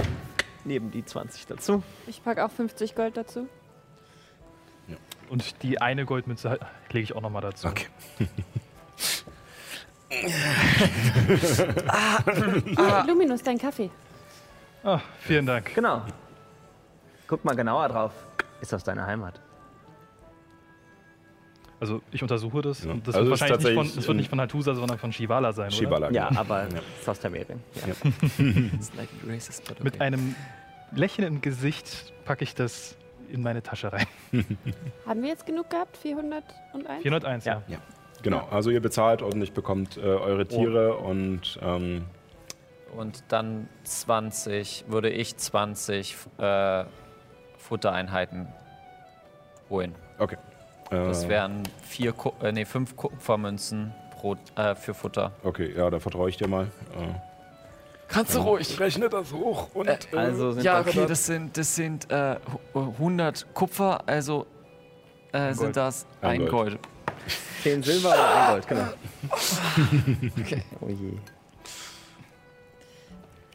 neben 0.63 0.91
die 0.91 1.03
20 1.03 1.47
dazu. 1.47 1.82
Ich 2.05 2.24
packe 2.24 2.45
auch 2.45 2.51
50 2.51 2.93
Gold 2.95 3.18
dazu. 3.18 3.47
Und 5.29 5.61
die 5.63 5.81
eine 5.81 6.05
Goldmünze 6.05 6.57
lege 6.91 7.03
ich 7.03 7.13
auch 7.15 7.21
nochmal 7.21 7.41
dazu. 7.41 7.67
Okay. 7.67 7.88
Hier, 11.65 13.03
Luminus, 13.07 13.43
dein 13.43 13.57
Kaffee. 13.57 13.89
Ah, 14.83 14.99
vielen 15.19 15.45
Dank. 15.45 15.73
Genau. 15.75 16.03
Guck 17.27 17.43
mal 17.43 17.55
genauer 17.55 17.89
drauf. 17.89 18.13
Ist 18.61 18.73
aus 18.73 18.83
deiner 18.83 19.05
Heimat. 19.05 19.39
Also 21.79 22.01
ich 22.11 22.21
untersuche 22.23 22.61
das. 22.61 22.83
Ja. 22.83 22.91
Und 22.91 23.07
das, 23.07 23.15
Also 23.15 23.29
wird 23.29 23.39
wahrscheinlich 23.41 23.65
nicht 23.65 23.75
von, 23.75 23.85
das 23.95 24.07
wird 24.07 24.17
nicht 24.17 24.25
in- 24.27 24.29
von 24.29 24.41
Hattusa, 24.41 24.73
sondern 24.73 24.97
von 24.97 25.11
Shivala 25.13 25.53
sein, 25.53 25.67
oder? 25.67 25.75
Shibala. 25.75 26.11
Ja, 26.11 26.29
genau. 26.29 26.39
aber 26.41 26.61
Ja. 26.63 26.67
es 26.95 27.01
ist 27.01 27.09
aus 27.09 27.19
Tamerien. 27.19 27.61
Ja. 27.75 27.93
It's 28.73 28.91
racist, 29.27 29.67
but 29.67 29.83
Mit 29.83 30.01
einem 30.01 30.35
Lächeln 30.93 31.27
im 31.27 31.41
Gesicht 31.41 32.13
packe 32.25 32.43
ich 32.45 32.55
das 32.55 32.95
in 33.30 33.41
meine 33.41 33.61
Tasche 33.63 33.91
rein. 33.93 34.05
Haben 35.05 35.21
wir 35.21 35.30
jetzt 35.30 35.45
genug 35.45 35.69
gehabt? 35.69 35.97
401? 35.97 37.01
401, 37.01 37.45
ja. 37.45 37.61
Ja. 37.67 37.78
Genau, 38.23 38.47
also 38.49 38.69
ihr 38.71 38.82
bezahlt 38.82 39.21
und 39.21 39.41
ich 39.41 39.53
bekommt 39.53 39.97
äh, 39.97 40.01
eure 40.01 40.47
Tiere 40.47 40.95
und 40.97 41.59
ähm, 41.61 42.05
Und 42.95 43.23
dann 43.28 43.69
20, 43.84 44.86
würde 44.88 45.09
ich 45.09 45.38
20 45.38 46.15
äh, 46.39 46.84
Futtereinheiten 47.57 48.47
holen. 49.69 49.93
okay. 50.19 50.38
Das 50.89 51.25
Äh, 51.25 51.30
wären 51.30 51.63
vier, 51.84 52.13
Ku 52.13 52.32
äh, 52.41 52.51
nee, 52.53 52.63
fünf 52.63 52.95
Kupfermünzen 52.95 53.93
pro, 54.17 54.38
äh, 54.55 54.73
für 54.73 54.93
Futter. 54.93 55.34
Okay, 55.43 55.73
ja, 55.75 55.89
da 55.89 55.99
vertraue 55.99 56.30
ich 56.30 56.38
dir 56.38 56.47
mal. 56.47 56.63
Äh, 56.95 57.13
Kannst 58.08 58.36
du 58.36 58.39
ruhig. 58.39 58.80
Rechne 58.80 59.10
das 59.10 59.32
hoch 59.34 59.68
und 59.74 59.88
Äh, 59.88 59.97
Also 60.16 60.51
sind 60.53 60.64
Ja, 60.64 60.80
okay, 60.80 61.05
das 61.08 61.26
sind, 61.26 61.58
das 61.58 61.76
sind 61.76 62.10
äh, 62.12 62.38
hu- 62.74 62.80
100 62.91 63.53
Kupfer, 63.53 64.01
also 64.08 64.45
äh, 65.34 65.39
Gold. 65.47 65.58
sind 65.58 65.76
das 65.78 66.05
Ein 66.22 66.30
ein 66.30 66.39
Gold. 66.47 66.51
Gold. 66.51 66.80
10 67.64 67.84
Silber 67.84 68.10
und 68.10 68.20
ein 68.20 68.49
Gold, 68.51 68.68
genau. 68.68 68.88
Oh 70.82 70.88
je. 70.88 71.14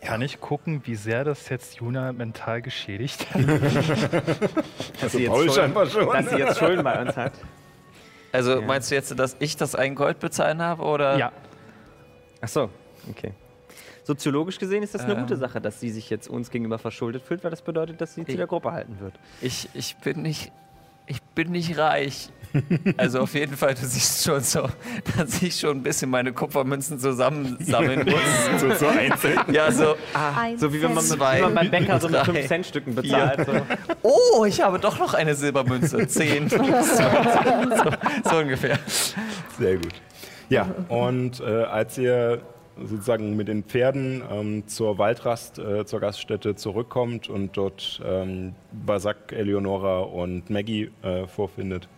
Kann 0.06 0.20
ich 0.20 0.40
gucken, 0.40 0.82
wie 0.84 0.96
sehr 0.96 1.22
das 1.24 1.48
jetzt 1.48 1.76
Juna 1.76 2.12
mental 2.12 2.60
geschädigt 2.60 3.24
hat? 3.32 3.40
Dass 5.00 5.12
sie, 5.12 5.20
jetzt 5.22 5.28
Paul 5.30 5.44
Schulden, 5.44 5.54
scheinbar 5.54 5.86
schon. 5.86 6.08
dass 6.12 6.28
sie 6.28 6.36
jetzt 6.38 6.58
Schulden 6.58 6.82
bei 6.82 7.00
uns 7.00 7.16
hat. 7.16 7.32
Also 8.32 8.56
Ja. 8.58 8.66
meinst 8.66 8.90
du 8.90 8.96
jetzt, 8.96 9.16
dass 9.18 9.36
ich 9.38 9.56
das 9.56 9.74
ein 9.76 9.94
Gold 9.94 10.18
bezahlen 10.18 10.60
habe? 10.60 10.82
Oder? 10.82 11.16
ja. 11.18 11.30
Ach 12.40 12.48
so, 12.48 12.68
okay. 13.08 13.32
Soziologisch 14.04 14.58
gesehen 14.58 14.82
ist 14.82 14.94
das 14.94 15.02
eine 15.02 15.14
Ähm. 15.14 15.20
gute 15.20 15.36
Sache, 15.36 15.60
dass 15.60 15.78
sie 15.80 15.90
sich 15.90 16.10
jetzt 16.10 16.28
uns 16.28 16.50
gegenüber 16.50 16.78
verschuldet 16.78 17.22
fühlt, 17.22 17.44
weil 17.44 17.50
das 17.50 17.62
bedeutet, 17.62 18.00
dass 18.00 18.14
sie 18.14 18.24
zu 18.24 18.30
Ich- 18.32 18.36
der 18.36 18.46
Gruppe 18.46 18.72
halten 18.72 18.96
wird. 19.00 19.14
Ich, 19.40 19.68
ich 19.74 19.96
bin 19.96 20.22
nicht. 20.22 20.50
Ich 21.06 21.20
bin 21.20 21.50
nicht 21.50 21.76
reich. 21.78 22.30
Also 22.98 23.20
auf 23.20 23.34
jeden 23.34 23.56
Fall, 23.56 23.74
du 23.74 23.80
siehst 23.86 24.24
schon 24.24 24.40
so, 24.40 24.68
dass 25.16 25.40
ich 25.42 25.58
schon 25.58 25.78
ein 25.78 25.82
bisschen 25.82 26.10
meine 26.10 26.32
Kupfermünzen 26.34 26.98
zusammensammeln 26.98 28.04
muss. 28.06 28.60
So, 28.60 28.74
so 28.74 28.86
einzeln. 28.88 29.40
Ja, 29.50 29.72
so. 29.72 29.96
Ein 30.38 30.58
So 30.58 30.70
wie 30.72 30.82
wenn 30.82 30.92
man, 30.92 31.02
mit, 31.08 31.14
wie 31.18 31.40
man 31.40 31.54
beim 31.54 31.70
Bäcker 31.70 31.98
so 31.98 32.08
mit 32.08 32.16
drei, 32.20 32.42
5-Cent-Stücken 32.42 32.94
bezahlt. 32.94 33.46
So. 33.46 33.52
Oh, 34.02 34.44
ich 34.44 34.60
habe 34.60 34.78
doch 34.78 34.98
noch 34.98 35.14
eine 35.14 35.34
Silbermünze. 35.34 36.06
Zehn. 36.08 36.48
so, 36.50 36.58
so 36.58 38.36
ungefähr. 38.36 38.78
Sehr 39.58 39.76
gut. 39.76 39.94
Ja, 40.48 40.68
und 40.88 41.40
äh, 41.40 41.44
als 41.64 41.96
ihr 41.98 42.42
sozusagen 42.76 43.36
mit 43.36 43.48
den 43.48 43.64
Pferden 43.64 44.22
ähm, 44.30 44.66
zur 44.66 44.98
Waldrast, 44.98 45.58
äh, 45.58 45.84
zur 45.84 46.00
Gaststätte 46.00 46.54
zurückkommt 46.56 47.28
und 47.28 47.56
dort 47.56 48.00
ähm, 48.04 48.54
Basak, 48.72 49.32
Eleonora 49.32 50.00
und 50.00 50.50
Maggie 50.50 50.90
äh, 51.02 51.26
vorfindet, 51.26 51.88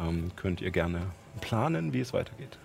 ähm, 0.00 0.30
könnt 0.36 0.60
ihr 0.60 0.70
gerne 0.70 1.02
planen, 1.40 1.92
wie 1.92 2.00
es 2.00 2.12
weitergeht. 2.12 2.58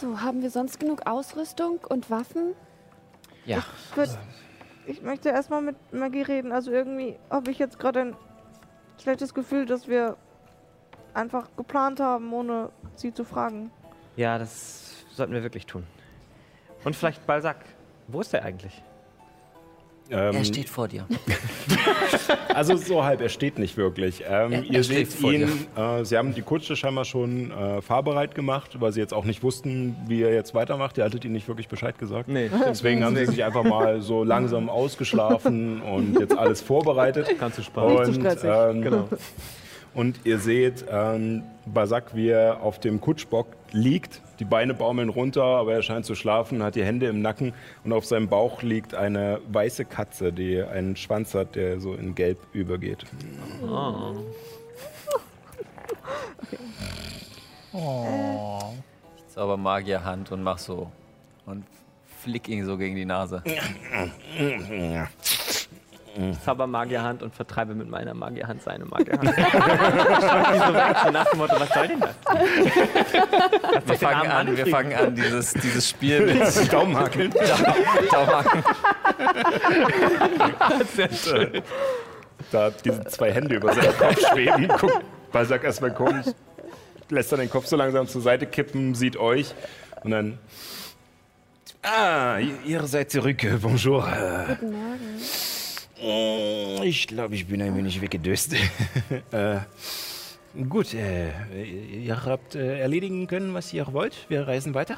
So, 0.00 0.20
haben 0.20 0.42
wir 0.42 0.50
sonst 0.50 0.80
genug 0.80 1.06
Ausrüstung 1.06 1.80
und 1.88 2.10
Waffen? 2.10 2.54
Ja. 3.44 3.58
Ich, 3.58 3.96
würd, 3.96 4.18
ich 4.86 5.02
möchte 5.02 5.28
erstmal 5.28 5.62
mit 5.62 5.76
Maggie 5.92 6.22
reden. 6.22 6.52
Also 6.52 6.70
irgendwie 6.70 7.16
habe 7.30 7.50
ich 7.50 7.58
jetzt 7.58 7.78
gerade 7.78 8.00
ein 8.00 8.16
schlechtes 9.00 9.34
Gefühl, 9.34 9.66
dass 9.66 9.88
wir 9.88 10.16
einfach 11.14 11.48
geplant 11.56 12.00
haben, 12.00 12.32
ohne 12.32 12.70
sie 12.96 13.12
zu 13.12 13.24
fragen. 13.24 13.70
Ja, 14.16 14.38
das 14.38 14.91
sollten 15.14 15.32
wir 15.32 15.42
wirklich 15.42 15.66
tun. 15.66 15.84
Und 16.84 16.96
vielleicht 16.96 17.26
Balzac. 17.26 17.56
Wo 18.08 18.20
ist 18.20 18.32
der 18.32 18.44
eigentlich? 18.44 18.72
Ähm, 20.10 20.34
Er 20.34 20.44
steht 20.44 20.68
vor 20.68 20.88
dir. 20.88 21.06
Also 22.54 22.76
so 22.76 23.02
halb, 23.02 23.22
er 23.22 23.30
steht 23.30 23.58
nicht 23.58 23.76
wirklich. 23.78 24.22
Ähm, 24.28 24.52
Er- 24.52 24.62
ihr 24.64 24.74
er 24.78 24.84
steht 24.84 25.10
seht 25.10 25.20
vor 25.20 25.32
ihn, 25.32 25.48
äh, 25.74 26.04
sie 26.04 26.18
haben 26.18 26.34
die 26.34 26.42
Kutsche 26.42 26.76
scheinbar 26.76 27.06
schon 27.06 27.50
äh, 27.50 27.80
fahrbereit 27.80 28.34
gemacht, 28.34 28.78
weil 28.80 28.92
sie 28.92 29.00
jetzt 29.00 29.14
auch 29.14 29.24
nicht 29.24 29.42
wussten, 29.42 29.96
wie 30.06 30.22
er 30.22 30.34
jetzt 30.34 30.54
weitermacht. 30.54 30.98
Ihr 30.98 31.04
hattet 31.04 31.24
ihnen 31.24 31.32
nicht 31.32 31.48
wirklich 31.48 31.68
Bescheid 31.68 31.98
gesagt. 31.98 32.28
Nee, 32.28 32.50
Deswegen 32.68 33.04
haben 33.04 33.16
sie 33.16 33.24
sich 33.32 33.42
einfach 33.42 33.64
mal 33.64 34.02
so 34.02 34.22
langsam 34.22 34.68
ausgeschlafen 34.68 35.80
und 35.80 36.20
jetzt 36.20 36.36
alles 36.36 36.60
vorbereitet. 36.60 37.26
Kannst 37.38 37.56
du 37.58 37.62
sparen. 37.62 37.96
Und, 37.96 38.06
Nicht 38.08 38.14
zu 38.14 38.20
stressig. 38.20 38.50
ähm, 38.52 38.82
Genau. 38.82 39.08
Und 39.94 40.20
ihr 40.24 40.38
seht 40.38 40.84
ähm, 40.90 41.42
Basak, 41.66 42.14
wie 42.14 42.28
er 42.28 42.62
auf 42.62 42.80
dem 42.80 43.00
Kutschbock 43.00 43.46
liegt. 43.72 44.20
Die 44.38 44.44
Beine 44.44 44.74
baumeln 44.74 45.08
runter, 45.08 45.42
aber 45.42 45.74
er 45.74 45.82
scheint 45.82 46.04
zu 46.06 46.14
schlafen, 46.14 46.62
hat 46.62 46.74
die 46.74 46.84
Hände 46.84 47.06
im 47.06 47.22
Nacken 47.22 47.52
und 47.84 47.92
auf 47.92 48.04
seinem 48.04 48.28
Bauch 48.28 48.62
liegt 48.62 48.94
eine 48.94 49.40
weiße 49.48 49.84
Katze, 49.84 50.32
die 50.32 50.62
einen 50.62 50.96
Schwanz 50.96 51.34
hat, 51.34 51.54
der 51.54 51.80
so 51.80 51.94
in 51.94 52.14
Gelb 52.14 52.38
übergeht. 52.52 53.04
Ich 59.16 59.28
zauber 59.28 59.56
Magierhand 59.56 60.32
und 60.32 60.42
mach 60.42 60.58
so. 60.58 60.90
Und 61.46 61.64
flick 62.20 62.48
ihn 62.48 62.64
so 62.64 62.76
gegen 62.76 62.96
die 62.96 63.04
Nase. 63.04 63.42
Zauber 66.44 66.66
Magierhand 66.66 67.22
und 67.22 67.34
vertreibe 67.34 67.74
mit 67.74 67.88
meiner 67.88 68.12
Magierhand 68.12 68.62
seine 68.62 68.84
Magierhand. 68.84 69.24
Die 69.24 69.30
so 69.30 70.74
weg, 70.74 70.96
so 71.04 71.10
nach 71.10 71.30
dem 71.30 71.38
Motto, 71.38 71.58
was 71.58 71.68
soll 71.70 71.88
denn 71.88 72.00
das? 72.00 72.14
Wir 73.86 73.94
fangen 73.96 74.30
an, 74.30 74.56
wir 74.56 74.66
fangen 74.66 74.94
an, 74.94 75.14
dieses, 75.14 75.54
dieses 75.54 75.88
Spiel 75.88 76.26
mit 76.34 76.72
Daumenhakeln. 76.72 77.32
Daumen. 78.10 78.44
Da 82.50 82.70
diese 82.70 83.04
zwei 83.06 83.32
Hände 83.32 83.54
über 83.56 83.72
seinem 83.72 83.96
Kopf 83.96 84.20
schweben. 84.32 84.68
Guckt 84.68 85.00
Basak 85.32 85.64
erstmal 85.64 85.94
komisch, 85.94 86.26
lässt 87.08 87.32
dann 87.32 87.40
den 87.40 87.48
Kopf 87.50 87.66
so 87.66 87.76
langsam 87.76 88.06
zur 88.06 88.20
Seite 88.20 88.46
kippen, 88.46 88.94
sieht 88.94 89.16
euch 89.16 89.54
und 90.04 90.10
dann. 90.10 90.38
Ah, 91.82 92.38
ihr 92.38 92.86
seid 92.86 93.10
zurück. 93.10 93.38
Bonjour. 93.60 94.02
Guten 94.02 94.72
Morgen. 94.72 95.18
Mm, 96.02 96.82
Ich 96.82 97.06
glaube, 97.06 97.34
ich 97.34 97.46
bin 97.46 97.62
ein 97.62 97.76
wenig 97.76 98.00
weggedöst. 98.00 98.54
äh, 99.30 99.58
gut, 100.68 100.94
äh, 100.94 101.30
ihr 101.64 102.24
habt 102.24 102.54
äh, 102.54 102.80
erledigen 102.80 103.26
können, 103.26 103.54
was 103.54 103.72
ihr 103.72 103.92
wollt. 103.92 104.28
Wir 104.28 104.46
reisen 104.46 104.74
weiter. 104.74 104.96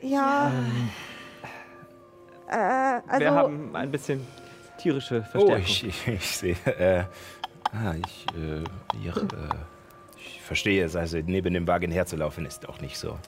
Ja. 0.00 0.50
Äh, 2.48 2.54
also. 2.56 3.20
Wir 3.20 3.30
haben 3.32 3.76
ein 3.76 3.90
bisschen 3.90 4.26
tierische 4.78 5.24
Oh, 5.28 5.30
Verstärkung. 5.30 5.62
ich, 5.64 5.84
ich, 5.86 6.08
ich 6.14 6.26
sehe. 6.26 6.56
Äh, 6.64 7.04
ah, 7.72 7.94
ich, 7.94 8.26
äh, 8.36 9.08
äh, 9.08 9.24
ich 10.16 10.40
verstehe 10.42 10.84
es. 10.84 10.96
Also 10.96 11.18
neben 11.24 11.52
dem 11.54 11.66
Wagen 11.66 11.90
herzulaufen 11.92 12.46
ist 12.46 12.68
auch 12.68 12.80
nicht 12.80 12.96
so. 12.98 13.18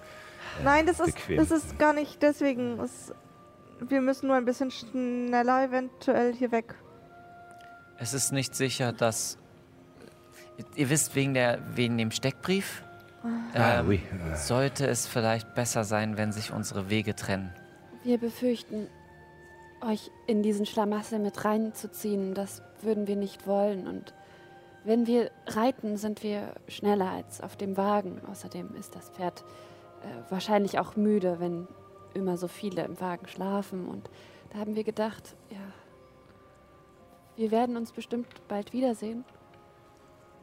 Nein, 0.64 0.86
das 0.86 1.00
ist, 1.00 1.14
bequem. 1.14 1.36
das 1.38 1.50
ist 1.50 1.78
gar 1.78 1.92
nicht 1.92 2.20
deswegen. 2.22 2.78
Es, 2.80 3.12
wir 3.88 4.00
müssen 4.00 4.26
nur 4.28 4.36
ein 4.36 4.44
bisschen 4.44 4.70
schneller 4.70 5.64
eventuell 5.64 6.34
hier 6.34 6.52
weg. 6.52 6.74
Es 7.98 8.14
ist 8.14 8.32
nicht 8.32 8.54
sicher, 8.54 8.92
dass. 8.92 9.38
Ihr 10.76 10.90
wisst, 10.90 11.14
wegen, 11.14 11.34
der, 11.34 11.58
wegen 11.74 11.96
dem 11.98 12.10
Steckbrief 12.10 12.82
Ah, 13.54 13.80
ähm, 13.80 13.88
oui. 13.88 14.02
sollte 14.34 14.86
es 14.86 15.06
vielleicht 15.06 15.54
besser 15.54 15.84
sein, 15.84 16.16
wenn 16.16 16.32
sich 16.32 16.52
unsere 16.52 16.90
Wege 16.90 17.14
trennen. 17.14 17.52
Wir 18.02 18.18
befürchten, 18.18 18.88
euch 19.80 20.10
in 20.26 20.42
diesen 20.42 20.66
Schlamassel 20.66 21.18
mit 21.20 21.44
reinzuziehen. 21.44 22.34
Das 22.34 22.62
würden 22.82 23.06
wir 23.06 23.16
nicht 23.16 23.46
wollen. 23.46 23.86
Und 23.86 24.12
wenn 24.84 25.06
wir 25.06 25.30
reiten, 25.46 25.96
sind 25.96 26.22
wir 26.22 26.54
schneller 26.68 27.10
als 27.10 27.40
auf 27.40 27.56
dem 27.56 27.76
Wagen. 27.76 28.20
Außerdem 28.30 28.74
ist 28.74 28.94
das 28.96 29.10
Pferd 29.10 29.44
äh, 30.02 30.30
wahrscheinlich 30.30 30.78
auch 30.80 30.96
müde, 30.96 31.38
wenn 31.38 31.68
immer 32.14 32.36
so 32.36 32.48
viele 32.48 32.84
im 32.84 33.00
Wagen 33.00 33.26
schlafen. 33.28 33.86
Und 33.88 34.08
da 34.52 34.58
haben 34.58 34.74
wir 34.76 34.84
gedacht, 34.84 35.34
ja, 35.50 35.58
wir 37.36 37.50
werden 37.50 37.76
uns 37.76 37.92
bestimmt 37.92 38.26
bald 38.48 38.72
wiedersehen. 38.72 39.24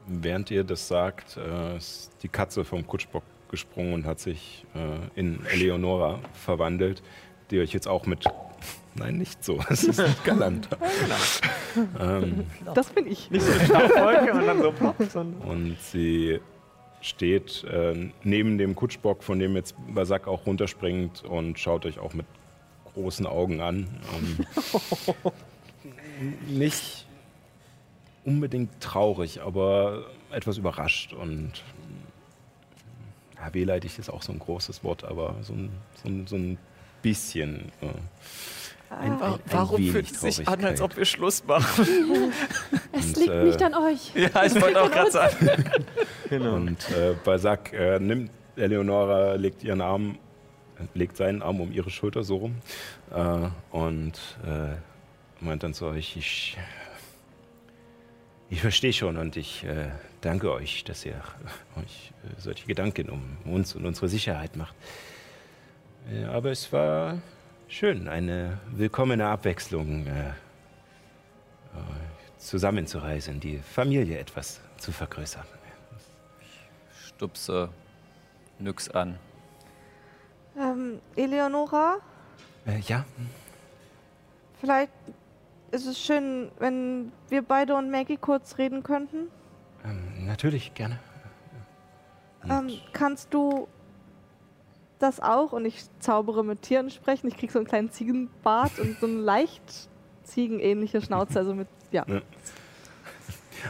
Während 0.08 0.50
ihr 0.50 0.64
das 0.64 0.88
sagt, 0.88 1.38
äh, 1.38 1.78
ist 1.78 2.12
die 2.24 2.30
Katze 2.30 2.64
vom 2.66 2.86
Kutschbock 2.88 3.24
gesprungen 3.50 3.94
und 3.94 4.06
hat 4.06 4.20
sich 4.20 4.66
äh, 4.76 5.20
in 5.20 5.46
Eleonora 5.48 6.20
verwandelt, 6.34 7.02
die 7.52 7.60
euch 7.60 7.74
jetzt 7.74 7.88
auch 7.88 8.06
mit. 8.06 8.24
Nein, 8.96 9.18
nicht 9.18 9.44
so. 9.44 9.60
Es 9.70 9.84
ist 9.84 10.00
nicht 10.00 10.24
galant. 10.26 10.68
ähm, 12.00 12.46
Das 12.74 12.90
bin 12.90 13.08
ich. 13.08 13.30
Nicht 13.30 13.44
so 13.46 13.52
Stabfolge 13.66 14.34
und 14.34 14.48
dann 14.48 14.62
so 14.62 14.72
plopp. 14.72 14.96
sondern- 15.10 15.42
und 15.50 15.78
sie 15.80 16.40
steht 17.02 17.64
äh, 17.64 18.10
neben 18.24 18.58
dem 18.58 18.76
Kutschbock, 18.76 19.24
von 19.24 19.40
dem 19.40 19.56
jetzt 19.56 19.76
Basak 19.94 20.28
auch 20.28 20.46
runterspringt 20.46 21.24
und 21.24 21.60
schaut 21.60 21.86
euch 21.86 22.00
auch 22.00 22.14
mit 22.14 22.26
großen 22.94 23.26
Augen 23.26 23.62
an. 23.62 23.88
Ähm, 24.14 24.46
nicht 26.48 27.06
unbedingt 28.26 28.82
traurig, 28.82 29.42
aber 29.42 30.06
etwas 30.32 30.58
überrascht 30.58 31.14
und 31.14 31.64
ja, 33.38 33.54
wehleidig 33.54 33.98
ist 33.98 34.10
auch 34.10 34.22
so 34.22 34.34
ein 34.34 34.40
großes 34.40 34.84
Wort, 34.84 35.04
aber 35.06 35.36
so 35.42 35.54
ein, 35.54 35.70
so 36.04 36.10
ein, 36.10 36.28
so 36.28 36.36
ein 36.36 36.58
bisschen. 37.02 37.72
Äh, 37.82 37.88
ein, 38.90 39.12
ein, 39.12 39.22
ein 39.22 39.40
Warum 39.46 39.78
wenig 39.78 39.92
fühlt 39.92 40.12
es 40.12 40.22
sich 40.22 40.48
an, 40.48 40.64
als 40.64 40.82
ob 40.82 40.98
wir 40.98 41.06
Schluss 41.06 41.44
machen? 41.46 41.88
Es 42.92 43.08
Und, 43.08 43.18
liegt 43.18 43.30
äh, 43.30 43.44
nicht 43.44 43.62
an 43.62 43.74
euch. 43.76 44.12
ja, 44.16 44.46
ich 44.46 44.60
wollte 44.60 44.82
auch 44.82 44.92
gerade 44.92 45.12
sagen. 45.12 45.36
Genau. 46.30 46.56
Und 46.56 46.90
äh, 46.92 47.16
Balzac 47.24 47.74
äh, 47.74 48.00
nimmt 48.00 48.30
Eleonora, 48.56 49.34
legt 49.34 49.64
ihren 49.64 49.82
Arm, 49.82 50.20
legt 50.94 51.18
seinen 51.18 51.42
Arm 51.42 51.60
um 51.60 51.72
ihre 51.72 51.90
Schulter 51.90 52.24
so 52.24 52.38
rum 52.38 52.56
äh, 53.12 53.48
und 53.72 54.14
äh, 54.46 54.76
meint 55.44 55.64
dann 55.64 55.74
zu 55.74 55.86
euch, 55.88 56.16
ich, 56.18 56.56
ich 58.52 58.62
verstehe 58.62 58.94
schon 58.94 59.18
und 59.18 59.38
ich 59.38 59.64
äh, 59.64 59.90
danke 60.22 60.52
euch, 60.52 60.84
dass 60.84 61.04
ihr 61.04 61.16
euch 61.78 62.12
äh, 62.24 62.40
solche 62.40 62.68
Gedanken 62.68 63.10
um 63.10 63.38
uns 63.52 63.74
und 63.74 63.88
unsere 63.88 64.08
Sicherheit 64.08 64.56
macht. 64.56 64.76
Aber 66.32 66.52
es 66.52 66.72
war 66.72 67.20
schön, 67.70 68.08
eine 68.08 68.58
willkommene 68.72 69.28
Abwechslung, 69.28 70.06
äh, 70.08 70.34
zusammenzureisen, 72.38 73.40
die 73.40 73.58
Familie 73.60 74.18
etwas 74.18 74.62
zu 74.78 74.92
vergrößern. 74.92 75.44
Stupse 77.08 77.70
nix 78.60 78.90
an. 78.90 79.18
Ähm, 80.58 81.00
Eleonora, 81.16 81.98
Äh, 82.66 82.80
ja, 82.80 83.06
Vielleicht 84.60 84.92
ist 85.72 85.86
es 85.86 85.98
schön, 86.00 86.52
wenn 86.60 87.12
wir 87.30 87.42
beide 87.42 87.76
und 87.76 87.90
Maggie 87.92 88.18
kurz 88.18 88.58
reden 88.58 88.84
könnten. 88.84 89.30
ähm, 89.86 90.26
natürlich, 90.26 90.74
gerne. 90.74 91.00
Ähm, 92.50 92.70
kannst 92.94 93.34
du 93.34 93.68
das 95.00 95.20
auch? 95.20 95.52
Und 95.52 95.66
ich 95.66 95.84
zaubere 96.00 96.44
mit 96.44 96.62
Tieren 96.62 96.90
sprechen. 96.90 97.28
Ich 97.28 97.38
krieg 97.38 97.52
so 97.52 97.60
einen 97.60 97.68
kleinen 97.68 97.92
Ziegenbart 97.92 98.80
und 98.80 99.00
so 99.00 99.08
eine 99.08 99.18
leicht 99.18 99.90
ziegenähnliche 100.24 101.02
Schnauze. 101.02 101.40
Also 101.40 101.54
mit, 101.54 101.68
ja. 101.92 102.06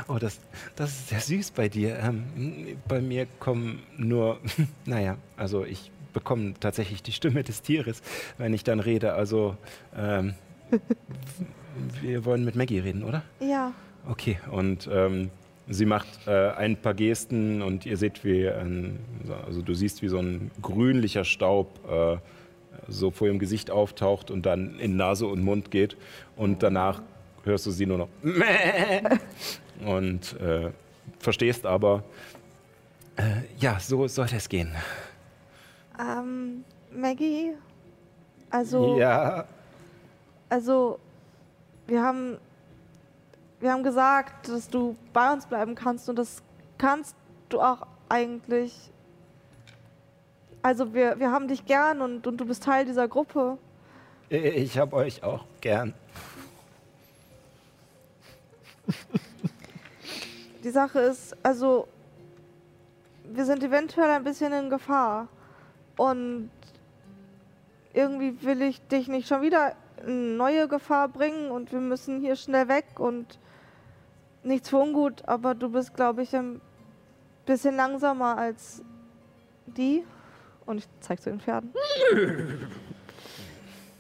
Oh, 0.08 0.18
das, 0.20 0.40
das 0.76 0.92
ist 0.92 1.10
sehr 1.10 1.20
süß 1.20 1.52
bei 1.52 1.70
dir. 1.70 1.98
Ähm, 2.00 2.78
bei 2.88 3.02
mir 3.02 3.28
kommen 3.40 3.82
nur, 3.98 4.40
naja, 4.86 5.18
also 5.38 5.66
ich 5.66 5.92
bekomme 6.14 6.54
tatsächlich 6.60 7.04
die 7.04 7.12
Stimme 7.12 7.44
des 7.44 7.62
Tieres, 7.62 8.02
wenn 8.38 8.54
ich 8.54 8.64
dann 8.64 8.80
rede. 8.80 9.14
Also, 9.14 9.56
ähm, 9.96 10.36
wir 12.02 12.26
wollen 12.26 12.46
mit 12.46 12.56
Maggie 12.56 12.80
reden, 12.80 13.04
oder? 13.04 13.24
Ja. 13.40 13.74
Okay, 14.08 14.40
und 14.52 14.90
ähm, 14.92 15.30
sie 15.70 15.86
macht 15.86 16.28
äh, 16.28 16.50
ein 16.52 16.76
paar 16.78 16.94
Gesten 16.94 17.62
und 17.62 17.86
ihr 17.86 17.98
seht, 17.98 18.24
wie, 18.26 18.50
ein, 18.50 19.00
also 19.46 19.62
du 19.62 19.74
siehst, 19.74 20.02
wie 20.02 20.08
so 20.08 20.18
ein 20.18 20.52
grünlicher 20.62 21.24
Staub 21.24 21.80
äh, 21.90 22.18
so 22.88 23.12
vor 23.12 23.28
ihrem 23.28 23.40
Gesicht 23.40 23.72
auftaucht 23.72 24.32
und 24.32 24.46
dann 24.46 24.80
in 24.80 24.98
Nase 24.98 25.28
und 25.28 25.44
Mund 25.44 25.72
geht. 25.72 25.96
Und 26.36 26.64
danach 26.64 27.02
hörst 27.44 27.66
du 27.66 27.72
sie 27.72 27.86
nur 27.86 28.00
noch 28.00 28.10
und 29.86 30.40
äh, 30.42 30.72
verstehst 31.20 31.66
aber, 31.66 32.04
äh, 33.16 33.42
ja, 33.60 33.80
so 33.80 34.08
sollte 34.08 34.38
es 34.38 34.50
gehen. 34.50 34.72
Ähm, 36.00 36.64
Maggie? 36.92 37.54
Also, 38.50 38.98
Ja, 38.98 39.46
also, 40.50 41.00
wir 41.86 42.02
haben, 42.02 42.38
wir 43.60 43.72
haben 43.72 43.84
gesagt, 43.84 44.48
dass 44.48 44.70
du 44.70 44.96
bei 45.14 45.34
uns 45.34 45.46
bleiben 45.46 45.76
kannst 45.76 46.10
und 46.10 46.18
das 46.18 46.42
kannst 46.78 47.16
du 47.50 47.62
auch 47.62 47.86
eigentlich. 48.08 48.74
Also, 50.62 50.94
wir, 50.94 51.20
wir 51.20 51.32
haben 51.32 51.48
dich 51.48 51.66
gern 51.66 52.02
und, 52.02 52.28
und 52.28 52.38
du 52.38 52.46
bist 52.46 52.64
Teil 52.64 52.86
dieser 52.86 53.08
Gruppe. 53.08 53.58
ich 54.30 54.78
habe 54.78 54.96
euch 54.96 55.24
auch 55.24 55.46
gern. 55.62 55.94
Die 60.64 60.70
Sache 60.72 61.00
ist, 61.00 61.36
also, 61.42 61.88
wir 63.24 63.46
sind 63.46 63.64
eventuell 63.64 64.10
ein 64.10 64.24
bisschen 64.24 64.52
in 64.52 64.70
Gefahr. 64.70 65.30
Und 65.96 66.50
irgendwie 67.94 68.42
will 68.44 68.62
ich 68.62 68.82
dich 68.88 69.08
nicht 69.08 69.28
schon 69.28 69.42
wieder 69.42 69.76
in 70.06 70.38
neue 70.38 70.68
Gefahr 70.68 71.08
bringen 71.08 71.52
und 71.52 71.72
wir 71.72 71.80
müssen 71.80 72.22
hier 72.22 72.36
schnell 72.36 72.68
weg 72.68 72.86
und 72.98 73.40
nichts 74.44 74.70
für 74.70 74.78
ungut, 74.78 75.28
aber 75.28 75.56
du 75.56 75.70
bist, 75.70 75.94
glaube 75.96 76.24
ich, 76.24 76.36
ein 76.36 76.62
bisschen 77.46 77.76
langsamer 77.76 78.38
als 78.38 78.84
die. 79.66 80.04
Und 80.66 80.78
ich 80.80 80.88
zeig 81.00 81.22
zu 81.22 81.30
den 81.30 81.40
Pferden. 81.40 81.74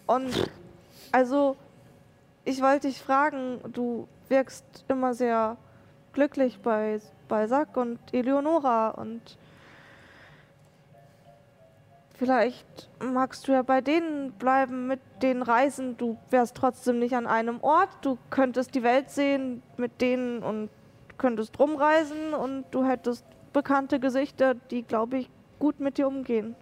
Und 0.05 0.49
also, 1.11 1.55
ich 2.45 2.61
wollte 2.61 2.87
dich 2.87 3.01
fragen, 3.01 3.59
du 3.73 4.07
wirkst 4.27 4.85
immer 4.87 5.13
sehr 5.13 5.57
glücklich 6.13 6.59
bei, 6.61 6.99
bei 7.27 7.47
Sack 7.47 7.77
und 7.77 7.99
Eleonora 8.11 8.89
und 8.89 9.21
vielleicht 12.19 12.89
magst 13.01 13.47
du 13.47 13.53
ja 13.53 13.61
bei 13.61 13.81
denen 13.81 14.33
bleiben 14.33 14.87
mit 14.87 14.99
den 15.23 15.41
Reisen. 15.41 15.97
Du 15.97 16.17
wärst 16.29 16.55
trotzdem 16.55 16.99
nicht 16.99 17.15
an 17.15 17.25
einem 17.25 17.61
Ort. 17.61 17.89
Du 18.01 18.17
könntest 18.29 18.75
die 18.75 18.83
Welt 18.83 19.09
sehen 19.09 19.63
mit 19.77 20.01
denen 20.01 20.43
und 20.43 20.69
könntest 21.17 21.57
rumreisen 21.57 22.33
und 22.33 22.65
du 22.71 22.85
hättest 22.85 23.25
bekannte 23.53 23.99
Gesichter, 23.99 24.53
die, 24.53 24.83
glaube 24.83 25.17
ich, 25.19 25.29
gut 25.57 25.79
mit 25.79 25.97
dir 25.97 26.07
umgehen. 26.07 26.55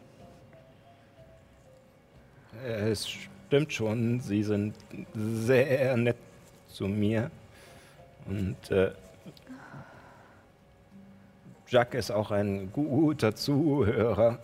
Es 2.66 3.08
stimmt 3.08 3.74
schon, 3.74 4.20
sie 4.20 4.44
sind 4.44 4.76
sehr 5.14 5.98
nett 5.98 6.18
zu 6.68 6.88
mir. 6.88 7.30
Und 8.28 8.72
äh, 8.72 8.92
Jacques 11.68 12.00
ist 12.00 12.12
auch 12.12 12.32
ein 12.32 12.72
guter 12.72 13.36
Zuhörer. 13.36 14.40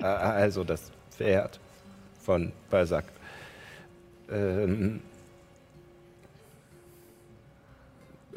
Äh, 0.00 0.04
also 0.04 0.64
das 0.64 0.90
Pferd 1.10 1.60
von 2.20 2.52
Balzac. 2.70 3.04
Ähm, 4.30 5.00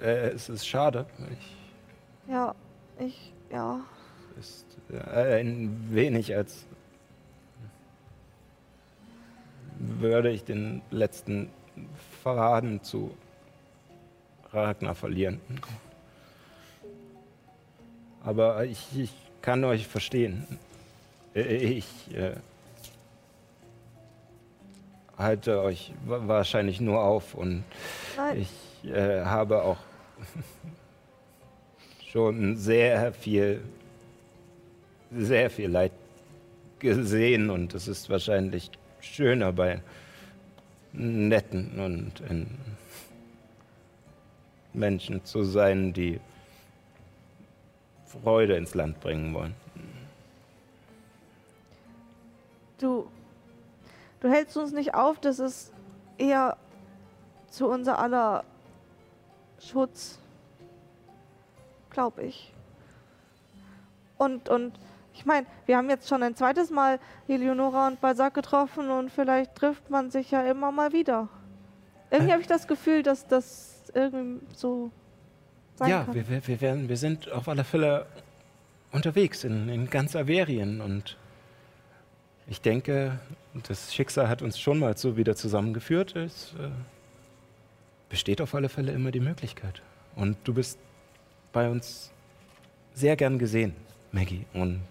äh, 0.02 0.30
es 0.30 0.50
ist 0.50 0.68
schade. 0.68 1.06
Ich, 1.32 1.56
Ja, 2.30 2.54
ich, 3.00 3.34
ja. 3.52 3.80
ist 4.40 4.66
äh, 4.92 5.40
ein 5.40 5.88
wenig 5.90 6.36
als 6.36 6.66
würde 9.78 10.32
ich 10.32 10.44
den 10.44 10.82
letzten 10.90 11.50
Faden 12.24 12.82
zu 12.84 13.16
Ragnar 14.52 14.96
verlieren. 14.96 15.42
Aber 18.24 18.66
ich, 18.66 18.88
ich 18.98 19.14
kann 19.46 19.64
euch 19.64 19.88
verstehen. 19.88 20.46
Ich 21.36 21.86
äh, 22.16 22.32
halte 25.18 25.62
euch 25.62 25.94
wa- 26.06 26.22
wahrscheinlich 26.28 26.82
nur 26.82 27.00
auf 27.02 27.36
und 27.36 27.64
Nein, 28.18 28.42
ich 28.42 28.90
äh, 28.90 29.24
habe 29.24 29.62
auch 29.62 29.78
schon 32.08 32.58
sehr 32.58 33.14
viel, 33.14 33.62
sehr 35.12 35.50
viel 35.50 35.70
Leid 35.70 35.92
gesehen 36.80 37.50
und 37.50 37.74
es 37.76 37.88
ist 37.88 38.10
wahrscheinlich 38.10 38.72
schöner 39.00 39.52
bei 39.52 39.82
netten 40.94 41.80
und 41.80 42.24
Menschen 44.74 45.24
zu 45.24 45.44
sein, 45.44 45.94
die 45.94 46.20
Freude 48.24 48.56
ins 48.56 48.74
Land 48.74 49.00
bringen 49.02 49.34
wollen. 49.34 49.56
du, 52.78 53.08
du 54.20 54.30
hältst 54.30 54.56
uns 54.58 54.72
nicht 54.72 54.94
auf, 54.94 55.20
das 55.20 55.40
ist 55.40 55.72
eher 56.18 56.58
zu 57.50 57.68
unser 57.68 58.00
aller 58.00 58.44
Schutz, 59.60 60.20
glaube 61.90 62.24
ich. 62.24 62.54
Und, 64.18 64.50
und 64.50 64.74
ich 65.14 65.26
meine, 65.26 65.46
wir 65.66 65.78
haben 65.78 65.90
jetzt 65.90 66.08
schon 66.08 66.24
ein 66.24 66.36
zweites 66.36 66.70
Mal 66.70 67.00
Eleonora 67.28 67.88
und 67.88 68.02
Balzac 68.02 68.34
getroffen 68.34 68.90
und 68.90 69.12
vielleicht 69.12 69.56
trifft 69.56 69.90
man 69.90 70.12
sich 70.12 70.32
ja 70.32 70.44
immer 70.44 70.72
mal 70.72 70.92
wieder. 70.92 71.30
Irgendwie 72.12 72.30
Äh. 72.30 72.34
habe 72.34 72.42
ich 72.42 72.48
das 72.48 72.68
Gefühl, 72.68 73.04
dass 73.04 73.28
das 73.28 73.84
irgendwie 73.94 74.46
so 74.54 74.92
sein 75.76 75.90
ja, 75.90 76.04
kann. 76.04 76.16
wir, 76.16 76.30
wir, 76.30 76.48
wir, 76.48 76.62
werden, 76.62 76.90
wir 76.90 76.98
sind 76.98 77.32
auf 77.32 77.48
alle 77.48 77.64
Fälle 77.64 78.06
unterwegs 78.92 79.44
in, 79.44 79.70
in 79.70 79.90
ganz 79.90 80.16
Averien 80.16 80.82
und 80.82 81.18
ich 82.48 82.62
denke, 82.62 83.20
das 83.68 83.94
Schicksal 83.94 84.30
hat 84.30 84.42
uns 84.42 84.60
schon 84.60 84.80
mal 84.80 84.96
so 84.98 85.18
wieder 85.18 85.36
zusammengeführt. 85.36 86.16
Es 86.16 86.54
äh, 86.60 86.70
besteht 88.10 88.40
auf 88.40 88.54
alle 88.54 88.70
Fälle 88.70 88.92
immer 88.92 89.12
die 89.12 89.20
Möglichkeit. 89.20 89.82
Und 90.16 90.38
du 90.44 90.54
bist 90.54 90.78
bei 91.52 91.70
uns 91.70 92.12
sehr 92.94 93.16
gern 93.16 93.40
gesehen, 93.40 93.76
Maggie. 94.12 94.46
Und 94.54 94.82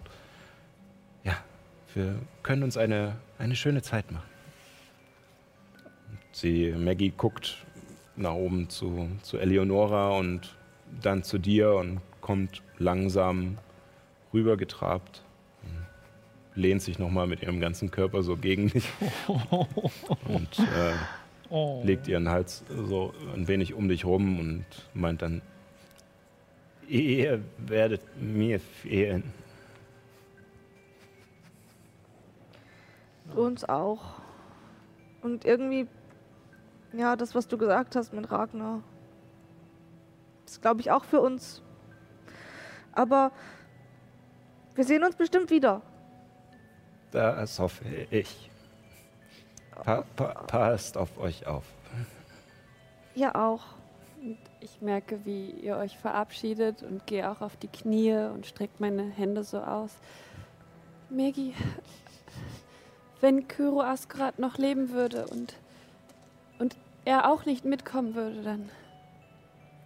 ja, 1.23 1.37
wir 1.93 2.19
können 2.43 2.63
uns 2.63 2.75
eine, 2.75 3.15
eine 3.39 3.55
schöne 3.55 3.81
Zeit 3.81 4.11
machen. 4.11 4.29
Sie, 6.33 6.73
Maggie 6.77 7.13
guckt 7.15 7.57
nach 8.17 8.33
oben 8.33 8.69
zu, 8.69 9.09
zu 9.23 9.37
Eleonora 9.37 10.09
und 10.09 10.55
dann 11.01 11.23
zu 11.23 11.37
dir 11.37 11.73
und 11.75 12.01
kommt 12.21 12.61
langsam 12.77 13.57
rübergetrabt. 14.33 15.23
und 15.63 16.61
Lehnt 16.61 16.81
sich 16.81 16.99
nochmal 16.99 17.27
mit 17.27 17.41
ihrem 17.41 17.59
ganzen 17.59 17.91
Körper 17.91 18.23
so 18.23 18.37
gegen 18.37 18.69
dich 18.69 18.87
und 20.27 20.59
äh, 20.59 20.93
Oh. 21.51 21.83
legt 21.85 22.07
ihren 22.07 22.27
Hals 22.29 22.63
so 22.87 23.13
ein 23.35 23.47
wenig 23.47 23.75
um 23.75 23.87
dich 23.87 24.03
rum 24.03 24.39
und 24.39 24.65
meint 24.95 25.21
dann, 25.21 25.43
ihr 26.87 27.39
werdet 27.59 28.01
mir 28.19 28.59
fehlen. 28.59 29.23
Uns 33.35 33.63
auch. 33.63 34.01
Und 35.21 35.45
irgendwie, 35.45 35.87
ja, 36.93 37.15
das, 37.15 37.35
was 37.35 37.47
du 37.47 37.57
gesagt 37.57 37.95
hast 37.95 38.13
mit 38.13 38.31
Ragnar, 38.31 38.81
ist, 40.45 40.61
glaube 40.61 40.81
ich, 40.81 40.91
auch 40.91 41.03
für 41.03 41.21
uns. 41.21 41.61
Aber 42.93 43.31
wir 44.75 44.83
sehen 44.83 45.03
uns 45.03 45.15
bestimmt 45.15 45.49
wieder. 45.49 45.81
Das 47.11 47.59
hoffe 47.59 47.85
ich. 48.09 48.49
Pa 49.71 50.03
pa 50.15 50.25
passt 50.47 50.97
auf 50.97 51.17
euch 51.17 51.47
auf. 51.47 51.63
Ihr 53.15 53.35
auch. 53.35 53.63
Und 54.21 54.37
ich 54.59 54.81
merke, 54.81 55.23
wie 55.25 55.51
ihr 55.51 55.77
euch 55.77 55.97
verabschiedet 55.97 56.83
und 56.83 57.05
gehe 57.05 57.29
auch 57.29 57.41
auf 57.41 57.55
die 57.57 57.67
Knie 57.67 58.13
und 58.13 58.45
streckt 58.45 58.79
meine 58.79 59.03
Hände 59.03 59.43
so 59.43 59.59
aus. 59.59 59.91
Maggie, 61.09 61.53
wenn 63.21 63.47
Kyro 63.47 63.81
Asgard 63.81 64.39
noch 64.39 64.57
leben 64.57 64.89
würde 64.89 65.27
und, 65.27 65.55
und 66.59 66.75
er 67.05 67.31
auch 67.31 67.45
nicht 67.45 67.63
mitkommen 67.63 68.15
würde, 68.15 68.41
dann 68.41 68.69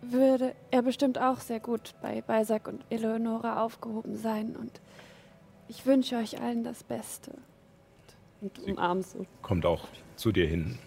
würde 0.01 0.55
er 0.71 0.81
bestimmt 0.81 1.17
auch 1.19 1.39
sehr 1.39 1.59
gut 1.59 1.93
bei 2.01 2.21
Beisack 2.21 2.67
und 2.67 2.83
Eleonora 2.89 3.63
aufgehoben 3.63 4.15
sein. 4.15 4.55
Und 4.55 4.81
ich 5.67 5.85
wünsche 5.85 6.17
euch 6.17 6.41
allen 6.41 6.63
das 6.63 6.83
Beste. 6.83 7.31
Und 8.41 8.59
umarm 8.59 9.01
so. 9.01 9.25
Kommt 9.41 9.65
auch 9.65 9.87
zu 10.15 10.31
dir 10.31 10.47
hin. 10.47 10.77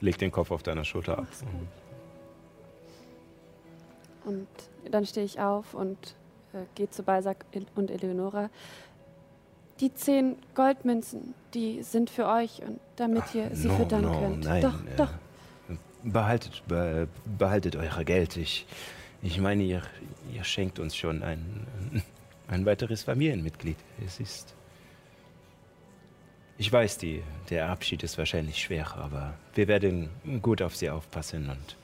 Legt 0.00 0.20
den 0.20 0.30
Kopf 0.30 0.50
auf 0.50 0.62
deiner 0.62 0.84
Schulter 0.84 1.18
ab. 1.18 1.26
Und 4.24 4.48
dann 4.90 5.04
stehe 5.04 5.26
ich 5.26 5.40
auf 5.40 5.74
und 5.74 6.14
äh, 6.52 6.64
gehe 6.74 6.88
zu 6.88 7.02
Balsac 7.02 7.44
und 7.74 7.90
Eleonora. 7.90 8.50
Die 9.80 9.92
zehn 9.94 10.36
Goldmünzen, 10.54 11.34
die 11.54 11.82
sind 11.82 12.10
für 12.10 12.26
euch 12.26 12.62
und 12.62 12.80
damit 12.96 13.34
ihr 13.34 13.54
sie 13.54 13.68
no, 13.68 13.76
füttern 13.76 14.02
no, 14.02 14.18
könnt. 14.18 14.44
Nein, 14.44 14.62
doch, 14.62 14.84
äh, 14.84 14.96
doch. 14.96 15.12
Behaltet, 16.02 16.62
be, 16.66 17.08
behaltet 17.38 17.76
euer 17.76 18.04
Geld. 18.04 18.36
Ich, 18.36 18.66
ich 19.22 19.38
meine, 19.38 19.62
ihr, 19.62 19.82
ihr 20.32 20.44
schenkt 20.44 20.78
uns 20.78 20.96
schon 20.96 21.22
ein, 21.22 21.66
ein 22.48 22.64
weiteres 22.66 23.02
Familienmitglied. 23.02 23.76
Es 24.06 24.18
ist. 24.20 24.54
Ich 26.58 26.70
weiß, 26.72 26.98
die, 26.98 27.22
der 27.48 27.68
Abschied 27.70 28.02
ist 28.02 28.18
wahrscheinlich 28.18 28.58
schwer, 28.62 28.94
aber 28.96 29.34
wir 29.54 29.66
werden 29.68 30.10
gut 30.42 30.60
auf 30.62 30.76
sie 30.76 30.90
aufpassen 30.90 31.48
und 31.48 31.76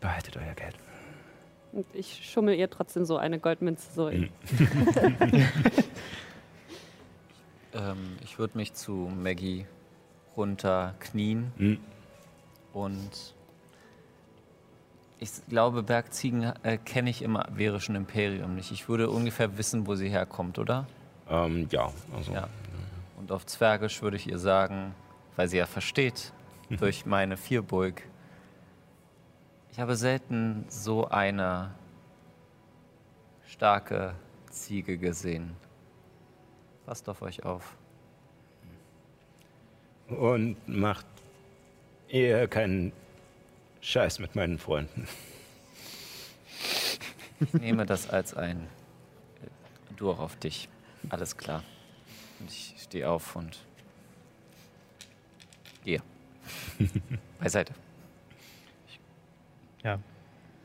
behaltet 0.00 0.36
euer 0.36 0.54
Geld. 0.54 0.74
Und 1.72 1.86
ich 1.94 2.20
schummel 2.30 2.54
ihr 2.54 2.68
trotzdem 2.68 3.06
so 3.06 3.16
eine 3.16 3.38
Goldmünze 3.38 3.88
so 3.94 4.08
in. 4.08 4.28
Ähm, 7.74 8.18
ich 8.22 8.38
würde 8.38 8.58
mich 8.58 8.74
zu 8.74 8.92
Maggie 8.92 9.66
runterknien 10.36 11.52
Hm. 11.56 11.78
und 12.72 13.34
ich 15.22 15.30
glaube, 15.48 15.84
Bergziegen 15.84 16.52
äh, 16.64 16.78
kenne 16.78 17.08
ich 17.08 17.22
im 17.22 17.36
Averischen 17.36 17.94
Imperium 17.94 18.56
nicht. 18.56 18.72
Ich 18.72 18.88
würde 18.88 19.08
ungefähr 19.08 19.56
wissen, 19.56 19.86
wo 19.86 19.94
sie 19.94 20.08
herkommt, 20.08 20.58
oder? 20.58 20.88
Ähm, 21.30 21.68
ja, 21.70 21.92
also. 22.14 22.32
Ja. 22.32 22.48
Und 23.18 23.30
auf 23.30 23.46
Zwergisch 23.46 24.02
würde 24.02 24.16
ich 24.16 24.28
ihr 24.28 24.40
sagen, 24.40 24.96
weil 25.36 25.46
sie 25.46 25.58
ja 25.58 25.66
versteht, 25.66 26.32
durch 26.70 27.06
meine 27.06 27.36
Vierburg, 27.36 28.02
ich 29.70 29.78
habe 29.78 29.94
selten 29.94 30.64
so 30.68 31.06
eine 31.06 31.70
starke 33.46 34.16
Ziege 34.50 34.98
gesehen. 34.98 35.54
Passt 36.84 37.08
auf 37.08 37.22
euch 37.22 37.44
auf. 37.44 37.76
Und 40.08 40.56
macht 40.66 41.06
ihr 42.08 42.48
keinen 42.48 42.92
Scheiß 43.82 44.20
mit 44.20 44.36
meinen 44.36 44.58
Freunden. 44.58 45.06
Ich 47.40 47.52
nehme 47.54 47.84
das 47.84 48.08
als 48.08 48.34
ein 48.34 48.68
Du 49.96 50.10
auch 50.10 50.18
auf 50.18 50.36
dich. 50.36 50.68
Alles 51.10 51.36
klar. 51.36 51.62
Und 52.40 52.50
ich 52.50 52.74
stehe 52.78 53.08
auf 53.08 53.36
und 53.36 53.58
gehe. 55.84 56.02
Beiseite. 57.38 57.74
Ja, 59.84 59.98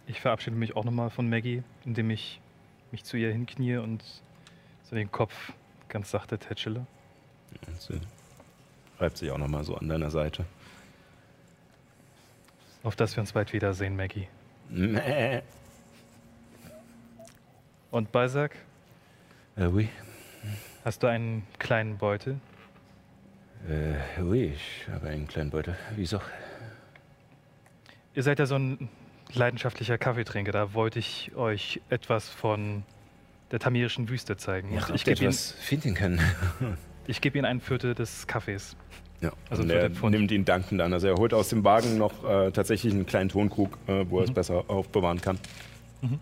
ich 0.06 0.22
verabschiede 0.22 0.56
mich 0.56 0.76
auch 0.76 0.86
nochmal 0.86 1.10
von 1.10 1.30
Maggie, 1.30 1.64
indem 1.86 2.10
ich 2.12 2.40
mich 2.92 3.04
zu 3.04 3.18
ihr 3.18 3.32
hinknie 3.32 3.78
und 3.78 4.04
so 4.84 4.96
den 4.96 5.12
Kopf 5.12 5.54
ganz 5.90 6.12
sachte 6.12 6.38
tätschele. 6.38 6.86
Und 7.68 7.82
sie 7.82 8.00
reibt 9.00 9.18
sich 9.18 9.32
auch 9.32 9.38
nochmal 9.38 9.64
so 9.64 9.76
an 9.76 9.90
deiner 9.90 10.12
Seite. 10.12 10.46
Auf 12.88 12.96
dass 12.96 13.18
wir 13.18 13.20
uns 13.20 13.34
bald 13.34 13.52
wiedersehen, 13.52 13.98
Maggie. 13.98 14.30
Mäh. 14.70 15.42
Und 17.92 18.14
Balzac, 18.14 18.56
Äh, 19.58 19.66
oui. 19.66 19.90
hast 20.86 21.04
du 21.04 21.08
einen 21.08 21.46
kleinen 21.60 21.98
Beutel? 21.98 22.40
Äh, 23.68 24.22
oui, 24.22 24.54
ich 24.56 24.88
habe 24.90 25.10
einen 25.10 25.28
kleinen 25.28 25.50
Beutel. 25.50 25.76
Wieso? 25.98 26.22
Ihr 28.16 28.24
seid 28.24 28.40
ja 28.40 28.46
so 28.46 28.56
ein 28.56 28.88
leidenschaftlicher 29.34 29.98
Kaffeetrinker. 29.98 30.54
Da 30.54 30.74
wollte 30.74 31.00
ich 31.00 31.36
euch 31.36 31.82
etwas 31.90 32.30
von 32.30 32.86
der 33.52 33.60
tamirischen 33.60 34.08
Wüste 34.08 34.38
zeigen. 34.38 34.74
Ja, 34.74 34.88
ich 34.94 35.04
gebe 35.04 35.22
Ihnen, 35.26 35.34
finden 35.34 35.94
können. 35.94 36.22
ich 37.06 37.20
geb 37.20 37.36
Ihnen 37.36 37.44
ein 37.44 37.60
Viertel 37.60 37.96
des 37.96 38.28
Kaffees. 38.28 38.78
Ja, 39.22 39.32
Also 39.50 39.64
und 39.64 39.72
er 39.72 39.90
nimmt 40.10 40.32
ihn 40.32 40.46
dankend 40.46 40.80
an. 40.82 40.94
Also 40.94 41.08
er 41.08 41.16
holt 41.16 41.34
aus 41.34 41.50
dem 41.50 41.64
Wagen 41.64 41.98
noch 41.98 42.24
äh, 42.24 42.52
tatsächlich 42.52 42.94
einen 42.94 43.06
kleinen 43.06 43.30
Tonkrug, 43.30 43.78
äh, 43.88 44.06
wo 44.10 44.20
er 44.20 44.26
es 44.26 44.32
besser 44.32 44.66
aufbewahren 44.68 45.22
kann. 45.22 45.40
Mhm. 46.02 46.20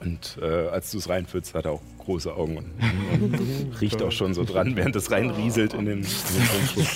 Und 0.00 0.38
äh, 0.40 0.68
als 0.68 0.90
du 0.90 0.98
es 0.98 1.08
reinfüllst, 1.08 1.54
hat 1.54 1.66
er 1.66 1.72
auch 1.72 1.82
große 1.98 2.32
Augen 2.32 2.56
und, 2.56 2.72
und 3.20 3.80
riecht 3.80 4.02
auch 4.02 4.12
schon 4.12 4.32
so 4.32 4.44
dran, 4.44 4.76
während 4.76 4.96
es 4.96 5.10
reinrieselt 5.10 5.74
in 5.74 5.84
den, 5.84 5.98
in 5.98 6.04
den 6.04 6.48
Tonkrug. 6.48 6.86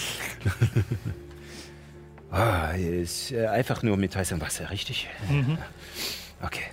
ah, 2.30 2.70
ist 2.70 3.32
äh, 3.32 3.46
einfach 3.46 3.82
nur 3.82 3.96
mit 3.96 4.16
heißem 4.16 4.40
Wasser, 4.40 4.70
richtig? 4.70 5.08
Mhm. 5.28 5.58
Okay. 6.40 6.64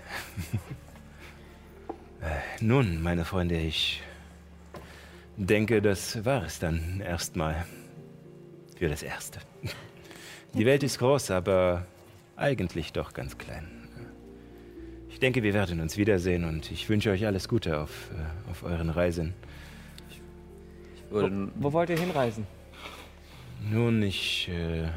äh, 2.22 2.64
nun, 2.64 3.02
meine 3.02 3.26
Freunde, 3.26 3.58
ich 3.58 4.02
denke, 5.36 5.82
das 5.82 6.24
war 6.24 6.44
es 6.44 6.60
dann 6.60 7.02
erstmal. 7.02 7.66
Für 8.80 8.88
das 8.88 9.04
Erste. 9.04 9.40
Die 10.54 10.66
Welt 10.66 10.84
ist 10.84 11.00
groß, 11.00 11.32
aber 11.32 11.86
eigentlich 12.38 12.94
doch 12.94 13.12
ganz 13.12 13.38
klein. 13.38 13.68
Ich 15.10 15.20
denke, 15.20 15.44
wir 15.44 15.54
werden 15.54 15.82
uns 15.82 15.98
wiedersehen 15.98 16.46
und 16.46 16.72
ich 16.72 16.88
wünsche 16.88 17.12
euch 17.12 17.26
alles 17.26 17.50
Gute 17.50 17.82
auf, 17.82 18.10
äh, 18.12 18.50
auf 18.50 18.64
euren 18.64 18.90
Reisen. 18.90 19.34
Wo, 21.10 21.30
wo 21.56 21.74
wollt 21.74 21.90
ihr 21.90 22.00
hinreisen? 22.00 22.48
Nun, 23.70 24.02
ich 24.02 24.48
äh, 24.48 24.88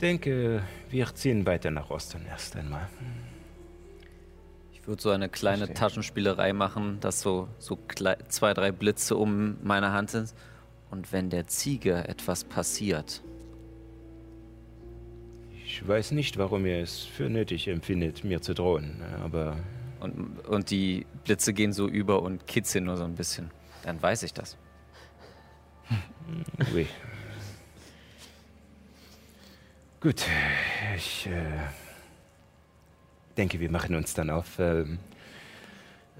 denke, 0.00 0.62
wir 0.90 1.12
ziehen 1.16 1.44
weiter 1.44 1.72
nach 1.72 1.90
Osten 1.90 2.24
erst 2.28 2.54
einmal. 2.54 2.88
ich 4.72 4.86
würde 4.86 5.02
so 5.02 5.10
eine 5.10 5.28
kleine 5.28 5.66
Verstehe. 5.66 5.74
Taschenspielerei 5.74 6.52
machen, 6.52 7.00
dass 7.00 7.20
so, 7.20 7.48
so 7.58 7.76
zwei, 8.28 8.54
drei 8.54 8.70
Blitze 8.70 9.16
um 9.16 9.56
meine 9.64 9.90
Hand 9.90 10.10
sind. 10.10 10.32
Und 10.92 11.10
wenn 11.10 11.30
der 11.30 11.46
Ziege 11.46 12.06
etwas 12.06 12.44
passiert, 12.44 13.22
Ich 15.64 15.88
weiß 15.88 16.10
nicht, 16.10 16.36
warum 16.36 16.66
ihr 16.66 16.82
es 16.82 17.00
für 17.00 17.30
nötig 17.30 17.66
empfindet, 17.66 18.24
mir 18.24 18.42
zu 18.42 18.52
drohen, 18.52 19.00
aber 19.24 19.56
und, 20.00 20.46
und 20.46 20.70
die 20.70 21.06
Blitze 21.24 21.54
gehen 21.54 21.72
so 21.72 21.88
über 21.88 22.20
und 22.22 22.46
kitzeln 22.46 22.84
nur 22.84 22.98
so 22.98 23.04
ein 23.04 23.14
bisschen, 23.14 23.50
dann 23.84 24.02
weiß 24.02 24.22
ich 24.24 24.34
das. 24.34 24.58
Oui. 26.74 26.86
Gut, 30.00 30.26
ich 30.94 31.26
äh, 31.26 31.58
denke, 33.38 33.58
wir 33.60 33.70
machen 33.70 33.94
uns 33.94 34.12
dann 34.12 34.28
auf. 34.28 34.58
Ähm, 34.58 34.98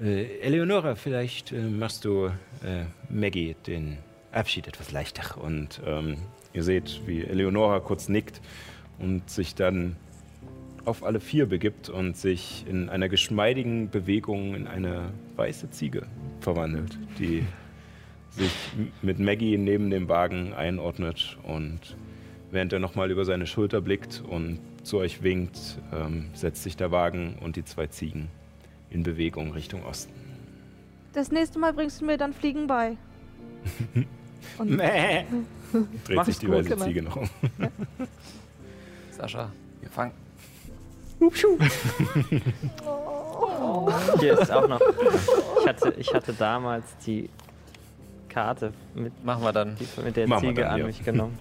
äh, 0.00 0.38
Eleonora, 0.40 0.94
vielleicht 0.94 1.52
äh, 1.52 1.60
machst 1.60 2.06
du 2.06 2.28
äh, 2.64 2.86
Maggie 3.10 3.54
den 3.66 3.98
Abschied 4.32 4.66
etwas 4.66 4.92
leichter. 4.92 5.40
Und 5.42 5.80
ähm, 5.86 6.16
ihr 6.52 6.62
seht, 6.62 7.02
wie 7.06 7.22
Eleonora 7.22 7.80
kurz 7.80 8.08
nickt 8.08 8.40
und 8.98 9.28
sich 9.30 9.54
dann 9.54 9.96
auf 10.84 11.04
alle 11.04 11.20
vier 11.20 11.46
begibt 11.46 11.88
und 11.88 12.16
sich 12.16 12.64
in 12.68 12.88
einer 12.88 13.08
geschmeidigen 13.08 13.90
Bewegung 13.90 14.54
in 14.54 14.66
eine 14.66 15.10
weiße 15.36 15.70
Ziege 15.70 16.06
verwandelt, 16.40 16.98
die 17.18 17.44
sich 18.30 18.52
mit 19.02 19.18
Maggie 19.18 19.58
neben 19.58 19.90
dem 19.90 20.08
Wagen 20.08 20.54
einordnet 20.54 21.36
und 21.44 21.96
während 22.50 22.72
er 22.72 22.80
nochmal 22.80 23.10
über 23.10 23.24
seine 23.24 23.46
Schulter 23.46 23.80
blickt 23.80 24.22
und 24.26 24.58
zu 24.82 24.98
euch 24.98 25.22
winkt, 25.22 25.78
ähm, 25.92 26.30
setzt 26.34 26.62
sich 26.64 26.76
der 26.76 26.90
Wagen 26.90 27.36
und 27.40 27.56
die 27.56 27.64
zwei 27.64 27.86
Ziegen 27.86 28.28
in 28.90 29.04
Bewegung 29.04 29.52
Richtung 29.52 29.84
Osten. 29.84 30.12
Das 31.12 31.30
nächste 31.30 31.58
Mal 31.58 31.72
bringst 31.72 32.00
du 32.00 32.06
mir 32.06 32.16
dann 32.16 32.32
Fliegen 32.32 32.66
bei. 32.66 32.96
Und 34.58 34.70
Mäh. 34.70 35.24
Dreht 36.04 36.16
Mach 36.16 36.24
sich 36.24 36.38
die 36.38 36.48
weiße 36.50 36.68
genau. 36.70 36.84
Ziege 36.84 37.02
noch 37.02 37.16
um. 37.16 37.28
Sascha, 39.10 39.50
fang. 39.90 40.12
Hier 44.18 44.38
ist 44.40 44.50
auch 44.50 44.68
noch. 44.68 44.80
Ich 45.60 45.66
hatte, 45.68 45.94
ich 45.96 46.12
hatte 46.12 46.32
damals 46.32 46.84
die 47.06 47.30
Karte 48.28 48.72
mit, 48.94 49.24
Machen 49.24 49.44
wir 49.44 49.52
dann. 49.52 49.76
die, 49.76 49.86
mit 50.02 50.16
der 50.16 50.26
Machen 50.26 50.42
wir 50.42 50.48
Ziege 50.50 50.62
dann, 50.62 50.70
an 50.72 50.78
ja. 50.78 50.86
mich 50.86 51.04
genommen. 51.04 51.38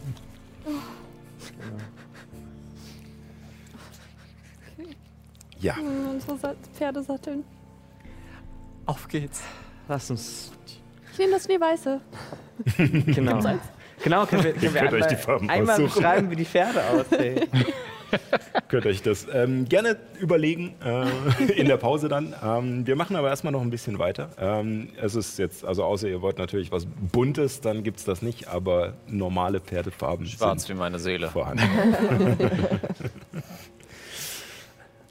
Ja, 5.60 5.76
Unsere 5.78 6.38
Sa 6.38 6.56
Pferde 6.74 7.04
satteln. 7.04 7.44
Auf 8.86 9.08
geht's. 9.08 9.44
Lass 9.88 10.10
uns. 10.10 10.52
Ich 11.12 11.20
nehme 11.20 11.32
das 11.34 11.46
Schneeweiße. 11.46 12.02
Genau. 13.06 13.42
Genau, 14.04 14.26
können 14.26 14.44
wir, 14.44 14.54
können 14.54 14.74
wir 14.74 14.82
könnt 14.82 14.94
euch 14.94 15.04
einmal, 15.04 15.10
die 15.10 15.16
Farben 15.16 15.50
einmal 15.50 15.76
aussuchen. 15.76 15.94
beschreiben, 15.94 16.32
wie 16.32 16.36
die 16.36 16.46
Pferde 16.46 16.84
aussehen. 16.90 17.42
könnt 18.68 18.86
euch 18.86 19.02
das 19.02 19.28
ähm, 19.34 19.66
gerne 19.68 19.98
überlegen 20.20 20.76
äh, 20.84 21.52
in 21.54 21.68
der 21.68 21.78
Pause 21.78 22.08
dann. 22.10 22.36
Ähm, 22.44 22.86
wir 22.86 22.96
machen 22.96 23.16
aber 23.16 23.30
erstmal 23.30 23.54
noch 23.54 23.62
ein 23.62 23.70
bisschen 23.70 24.00
weiter. 24.00 24.30
Ähm, 24.40 24.90
es 25.02 25.16
ist 25.16 25.40
jetzt, 25.40 25.64
also 25.66 25.84
außer 25.84 26.08
ihr 26.08 26.22
wollt 26.22 26.38
natürlich 26.38 26.72
was 26.72 26.86
Buntes, 27.12 27.62
dann 27.62 27.84
gibt 27.84 28.00
es 28.00 28.06
das 28.06 28.22
nicht, 28.22 28.48
aber 28.48 28.94
normale 29.08 29.60
Pferdefarben 29.60 30.26
Schwarz 30.26 30.66
sind 30.66 30.76
wie 30.76 30.80
meine 30.80 31.00
Seele. 31.00 31.30
vorhanden. 31.30 31.64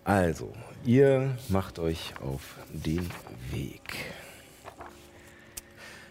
also, 0.05 0.53
ihr 0.85 1.31
macht 1.49 1.79
euch 1.79 2.13
auf 2.21 2.57
den 2.73 3.09
Weg. 3.51 3.81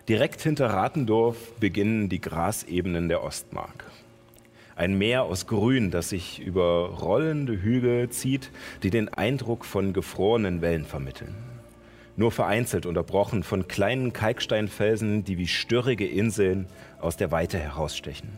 Direkt 0.10 0.42
hinter 0.42 0.72
Ratendorf 0.72 1.38
beginnen 1.60 2.10
die 2.10 2.20
Grasebenen 2.20 3.10
der 3.10 3.24
Ostmark. 3.24 3.86
Ein 4.76 4.98
Meer 4.98 5.26
aus 5.26 5.46
Grün, 5.46 5.92
das 5.92 6.10
sich 6.10 6.40
über 6.40 6.98
rollende 7.00 7.62
Hügel 7.62 8.10
zieht, 8.10 8.50
die 8.82 8.90
den 8.90 9.10
Eindruck 9.10 9.66
von 9.66 9.94
gefrorenen 9.94 10.64
Wellen 10.64 10.86
vermitteln. 10.86 11.36
Nur 12.16 12.32
vereinzelt 12.32 12.88
unterbrochen 12.88 13.44
von 13.44 13.68
kleinen 13.68 14.12
Kalksteinfelsen, 14.12 15.26
die 15.26 15.38
wie 15.38 15.46
störrige 15.46 16.08
Inseln 16.08 16.66
aus 17.00 17.16
der 17.16 17.30
Weite 17.30 17.60
herausstechen. 17.60 18.30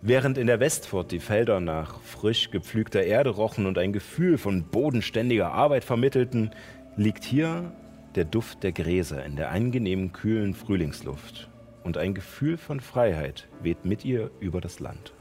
Während 0.00 0.38
in 0.38 0.46
der 0.46 0.60
Westfurt 0.60 1.12
die 1.12 1.20
Felder 1.20 1.60
nach 1.60 2.00
frisch 2.00 2.50
gepflügter 2.50 3.02
Erde 3.02 3.30
rochen 3.30 3.66
und 3.66 3.76
ein 3.76 3.92
Gefühl 3.92 4.38
von 4.38 4.62
bodenständiger 4.62 5.52
Arbeit 5.52 5.84
vermittelten, 5.84 6.52
liegt 6.96 7.24
hier 7.24 7.70
der 8.18 8.24
Duft 8.24 8.64
der 8.64 8.72
Gräser 8.72 9.24
in 9.24 9.36
der 9.36 9.52
angenehmen 9.52 10.12
kühlen 10.12 10.52
Frühlingsluft. 10.52 11.48
Und 11.84 11.96
ein 11.96 12.14
Gefühl 12.14 12.56
von 12.56 12.80
Freiheit 12.80 13.46
weht 13.62 13.84
mit 13.84 14.04
ihr 14.04 14.32
über 14.40 14.60
das 14.60 14.80
Land. 14.80 15.12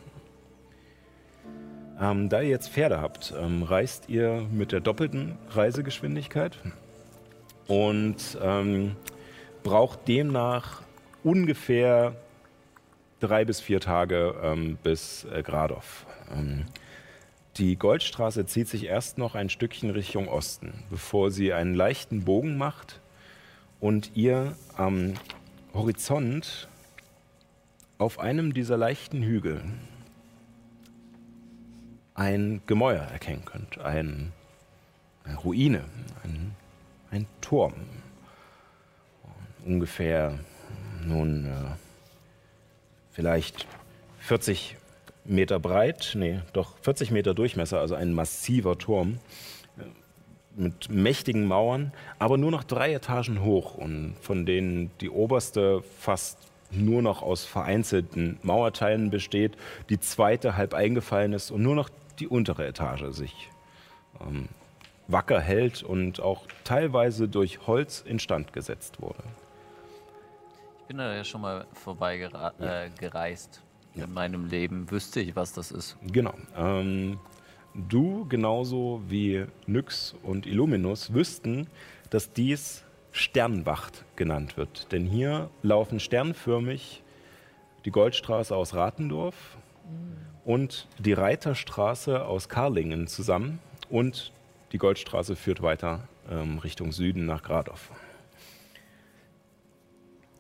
Ähm, 2.02 2.28
da 2.28 2.42
ihr 2.42 2.50
jetzt 2.50 2.70
Pferde 2.70 3.00
habt, 3.00 3.36
ähm, 3.40 3.62
reist 3.62 4.10
ihr 4.10 4.48
mit 4.52 4.72
der 4.72 4.80
doppelten 4.80 5.38
Reisegeschwindigkeit 5.50 6.58
und 7.68 8.36
ähm, 8.42 8.96
braucht 9.62 10.08
demnach 10.08 10.82
ungefähr 11.24 12.16
drei 13.20 13.46
bis 13.46 13.62
vier 13.62 13.80
Tage 13.80 14.34
ähm, 14.42 14.80
bis 14.82 15.26
äh, 15.26 15.44
Gradow. 15.44 15.84
Die 17.58 17.76
Goldstraße 17.76 18.46
zieht 18.46 18.68
sich 18.68 18.86
erst 18.86 19.18
noch 19.18 19.34
ein 19.34 19.50
Stückchen 19.50 19.90
Richtung 19.90 20.28
Osten, 20.28 20.84
bevor 20.92 21.32
sie 21.32 21.54
einen 21.54 21.74
leichten 21.74 22.24
Bogen 22.24 22.56
macht 22.56 23.02
und 23.80 24.12
ihr 24.14 24.56
am 24.76 25.16
Horizont 25.74 26.68
auf 27.98 28.20
einem 28.20 28.54
dieser 28.54 28.78
leichten 28.78 29.24
Hügel 29.24 29.64
ein 32.14 32.62
Gemäuer 32.68 33.02
erkennen 33.02 33.46
könnt, 33.46 33.80
ein, 33.80 34.34
eine 35.24 35.38
Ruine, 35.38 35.84
ein, 36.24 36.56
ein 37.10 37.26
Turm. 37.42 37.74
Ungefähr 39.66 40.38
nun 41.04 41.46
äh, 41.46 41.76
vielleicht 43.12 43.66
40 44.20 44.76
Meter 45.28 45.60
breit, 45.60 46.14
nee, 46.16 46.40
doch 46.54 46.78
40 46.82 47.12
Meter 47.12 47.34
Durchmesser, 47.34 47.80
also 47.80 47.96
ein 47.96 48.14
massiver 48.14 48.78
Turm 48.78 49.20
äh, 49.78 49.84
mit 50.60 50.90
mächtigen 50.90 51.46
Mauern, 51.46 51.92
aber 52.18 52.38
nur 52.38 52.52
noch 52.52 52.64
drei 52.64 52.94
Etagen 52.94 53.44
hoch 53.44 53.76
und 53.76 54.16
von 54.22 54.46
denen 54.46 54.92
die 55.02 55.10
oberste 55.10 55.84
fast 56.00 56.38
nur 56.72 57.02
noch 57.02 57.22
aus 57.22 57.46
vereinzelten 57.46 58.40
Mauerteilen 58.42 59.10
besteht, 59.10 59.58
die 59.90 60.00
zweite 60.00 60.58
halb 60.58 60.74
eingefallen 60.74 61.34
ist 61.34 61.52
und 61.52 61.62
nur 61.62 61.76
noch 61.76 61.90
die 62.20 62.28
untere 62.28 62.66
Etage 62.66 63.12
sich 63.12 63.50
ähm, 64.22 64.50
wacker 65.08 65.40
hält 65.40 65.84
und 65.84 66.22
auch 66.22 66.44
teilweise 66.64 67.28
durch 67.28 67.68
Holz 67.68 68.02
instand 68.02 68.54
gesetzt 68.54 69.02
wurde. 69.02 69.24
Ich 70.82 70.88
bin 70.88 70.98
da 70.98 71.14
ja 71.14 71.24
schon 71.24 71.42
mal 71.42 71.66
vorbeigereist. 71.74 72.62
Äh, 72.62 72.90
gereist. 72.98 73.62
In 73.98 74.14
meinem 74.14 74.48
Leben 74.48 74.90
wüsste 74.92 75.20
ich, 75.20 75.36
was 75.36 75.54
das 75.54 75.72
ist. 75.72 75.98
Genau. 76.12 76.34
Ähm, 76.56 77.20
du 77.74 78.26
genauso 78.28 79.02
wie 79.08 79.46
Nyx 79.66 80.16
und 80.24 80.46
Illuminus 80.46 81.14
wüssten, 81.14 81.68
dass 82.10 82.34
dies 82.34 82.84
Sternwacht 83.12 84.06
genannt 84.16 84.58
wird. 84.58 84.92
Denn 84.92 85.06
hier 85.06 85.50
laufen 85.64 86.00
sternförmig 86.00 87.04
die 87.86 87.92
Goldstraße 87.92 88.56
aus 88.56 88.74
Ratendorf 88.74 89.58
und 90.46 90.88
die 91.00 91.14
Reiterstraße 91.14 92.26
aus 92.26 92.50
Karlingen 92.50 93.08
zusammen 93.08 93.60
und 93.90 94.32
die 94.72 94.78
Goldstraße 94.78 95.36
führt 95.36 95.62
weiter 95.62 96.08
ähm, 96.30 96.60
Richtung 96.60 96.92
Süden 96.92 97.26
nach 97.26 97.44
Gradow. 97.44 97.80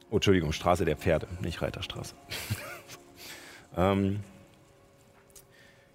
Oh, 0.09 0.15
Entschuldigung, 0.15 0.51
Straße 0.51 0.85
der 0.85 0.97
Pferde, 0.97 1.27
nicht 1.41 1.61
Reiterstraße. 1.61 2.15
ähm, 3.77 4.19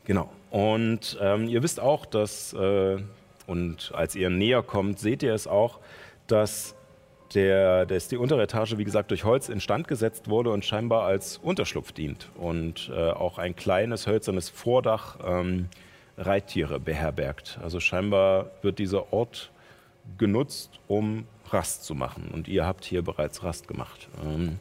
genau. 0.05 0.31
Und 0.51 1.19
ähm, 1.21 1.49
ihr 1.49 1.63
wisst 1.63 1.81
auch, 1.81 2.07
dass, 2.07 2.53
äh, 2.53 2.99
und 3.47 3.93
als 3.95 4.15
ihr 4.15 4.31
näher 4.31 4.63
kommt, 4.63 4.99
seht 4.99 5.23
ihr 5.23 5.35
es 5.35 5.47
auch, 5.47 5.81
dass, 6.27 6.75
der, 7.35 7.87
dass 7.87 8.09
die 8.09 8.17
untere 8.17 8.43
Etage, 8.43 8.77
wie 8.77 8.85
gesagt, 8.85 9.11
durch 9.11 9.25
Holz 9.25 9.49
instand 9.49 9.89
gesetzt 9.89 10.29
wurde 10.29 10.51
und 10.51 10.65
scheinbar 10.65 11.05
als 11.05 11.39
Unterschlupf 11.39 11.93
dient. 11.93 12.31
Und 12.37 12.91
äh, 12.95 13.11
auch 13.11 13.39
ein 13.39 13.57
kleines 13.57 14.07
hölzernes 14.07 14.49
Vordach 14.49 15.19
ähm, 15.25 15.69
Reittiere 16.19 16.79
beherbergt. 16.79 17.59
Also 17.63 17.81
scheinbar 17.81 18.51
wird 18.61 18.79
dieser 18.79 19.13
Ort 19.13 19.51
genutzt, 20.19 20.79
um 20.89 21.27
Rast 21.51 21.85
zu 21.85 21.95
machen. 21.95 22.31
Und 22.33 22.49
ihr 22.49 22.67
habt 22.67 22.85
hier 22.85 23.03
bereits 23.03 23.43
Rast 23.43 23.69
gemacht. 23.69 24.09
Ähm, 24.25 24.59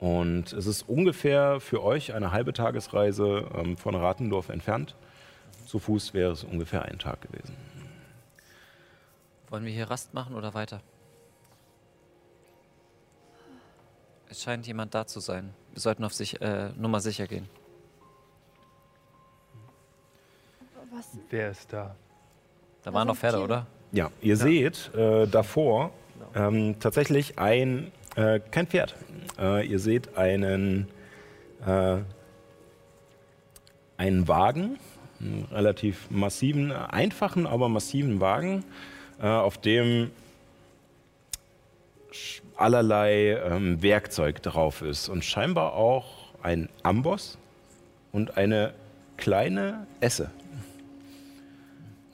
und 0.00 0.52
es 0.54 0.66
ist 0.66 0.88
ungefähr 0.88 1.60
für 1.60 1.82
euch 1.82 2.14
eine 2.14 2.32
halbe 2.32 2.52
Tagesreise 2.52 3.46
ähm, 3.54 3.76
von 3.76 3.94
Ratendorf 3.94 4.48
entfernt. 4.48 4.96
Zu 5.66 5.78
Fuß 5.78 6.14
wäre 6.14 6.32
es 6.32 6.42
ungefähr 6.42 6.82
ein 6.82 6.98
Tag 6.98 7.20
gewesen. 7.20 7.54
Wollen 9.50 9.64
wir 9.64 9.72
hier 9.72 9.90
Rast 9.90 10.14
machen 10.14 10.34
oder 10.34 10.54
weiter? 10.54 10.80
Es 14.30 14.42
scheint 14.42 14.66
jemand 14.66 14.94
da 14.94 15.06
zu 15.06 15.20
sein. 15.20 15.52
Wir 15.72 15.80
sollten 15.80 16.04
auf 16.04 16.14
sich, 16.14 16.40
äh, 16.40 16.70
Nummer 16.76 17.00
sicher 17.00 17.26
gehen. 17.26 17.48
Was? 20.92 21.08
Wer 21.28 21.50
ist 21.50 21.72
da? 21.72 21.94
Da 22.82 22.92
waren 22.92 23.06
noch 23.06 23.16
Pferde, 23.16 23.40
oder? 23.40 23.66
Ja, 23.92 24.10
ihr 24.20 24.36
seht 24.36 24.94
äh, 24.94 25.26
davor 25.26 25.90
ähm, 26.34 26.76
tatsächlich 26.80 27.38
ein, 27.38 27.92
äh, 28.16 28.40
kein 28.50 28.66
Pferd. 28.66 28.94
Äh, 29.38 29.66
ihr 29.66 29.78
seht 29.78 30.16
einen, 30.16 30.88
äh, 31.66 31.98
einen 33.96 34.28
Wagen, 34.28 34.78
einen 35.20 35.46
relativ 35.52 36.10
massiven, 36.10 36.72
einfachen, 36.72 37.46
aber 37.46 37.68
massiven 37.68 38.20
Wagen, 38.20 38.64
äh, 39.20 39.26
auf 39.26 39.58
dem 39.58 40.10
allerlei 42.56 43.38
ähm, 43.38 43.82
Werkzeug 43.82 44.42
drauf 44.42 44.82
ist 44.82 45.08
und 45.08 45.24
scheinbar 45.24 45.74
auch 45.74 46.34
ein 46.42 46.68
Amboss 46.82 47.38
und 48.12 48.36
eine 48.36 48.74
kleine 49.16 49.86
Esse. 50.00 50.30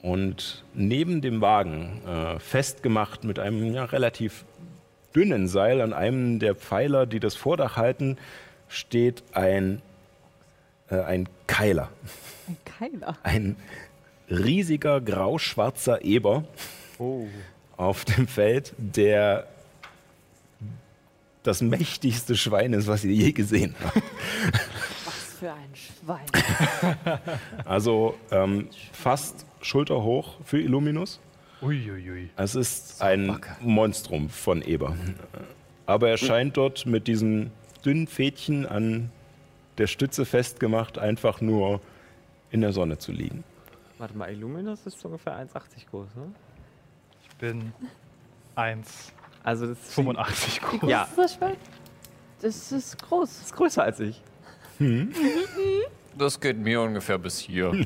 Und 0.01 0.63
neben 0.73 1.21
dem 1.21 1.41
Wagen, 1.41 2.01
äh, 2.07 2.39
festgemacht 2.39 3.23
mit 3.23 3.39
einem 3.39 3.73
ja, 3.73 3.85
relativ 3.85 4.45
dünnen 5.17 5.47
Seil 5.47 5.81
an 5.81 5.93
einem 5.93 6.37
der 6.37 6.53
Pfeiler, 6.53 7.07
die 7.07 7.19
das 7.19 7.35
Vordach 7.35 7.75
halten, 7.75 8.17
steht 8.67 9.23
ein, 9.31 9.81
äh, 10.91 10.99
ein 10.99 11.27
Keiler. 11.47 11.89
Ein 12.47 12.57
Keiler. 12.65 13.17
Ein 13.23 13.55
riesiger 14.29 15.01
grauschwarzer 15.01 16.03
Eber 16.03 16.43
auf 17.77 18.05
dem 18.05 18.27
Feld, 18.27 18.73
der 18.77 19.47
das 21.41 21.61
mächtigste 21.61 22.35
Schwein 22.35 22.73
ist, 22.73 22.85
was 22.85 23.03
ihr 23.03 23.13
je 23.13 23.31
gesehen 23.31 23.73
habt. 23.83 24.03
Was 25.05 25.33
für 25.39 25.51
ein 25.51 25.73
Schwein. 25.73 27.21
Also 27.65 28.15
ähm, 28.29 28.69
fast 28.91 29.47
schulterhoch 29.61 30.37
für 30.43 30.61
Illuminus. 30.61 31.19
Uiuiui. 31.61 32.29
Es 32.35 32.55
ist 32.55 33.01
ein 33.01 33.39
Monstrum 33.61 34.29
von 34.29 34.61
Eber. 34.61 34.95
aber 35.85 36.09
er 36.09 36.17
scheint 36.17 36.57
dort 36.57 36.85
mit 36.85 37.07
diesem 37.07 37.51
dünnen 37.85 38.07
Fädchen 38.07 38.65
an 38.65 39.11
der 39.77 39.87
Stütze 39.87 40.25
festgemacht, 40.25 40.97
einfach 40.97 41.41
nur 41.41 41.81
in 42.51 42.61
der 42.61 42.73
Sonne 42.73 42.97
zu 42.97 43.11
liegen. 43.11 43.43
Warte 43.97 44.15
mal, 44.17 44.31
Illuminus 44.31 44.85
ist 44.85 45.03
ungefähr 45.05 45.33
1,80 45.37 45.89
groß, 45.89 46.07
ne? 46.15 46.31
Ich 47.29 47.35
bin 47.37 47.73
1,85 48.55 48.85
Also 49.43 49.67
das 49.67 49.79
ist 49.97 50.61
groß. 50.61 50.89
Ja, 50.89 51.03
Ist 51.03 51.17
das? 51.17 51.39
Das 52.41 52.71
ist 52.71 53.01
groß. 53.03 53.41
ist 53.41 53.55
größer 53.55 53.83
als 53.83 53.99
ich. 53.99 54.21
Das 56.17 56.39
geht 56.39 56.57
mir 56.57 56.81
ungefähr 56.81 57.17
bis 57.17 57.39
hier. 57.39 57.71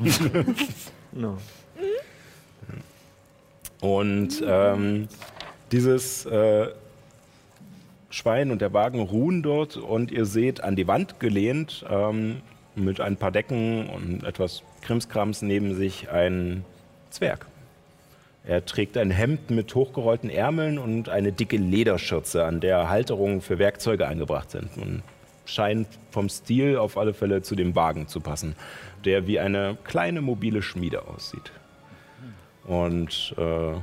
No. 1.13 1.37
Und 3.81 4.43
ähm, 4.47 5.07
dieses 5.71 6.25
äh, 6.25 6.67
Schwein 8.09 8.51
und 8.51 8.61
der 8.61 8.73
Wagen 8.73 9.01
ruhen 9.01 9.41
dort 9.41 9.75
und 9.75 10.11
ihr 10.11 10.25
seht 10.25 10.63
an 10.63 10.75
die 10.75 10.87
Wand 10.87 11.19
gelehnt 11.19 11.85
ähm, 11.89 12.37
mit 12.75 13.01
ein 13.01 13.17
paar 13.17 13.31
Decken 13.31 13.89
und 13.89 14.23
etwas 14.23 14.63
Krimskrams 14.81 15.41
neben 15.41 15.75
sich 15.75 16.09
einen 16.09 16.63
Zwerg. 17.09 17.45
Er 18.43 18.65
trägt 18.65 18.97
ein 18.97 19.11
Hemd 19.11 19.51
mit 19.51 19.73
hochgerollten 19.75 20.29
Ärmeln 20.29 20.79
und 20.79 21.09
eine 21.09 21.31
dicke 21.31 21.57
Lederschürze, 21.57 22.45
an 22.45 22.59
der 22.59 22.89
Halterungen 22.89 23.41
für 23.41 23.59
Werkzeuge 23.59 24.07
eingebracht 24.07 24.51
sind. 24.51 24.69
Und 24.77 25.03
scheint 25.45 25.87
vom 26.11 26.29
Stil 26.29 26.77
auf 26.77 26.97
alle 26.97 27.13
Fälle 27.13 27.41
zu 27.41 27.55
dem 27.55 27.75
Wagen 27.75 28.07
zu 28.07 28.19
passen, 28.19 28.55
der 29.05 29.27
wie 29.27 29.39
eine 29.39 29.77
kleine 29.83 30.21
mobile 30.21 30.61
Schmiede 30.61 31.07
aussieht. 31.07 31.51
Und 32.65 33.33
äh, 33.37 33.73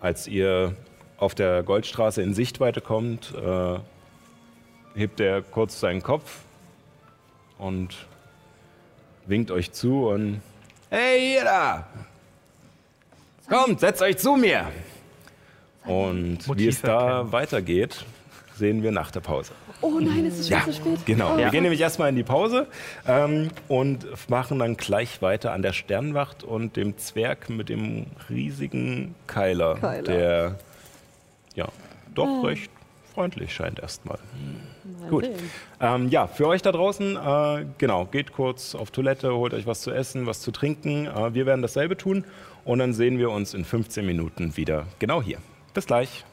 als 0.00 0.26
ihr 0.26 0.76
auf 1.16 1.34
der 1.34 1.62
Goldstraße 1.62 2.22
in 2.22 2.34
Sichtweite 2.34 2.80
kommt, 2.80 3.32
äh, 3.34 3.78
hebt 4.94 5.20
er 5.20 5.42
kurz 5.42 5.80
seinen 5.80 6.02
Kopf 6.02 6.40
und 7.58 8.06
winkt 9.26 9.50
euch 9.50 9.72
zu 9.72 10.08
und 10.08 10.40
Hey, 10.90 11.34
ihr 11.34 11.44
da! 11.44 11.86
Kommt, 13.48 13.80
setzt 13.80 14.02
euch 14.02 14.18
zu 14.18 14.36
mir! 14.36 14.70
Und 15.84 16.38
wie 16.56 16.68
es 16.68 16.80
da 16.80 17.30
weitergeht, 17.32 18.04
sehen 18.56 18.82
wir 18.82 18.92
nach 18.92 19.10
der 19.10 19.20
Pause. 19.20 19.52
Oh 19.80 19.98
nein, 20.00 20.26
es 20.26 20.38
ist 20.38 20.48
schon 20.48 20.58
Ja, 20.58 20.64
zu 20.64 20.72
spät. 20.72 21.06
Genau. 21.06 21.34
Oh. 21.34 21.36
Wir 21.38 21.50
gehen 21.50 21.62
nämlich 21.62 21.80
erstmal 21.80 22.08
in 22.08 22.16
die 22.16 22.22
Pause 22.22 22.66
ähm, 23.06 23.50
und 23.68 24.06
machen 24.28 24.58
dann 24.58 24.76
gleich 24.76 25.20
weiter 25.22 25.52
an 25.52 25.62
der 25.62 25.72
Sternwacht 25.72 26.44
und 26.44 26.76
dem 26.76 26.96
Zwerg 26.96 27.50
mit 27.50 27.68
dem 27.68 28.06
riesigen 28.30 29.14
Keiler, 29.26 29.76
Keiler. 29.76 30.02
der 30.02 30.58
ja 31.54 31.68
doch 32.14 32.44
recht 32.44 32.70
freundlich 33.14 33.54
scheint 33.54 33.78
erstmal. 33.78 34.18
Mal 35.00 35.08
Gut. 35.08 35.28
Ähm, 35.80 36.08
ja, 36.08 36.26
für 36.26 36.48
euch 36.48 36.62
da 36.62 36.72
draußen, 36.72 37.16
äh, 37.16 37.66
genau, 37.78 38.06
geht 38.06 38.32
kurz 38.32 38.74
auf 38.74 38.90
Toilette, 38.90 39.34
holt 39.34 39.54
euch 39.54 39.66
was 39.66 39.82
zu 39.82 39.92
essen, 39.92 40.26
was 40.26 40.40
zu 40.40 40.50
trinken. 40.50 41.06
Äh, 41.06 41.34
wir 41.34 41.46
werden 41.46 41.62
dasselbe 41.62 41.96
tun 41.96 42.24
und 42.64 42.80
dann 42.80 42.92
sehen 42.92 43.18
wir 43.18 43.30
uns 43.30 43.54
in 43.54 43.64
15 43.64 44.04
Minuten 44.04 44.56
wieder 44.56 44.86
genau 44.98 45.22
hier. 45.22 45.38
Bis 45.74 45.86
gleich. 45.86 46.24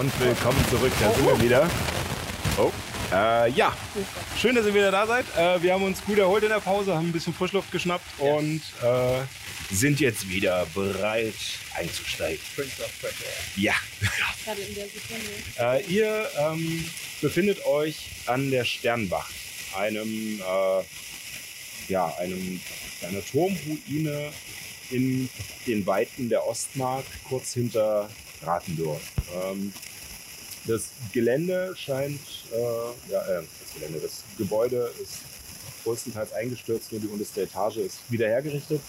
Und 0.00 0.18
willkommen 0.18 0.64
zurück, 0.70 0.92
da 0.98 1.12
sind 1.12 1.26
wir 1.26 1.42
wieder. 1.42 1.70
Oh, 2.56 2.72
äh, 3.12 3.50
ja, 3.50 3.76
schön, 4.40 4.54
dass 4.54 4.64
ihr 4.64 4.72
wieder 4.72 4.90
da 4.90 5.06
seid. 5.06 5.26
Äh, 5.36 5.62
wir 5.62 5.74
haben 5.74 5.82
uns 5.82 6.02
gut 6.02 6.16
erholt 6.16 6.42
in 6.42 6.48
der 6.48 6.60
Pause, 6.60 6.94
haben 6.94 7.10
ein 7.10 7.12
bisschen 7.12 7.34
Frischluft 7.34 7.70
geschnappt 7.70 8.18
und 8.18 8.62
äh, 8.82 9.74
sind 9.74 10.00
jetzt 10.00 10.30
wieder 10.30 10.66
bereit 10.74 11.34
einzusteigen. 11.76 12.40
Ja. 13.56 13.74
Äh, 15.58 15.84
ihr 15.84 16.30
ähm, 16.38 16.88
befindet 17.20 17.66
euch 17.66 18.06
an 18.24 18.50
der 18.50 18.64
Sternwacht, 18.64 19.34
einem, 19.76 20.40
äh, 20.40 21.92
ja, 21.92 22.06
einem, 22.16 22.58
einer 23.06 23.22
Turmruine 23.26 24.32
in 24.90 25.28
den 25.66 25.84
Weiten 25.84 26.30
der 26.30 26.46
Ostmark, 26.46 27.04
kurz 27.28 27.52
hinter 27.52 28.08
Ratendorf. 28.42 29.02
Ähm, 29.44 29.72
das 30.66 30.90
Gelände 31.12 31.74
scheint, 31.76 32.20
äh, 32.52 33.10
ja, 33.10 33.20
äh, 33.22 33.42
das 33.42 33.74
Gelände, 33.74 34.00
das 34.00 34.22
Gebäude 34.36 34.90
ist 35.02 35.18
größtenteils 35.84 36.32
eingestürzt, 36.32 36.92
nur 36.92 37.00
die 37.00 37.06
unterste 37.06 37.42
Etage 37.42 37.78
ist 37.78 37.98
wieder 38.10 38.28
hergerichtet 38.28 38.80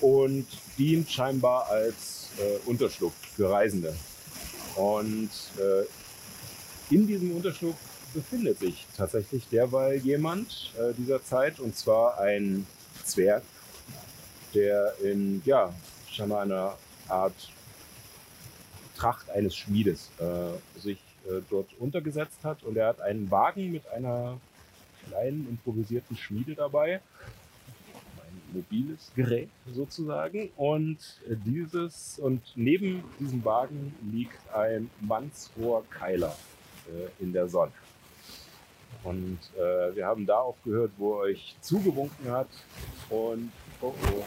und 0.00 0.46
dient 0.78 1.10
scheinbar 1.10 1.68
als 1.68 2.30
äh, 2.38 2.68
Unterschlupf 2.68 3.14
für 3.36 3.50
Reisende. 3.50 3.94
Und 4.74 5.30
äh, 5.58 6.94
in 6.94 7.06
diesem 7.06 7.34
Unterschlupf 7.34 7.76
befindet 8.12 8.58
sich 8.58 8.86
tatsächlich 8.96 9.48
derweil 9.48 9.98
jemand 9.98 10.72
äh, 10.78 10.92
dieser 10.94 11.24
Zeit, 11.24 11.60
und 11.60 11.76
zwar 11.76 12.18
ein 12.20 12.66
Zwerg, 13.04 13.42
der 14.54 14.94
in, 15.02 15.42
ja, 15.44 15.72
scheinbar 16.10 16.42
einer 16.42 16.76
Art 17.08 17.34
Tracht 18.96 19.30
eines 19.30 19.56
Schmiedes 19.56 20.10
äh, 20.18 20.78
sich 20.78 20.98
äh, 21.26 21.40
dort 21.50 21.68
untergesetzt 21.78 22.44
hat. 22.44 22.62
Und 22.62 22.76
er 22.76 22.88
hat 22.88 23.00
einen 23.00 23.30
Wagen 23.30 23.72
mit 23.72 23.86
einer 23.88 24.38
kleinen 25.08 25.48
improvisierten 25.48 26.16
Schmiede 26.16 26.54
dabei. 26.54 27.00
Ein 28.24 28.42
mobiles 28.52 29.12
Gerät 29.14 29.48
sozusagen. 29.72 30.50
Und 30.56 30.98
äh, 31.28 31.36
dieses 31.44 32.18
und 32.18 32.42
neben 32.54 33.04
diesem 33.18 33.44
Wagen 33.44 33.94
liegt 34.12 34.38
ein 34.54 34.90
mannshoher 35.00 35.84
Keiler 35.90 36.36
äh, 36.86 37.22
in 37.22 37.32
der 37.32 37.48
Sonne. 37.48 37.72
Und 39.04 39.38
äh, 39.56 39.94
wir 39.94 40.06
haben 40.06 40.26
da 40.26 40.38
aufgehört, 40.38 40.90
wo 40.96 41.14
er 41.14 41.30
euch 41.30 41.56
zugewunken 41.60 42.30
hat. 42.30 42.48
Und 43.08 43.52
oh, 43.80 43.94
oh. 43.94 44.24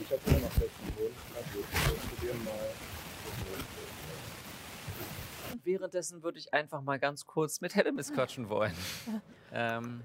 ich 0.00 0.10
habe 0.10 0.20
immer 0.26 0.40
noch 0.40 0.52
festen 0.52 0.92
Boden. 0.96 1.14
Na 1.32 1.40
gut, 1.54 1.64
wir 1.70 2.16
probieren 2.16 2.44
mal. 2.44 2.93
Währenddessen 5.64 6.22
würde 6.22 6.38
ich 6.38 6.52
einfach 6.54 6.82
mal 6.82 6.98
ganz 6.98 7.26
kurz 7.26 7.60
mit 7.60 7.74
Hellemis 7.74 8.12
quatschen 8.12 8.48
wollen. 8.48 8.74
Ähm, 9.56 10.02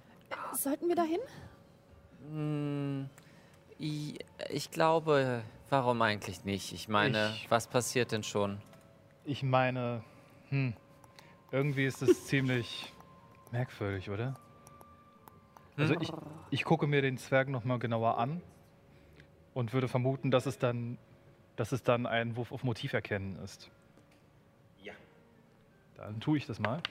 Sollten 0.53 0.89
wir 0.89 0.95
dahin? 0.95 1.17
mh, 2.31 3.09
i- 3.79 4.19
ich 4.49 4.69
glaube, 4.69 5.41
warum 5.71 5.99
eigentlich 6.03 6.45
nicht? 6.45 6.71
Ich 6.71 6.87
meine, 6.87 7.31
Ich- 7.35 7.49
was 7.49 7.65
passiert 7.67 8.11
denn 8.11 8.21
schon? 8.21 8.61
Ich 9.23 9.41
meine, 9.41 10.03
hm, 10.49 10.73
irgendwie 11.51 11.85
ist 11.85 12.03
es 12.03 12.25
ziemlich 12.27 12.93
merkwürdig, 13.51 14.11
oder? 14.11 14.35
Also 15.77 15.95
ich, 15.99 16.11
ich 16.51 16.63
gucke 16.63 16.85
mir 16.85 17.01
den 17.01 17.17
Zwerg 17.17 17.47
nochmal 17.49 17.79
genauer 17.79 18.19
an 18.19 18.41
und 19.55 19.73
würde 19.73 19.87
vermuten, 19.87 20.29
dass 20.29 20.45
es 20.45 20.59
dann, 20.59 20.99
dass 21.55 21.71
es 21.71 21.81
dann 21.81 22.05
ein 22.05 22.35
Wurf 22.35 22.51
auf 22.51 22.63
Motiv 22.63 22.93
erkennen 22.93 23.37
ist. 23.37 23.71
Dann 25.99 26.19
tue 26.19 26.37
ich 26.37 26.45
das 26.47 26.59
mal. 26.59 26.81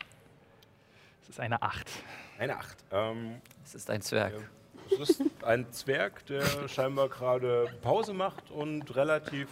Es 1.22 1.28
ist 1.30 1.40
eine 1.40 1.60
8. 1.62 1.86
Eine 2.38 2.56
Acht. 2.56 2.76
Ähm, 2.92 3.40
Es 3.64 3.74
ist 3.74 3.90
ein 3.90 4.00
Zwerg. 4.02 4.34
Es 4.90 5.10
ist 5.10 5.22
ein 5.42 5.70
Zwerg, 5.72 6.24
der 6.26 6.42
scheinbar 6.68 7.08
gerade 7.08 7.68
Pause 7.82 8.14
macht 8.14 8.50
und 8.50 8.94
relativ 8.96 9.48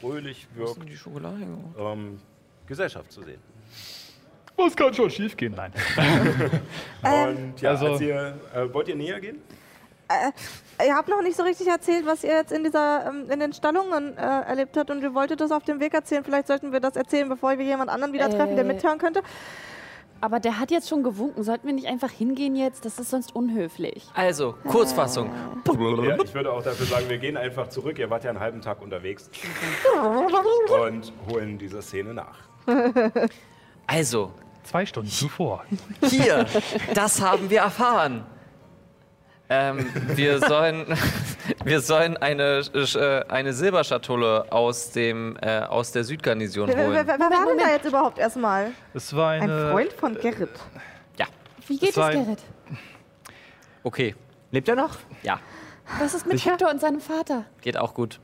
fröhlich 0.00 0.46
wirkt, 0.54 0.86
Die 0.88 0.96
Schokolade. 0.96 1.46
ähm, 1.78 2.20
Gesellschaft 2.66 3.10
zu 3.12 3.22
sehen. 3.22 3.40
Was 4.56 4.74
kann 4.76 4.92
schon 4.92 5.10
schief 5.10 5.36
gehen? 5.36 5.54
Nein. 5.54 5.72
Und 7.02 7.60
ja, 7.60 7.70
Also- 7.70 7.92
als 7.92 8.00
ihr, 8.00 8.38
äh, 8.54 8.72
wollt 8.72 8.88
ihr 8.88 8.96
näher 8.96 9.20
gehen? 9.20 9.38
Ihr 10.84 10.94
habt 10.94 11.08
noch 11.08 11.22
nicht 11.22 11.36
so 11.36 11.42
richtig 11.42 11.66
erzählt, 11.68 12.04
was 12.06 12.22
ihr 12.24 12.34
jetzt 12.34 12.52
in 12.52 12.64
dieser 12.64 13.06
ähm, 13.06 13.30
in 13.30 13.40
den 13.40 13.52
Stallungen 13.52 14.16
äh, 14.16 14.20
erlebt 14.20 14.76
habt 14.76 14.90
und 14.90 15.02
ihr 15.02 15.14
wolltet 15.14 15.40
das 15.40 15.50
auf 15.50 15.64
dem 15.64 15.80
Weg 15.80 15.94
erzählen. 15.94 16.22
Vielleicht 16.24 16.46
sollten 16.48 16.72
wir 16.72 16.80
das 16.80 16.96
erzählen, 16.96 17.28
bevor 17.28 17.56
wir 17.58 17.64
jemand 17.64 17.88
anderen 17.90 18.12
wieder 18.12 18.28
treffen, 18.28 18.56
der 18.56 18.64
Äh. 18.64 18.68
mithören 18.68 18.98
könnte. 18.98 19.22
Aber 20.20 20.40
der 20.40 20.58
hat 20.58 20.70
jetzt 20.70 20.88
schon 20.88 21.02
gewunken. 21.02 21.42
Sollten 21.44 21.66
wir 21.66 21.74
nicht 21.74 21.86
einfach 21.88 22.10
hingehen 22.10 22.56
jetzt? 22.56 22.84
Das 22.86 22.98
ist 22.98 23.10
sonst 23.10 23.36
unhöflich. 23.36 24.06
Also, 24.14 24.54
Kurzfassung. 24.66 25.30
Ja, 25.66 26.16
ich 26.24 26.34
würde 26.34 26.50
auch 26.52 26.62
dafür 26.62 26.86
sagen, 26.86 27.08
wir 27.10 27.18
gehen 27.18 27.36
einfach 27.36 27.68
zurück. 27.68 27.98
Ihr 27.98 28.08
wart 28.08 28.24
ja 28.24 28.30
einen 28.30 28.40
halben 28.40 28.62
Tag 28.62 28.80
unterwegs. 28.80 29.30
Und 29.94 31.12
holen 31.30 31.58
dieser 31.58 31.82
Szene 31.82 32.14
nach. 32.14 32.38
Also, 33.86 34.32
Zwei 34.64 34.84
Stunden 34.84 35.10
zuvor. 35.10 35.64
hier, 36.02 36.44
das 36.94 37.20
haben 37.20 37.50
wir 37.50 37.60
erfahren. 37.60 38.24
Ähm, 39.48 39.86
wir 40.16 40.38
sollen, 40.48 40.86
wir 41.64 41.80
sollen 41.80 42.16
eine, 42.16 42.62
äh, 42.74 43.24
eine 43.28 43.52
Silberschatulle 43.52 44.50
aus, 44.50 44.90
dem, 44.90 45.36
äh, 45.40 45.60
aus 45.60 45.92
der 45.92 46.04
Südgarnison 46.04 46.68
Wer, 46.68 46.76
wer, 46.76 46.84
wer, 46.90 46.96
holen. 46.96 47.06
wer 47.06 47.30
war 47.30 47.46
denn 47.46 47.58
da 47.58 47.70
jetzt 47.70 47.86
überhaupt 47.86 48.18
erstmal? 48.18 48.72
Es 48.94 49.14
war 49.14 49.30
Ein 49.32 49.42
eine. 49.42 49.70
Freund 49.70 49.92
von 49.92 50.14
Gerrit. 50.14 50.50
Ja, 51.18 51.26
Wie 51.68 51.78
geht 51.78 51.96
war 51.96 52.10
es, 52.10 52.16
ein- 52.16 52.24
Gerrit? 52.24 52.42
okay. 53.84 54.14
Lebt 54.50 54.68
er 54.68 54.76
noch? 54.76 54.96
Ja. 55.22 55.38
Was 56.00 56.14
ist 56.14 56.26
mit 56.26 56.38
Sicher? 56.38 56.52
Hector 56.52 56.70
und 56.70 56.80
seinem 56.80 57.00
Vater? 57.00 57.44
Geht 57.60 57.76
auch 57.76 57.94
gut. 57.94 58.18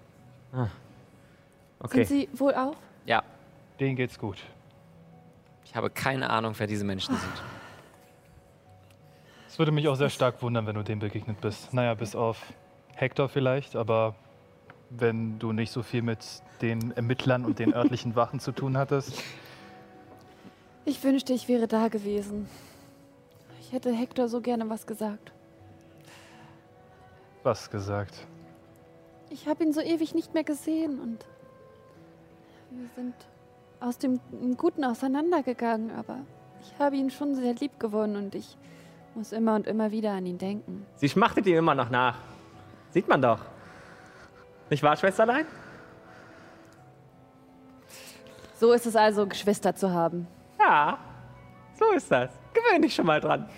Okay. 1.79 2.05
Sind 2.05 2.09
sie 2.09 2.29
wohl 2.33 2.55
auch? 2.55 2.77
Ja, 3.07 3.23
Denen 3.81 3.97
geht's 3.97 4.19
gut. 4.19 4.39
ich 5.65 5.75
habe 5.75 5.91
keine 5.91 6.31
Ahnung, 6.31 6.55
wer 6.59 6.67
diese 6.67 6.85
Menschen 6.85 7.17
sind. 7.17 7.33
Es 9.53 9.59
würde 9.59 9.71
mich 9.71 9.87
auch 9.87 9.97
sehr 9.97 10.09
stark 10.09 10.41
wundern, 10.41 10.67
wenn 10.67 10.77
du 10.77 10.83
dem 10.83 10.99
begegnet 10.99 11.43
bist. 11.43 11.75
Naja, 11.75 11.93
bis 11.93 12.17
auf 12.17 12.55
Hector 12.95 13.29
vielleicht, 13.29 13.77
aber 13.77 14.15
wenn 14.89 15.39
du 15.39 15.53
nicht 15.53 15.71
so 15.71 15.83
viel 15.83 16.01
mit 16.01 16.25
den 16.63 16.93
Ermittlern 16.93 17.45
und 17.45 17.59
den 17.59 17.75
örtlichen 17.75 18.17
Wachen 18.17 18.41
zu 18.41 18.53
tun 18.53 18.79
hattest. 18.79 19.23
Ich 20.87 21.05
wünschte, 21.05 21.35
ich 21.35 21.49
wäre 21.49 21.69
da 21.69 21.89
gewesen. 21.89 22.49
Ich 23.61 23.73
hätte 23.73 23.93
Hector 23.93 24.27
so 24.27 24.41
gerne 24.41 24.71
was 24.71 24.87
gesagt. 24.87 25.33
Was 27.43 27.71
gesagt? 27.71 28.27
Ich 29.29 29.47
habe 29.49 29.65
ihn 29.65 29.75
so 29.75 29.83
ewig 29.83 30.15
nicht 30.15 30.33
mehr 30.33 30.45
gesehen 30.45 30.99
und 30.99 31.27
wir 32.71 32.89
sind 32.97 33.15
aus 33.81 33.99
dem 33.99 34.19
Guten 34.57 34.83
auseinandergegangen, 34.83 35.91
aber 35.91 36.21
ich 36.63 36.79
habe 36.79 36.97
ihn 36.97 37.11
schon 37.11 37.35
sehr 37.35 37.53
lieb 37.53 37.79
gewonnen 37.79 38.17
und 38.17 38.35
ich 38.35 38.57
muss 39.15 39.33
immer 39.33 39.55
und 39.55 39.67
immer 39.67 39.91
wieder 39.91 40.13
an 40.13 40.27
ihn 40.27 40.39
denken. 40.39 40.87
Sie 40.97 41.09
schmachtet 41.09 41.47
ihm 41.47 41.57
immer 41.57 41.75
noch 41.75 41.91
nach. 41.91 42.17
Sieht 42.91 43.09
man 43.09 43.21
doch. 43.21 43.41
Nicht 44.71 44.83
wahr, 44.83 44.97
Schwesterlein? 44.97 45.47
So 48.59 48.73
ist 48.73 48.87
es 48.87 48.97
also, 48.97 49.27
Geschwister 49.27 49.75
zu 49.75 49.91
haben. 49.91 50.27
Ja, 50.59 50.99
so 51.75 51.93
ist 51.93 52.11
das. 52.11 52.31
Gewöhn 52.55 52.83
dich 52.83 52.95
schon 52.95 53.07
mal 53.07 53.21
dran. 53.21 53.49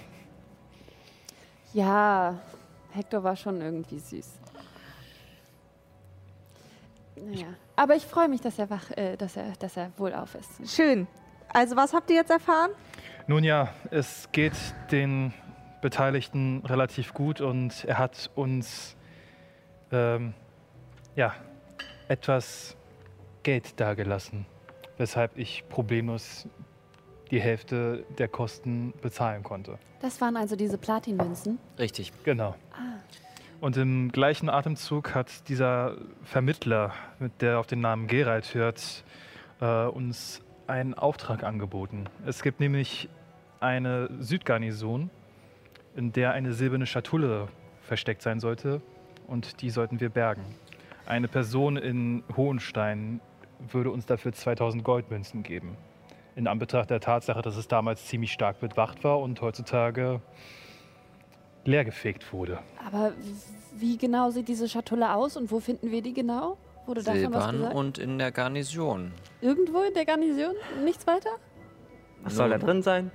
Ja, 1.72 2.38
Hector 2.92 3.22
war 3.22 3.36
schon 3.36 3.60
irgendwie 3.60 3.98
süß. 3.98 4.28
Naja, 7.16 7.46
aber 7.76 7.96
ich 7.96 8.06
freue 8.06 8.28
mich, 8.28 8.40
dass 8.40 8.58
er 8.58 8.70
wach, 8.70 8.90
äh, 8.92 9.16
dass 9.16 9.36
er, 9.36 9.52
dass 9.58 9.76
er 9.76 9.92
wohlauf 9.96 10.34
ist. 10.34 10.74
Schön. 10.74 11.06
Also 11.52 11.76
was 11.76 11.92
habt 11.92 12.10
ihr 12.10 12.16
jetzt 12.16 12.30
erfahren? 12.30 12.70
Nun 13.26 13.44
ja, 13.44 13.68
es 13.90 14.28
geht 14.32 14.52
den 14.90 15.32
Beteiligten 15.84 16.62
relativ 16.64 17.12
gut 17.12 17.42
und 17.42 17.84
er 17.84 17.98
hat 17.98 18.30
uns 18.34 18.96
ähm, 19.92 20.32
ja, 21.14 21.34
etwas 22.08 22.74
Geld 23.42 23.78
dagelassen, 23.78 24.46
weshalb 24.96 25.36
ich 25.36 25.62
problemlos 25.68 26.48
die 27.30 27.38
Hälfte 27.38 28.06
der 28.16 28.28
Kosten 28.28 28.94
bezahlen 29.02 29.42
konnte. 29.42 29.78
Das 30.00 30.22
waren 30.22 30.38
also 30.38 30.56
diese 30.56 30.78
Platinmünzen. 30.78 31.58
Richtig. 31.78 32.14
Genau. 32.24 32.54
Und 33.60 33.76
im 33.76 34.10
gleichen 34.10 34.48
Atemzug 34.48 35.14
hat 35.14 35.50
dieser 35.50 35.98
Vermittler, 36.22 36.94
mit 37.18 37.42
der 37.42 37.58
auf 37.58 37.66
den 37.66 37.82
Namen 37.82 38.06
Gerald 38.06 38.54
hört, 38.54 39.04
äh, 39.60 39.84
uns 39.84 40.40
einen 40.66 40.94
Auftrag 40.94 41.44
angeboten. 41.44 42.06
Es 42.24 42.42
gibt 42.42 42.58
nämlich 42.58 43.10
eine 43.60 44.08
Südgarnison, 44.18 45.10
in 45.94 46.12
der 46.12 46.32
eine 46.32 46.52
silberne 46.52 46.86
Schatulle 46.86 47.48
versteckt 47.82 48.22
sein 48.22 48.40
sollte 48.40 48.80
und 49.26 49.60
die 49.62 49.70
sollten 49.70 50.00
wir 50.00 50.10
bergen. 50.10 50.44
Eine 51.06 51.28
Person 51.28 51.76
in 51.76 52.22
Hohenstein 52.36 53.20
würde 53.70 53.90
uns 53.90 54.06
dafür 54.06 54.32
2000 54.32 54.82
Goldmünzen 54.82 55.42
geben. 55.42 55.76
In 56.34 56.48
Anbetracht 56.48 56.90
der 56.90 57.00
Tatsache, 57.00 57.42
dass 57.42 57.56
es 57.56 57.68
damals 57.68 58.06
ziemlich 58.06 58.32
stark 58.32 58.58
bewacht 58.58 59.04
war 59.04 59.20
und 59.20 59.40
heutzutage 59.40 60.20
leergefegt 61.64 62.32
wurde. 62.32 62.58
Aber 62.84 63.12
wie 63.76 63.96
genau 63.96 64.30
sieht 64.30 64.48
diese 64.48 64.68
Schatulle 64.68 65.14
aus 65.14 65.36
und 65.36 65.50
wo 65.50 65.60
finden 65.60 65.90
wir 65.90 66.02
die 66.02 66.12
genau? 66.12 66.56
Wurde 66.86 67.02
davon 67.02 67.32
was 67.32 67.44
Silbern 67.44 67.56
gesagt? 67.56 67.74
und 67.74 67.98
in 67.98 68.18
der 68.18 68.32
Garnison. 68.32 69.12
Irgendwo 69.40 69.82
in 69.82 69.94
der 69.94 70.04
Garnison? 70.04 70.54
Nichts 70.84 71.06
weiter? 71.06 71.30
Was 72.22 72.36
soll 72.36 72.50
da 72.50 72.58
drin 72.58 72.82
sein? 72.82 73.10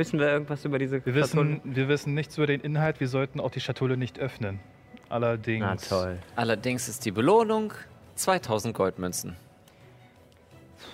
Wissen 0.00 0.18
wir 0.18 0.28
irgendwas 0.30 0.64
über 0.64 0.78
diese 0.78 1.04
Wir 1.04 1.14
wissen, 1.14 1.60
wir 1.62 1.86
wissen 1.88 2.14
nichts 2.14 2.38
über 2.38 2.46
den 2.46 2.62
Inhalt, 2.62 3.00
wir 3.00 3.08
sollten 3.08 3.38
auch 3.38 3.50
die 3.50 3.60
Schatulle 3.60 3.98
nicht 3.98 4.18
öffnen. 4.18 4.58
Allerdings. 5.10 5.60
Na 5.60 5.76
toll. 5.76 6.18
Allerdings 6.36 6.88
ist 6.88 7.04
die 7.04 7.10
Belohnung 7.10 7.74
2000 8.14 8.74
Goldmünzen 8.74 9.36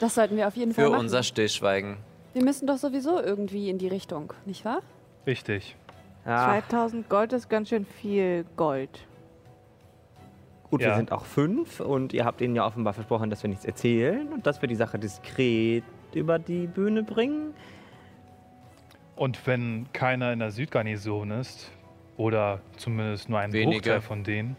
Das 0.01 0.17
sollten 0.17 0.37
wir 0.37 0.49
auf 0.49 0.57
jeden 0.57 0.75
Fall 0.75 0.85
für 0.87 0.91
machen. 0.91 1.01
unser 1.03 1.23
Stillschweigen. 1.23 1.99
wir 2.35 2.43
müssen 2.43 2.67
doch 2.67 2.79
sowieso 2.79 3.21
irgendwie 3.23 3.71
in 3.71 3.79
die 3.79 3.87
Richtung, 3.87 4.33
nicht 4.45 4.65
wahr? 4.65 4.81
Richtig. 5.25 5.77
Ja, 6.25 6.61
2000 6.69 7.09
Gold 7.09 7.33
ist 7.33 7.49
ganz 7.49 7.69
schön 7.69 7.87
viel 7.87 8.45
Gold. 8.57 9.07
gut, 10.71 10.81
wir 10.81 10.89
Ja. 10.89 10.97
sind 10.97 11.13
auch 11.13 11.25
fünf 11.27 11.79
und 11.79 12.13
ihr 12.13 12.25
habt 12.25 12.41
ihnen 12.41 12.57
ja 12.57 12.67
offenbar 12.67 12.93
versprochen, 12.93 13.31
dass 13.31 13.45
wir 13.45 13.51
nichts 13.51 13.65
erzählen 13.65 14.27
und 14.33 14.49
dass 14.49 14.61
wir 14.63 14.69
die 14.69 14.75
Sache 14.75 14.99
diskret 14.99 15.85
über 16.13 16.41
die 16.41 16.67
Bühne 16.67 17.05
bringen. 17.05 17.55
Und 19.17 19.47
wenn 19.47 19.87
keiner 19.93 20.33
in 20.33 20.39
der 20.41 20.51
Südgarnison 20.51 21.31
ist, 21.33 21.71
oder 22.17 22.61
zumindest 22.77 23.29
nur 23.29 23.39
ein 23.39 23.53
Wenige. 23.53 23.73
Bruchteil 23.81 24.01
von 24.01 24.25
denen, 24.25 24.57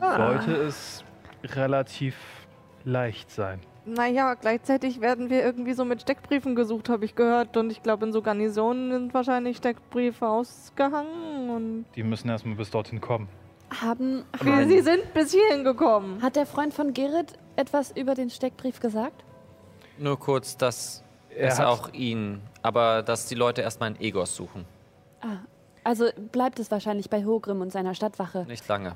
Ah. 0.00 0.16
sollte 0.16 0.52
es 0.54 1.04
relativ 1.44 2.14
leicht 2.84 3.30
sein. 3.30 3.60
Naja, 3.84 4.34
gleichzeitig 4.34 5.00
werden 5.00 5.30
wir 5.30 5.42
irgendwie 5.42 5.72
so 5.72 5.84
mit 5.84 6.02
Steckbriefen 6.02 6.54
gesucht, 6.54 6.88
habe 6.88 7.04
ich 7.04 7.14
gehört. 7.14 7.56
Und 7.56 7.70
ich 7.70 7.82
glaube, 7.82 8.04
in 8.06 8.12
so 8.12 8.20
Garnisonen 8.22 8.92
sind 8.92 9.14
wahrscheinlich 9.14 9.56
Steckbriefe 9.56 10.28
ausgehangen. 10.28 11.50
Und 11.50 11.84
Die 11.96 12.02
müssen 12.02 12.28
erstmal 12.28 12.54
bis 12.54 12.70
dorthin 12.70 13.00
kommen. 13.00 13.28
Haben, 13.82 14.24
wir, 14.40 14.68
sie 14.68 14.80
sind 14.80 15.12
bis 15.14 15.32
hierhin 15.32 15.64
gekommen. 15.64 16.22
hat 16.22 16.36
der 16.36 16.46
Freund 16.46 16.72
von 16.74 16.92
Gerrit 16.94 17.32
etwas 17.56 17.90
über 17.90 18.14
den 18.14 18.30
Steckbrief 18.30 18.78
gesagt? 18.80 19.24
Nur 19.98 20.18
kurz, 20.18 20.56
dass 20.56 21.02
Er 21.38 21.48
es 21.48 21.58
hat- 21.58 21.66
auch 21.66 21.92
ihn, 21.92 22.40
aber 22.62 23.02
dass 23.02 23.26
die 23.26 23.34
Leute 23.34 23.62
erstmal 23.62 23.90
in 23.92 24.00
Egos 24.00 24.34
suchen. 24.34 24.64
Also 25.84 26.06
bleibt 26.32 26.58
es 26.58 26.70
wahrscheinlich 26.70 27.08
bei 27.08 27.24
Hogrim 27.24 27.60
und 27.60 27.72
seiner 27.72 27.94
Stadtwache. 27.94 28.44
Nicht 28.46 28.66
lange. 28.68 28.94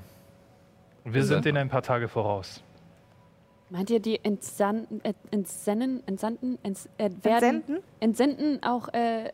Wir 1.05 1.23
sind 1.23 1.43
denen 1.45 1.57
ein 1.57 1.69
paar 1.69 1.81
Tage 1.81 2.07
voraus. 2.07 2.61
Meint 3.69 3.89
ihr, 3.89 3.99
die 3.99 4.23
entsan 4.23 4.87
äh, 5.03 5.13
entsennen, 5.31 6.03
entsandten, 6.05 6.59
ents 6.63 6.87
äh, 6.97 7.09
werden, 7.23 7.43
Entsenden? 7.63 7.77
entsenden 7.99 8.63
auch, 8.63 8.89
äh, 8.93 9.31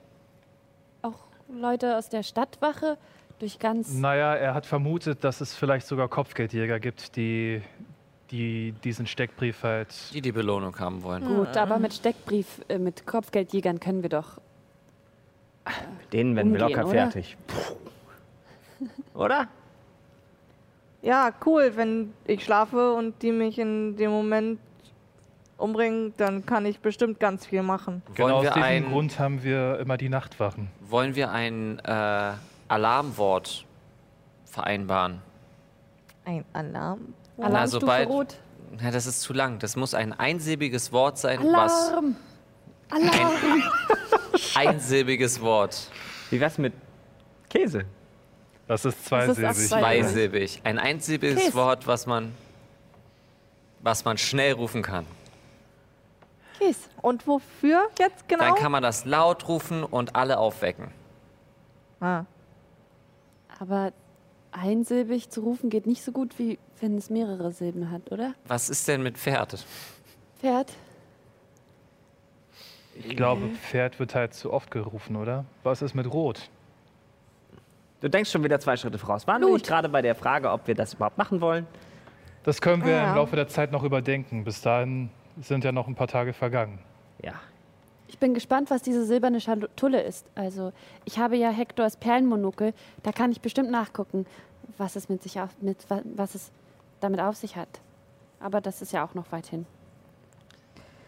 auch 1.02 1.16
Leute 1.52 1.98
aus 1.98 2.08
der 2.10 2.24
Stadtwache 2.24 2.98
durch 3.40 3.60
ganz... 3.60 3.94
Naja, 3.94 4.36
er 4.36 4.54
hat 4.54 4.66
vermutet, 4.66 5.24
dass 5.24 5.42
es 5.42 5.54
vielleicht 5.56 5.88
sogar 5.88 6.08
Kopfgeldjäger 6.08 6.80
gibt, 6.80 7.18
die, 7.18 7.62
die 8.32 8.74
diesen 8.84 9.08
Steckbrief 9.08 9.64
halt. 9.64 9.94
Die 10.14 10.22
die 10.22 10.32
Belohnung 10.32 10.78
haben 10.80 11.04
wollen. 11.04 11.26
Gut, 11.26 11.58
aber 11.58 11.80
mit 11.80 11.94
Steckbrief, 11.94 12.62
äh, 12.68 12.78
mit 12.78 13.06
Kopfgeldjägern 13.06 13.80
können 13.80 14.02
wir 14.04 14.10
doch... 14.10 14.40
Mit 16.00 16.14
denen 16.14 16.36
werden 16.36 16.54
wir 16.54 16.62
locker 16.62 16.86
oder? 16.86 17.12
fertig. 17.12 17.38
Oder? 19.14 19.48
Ja, 21.02 21.32
cool. 21.46 21.74
Wenn 21.76 22.14
ich 22.26 22.44
schlafe 22.44 22.94
und 22.94 23.22
die 23.22 23.32
mich 23.32 23.60
in 23.60 23.96
dem 23.96 24.12
Moment 24.12 24.60
umbringen, 25.58 26.14
dann 26.18 26.46
kann 26.46 26.66
ich 26.66 26.80
bestimmt 26.80 27.20
ganz 27.20 27.46
viel 27.46 27.64
machen. 27.64 28.02
Genau 28.16 28.38
aus 28.38 28.48
diesem 28.48 28.64
ein, 28.64 28.90
Grund 28.90 29.20
haben 29.20 29.44
wir 29.44 29.80
immer 29.80 29.98
die 29.98 30.10
Nachtwachen. 30.10 30.70
wollen 30.82 31.16
wir 31.16 31.32
ein 31.32 31.80
äh, 31.80 32.32
Alarmwort 32.68 33.66
vereinbaren? 34.46 35.22
Ein 36.26 36.46
Alarm. 36.54 37.14
Alarmstufe 37.42 37.82
sobald- 37.82 38.10
Rot. 38.10 38.36
Ja, 38.82 38.92
das 38.92 39.06
ist 39.08 39.22
zu 39.22 39.34
lang. 39.34 39.60
Das 39.60 39.76
muss 39.76 39.94
ein 39.94 40.14
einsilbiges 40.14 40.92
Wort 40.92 41.18
sein, 41.18 41.40
was 41.52 41.90
Alarm! 41.90 42.16
Alarm! 42.90 43.64
ein 44.56 44.68
einsilbiges 44.68 45.42
Wort. 45.42 45.90
Wie 46.30 46.40
wär's 46.40 46.58
mit 46.58 46.74
Käse? 47.50 47.86
Das 48.68 48.86
ist 48.86 48.94
Das 48.96 49.00
ist 49.02 49.06
zweisilbig. 49.08 49.46
ab 49.48 49.56
zwei- 49.56 49.80
Zweisilbig. 50.02 50.62
Ein 50.64 50.78
einsilbiges 50.78 51.40
Käse. 51.46 51.54
Wort, 51.56 51.88
was 51.88 52.06
man, 52.06 52.34
was 53.82 54.06
man 54.06 54.18
schnell 54.20 54.54
rufen 54.54 54.84
kann. 54.84 55.06
Käse. 56.60 56.80
Und 57.02 57.26
wofür 57.26 57.88
jetzt 57.98 58.28
genau? 58.28 58.44
Dann 58.44 58.56
kann 58.56 58.72
man 58.72 58.84
das 58.84 59.06
laut 59.06 59.48
rufen 59.48 59.84
und 59.84 60.16
alle 60.16 60.38
aufwecken. 60.38 60.92
ah. 62.02 62.26
Aber 63.62 63.92
einsilbig 64.52 65.30
zu 65.32 65.42
rufen 65.42 65.70
geht 65.70 65.86
nicht 65.86 66.04
so 66.04 66.12
gut, 66.14 66.38
wie 66.40 66.58
wenn 66.82 66.98
es 66.98 67.10
mehrere 67.10 67.52
Silben 67.52 67.92
hat, 67.92 68.12
oder? 68.12 68.34
Was 68.48 68.70
ist 68.70 68.88
denn 68.88 69.04
mit 69.04 69.18
Pferd? 69.18 69.66
Pferd? 70.40 70.72
Ich 72.96 73.16
glaube, 73.16 73.48
Pferd 73.50 74.00
wird 74.00 74.14
halt 74.16 74.34
zu 74.34 74.52
oft 74.52 74.72
gerufen, 74.72 75.16
oder? 75.16 75.46
Was 75.64 75.82
ist 75.82 75.94
mit 75.94 76.12
Rot? 76.12 76.50
Du 78.02 78.10
denkst 78.10 78.32
schon 78.32 78.44
wieder 78.44 78.60
zwei 78.60 78.76
Schritte 78.78 78.98
voraus. 78.98 79.26
Waren 79.28 79.42
wir 79.42 79.50
nicht 79.54 79.66
gerade 79.68 79.90
bei 79.90 80.02
der 80.02 80.16
Frage, 80.16 80.52
ob 80.52 80.68
wir 80.68 80.76
das 80.76 80.94
überhaupt 80.94 81.18
machen 81.18 81.40
wollen? 81.42 81.66
Das 82.44 82.62
können 82.62 82.84
wir 82.86 82.94
Ah, 82.96 83.04
ja. 83.04 83.10
im 83.12 83.16
Laufe 83.16 83.36
der 83.36 83.48
Zeit 83.48 83.72
noch 83.72 83.84
überdenken. 83.84 84.44
Bis 84.44 84.62
dahin 84.62 85.10
sind 85.42 85.64
ja 85.64 85.72
noch 85.72 85.88
ein 85.88 85.96
paar 85.96 86.08
Tage 86.08 86.34
vergangen. 86.34 86.80
Ja. 87.24 87.34
Ich 88.08 88.18
bin 88.18 88.34
gespannt, 88.34 88.70
was 88.70 88.82
diese 88.82 89.06
silberne 89.06 89.40
Schatulle 89.40 90.02
ist. 90.02 90.26
Also, 90.36 90.72
ich 91.06 91.20
habe 91.20 91.36
ja 91.38 91.52
Hektors 91.52 91.96
Perlenmonokel. 91.98 92.74
Da 93.04 93.12
kann 93.12 93.32
ich 93.32 93.40
bestimmt 93.42 93.70
nachgucken, 93.70 94.26
was 94.78 94.96
es 94.96 95.10
mit 95.10 95.22
sich 95.22 95.40
auf, 95.40 95.50
mit, 95.62 95.78
wa- 95.90 96.02
was 96.16 96.36
es 96.36 96.52
damit 97.00 97.20
auf 97.20 97.36
sich 97.36 97.56
hat. 97.56 97.68
Aber 98.40 98.62
das 98.62 98.82
ist 98.82 98.94
ja 98.94 99.06
auch 99.06 99.14
noch 99.14 99.32
weit 99.32 99.48
hin. 99.48 99.66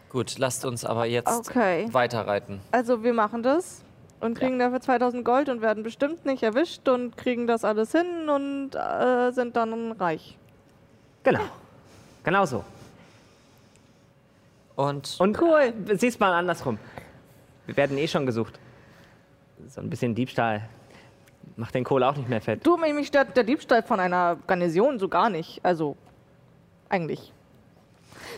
Gut, 0.10 0.38
lasst 0.38 0.66
uns 0.66 0.84
aber 0.84 1.06
jetzt 1.06 1.28
Okay. 1.50 1.88
weiterreiten. 1.92 2.60
Also 2.72 3.04
wir 3.04 3.14
machen 3.14 3.44
das 3.44 3.82
und 4.20 4.38
kriegen 4.38 4.60
dafür 4.60 4.82
2000 4.82 5.24
Gold 5.24 5.48
und 5.48 5.62
werden 5.62 5.84
bestimmt 5.84 6.26
nicht 6.26 6.44
erwischt 6.44 6.88
und 6.90 7.16
kriegen 7.16 7.48
das 7.48 7.64
alles 7.64 7.92
hin 7.94 8.28
und 8.30 8.72
äh, 8.76 9.32
sind 9.32 9.56
dann 9.56 9.94
reich. 9.94 10.38
Genau. 11.24 11.44
Genau 12.24 12.46
so. 12.46 12.64
Und 14.76 15.16
Und 15.20 15.42
cool. 15.42 15.74
Sieh's 15.94 16.20
mal 16.20 16.34
andersrum. 16.34 16.78
Wir 17.66 17.78
werden 17.78 17.98
eh 17.98 18.08
schon 18.08 18.26
gesucht. 18.26 18.60
So 19.68 19.80
ein 19.80 19.90
bisschen 19.90 20.14
Diebstahl 20.16 20.68
macht 21.56 21.76
den 21.76 21.84
Kohl 21.84 22.04
auch 22.04 22.16
nicht 22.16 22.30
mehr 22.30 22.42
fett. 22.42 22.66
Du, 22.66 22.78
mich 22.78 23.08
stört 23.08 23.36
der 23.36 23.44
Diebstahl 23.44 23.84
von 23.84 24.00
einer 24.00 24.38
Garnison 24.48 25.00
so 25.00 25.08
gar 25.08 25.30
nicht. 25.30 25.60
Also, 25.64 25.96
eigentlich. 26.90 27.32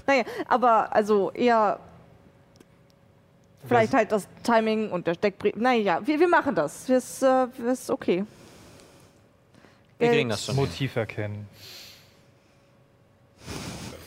Naja, 0.08 0.24
aber 0.48 0.94
also 0.96 1.32
eher 1.32 1.80
vielleicht 3.66 3.94
halt 3.94 4.12
das 4.12 4.28
Timing 4.44 4.92
und 4.92 5.08
der 5.08 5.14
Steckbrief. 5.14 5.56
Naja, 5.56 6.00
wir, 6.06 6.20
wir 6.20 6.28
machen 6.28 6.56
das. 6.56 6.86
Das 6.86 7.22
äh, 7.22 7.48
ist 7.72 7.90
okay. 7.90 8.26
wir 10.00 10.10
kriegen 10.10 10.30
das 10.30 10.46
schon. 10.46 10.56
Motiv 10.56 10.96
erkennen. 10.96 11.48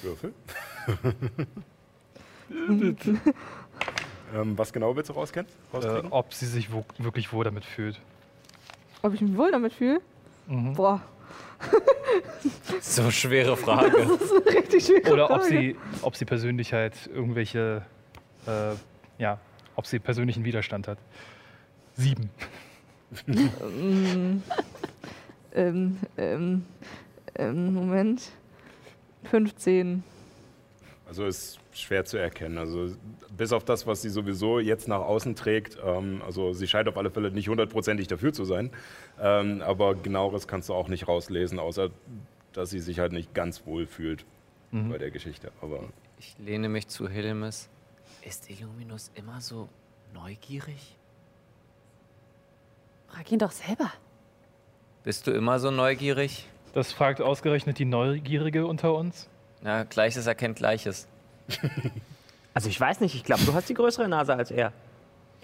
Würfel. 0.03 0.33
ähm, 4.35 4.59
was 4.59 4.73
genau 4.73 4.95
willst 4.95 5.11
du 5.11 5.15
rauskennen? 5.15 5.51
Äh, 5.73 5.77
rauskriegen? 5.77 6.13
ob 6.13 6.33
sie 6.33 6.47
sich 6.47 6.73
wo, 6.73 6.85
wirklich 6.99 7.33
wohl 7.33 7.45
damit 7.45 7.65
fühlt. 7.65 8.01
Ob 9.07 9.15
ich 9.15 9.21
mich 9.21 9.37
wohl 9.37 9.53
damit 9.53 9.73
fühle? 9.73 10.01
Mhm. 10.49 10.75
Boah, 10.75 11.01
So 12.81 13.09
schwere 13.13 13.57
Frage. 13.57 13.93
das 13.97 14.21
ist 14.21 14.33
eine 14.33 14.57
richtig 14.59 14.87
schwere 14.87 15.13
Oder 15.13 15.31
ob 15.31 15.43
Frage. 15.43 15.45
sie, 15.45 15.77
ob 16.03 16.17
sie 16.17 16.25
persönlich 16.25 16.73
halt 16.73 17.07
irgendwelche, 17.07 17.83
äh, 18.49 18.73
ja, 19.19 19.39
ob 19.77 19.87
sie 19.87 20.01
persönlichen 20.01 20.45
Widerstand 20.45 20.89
hat. 20.89 20.99
Sieben. 21.95 22.31
Ähm, 25.59 25.97
ähm, 26.19 26.67
ähm, 27.37 27.73
Moment. 27.73 28.31
15. 29.31 30.03
Also 31.09 31.25
ist 31.25 31.59
schwer 31.79 32.05
zu 32.05 32.17
erkennen. 32.17 32.59
Also 32.59 32.95
bis 33.37 33.53
auf 33.53 33.65
das, 33.65 33.87
was 33.87 34.03
sie 34.03 34.09
sowieso 34.11 34.59
jetzt 34.59 34.89
nach 34.89 35.01
außen 35.01 35.35
trägt, 35.37 35.79
ähm, 35.85 36.23
also 36.25 36.53
sie 36.53 36.67
scheint 36.69 36.89
auf 36.89 36.97
alle 36.97 37.11
Fälle 37.11 37.31
nicht 37.31 37.49
hundertprozentig 37.49 38.09
dafür 38.09 38.33
zu 38.33 38.45
sein. 38.45 38.71
Ähm, 39.21 39.63
aber 39.63 39.95
genaueres 39.95 40.49
kannst 40.49 40.69
du 40.69 40.75
auch 40.75 40.89
nicht 40.89 41.09
rauslesen, 41.09 41.59
außer 41.59 41.91
dass 42.53 42.71
sie 42.71 42.81
sich 42.81 42.99
halt 42.99 43.13
nicht 43.13 43.35
ganz 43.35 43.67
wohl 43.67 43.87
fühlt 43.87 44.25
Mhm. 44.73 44.91
bei 44.91 44.99
der 44.99 45.11
Geschichte. 45.11 45.53
Aber 45.61 45.81
Ich 46.19 46.35
lehne 46.39 46.69
mich 46.69 46.89
zu 46.89 47.09
Hilmes. 47.09 47.69
Ist 48.23 48.51
Illuminus 48.51 49.11
immer 49.15 49.41
so 49.41 49.69
neugierig? 50.15 50.97
Frag 53.09 53.31
ihn 53.31 53.39
doch 53.39 53.51
selber. 53.53 53.93
Bist 55.05 55.27
du 55.27 55.31
immer 55.31 55.59
so 55.61 55.71
neugierig? 55.71 56.47
Das 56.75 56.93
fragt 56.93 57.21
ausgerechnet 57.21 57.79
die 57.79 57.85
Neugierige 57.85 58.67
unter 58.67 58.95
uns. 58.95 59.29
Ja, 59.65 59.85
Gleiches 59.85 60.27
erkennt 60.27 60.57
Gleiches. 60.57 61.07
Also 62.55 62.71
ich 62.71 62.81
weiß 62.81 63.01
nicht, 63.01 63.15
ich 63.15 63.23
glaube, 63.23 63.45
du 63.45 63.53
hast 63.53 63.69
die 63.69 63.75
größere 63.75 64.09
Nase 64.09 64.35
als 64.35 64.51
er. 64.51 64.73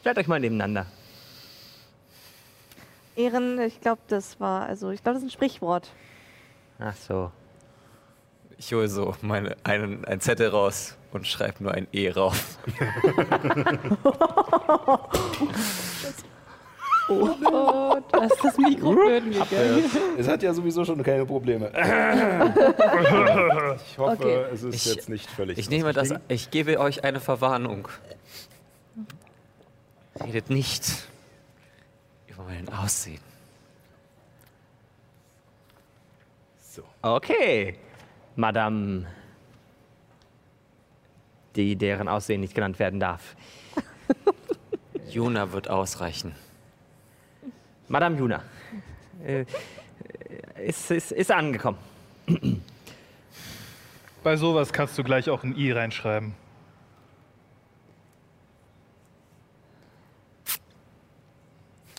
Stellt 0.00 0.16
euch 0.16 0.28
mal 0.28 0.40
nebeneinander. 0.40 0.86
Ehren, 3.16 3.60
ich 3.60 3.82
glaube, 3.82 4.00
das 4.08 4.40
war, 4.40 4.66
also 4.66 4.88
ich 4.88 5.02
glaube, 5.02 5.16
das 5.16 5.22
ist 5.22 5.28
ein 5.28 5.32
Sprichwort. 5.32 5.90
Ach 6.78 6.96
so. 6.96 7.30
Ich 8.56 8.72
hole 8.72 8.88
so 8.88 9.14
meine, 9.20 9.58
einen, 9.62 10.06
einen 10.06 10.22
Zettel 10.22 10.48
raus 10.48 10.96
und 11.12 11.26
schreibe 11.26 11.62
nur 11.62 11.74
ein 11.74 11.86
E 11.92 12.08
rauf. 12.08 12.56
Oh, 17.08 17.98
da 18.10 18.24
ist 18.24 18.44
das 18.44 18.58
Mikro 18.58 18.92
flöten 18.92 19.30
gegangen. 19.32 19.84
es 20.18 20.28
hat 20.28 20.42
ja 20.42 20.52
sowieso 20.54 20.84
schon 20.84 21.02
keine 21.02 21.26
Probleme. 21.26 21.70
ich 23.86 23.98
hoffe, 23.98 24.12
Okay. 24.18 24.44
es 24.52 24.62
ist 24.62 24.74
Ich- 24.74 24.94
jetzt 24.94 25.08
nicht 25.08 25.28
völlig. 25.30 25.58
Ich 25.58 25.70
nehme 25.70 25.92
das, 25.92 26.12
ich 26.28 26.50
gebe 26.50 26.78
euch 26.78 27.04
eine 27.04 27.20
Verwarnung. 27.20 27.88
Redet 30.22 30.50
nicht 30.50 30.84
über 32.28 32.44
mein 32.44 32.68
Aussehen. 32.72 33.20
So. 36.70 36.82
Okay. 37.02 37.76
Madame, 38.36 39.06
die 41.56 41.76
deren 41.76 42.08
Aussehen 42.08 42.40
nicht 42.40 42.54
genannt 42.54 42.78
werden 42.78 43.00
darf. 43.00 43.36
Juna 45.10 45.52
wird 45.52 45.68
ausreichen. 45.68 46.34
Madame 47.88 48.16
Juna. 48.16 48.42
Äh, 49.24 49.44
ist, 50.64 50.90
ist, 50.90 51.12
ist 51.12 51.30
angekommen. 51.30 51.78
Bei 54.22 54.36
sowas 54.36 54.72
kannst 54.72 54.96
du 54.98 55.04
gleich 55.04 55.28
auch 55.28 55.42
ein 55.42 55.56
I 55.56 55.72
reinschreiben. 55.72 56.34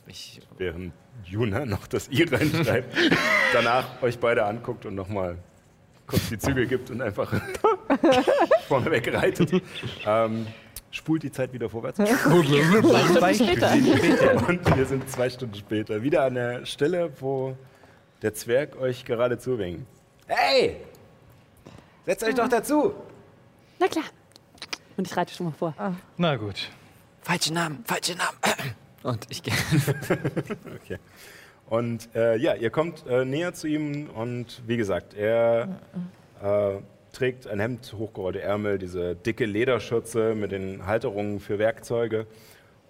Ich, 0.07 0.41
Während 0.57 0.93
Juna 1.25 1.65
noch 1.65 1.87
das 1.87 2.09
I 2.11 2.23
reinschreibt, 2.23 2.95
danach 3.53 4.01
euch 4.01 4.19
beide 4.19 4.45
anguckt 4.45 4.85
und 4.85 4.95
nochmal 4.95 5.37
kurz 6.07 6.29
die 6.29 6.37
Zügel 6.37 6.67
gibt 6.67 6.91
und 6.91 7.01
einfach 7.01 7.33
vorneweg 8.67 9.13
reitet. 9.13 9.61
Ähm, 10.05 10.47
spult 10.93 11.23
die 11.23 11.31
Zeit 11.31 11.51
wieder 11.51 11.69
vorwärts. 11.69 11.97
Zwei 11.97 13.33
Stunden 13.33 13.95
später. 13.97 14.47
Und 14.47 14.77
wir 14.77 14.85
sind 14.85 15.09
zwei 15.09 15.29
Stunden 15.29 15.55
später 15.55 16.01
wieder 16.03 16.23
an 16.23 16.35
der 16.35 16.65
Stelle, 16.65 17.11
wo 17.19 17.57
der 18.21 18.33
Zwerg 18.33 18.79
euch 18.79 19.03
gerade 19.03 19.37
zuwinkt. 19.37 19.85
Hey! 20.27 20.77
Setzt 22.05 22.23
euch 22.23 22.35
doch 22.35 22.47
dazu! 22.47 22.93
Na 23.79 23.87
klar. 23.87 24.05
Und 24.95 25.07
ich 25.07 25.17
reite 25.17 25.33
schon 25.33 25.47
mal 25.47 25.53
vor. 25.53 25.73
Na 26.17 26.35
gut. 26.35 26.69
falsche 27.21 27.51
Namen, 27.53 27.83
falsche 27.85 28.15
Namen. 28.15 28.37
Und 29.03 29.25
ich 29.29 29.43
gehe. 29.43 29.53
Okay. 30.83 30.97
Und 31.69 32.09
äh, 32.13 32.37
ja, 32.37 32.53
ihr 32.55 32.69
kommt 32.69 33.05
äh, 33.07 33.25
näher 33.25 33.53
zu 33.53 33.67
ihm 33.67 34.09
und 34.09 34.61
wie 34.67 34.77
gesagt, 34.77 35.13
er 35.13 35.79
äh, 36.41 36.75
trägt 37.13 37.47
ein 37.47 37.59
Hemd, 37.59 37.93
hochgerollte 37.97 38.41
Ärmel, 38.41 38.77
diese 38.79 39.15
dicke 39.15 39.45
Lederschürze 39.45 40.35
mit 40.35 40.51
den 40.51 40.85
Halterungen 40.85 41.39
für 41.39 41.59
Werkzeuge 41.59 42.27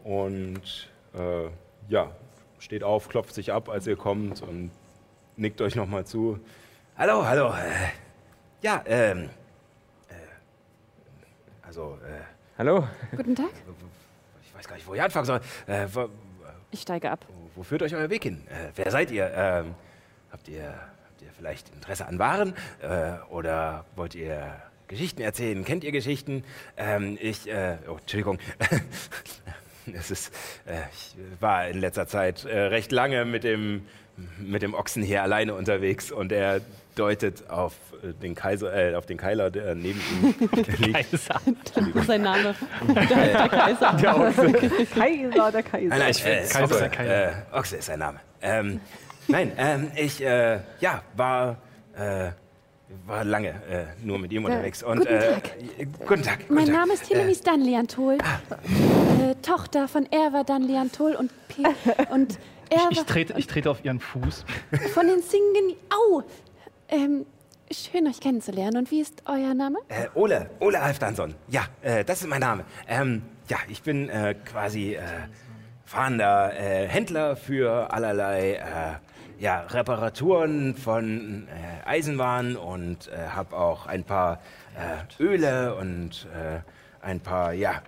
und 0.03 0.89
äh, 1.13 1.49
ja, 1.89 2.11
steht 2.57 2.83
auf, 2.83 3.09
klopft 3.09 3.35
sich 3.35 3.51
ab, 3.51 3.69
als 3.69 3.85
ihr 3.85 3.97
kommt 3.97 4.41
und 4.41 4.71
nickt 5.35 5.61
euch 5.61 5.75
nochmal 5.75 6.05
zu. 6.05 6.39
Hallo, 6.97 7.25
hallo. 7.25 7.49
Äh, 7.49 7.89
ja, 8.61 8.81
ähm, 8.87 9.29
äh, 10.09 10.13
also, 11.61 11.99
äh, 12.03 12.21
Hallo? 12.57 12.87
Guten 13.15 13.35
Tag. 13.35 13.49
ich 14.43 14.55
weiß 14.55 14.67
gar 14.67 14.75
nicht, 14.75 14.87
wo 14.87 14.93
ich 14.93 15.01
anfangen 15.01 15.25
soll. 15.25 15.41
Äh, 15.67 15.87
wo, 15.91 16.07
Ich 16.71 16.81
steige 16.81 17.11
ab. 17.11 17.25
wo, 17.27 17.49
wo 17.55 17.63
führt 17.63 17.81
euch 17.81 17.95
euer 17.95 18.09
Weg 18.09 18.23
hin? 18.23 18.47
Äh, 18.47 18.69
wer 18.75 18.91
seid 18.91 19.11
ihr? 19.11 19.29
Ähm, 19.35 19.75
habt 20.31 20.47
ihr? 20.47 20.73
Vielleicht 21.44 21.68
Interesse 21.76 22.07
an 22.07 22.20
Waren? 22.20 22.53
Äh, 22.82 23.15
oder 23.30 23.84
wollt 23.98 24.15
ihr 24.15 24.61
Geschichten 24.88 25.22
erzählen? 25.22 25.65
Kennt 25.65 25.84
ihr 25.84 25.91
Geschichten? 25.91 26.45
Ähm, 26.78 27.18
ich, 27.20 27.49
äh, 27.49 27.76
oh, 27.90 27.98
Entschuldigung. 27.98 28.40
es 29.94 30.10
ist, 30.10 30.34
äh, 30.65 30.78
ich 30.94 31.18
war 31.41 31.68
in 31.68 31.82
letzter 31.82 32.07
Zeit 32.07 32.45
äh, 32.45 32.57
recht 32.57 32.94
lange 32.94 33.26
mit 33.26 33.44
dem, 33.44 33.86
mit 34.40 34.61
dem 34.61 34.74
Ochsen 34.74 35.03
hier 35.03 35.22
alleine 35.22 35.53
unterwegs 35.53 36.14
und 36.14 36.32
er 36.32 36.61
deutet 36.95 37.49
auf 37.49 37.74
den 38.22 38.36
Kaiser, 38.36 38.74
äh, 38.74 38.95
auf 38.95 39.06
den 39.06 39.18
Keiler, 39.18 39.52
der 39.52 39.76
neben 39.76 39.99
ihm 39.99 40.36
liegt. 40.78 41.11
Das 41.11 41.28
ist 41.94 42.07
sein 42.07 42.22
Name. 42.22 42.56
Der 42.88 43.06
Kaiser. 43.49 43.98
Kaiser, 44.94 45.52
der 45.52 45.64
Kaiser. 45.64 45.88
Nein, 45.90 45.99
nein, 45.99 46.11
ich 46.11 46.24
Kaiser 46.24 46.40
äh, 46.40 46.44
ist 46.44 46.56
Ochse, 46.61 46.80
der 46.80 46.90
Kaiser. 46.90 47.28
äh, 47.28 47.34
Ochse 47.52 47.76
ist 47.76 47.86
sein 47.88 47.99
Name. 47.99 48.20
Ähm, 48.41 48.80
nein, 49.27 49.51
ähm, 49.57 49.91
ich 49.95 50.23
äh, 50.23 50.59
ja, 50.79 51.01
war, 51.15 51.57
äh, 51.95 52.31
war 53.05 53.23
lange 53.23 53.49
äh, 53.49 53.85
nur 54.03 54.19
mit 54.19 54.31
ihm 54.31 54.45
unterwegs. 54.45 54.83
Und, 54.83 54.99
guten 54.99 55.13
äh, 55.13 55.33
Tag. 55.33 55.49
äh, 55.77 55.85
Guten 56.05 56.23
Tag. 56.23 56.39
Guten 56.39 56.53
Mein 56.53 56.65
Tag. 56.65 56.75
Name 56.75 56.93
ist 56.93 57.05
Hillemis 57.07 57.41
Danliantol. 57.41 58.15
Äh, 58.15 59.35
Tochter 59.41 59.87
von 59.87 60.05
Erwa 60.11 60.43
Danliantol 60.43 61.15
und 61.15 61.31
P. 61.47 61.63
Und 62.11 62.37
Erwa 62.69 62.87
Ich 62.91 63.03
trete, 63.03 63.33
ich 63.37 63.47
trete 63.47 63.69
auf 63.69 63.83
ihren 63.83 63.99
Fuß. 63.99 64.45
von 64.93 65.07
den 65.07 65.21
Singen. 65.21 65.75
Au! 65.89 66.23
Ähm, 66.89 67.25
schön 67.71 68.07
euch 68.07 68.19
kennenzulernen. 68.19 68.77
Und 68.77 68.91
wie 68.91 69.01
ist 69.01 69.23
euer 69.25 69.53
Name? 69.53 69.79
Äh, 69.89 70.07
Ole, 70.15 70.49
Ole 70.59 70.81
Halfdanson. 70.81 71.35
Ja, 71.49 71.65
äh, 71.81 72.03
das 72.05 72.21
ist 72.21 72.27
mein 72.27 72.41
Name. 72.41 72.63
Ähm, 72.87 73.23
ja, 73.49 73.57
ich 73.69 73.81
bin 73.83 74.09
äh, 74.09 74.35
quasi 74.45 74.93
äh, 74.95 75.01
fahrender 75.85 76.53
äh, 76.53 76.87
Händler 76.87 77.35
für 77.35 77.91
allerlei 77.93 78.53
äh, 78.55 78.61
ja, 79.44 79.60
Reparaturen 79.60 80.74
von 80.74 81.49
äh, 81.49 81.86
Eisenbahn 81.86 82.56
und 82.56 83.10
äh, 83.10 83.28
habe 83.28 83.57
auch 83.57 83.88
ein 83.88 84.06
paar 84.06 84.40
äh, 84.74 85.22
Öle 85.22 85.76
und 85.76 86.28
äh, 86.34 86.61
ein 87.06 87.20
paar 87.20 87.52
ja, 87.52 87.82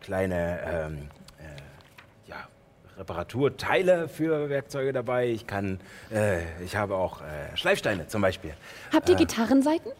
kleine 0.00 0.60
ähm, 0.66 1.08
äh, 1.38 2.30
ja, 2.30 2.48
Reparaturteile 2.96 4.08
für 4.08 4.48
Werkzeuge 4.48 4.94
dabei. 4.94 5.28
Ich 5.28 5.46
kann, 5.46 5.78
äh, 6.10 6.38
ich 6.64 6.74
habe 6.74 6.94
auch 6.94 7.20
Schleifsteine 7.54 8.08
zum 8.08 8.22
Beispiel. 8.22 8.54
Habt 8.90 9.06
ihr 9.10 9.16
Gitarrenseiten? 9.16 9.92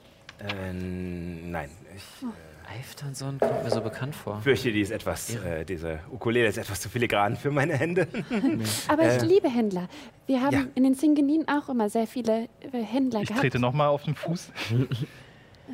Nein, 0.73 1.71
ich 1.95 2.27
Eiftanson 2.69 3.39
kommt 3.39 3.63
mir 3.65 3.71
so 3.71 3.81
bekannt 3.81 4.15
vor. 4.15 4.41
fürchte, 4.41 4.73
die 4.73 4.81
ist 4.81 4.91
etwas, 4.91 5.35
äh, 5.37 5.65
diese 5.65 6.01
Ukulele 6.11 6.47
ist 6.49 6.59
etwas 6.59 6.81
zu 6.81 6.89
filigran 6.89 7.37
für 7.37 7.51
meine 7.51 7.75
Hände. 7.77 8.09
Aber 8.89 9.15
ich 9.17 9.23
liebe 9.23 9.49
Händler. 9.49 9.89
Wir 10.27 10.41
haben 10.43 10.53
ja. 10.55 10.65
in 10.75 10.85
den 10.85 10.95
Singenin 10.95 11.47
auch 11.49 11.69
immer 11.69 11.89
sehr 11.91 12.07
viele 12.07 12.45
äh, 12.73 12.83
Händler 12.83 13.21
Ich 13.23 13.29
gehabt. 13.29 13.43
trete 13.43 13.59
nochmal 13.59 13.89
auf 13.89 14.03
den 14.05 14.15
Fuß. 14.15 14.51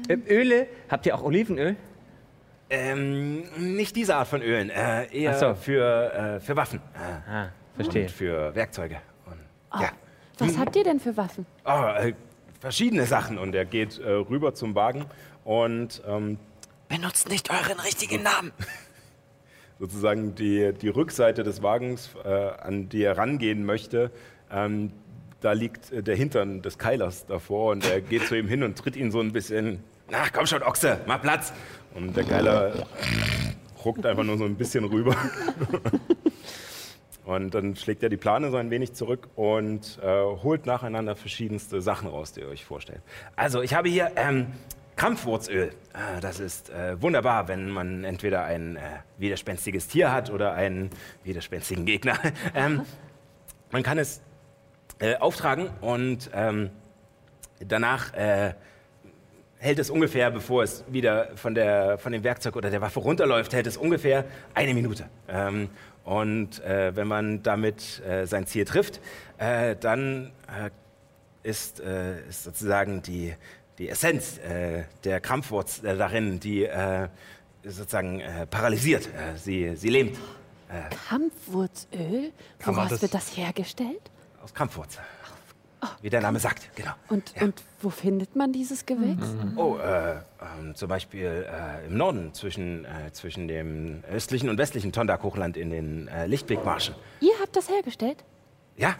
Ähm, 0.08 0.22
Öle, 0.28 0.68
habt 0.88 1.04
ihr 1.04 1.16
auch 1.16 1.22
Olivenöl? 1.24 1.74
ähm, 2.70 3.42
nicht 3.58 3.96
diese 3.96 4.14
Art 4.14 4.28
von 4.28 4.40
Ölen, 4.40 4.70
äh, 4.70 5.06
eher 5.12 5.36
so. 5.36 5.54
für, 5.54 6.36
äh, 6.36 6.40
für 6.40 6.54
Waffen 6.56 6.78
äh, 6.94 7.30
Ah, 7.30 7.48
verstehe. 7.74 8.02
und 8.04 8.10
für 8.12 8.54
Werkzeuge. 8.54 8.98
Und, 9.26 9.80
ja. 9.82 9.90
Was 10.38 10.56
habt 10.58 10.76
ihr 10.76 10.84
denn 10.84 11.00
für 11.00 11.16
Waffen? 11.16 11.44
Oh, 11.64 11.70
äh, 11.98 12.14
verschiedene 12.60 13.04
Sachen. 13.04 13.36
Und 13.36 13.52
er 13.56 13.64
geht 13.64 13.98
äh, 13.98 14.08
rüber 14.08 14.54
zum 14.54 14.76
Wagen 14.76 15.06
und 15.44 16.00
ähm, 16.06 16.38
Benutzt 16.90 17.30
nicht 17.30 17.50
euren 17.50 17.80
richtigen 17.80 18.22
Namen. 18.22 18.52
sozusagen 19.80 20.34
die, 20.34 20.72
die 20.74 20.88
Rückseite 20.88 21.42
des 21.42 21.62
Wagens, 21.62 22.10
äh, 22.22 22.28
an 22.28 22.90
die 22.90 23.02
er 23.02 23.16
rangehen 23.16 23.64
möchte, 23.64 24.10
ähm, 24.52 24.92
da 25.40 25.52
liegt 25.52 25.90
äh, 25.90 26.02
der 26.02 26.16
Hintern 26.16 26.60
des 26.60 26.76
Keilers 26.76 27.26
davor 27.26 27.72
und 27.72 27.90
er 27.90 28.02
geht 28.02 28.26
zu 28.26 28.36
ihm 28.36 28.46
hin 28.46 28.62
und 28.62 28.78
tritt 28.78 28.94
ihn 28.94 29.10
so 29.10 29.20
ein 29.20 29.32
bisschen, 29.32 29.82
na 30.10 30.28
komm 30.32 30.46
schon 30.46 30.62
Ochse, 30.62 31.00
mach 31.06 31.22
Platz. 31.22 31.52
Und 31.94 32.14
der 32.14 32.24
Keiler 32.24 32.86
ruckt 33.84 34.04
einfach 34.04 34.22
nur 34.22 34.36
so 34.36 34.44
ein 34.44 34.54
bisschen 34.54 34.84
rüber. 34.84 35.16
Und 37.24 37.54
dann 37.54 37.76
schlägt 37.76 38.02
er 38.02 38.08
die 38.08 38.16
Plane 38.16 38.50
so 38.50 38.56
ein 38.56 38.70
wenig 38.70 38.94
zurück 38.94 39.28
und 39.36 40.00
äh, 40.02 40.06
holt 40.08 40.66
nacheinander 40.66 41.14
verschiedenste 41.14 41.80
Sachen 41.80 42.08
raus, 42.08 42.32
die 42.32 42.40
ihr 42.40 42.48
euch 42.48 42.64
vorstellt. 42.64 43.02
Also 43.36 43.62
ich 43.62 43.72
habe 43.72 43.88
hier 43.88 44.10
ähm, 44.16 44.48
Krampfwurzöl. 44.96 45.68
Äh, 45.92 46.20
das 46.20 46.40
ist 46.40 46.70
äh, 46.70 47.00
wunderbar, 47.00 47.48
wenn 47.48 47.70
man 47.70 48.04
entweder 48.04 48.44
ein 48.44 48.76
äh, 48.76 48.80
widerspenstiges 49.18 49.88
Tier 49.88 50.12
hat 50.12 50.30
oder 50.30 50.52
einen 50.54 50.90
widerspenstigen 51.24 51.84
Gegner. 51.86 52.18
ähm, 52.54 52.82
man 53.70 53.82
kann 53.82 53.98
es 53.98 54.20
äh, 54.98 55.16
auftragen 55.16 55.70
und 55.80 56.30
ähm, 56.34 56.70
danach 57.60 58.12
äh, 58.14 58.54
hält 59.58 59.78
es 59.78 59.90
ungefähr, 59.90 60.30
bevor 60.30 60.62
es 60.62 60.84
wieder 60.88 61.36
von, 61.36 61.54
der, 61.54 61.98
von 61.98 62.12
dem 62.12 62.24
Werkzeug 62.24 62.56
oder 62.56 62.70
der 62.70 62.80
Waffe 62.80 63.00
runterläuft, 63.00 63.52
hält 63.52 63.66
es 63.66 63.76
ungefähr 63.76 64.24
eine 64.54 64.74
Minute. 64.74 65.06
Ähm, 65.28 65.70
und 66.04 66.62
äh, 66.64 66.94
wenn 66.96 67.06
man 67.06 67.42
damit 67.42 68.02
äh, 68.06 68.26
sein 68.26 68.46
Ziel 68.46 68.64
trifft, 68.64 69.00
dann 69.38 70.32
ist, 71.42 71.80
ist 71.80 72.44
sozusagen 72.44 73.00
die, 73.00 73.34
die 73.80 73.88
Essenz 73.88 74.36
äh, 74.38 74.84
der 75.04 75.20
Krampfwurz 75.20 75.82
äh, 75.82 75.96
darin, 75.96 76.38
die 76.38 76.64
äh, 76.64 77.08
sozusagen 77.64 78.20
äh, 78.20 78.46
paralysiert. 78.46 79.06
Äh, 79.06 79.36
sie, 79.38 79.74
sie 79.74 79.88
lähmt 79.88 80.16
Kampfwurzöl? 81.08 82.30
Kann 82.60 82.74
man 82.74 82.84
Woraus 82.84 82.90
das- 82.90 83.02
wird 83.02 83.14
das 83.14 83.36
hergestellt? 83.36 84.10
aus 84.42 84.54
Krampfwurz. 84.54 84.98
Wie 86.02 86.10
der 86.10 86.20
Name 86.20 86.38
sagt, 86.38 86.70
genau. 86.76 86.92
Und, 87.08 87.32
und 87.40 87.62
wo 87.80 87.88
findet 87.88 88.36
man 88.36 88.52
dieses 88.52 88.84
Gewächs? 88.84 89.26
Oh, 89.56 89.78
äh, 89.78 90.16
ähm, 90.58 90.74
zum 90.74 90.88
Beispiel 90.88 91.46
äh, 91.50 91.86
im 91.86 91.96
Norden 91.96 92.34
zwischen, 92.34 92.84
äh, 92.84 93.10
zwischen 93.12 93.48
dem 93.48 94.04
östlichen 94.12 94.50
und 94.50 94.58
westlichen 94.58 94.92
Tondak-Hochland 94.92 95.56
in 95.56 95.70
den 95.70 96.08
äh, 96.08 96.26
Lichtwegmarschen. 96.26 96.94
Ihr 97.20 97.32
habt 97.40 97.56
das 97.56 97.70
hergestellt? 97.70 98.22
Ja, 98.76 98.94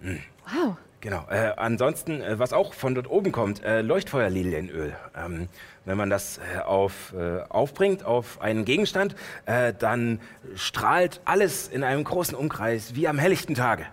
Wow. 0.00 0.76
Genau. 1.04 1.24
Äh, 1.30 1.52
ansonsten, 1.56 2.20
äh, 2.20 2.38
was 2.40 2.52
auch 2.52 2.74
von 2.74 2.96
dort 2.96 3.08
oben 3.08 3.30
kommt, 3.30 3.62
äh, 3.62 3.82
Leuchtfeuerlilienöl. 3.82 4.96
Ähm, 5.16 5.48
wenn 5.84 5.96
man 5.96 6.10
das 6.10 6.38
äh, 6.38 6.60
auf, 6.60 7.12
äh, 7.12 7.42
aufbringt 7.48 8.04
auf 8.04 8.40
einen 8.40 8.64
Gegenstand, 8.64 9.14
äh, 9.46 9.72
dann 9.72 10.20
strahlt 10.56 11.20
alles 11.24 11.68
in 11.68 11.84
einem 11.84 12.02
großen 12.02 12.36
Umkreis 12.36 12.96
wie 12.96 13.06
am 13.06 13.18
helllichten 13.18 13.54
Tage. 13.54 13.86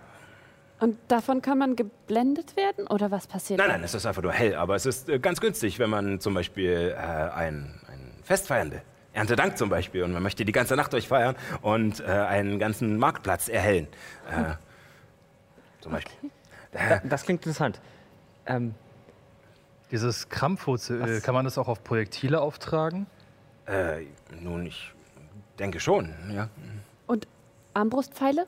Und 0.80 0.98
davon 1.06 1.42
kann 1.42 1.58
man 1.58 1.76
geblendet 1.76 2.56
werden? 2.56 2.88
Oder 2.88 3.12
was 3.12 3.28
passiert? 3.28 3.58
Nein, 3.58 3.68
nein, 3.68 3.84
es 3.84 3.94
ist 3.94 4.04
einfach 4.04 4.22
nur 4.22 4.32
hell, 4.32 4.56
aber 4.56 4.74
es 4.74 4.84
ist 4.84 5.06
ganz 5.22 5.40
günstig, 5.40 5.78
wenn 5.78 5.90
man 5.90 6.18
zum 6.18 6.34
Beispiel 6.34 6.92
ein, 6.96 7.80
ein 7.86 8.10
Fest 8.24 8.48
feiern 8.48 8.72
will. 8.72 8.82
Erntedank 9.12 9.56
zum 9.58 9.68
Beispiel 9.68 10.02
und 10.02 10.12
man 10.12 10.24
möchte 10.24 10.44
die 10.44 10.50
ganze 10.50 10.74
Nacht 10.74 10.92
durchfeiern 10.92 11.36
und 11.60 12.02
einen 12.02 12.58
ganzen 12.58 12.96
Marktplatz 12.96 13.48
erhellen. 13.48 13.86
Äh, 14.28 14.54
zum 15.82 15.92
Beispiel. 15.92 16.30
Das 17.04 17.24
klingt 17.24 17.42
interessant. 17.42 17.80
Ähm, 18.46 18.74
Dieses 19.90 20.28
Krampfwurzelöl, 20.28 21.20
kann 21.20 21.34
man 21.34 21.44
das 21.44 21.58
auch 21.58 21.68
auf 21.68 21.84
Projektile 21.84 22.40
auftragen? 22.40 23.06
Äh, 23.66 24.06
nun, 24.40 24.66
ich 24.66 24.92
denke 25.58 25.78
schon, 25.80 26.14
ja. 26.34 26.48
Und 27.06 27.28
Armbrustpfeile? 27.74 28.46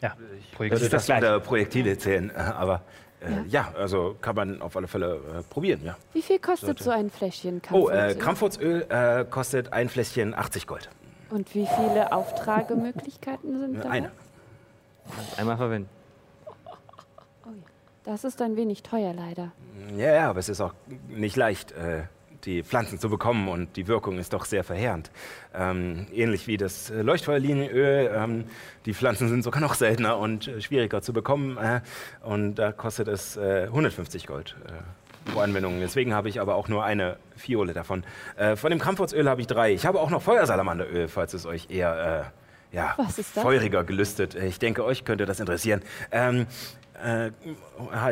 Ja, 0.00 0.14
Würde 0.18 0.42
Projektile. 0.54 0.90
das 0.90 1.06
gleich. 1.06 1.18
unter 1.18 1.40
Projektile 1.40 1.96
zählen, 1.98 2.30
äh, 2.30 2.34
aber 2.34 2.82
äh, 3.20 3.48
ja. 3.48 3.72
also 3.76 4.14
kann 4.20 4.36
man 4.36 4.60
auf 4.62 4.76
alle 4.76 4.86
Fälle 4.86 5.16
äh, 5.38 5.42
probieren, 5.42 5.80
ja. 5.84 5.96
Wie 6.12 6.22
viel 6.22 6.38
kostet 6.38 6.66
Sollte. 6.78 6.84
so 6.84 6.90
ein 6.90 7.10
Fläschchen 7.10 7.62
Oh, 7.72 7.88
äh, 7.88 8.14
Kampfwurzöl? 8.14 8.82
Krampfwurzöl 8.86 9.22
äh, 9.22 9.24
kostet 9.30 9.72
ein 9.72 9.88
Fläschchen 9.88 10.34
80 10.34 10.66
Gold. 10.66 10.90
Und 11.30 11.52
wie 11.54 11.66
viele 11.66 12.12
Auftragemöglichkeiten 12.12 13.58
sind 13.58 13.84
da? 13.84 13.88
Eine. 13.90 14.12
einmal 15.38 15.56
verwenden. 15.56 15.88
Das 18.06 18.22
ist 18.22 18.40
ein 18.40 18.56
wenig 18.56 18.84
teuer 18.84 19.12
leider. 19.12 19.50
Ja, 19.96 20.14
ja, 20.14 20.30
aber 20.30 20.38
es 20.38 20.48
ist 20.48 20.60
auch 20.60 20.74
nicht 21.08 21.34
leicht, 21.34 21.72
äh, 21.72 22.04
die 22.44 22.62
Pflanzen 22.62 23.00
zu 23.00 23.10
bekommen 23.10 23.48
und 23.48 23.76
die 23.76 23.88
Wirkung 23.88 24.18
ist 24.18 24.32
doch 24.32 24.44
sehr 24.44 24.62
verheerend. 24.62 25.10
Ähm, 25.52 26.06
ähnlich 26.12 26.46
wie 26.46 26.56
das 26.56 26.88
äh, 26.88 27.02
Leuchtfeuerlinienöl. 27.02 28.12
Ähm, 28.14 28.44
die 28.86 28.94
Pflanzen 28.94 29.28
sind 29.28 29.42
sogar 29.42 29.60
noch 29.60 29.74
seltener 29.74 30.18
und 30.18 30.46
äh, 30.46 30.60
schwieriger 30.60 31.02
zu 31.02 31.12
bekommen 31.12 31.58
äh, 31.58 31.80
und 32.22 32.54
da 32.54 32.70
kostet 32.70 33.08
es 33.08 33.36
äh, 33.36 33.64
150 33.64 34.28
Gold. 34.28 34.54
Äh, 34.68 35.30
pro 35.32 35.40
Anwendung. 35.40 35.80
Deswegen 35.80 36.14
habe 36.14 36.28
ich 36.28 36.40
aber 36.40 36.54
auch 36.54 36.68
nur 36.68 36.84
eine 36.84 37.16
Fiole 37.34 37.72
davon. 37.72 38.04
Von 38.54 38.70
dem 38.70 38.78
Krampfwurzöl 38.78 39.28
habe 39.28 39.40
ich 39.40 39.48
drei. 39.48 39.72
Ich 39.72 39.84
habe 39.84 40.00
auch 40.00 40.08
noch 40.08 40.22
Feuersalamanderöl, 40.22 41.08
falls 41.08 41.34
es 41.34 41.46
euch 41.46 41.68
eher 41.68 42.30
ja, 42.70 42.94
Was 42.96 43.18
ist 43.18 43.36
das? 43.36 43.42
feuriger 43.42 43.82
gelüstet. 43.82 44.36
Ich 44.36 44.60
denke, 44.60 44.84
euch 44.84 45.04
könnte 45.04 45.26
das 45.26 45.40
interessieren. 45.40 45.82
Ähm, 46.12 46.46
äh, 47.02 47.30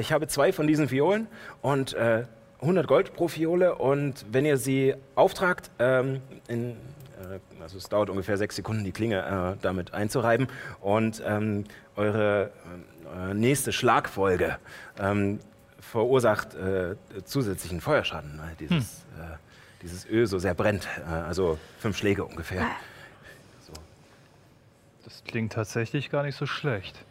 ich 0.01 0.12
habe 0.12 0.27
zwei 0.27 0.52
von 0.52 0.66
diesen 0.66 0.89
Fiolen 0.89 1.27
und 1.62 1.94
äh, 1.94 2.24
100 2.61 2.86
Gold 2.86 3.15
pro 3.15 3.28
Fiole. 3.28 3.74
Und 3.77 4.24
wenn 4.31 4.44
ihr 4.44 4.56
sie 4.56 4.94
auftragt, 5.15 5.70
ähm, 5.78 6.20
in, 6.48 6.70
äh, 6.70 7.62
also 7.62 7.77
es 7.78 7.89
dauert 7.89 8.11
ungefähr 8.11 8.36
sechs 8.36 8.56
Sekunden, 8.56 8.85
die 8.85 8.93
Klinge 8.93 9.55
äh, 9.56 9.62
damit 9.62 9.94
einzureiben. 9.94 10.48
Und 10.81 11.23
ähm, 11.27 11.65
eure 11.97 12.51
äh, 13.31 13.35
nächste 13.35 13.73
Schlagfolge 13.73 14.59
ähm, 14.98 15.40
verursacht 15.81 16.56
zusätzlichen 17.24 17.81
Feuerschaden, 17.81 18.40
weil 18.43 18.56
dieses, 18.59 19.05
äh, 19.16 19.36
dieses 19.82 20.09
Öl 20.09 20.27
so 20.27 20.39
sehr 20.39 20.55
brennt. 20.55 20.89
Also 21.06 21.59
fünf 21.78 21.98
Schläge 21.98 22.24
ungefähr. 22.24 22.66
Das 25.05 25.23
klingt 25.24 25.52
tatsächlich 25.52 26.11
gar 26.11 26.24
nicht 26.24 26.36
so 26.36 26.47
schlecht. 26.47 27.05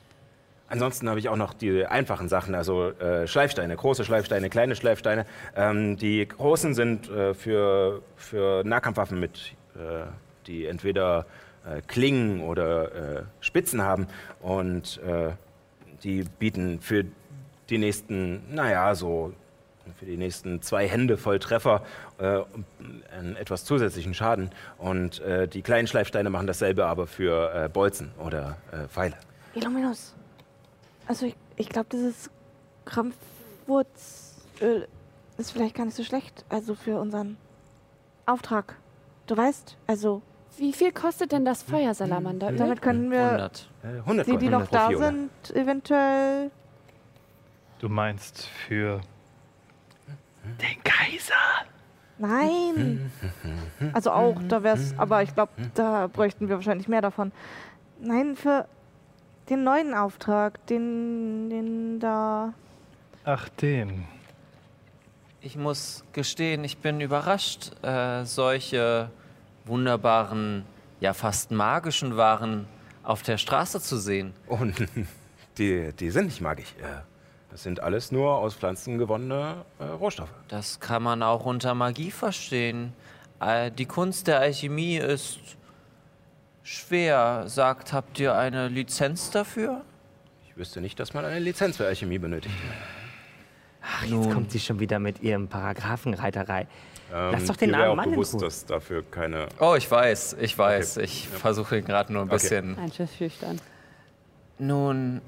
Ansonsten 0.74 1.08
habe 1.08 1.20
ich 1.20 1.30
auch 1.30 1.36
noch 1.36 1.54
die 1.54 1.86
einfachen 1.86 2.28
Sachen, 2.30 2.56
also 2.56 2.90
äh, 2.94 3.28
Schleifsteine, 3.28 3.76
große 3.76 4.04
Schleifsteine, 4.06 4.50
kleine 4.50 4.76
Schleifsteine. 4.76 5.28
Ähm, 5.56 5.98
die 5.98 6.28
großen 6.28 6.74
sind 6.74 7.12
äh, 7.12 7.36
für, 7.36 8.02
für 8.16 8.64
Nahkampfwaffen 8.64 9.20
mit, 9.20 9.54
äh, 9.76 10.08
die 10.48 10.66
entweder 10.66 11.28
äh, 11.64 11.82
Klingen 11.86 12.42
oder 12.42 13.20
äh, 13.20 13.24
Spitzen 13.40 13.84
haben 13.84 14.08
und 14.42 15.00
äh, 15.04 15.34
die 16.04 16.26
bieten 16.40 16.82
für 16.82 17.06
die 17.70 17.78
nächsten, 17.78 18.42
naja, 18.52 18.96
so 18.96 19.32
für 20.00 20.08
die 20.08 20.18
nächsten 20.18 20.64
zwei 20.64 20.88
Hände 20.88 21.18
voll 21.18 21.38
Treffer 21.38 21.84
äh, 22.18 22.40
einen 23.16 23.36
etwas 23.36 23.64
zusätzlichen 23.64 24.16
Schaden. 24.16 24.50
Und 24.80 25.22
die 25.54 25.62
kleinen 25.62 25.88
Schleifsteine 25.88 26.30
machen 26.32 26.48
dasselbe 26.48 26.86
aber 26.86 27.06
für 27.06 27.70
Bolzen 27.72 28.12
oder 28.18 28.58
Pfeile. 28.90 29.16
Illuminus. 29.54 30.13
Also 31.08 31.26
ich, 31.26 31.36
ich 31.56 31.70
glaube, 31.70 31.88
dieses 31.92 32.30
Krampfwurzöl 32.86 34.88
ist 35.38 35.52
vielleicht 35.52 35.76
gar 35.76 35.86
nicht 35.86 35.96
so 35.96 36.04
schlecht. 36.04 36.46
Also 36.50 36.76
für 36.76 37.00
unseren 37.00 37.38
Auftrag. 38.26 38.76
Du 39.28 39.38
weißt, 39.38 39.78
also 39.88 40.22
Wie 40.58 40.74
viel 40.74 40.92
kostet 40.92 41.32
denn 41.32 41.46
das 41.46 41.64
Feuersalamander? 41.64 42.52
Damit 42.52 42.82
können 42.82 43.12
wir 43.12 43.26
100. 43.26 43.70
Äh, 43.84 43.88
100 44.00 44.28
die, 44.28 44.32
die 44.32 44.38
Gold 44.38 44.52
noch 44.52 44.68
da 44.68 44.90
sind, 44.96 45.30
eventuell. 45.56 46.52
Du 47.80 47.90
meinst 47.90 48.46
für 48.46 49.02
den 50.44 50.84
Kaiser? 50.84 51.34
Nein. 52.18 53.12
Also 53.94 54.12
auch, 54.12 54.36
da 54.48 54.64
wär's, 54.64 54.94
aber 54.98 55.24
ich 55.24 55.34
glaube, 55.34 55.52
da 55.74 56.08
bräuchten 56.08 56.48
wir 56.48 56.56
wahrscheinlich 56.56 56.88
mehr 56.88 57.02
davon. 57.02 57.32
Nein, 58.00 58.36
für 58.36 58.68
den 59.50 59.64
neuen 59.64 59.94
Auftrag, 59.94 60.66
den, 60.68 61.50
den 61.50 62.00
da. 62.00 62.54
Ach, 63.26 63.50
den. 63.50 64.06
Ich 65.42 65.56
muss 65.58 66.04
gestehen, 66.14 66.64
ich 66.64 66.78
bin 66.78 67.02
überrascht, 67.02 67.72
äh, 67.84 68.24
solche 68.24 69.10
wunderbaren, 69.66 70.66
ja 71.00 71.14
fast 71.14 71.52
magischen 71.52 72.16
Waren 72.16 72.68
auf 73.04 73.22
der 73.24 73.38
Straße 73.38 73.82
zu 73.82 73.98
sehen. 73.98 74.34
Und 74.48 74.74
die, 75.58 75.92
die 75.94 76.10
sind 76.12 76.26
nicht 76.28 76.42
magisch. 76.42 76.74
Äh, 76.82 77.02
Das 77.52 77.64
sind 77.64 77.82
alles 77.82 78.12
nur 78.12 78.36
aus 78.38 78.56
Pflanzen 78.56 78.98
gewonnene 78.98 79.66
äh, 79.80 79.84
Rohstoffe. 79.84 80.34
Das 80.48 80.80
kann 80.80 81.04
man 81.04 81.22
auch 81.22 81.46
unter 81.46 81.76
Magie 81.76 82.12
verstehen. 82.12 82.94
Äh, 83.42 83.70
die 83.72 83.86
Kunst 83.86 84.28
der 84.28 84.40
Alchemie 84.40 84.96
ist 84.98 85.40
schwer. 86.64 87.44
Sagt, 87.48 87.94
habt 87.94 88.20
ihr 88.20 88.36
eine 88.36 88.68
Lizenz 88.70 89.30
dafür? 89.32 89.82
Ich 90.50 90.58
wüsste 90.58 90.82
nicht, 90.82 91.00
dass 91.00 91.14
man 91.14 91.26
eine 91.26 91.40
Lizenz 91.40 91.78
für 91.78 91.86
Alchemie 91.86 92.20
benötigt. 92.20 92.54
Ach, 93.82 94.04
jetzt 94.06 94.32
kommt 94.32 94.52
sie 94.52 94.60
schon 94.60 94.80
wieder 94.80 94.98
mit 95.00 95.22
ihrem 95.22 95.48
Paragraphenreiterei. 95.48 96.68
Lass 97.12 97.46
doch 97.46 97.58
den 97.58 97.76
armen 97.76 97.90
auch 97.92 97.96
Mann 97.96 98.12
bewusst, 98.12 98.42
dass 98.42 98.66
dafür 98.66 99.04
keine... 99.04 99.48
Oh, 99.60 99.76
ich 99.78 99.90
weiß, 99.92 100.38
ich 100.40 100.58
weiß. 100.58 100.98
Okay. 100.98 101.06
Ich 101.06 101.28
versuche 101.28 101.82
gerade 101.84 102.12
nur 102.12 102.24
ein 102.24 102.28
Okay. 102.30 102.36
bisschen. 102.36 102.80
Ein 102.80 102.92
Schiff 102.92 103.16
schüchtern. 103.18 103.60
Nun, 104.58 105.22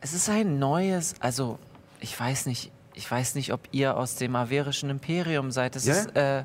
es 0.00 0.12
ist 0.12 0.28
ein 0.28 0.58
neues, 0.58 1.14
also 1.20 1.58
ich 2.00 2.18
weiß 2.18 2.46
nicht, 2.46 2.70
ich 2.94 3.10
weiß 3.10 3.34
nicht, 3.34 3.52
ob 3.52 3.60
ihr 3.72 3.96
aus 3.96 4.16
dem 4.16 4.36
averischen 4.36 4.90
Imperium 4.90 5.50
seid. 5.50 5.74
Es 5.74 5.86
Ja? 5.86 5.94
ist, 5.94 6.16
äh, 6.16 6.44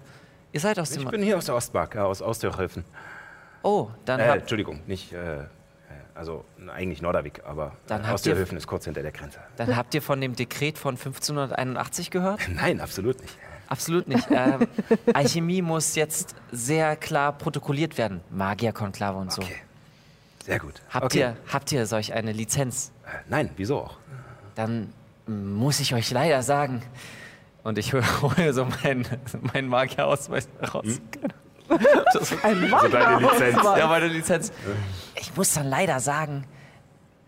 ihr 0.54 0.60
seid 0.60 0.80
aus 0.80 0.92
Ich 0.92 0.98
dem. 1.00 1.10
bin 1.12 1.22
hier 1.22 1.38
aus 1.38 1.46
der 1.46 1.56
Ostmark, 1.56 1.96
äh, 1.96 2.00
aus 2.00 2.22
Austerhöfen. 2.22 2.86
Oh, 3.66 3.90
dann 4.06 4.20
Äh, 4.20 4.38
Entschuldigung, 4.38 4.82
nicht... 4.88 5.12
Äh, 5.14 5.42
äh, 5.42 5.46
also 6.14 6.46
eigentlich 6.74 7.02
Norderwijk, 7.02 7.42
aber 7.46 7.74
Dann 7.88 8.02
äh, 8.02 8.04
habt 8.06 8.14
Austerhöfen 8.16 8.58
ist 8.58 8.68
kurz 8.68 8.86
hinter 8.86 9.02
der 9.02 9.12
Grenze. 9.12 9.40
dann 9.58 9.76
habt 9.76 9.94
ihr 9.94 10.02
von 10.02 10.22
dem 10.22 10.36
Dekret 10.36 10.78
von 10.78 10.96
1581 10.96 12.10
gehört? 12.10 12.40
Nein, 12.56 12.80
absolut 12.80 13.22
nicht. 13.22 13.38
Absolut 13.68 14.08
nicht. 14.08 14.28
ähm, 14.30 14.68
Alchemie 15.14 15.62
muss 15.62 15.96
jetzt 15.96 16.36
sehr 16.52 16.96
klar 16.96 17.34
protokolliert 17.34 17.98
werden. 17.98 18.22
Magierkonklave 18.30 19.18
und 19.18 19.32
so. 19.32 19.42
Okay, 19.42 19.56
sehr 20.46 20.60
gut. 20.60 20.82
Habt, 20.90 21.06
okay. 21.06 21.20
ihr, 21.20 21.38
habt 21.52 21.72
ihr 21.72 21.86
solch 21.86 22.14
eine 22.14 22.32
Lizenz? 22.32 22.92
Äh, 23.06 23.18
Nein, 23.28 23.50
wieso 23.58 23.80
auch? 23.80 23.98
Dann 24.54 24.94
muss 25.28 25.80
ich 25.80 25.94
euch 25.94 26.12
leider 26.12 26.44
sagen. 26.44 26.82
Und 27.64 27.80
ich 27.80 27.94
hole 28.22 28.54
so 28.54 28.66
meinen 28.66 29.06
mein 29.54 29.68
Magierausweis 29.68 30.48
raus. 30.62 30.86
Das 30.86 31.02
Ein 32.44 32.74
Also 32.74 32.88
deine 32.90 33.20
Lizenz. 33.20 33.58
Ja, 33.64 33.88
meine 33.88 34.08
Lizenz. 34.08 34.52
Ich 35.16 35.36
muss 35.36 35.54
dann 35.54 35.68
leider 35.68 36.00
sagen, 36.00 36.46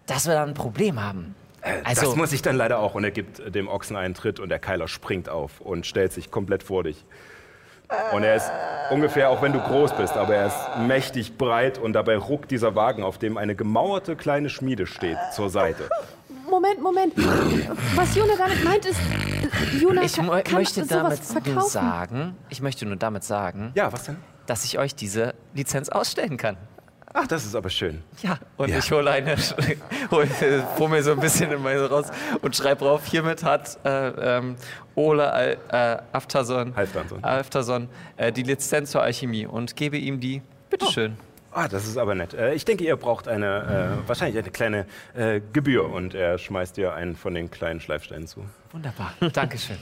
dass 0.06 0.28
wir 0.28 0.34
da 0.36 0.44
ein 0.44 0.54
Problem 0.54 1.02
haben. 1.04 1.36
Äh, 1.62 1.74
Also- 1.84 2.02
das 2.08 2.16
muss 2.16 2.32
ich 2.34 2.42
dann 2.42 2.56
leider 2.56 2.80
auch. 2.80 2.96
Und 2.96 3.04
er 3.04 3.12
gibt 3.12 3.40
äh, 3.40 3.52
dem 3.52 3.68
Ochsen 3.68 3.96
einen 3.96 4.14
Tritt 4.14 4.40
und 4.40 4.50
der 4.50 4.60
Keiler 4.60 4.88
springt 4.88 5.30
auf 5.30 5.60
und 5.62 5.86
stellt 5.86 6.14
sich 6.14 6.32
komplett 6.32 6.64
vor 6.64 6.84
dich. 6.84 7.06
Und 8.12 8.24
er 8.24 8.36
ist 8.36 8.52
ungefähr, 8.92 9.30
auch 9.30 9.42
wenn 9.42 9.54
du 9.54 9.60
groß 9.62 9.94
bist, 9.96 10.18
aber 10.18 10.36
er 10.36 10.48
ist 10.48 10.58
mächtig 10.86 11.38
breit 11.38 11.78
und 11.78 11.94
dabei 11.94 12.18
ruckt 12.18 12.52
dieser 12.52 12.76
Wagen, 12.76 13.02
auf 13.02 13.18
dem 13.18 13.38
eine 13.38 13.56
gemauerte 13.56 14.18
kleine 14.18 14.50
Schmiede 14.50 14.86
steht, 14.88 15.18
zur 15.34 15.50
Seite. 15.50 15.88
Moment, 16.60 16.82
Moment. 16.82 17.14
Was 17.96 18.16
Juna 18.16 18.34
damit 18.36 18.64
meint 18.64 18.84
ist, 18.86 19.00
Juna 19.80 20.02
Ich 20.02 20.14
kann, 20.14 20.26
kann 20.44 20.54
möchte 20.56 20.84
sowas 20.86 20.88
damit 20.90 21.20
nur 21.20 21.44
verkaufen. 21.44 21.70
sagen, 21.70 22.36
ich 22.50 22.62
möchte 22.62 22.86
nur 22.88 22.96
damit 22.96 23.24
sagen, 23.24 23.72
Ja, 23.76 23.94
was 23.94 24.06
denn? 24.06 24.18
dass 24.48 24.66
ich 24.66 24.80
euch 24.80 24.96
diese 24.96 25.36
Lizenz 25.54 25.90
ausstellen 25.90 26.36
kann. 26.38 26.58
Ach, 27.14 27.28
das 27.28 27.46
ist 27.46 27.54
aber 27.56 27.70
schön. 27.70 28.02
Ja, 28.24 28.40
und 28.58 28.70
Ja. 28.70 28.80
ich 28.80 28.92
hole 28.92 29.10
eine, 29.12 29.36
hol, 30.12 30.28
hol 30.80 30.90
mir 30.90 31.04
so 31.04 31.12
ein 31.12 31.20
bisschen 31.20 31.52
in 31.52 31.62
meine 31.62 31.88
raus 31.88 32.08
und 32.42 32.56
schreibe 32.56 32.86
drauf, 32.86 33.06
hiermit 33.06 33.44
hat 33.44 33.78
äh, 33.86 34.38
ähm, 34.38 34.56
Ole 34.96 35.32
Al, 35.32 35.58
äh, 35.70 35.98
Aftason, 36.12 36.76
Halfdanson. 36.76 37.24
Aftason 37.24 37.88
äh, 38.18 38.32
die 38.32 38.42
Lizenz 38.44 38.90
zur 38.92 39.04
Alchemie 39.04 39.46
und 39.46 39.76
gebe 39.76 39.98
ihm 39.98 40.20
die. 40.20 40.42
Bitteschön. 40.72 41.18
Ah, 41.58 41.68
das 41.68 41.88
ist 41.88 41.98
aber 41.98 42.14
nett. 42.14 42.36
Äh, 42.36 42.54
ich 42.54 42.66
denke, 42.66 42.84
ihr 42.84 42.96
braucht 42.98 43.28
eine, 43.28 43.98
äh, 44.06 44.08
wahrscheinlich 44.08 44.38
eine 44.38 44.52
kleine 44.52 44.86
äh, 45.16 45.42
Gebühr. 45.54 45.90
Und 45.90 46.14
er 46.14 46.38
schmeißt 46.38 46.78
dir 46.78 46.94
einen 46.94 47.16
von 47.16 47.34
den 47.34 47.50
kleinen 47.50 47.82
Schleifsteinen 47.82 48.28
zu. 48.28 48.46
Wunderbar. 48.72 49.16
Dankeschön. 49.34 49.78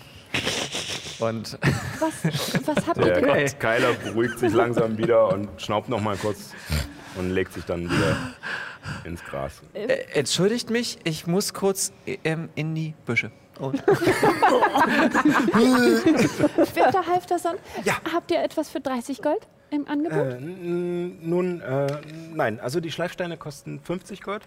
Und 1.20 1.60
Was, 2.00 2.24
was 2.66 2.88
habt 2.88 2.98
ihr 2.98 3.14
Der? 3.14 3.22
Gott 3.22 3.60
Keiler 3.60 3.92
beruhigt 3.92 4.40
sich 4.40 4.54
langsam 4.54 4.98
wieder 4.98 5.28
und 5.34 5.50
schnaubt 5.62 5.90
noch 5.90 6.00
mal 6.00 6.16
kurz 6.16 6.54
und 7.18 7.32
legt 7.32 7.52
sich 7.52 7.66
dann 7.66 7.84
wieder 7.90 8.16
ins 9.04 9.22
Gras. 9.26 9.62
äh, 9.74 9.98
entschuldigt 10.14 10.70
mich, 10.70 11.00
ich 11.04 11.28
muss 11.28 11.54
kurz 11.54 11.92
ähm, 12.24 12.48
in 12.56 12.74
die 12.74 12.94
Büsche. 13.06 13.32
Und 13.60 13.86
Werter 16.76 17.06
Halfterson, 17.08 17.56
Ja. 17.84 17.96
habt 18.14 18.32
ihr 18.32 18.44
etwas 18.44 18.70
für 18.70 18.82
30 18.82 19.22
Gold 19.22 19.48
im 19.72 19.88
Angebot? 19.88 20.34
Äh, 20.34 20.40
nun, 20.40 21.62
äh, 21.62 21.88
nein, 22.34 22.60
also 22.60 22.80
die 22.80 22.92
Schleifsteine 22.92 23.38
kosten 23.38 23.80
50 23.80 24.22
Gold. 24.22 24.44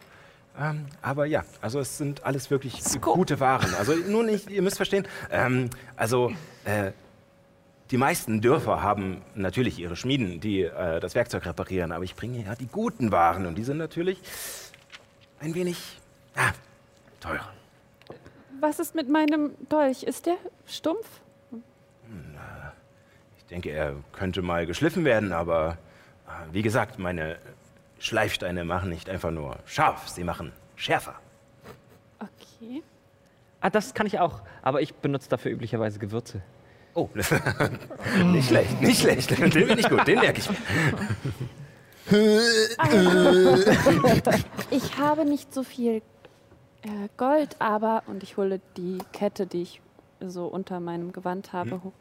Ähm, 0.61 0.87
aber 1.03 1.27
ja, 1.27 1.45
also 1.61 1.79
es 1.79 1.99
sind 1.99 2.25
alles 2.25 2.51
wirklich 2.51 2.81
gute 3.01 3.39
Waren. 3.41 3.75
Also 3.75 3.95
nun 3.95 4.27
nicht, 4.27 4.51
ihr 4.51 4.63
müsst 4.63 4.77
verstehen, 4.77 5.07
ähm, 5.31 5.71
also 5.97 6.33
äh, 6.65 6.93
die 7.91 7.97
meisten 7.97 8.41
Dörfer 8.41 8.83
haben 8.83 9.23
natürlich 9.35 9.79
ihre 9.79 9.97
Schmieden, 9.97 10.41
die 10.41 10.63
äh, 10.63 11.01
das 11.01 11.15
Werkzeug 11.15 11.47
reparieren, 11.47 11.93
aber 11.93 12.05
ich 12.05 12.15
bringe 12.17 12.45
ja 12.45 12.55
die 12.55 12.67
guten 12.67 13.13
Waren 13.13 13.47
und 13.47 13.57
die 13.57 13.65
sind 13.65 13.79
natürlich 13.79 14.19
ein 15.41 15.55
wenig 15.55 16.01
ah, 16.37 16.51
teurer. 17.21 17.53
Was 18.61 18.79
ist 18.79 18.95
mit 18.95 19.09
meinem 19.09 19.55
Dolch? 19.69 20.03
Ist 20.03 20.27
der 20.27 20.37
stumpf? 20.67 21.07
Ich 23.39 23.45
denke, 23.47 23.71
er 23.71 23.95
könnte 24.13 24.43
mal 24.43 24.67
geschliffen 24.67 25.05
werden, 25.05 25.33
aber 25.33 25.79
äh, 26.27 26.31
wie 26.53 26.63
gesagt, 26.63 26.99
meine 26.99 27.39
Schleifsteine 27.99 28.65
machen 28.65 28.91
nicht 28.91 29.09
einfach 29.09 29.31
nur 29.31 29.59
scharf, 29.65 30.09
sie 30.09 30.25
machen 30.25 30.53
schärfer. 30.77 31.15
Okay. 32.19 32.83
Ah, 33.61 33.71
das 33.71 33.95
kann 33.95 34.07
ich 34.07 34.19
auch. 34.19 34.41
Aber 34.63 34.83
ich 34.83 34.95
benutze 34.95 35.29
dafür 35.29 35.53
üblicherweise 35.53 35.99
Gewürze. 35.99 36.43
Oh, 36.95 37.09
nicht 38.25 38.49
schlecht, 38.49 38.81
nicht 38.83 39.01
schlecht. 39.01 39.31
Den 39.55 39.67
bin 39.69 39.79
ich 39.79 39.89
gut, 39.89 40.07
den 40.07 40.19
merke 40.21 40.41
ich 40.41 40.51
mir. 40.51 40.57
Ich 44.71 44.97
habe 44.97 45.27
nicht 45.27 45.53
so 45.53 45.63
viel 45.63 46.01
äh, 46.83 47.09
Gold, 47.17 47.57
aber, 47.61 48.03
und 48.07 48.23
ich 48.23 48.37
hole 48.37 48.61
die 48.77 48.99
Kette, 49.13 49.47
die 49.47 49.63
ich 49.63 49.81
so 50.21 50.47
unter 50.47 50.81
meinem 50.81 51.13
Gewand 51.13 51.53
habe, 51.53 51.83
hoch. 51.83 51.93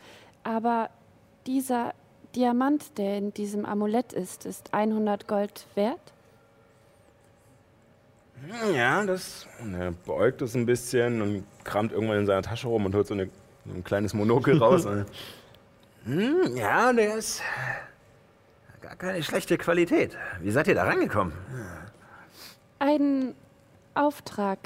Aber 0.43 0.89
dieser 1.45 1.93
Diamant, 2.35 2.97
der 2.97 3.17
in 3.17 3.33
diesem 3.33 3.65
Amulett 3.65 4.13
ist, 4.13 4.45
ist 4.45 4.73
100 4.73 5.27
Gold 5.27 5.65
wert? 5.75 5.99
Ja, 8.73 9.03
das. 9.03 9.47
Er 9.73 9.91
beugt 9.91 10.41
es 10.41 10.55
ein 10.55 10.65
bisschen 10.65 11.21
und 11.21 11.43
kramt 11.63 11.91
irgendwann 11.91 12.19
in 12.19 12.25
seiner 12.27 12.43
Tasche 12.43 12.67
rum 12.67 12.85
und 12.85 12.93
holt 12.93 13.07
so, 13.07 13.13
eine, 13.13 13.29
ein 13.65 13.83
kleines 13.83 14.13
Monokel 14.13 14.57
raus. 14.61 14.87
Hm, 16.05 16.55
ja, 16.55 16.93
der 16.93 17.15
ist 17.15 17.41
gar 18.81 18.95
keine 18.95 19.23
schlechte 19.23 19.57
Qualität. 19.57 20.15
Wie 20.39 20.51
seid 20.51 20.67
ihr 20.67 20.75
da 20.75 20.83
rangekommen? 20.83 21.33
Ein 22.79 23.33
Auftrag 24.05 24.59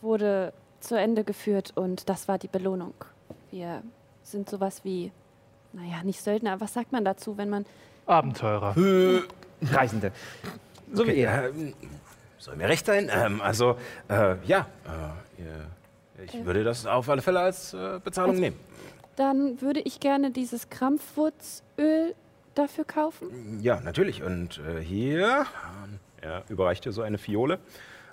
wurde 0.00 0.52
zu 0.80 0.94
Ende 0.98 1.24
geführt 1.24 1.72
und 1.74 2.08
das 2.08 2.28
war 2.28 2.38
die 2.38 2.48
Belohnung. 2.48 2.94
Wir 3.50 3.82
sind 4.22 4.48
sowas 4.48 4.84
wie, 4.84 5.10
naja, 5.72 6.02
nicht 6.04 6.20
Söldner, 6.20 6.60
was 6.60 6.74
sagt 6.74 6.92
man 6.92 7.04
dazu, 7.04 7.36
wenn 7.38 7.50
man 7.50 7.66
Abenteurer. 8.06 8.74
Reisende. 9.62 10.12
So 10.92 11.04
wie 11.06 11.10
Okay, 11.10 11.20
ihr. 11.22 11.28
ähm, 11.54 11.74
soll 12.38 12.54
mir 12.56 12.68
recht 12.68 12.86
sein? 12.86 13.10
Ähm, 13.12 13.40
also, 13.40 13.76
äh, 14.08 14.36
ja, 14.46 14.66
äh, 15.38 16.22
ich 16.24 16.44
würde 16.44 16.62
das 16.62 16.86
auf 16.86 17.08
alle 17.08 17.20
Fälle 17.22 17.40
als 17.40 17.74
äh, 17.74 17.98
Bezahlung 18.02 18.32
Als- 18.32 18.40
nehmen. 18.40 18.60
Dann 19.16 19.60
würde 19.62 19.80
ich 19.80 19.98
gerne 19.98 20.30
dieses 20.30 20.68
Krampfwurzöl 20.68 22.14
dafür 22.54 22.84
kaufen. 22.84 23.60
Ja, 23.62 23.80
natürlich. 23.80 24.22
Und 24.22 24.58
äh, 24.58 24.80
hier, 24.80 25.46
ähm, 25.84 25.98
er 26.26 26.42
überreicht 26.48 26.84
dir 26.84 26.92
so 26.92 27.02
eine 27.02 27.18
Fiole. 27.18 27.58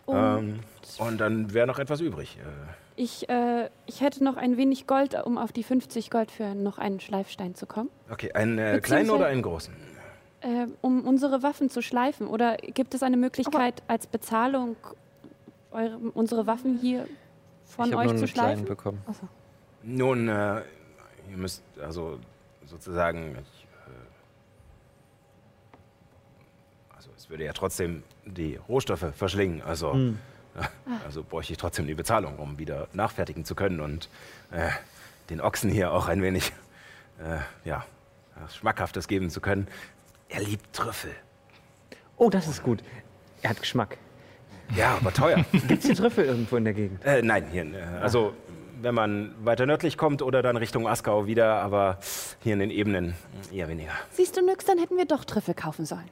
Und 0.05 0.15
Ähm, 0.15 0.59
und 0.97 1.17
dann 1.17 1.53
wäre 1.53 1.65
noch 1.65 1.79
etwas 1.79 2.01
übrig. 2.01 2.37
Äh, 2.39 3.01
ich, 3.01 3.27
äh, 3.29 3.69
ich 3.85 4.01
hätte 4.01 4.23
noch 4.23 4.37
ein 4.37 4.57
wenig 4.57 4.85
Gold, 4.85 5.15
um 5.25 5.37
auf 5.37 5.51
die 5.51 5.63
50 5.63 6.09
Gold 6.11 6.29
für 6.29 6.53
noch 6.55 6.77
einen 6.77 6.99
Schleifstein 6.99 7.55
zu 7.55 7.65
kommen. 7.65 7.89
okay, 8.09 8.31
einen 8.33 8.57
äh, 8.59 8.79
kleinen 8.81 9.09
oder 9.09 9.27
einen 9.27 9.41
großen? 9.41 9.73
äh, 10.41 10.67
um 10.81 11.05
unsere 11.07 11.41
Waffen 11.41 11.69
zu 11.69 11.81
schleifen? 11.81 12.27
Oder 12.27 12.57
gibt 12.57 12.93
es 12.93 13.01
eine 13.01 13.17
Möglichkeit, 13.17 13.81
als 13.87 14.07
Bezahlung 14.07 14.75
eure, 15.71 15.97
unsere 16.13 16.45
Waffen 16.47 16.77
hier 16.79 17.07
von 17.65 17.87
ich 17.87 17.93
habe 17.93 18.03
euch 18.03 18.11
nur 18.11 18.17
zu 18.17 18.23
einen 18.25 18.33
kleinen 18.33 18.57
schleifen? 18.57 18.65
bekommen. 18.65 19.01
Nun, 19.83 20.27
äh, 20.27 20.61
ihr 21.31 21.37
müsst 21.37 21.63
also 21.81 22.19
sozusagen. 22.65 23.37
Ich, 23.41 23.67
äh, 23.87 23.91
also, 27.03 27.11
es 27.17 27.29
würde 27.29 27.43
ja 27.43 27.51
trotzdem 27.51 28.03
die 28.25 28.55
Rohstoffe 28.55 29.05
verschlingen. 29.15 29.61
Also, 29.61 30.13
also 31.05 31.23
bräuchte 31.23 31.51
ich 31.51 31.57
trotzdem 31.57 31.85
die 31.85 31.95
Bezahlung, 31.95 32.37
um 32.37 32.57
wieder 32.57 32.87
nachfertigen 32.93 33.43
zu 33.43 33.55
können 33.55 33.81
und 33.81 34.07
äh, 34.51 34.69
den 35.29 35.41
Ochsen 35.41 35.69
hier 35.69 35.91
auch 35.91 36.07
ein 36.07 36.21
wenig 36.21 36.53
äh, 37.19 37.39
ja, 37.67 37.85
Schmackhaftes 38.53 39.07
geben 39.07 39.29
zu 39.29 39.41
können. 39.41 39.67
Er 40.29 40.41
liebt 40.41 40.73
Trüffel. 40.73 41.11
Oh, 42.15 42.29
das 42.29 42.47
ist 42.47 42.63
gut. 42.63 42.81
Er 43.41 43.49
hat 43.49 43.59
Geschmack. 43.59 43.97
Ja, 44.75 44.95
aber 44.95 45.11
teuer. 45.11 45.43
Gibt 45.51 45.79
es 45.79 45.85
hier 45.85 45.95
Trüffel 45.95 46.25
irgendwo 46.25 46.55
in 46.55 46.63
der 46.63 46.73
Gegend? 46.73 47.03
äh, 47.03 47.21
nein, 47.21 47.47
hier. 47.51 47.65
Äh, 47.65 47.81
also, 48.01 48.33
wenn 48.81 48.95
man 48.95 49.35
weiter 49.43 49.65
nördlich 49.65 49.97
kommt 49.97 50.21
oder 50.21 50.41
dann 50.41 50.55
Richtung 50.55 50.87
Askau 50.87 51.27
wieder, 51.27 51.55
aber 51.55 51.99
hier 52.41 52.53
in 52.53 52.59
den 52.59 52.71
Ebenen 52.71 53.13
eher 53.51 53.67
weniger. 53.67 53.91
Siehst 54.11 54.37
du, 54.37 54.45
Nyx, 54.45 54.63
dann 54.63 54.77
hätten 54.77 54.95
wir 54.97 55.05
doch 55.05 55.25
Trüffel 55.25 55.53
kaufen 55.53 55.85
sollen. 55.85 56.09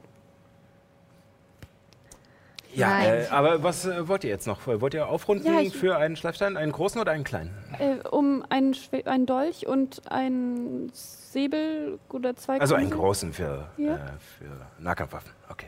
Ja, 2.74 3.02
äh, 3.04 3.26
aber 3.28 3.62
was 3.62 3.84
äh, 3.86 4.08
wollt 4.08 4.24
ihr 4.24 4.30
jetzt 4.30 4.46
noch? 4.46 4.66
Wollt 4.66 4.94
ihr 4.94 5.06
aufrunden 5.08 5.46
Ja, 5.46 5.60
ich- 5.60 5.76
für 5.76 5.96
einen 5.98 6.16
Schleifstein, 6.16 6.56
einen 6.56 6.72
großen 6.72 7.00
oder 7.00 7.12
einen 7.12 7.24
kleinen? 7.24 7.50
Äh, 7.78 7.96
um 8.08 8.44
einen, 8.48 8.72
Schwe- 8.74 9.06
einen 9.06 9.26
Dolch 9.26 9.66
und 9.66 10.10
einen 10.10 10.90
Säbel 10.94 11.98
oder 12.08 12.34
zwei 12.36 12.60
Also 12.60 12.74
einen 12.74 12.90
großen 12.90 13.32
für, 13.32 13.68
Ja. 13.76 13.94
äh, 13.96 13.98
für 14.38 14.66
Nahkampfwaffen. 14.82 15.30
Okay, 15.50 15.66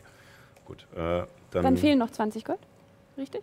gut. 0.64 0.86
Äh, 0.97 1.24
dann, 1.51 1.62
Dann 1.62 1.76
fehlen 1.76 1.98
noch 1.98 2.10
20 2.10 2.44
Gold. 2.44 2.60
Richtig? 3.18 3.43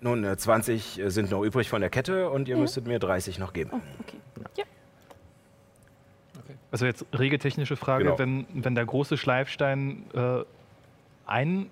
nun, 0.00 0.22
äh, 0.24 0.36
20 0.36 1.00
sind 1.06 1.30
noch 1.30 1.42
übrig 1.42 1.68
von 1.68 1.80
der 1.80 1.90
Kette 1.90 2.30
und 2.30 2.46
ihr 2.48 2.54
Ja. 2.56 2.60
müsstet 2.60 2.86
mir 2.86 2.98
30 3.00 3.38
noch 3.38 3.52
geben. 3.52 3.70
Oh, 3.72 3.80
okay. 4.00 4.18
Ja. 4.56 4.64
Also 6.70 6.84
jetzt 6.86 7.04
regeltechnische 7.18 7.76
Frage, 7.76 8.04
Genau. 8.04 8.18
wenn, 8.18 8.46
wenn 8.52 8.74
der 8.74 8.84
große 8.84 9.16
Schleifstein 9.16 10.04
äh, 10.14 10.44
ein, 11.26 11.70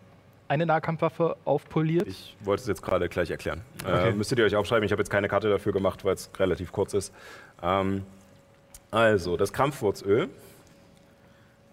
eine 0.48 0.66
Nahkampfwaffe 0.66 1.36
aufpoliert, 1.44 2.06
Ich 2.06 2.36
wollte 2.40 2.62
es 2.62 2.68
jetzt 2.68 2.82
gerade 2.82 3.08
gleich 3.08 3.30
erklären. 3.30 3.62
Okay. 3.82 4.10
Äh, 4.10 4.12
müsstet 4.12 4.38
ihr 4.38 4.44
euch 4.44 4.56
aufschreiben. 4.56 4.84
Ich 4.84 4.92
habe 4.92 5.00
jetzt 5.00 5.10
keine 5.10 5.28
Karte 5.28 5.48
dafür 5.48 5.72
gemacht, 5.72 6.04
weil 6.04 6.14
es 6.14 6.30
relativ 6.38 6.72
kurz 6.72 6.94
ist. 6.94 7.12
Ähm, 7.62 8.04
also, 8.90 9.36
das 9.36 9.52
Krampfwurzöl. 9.52 10.28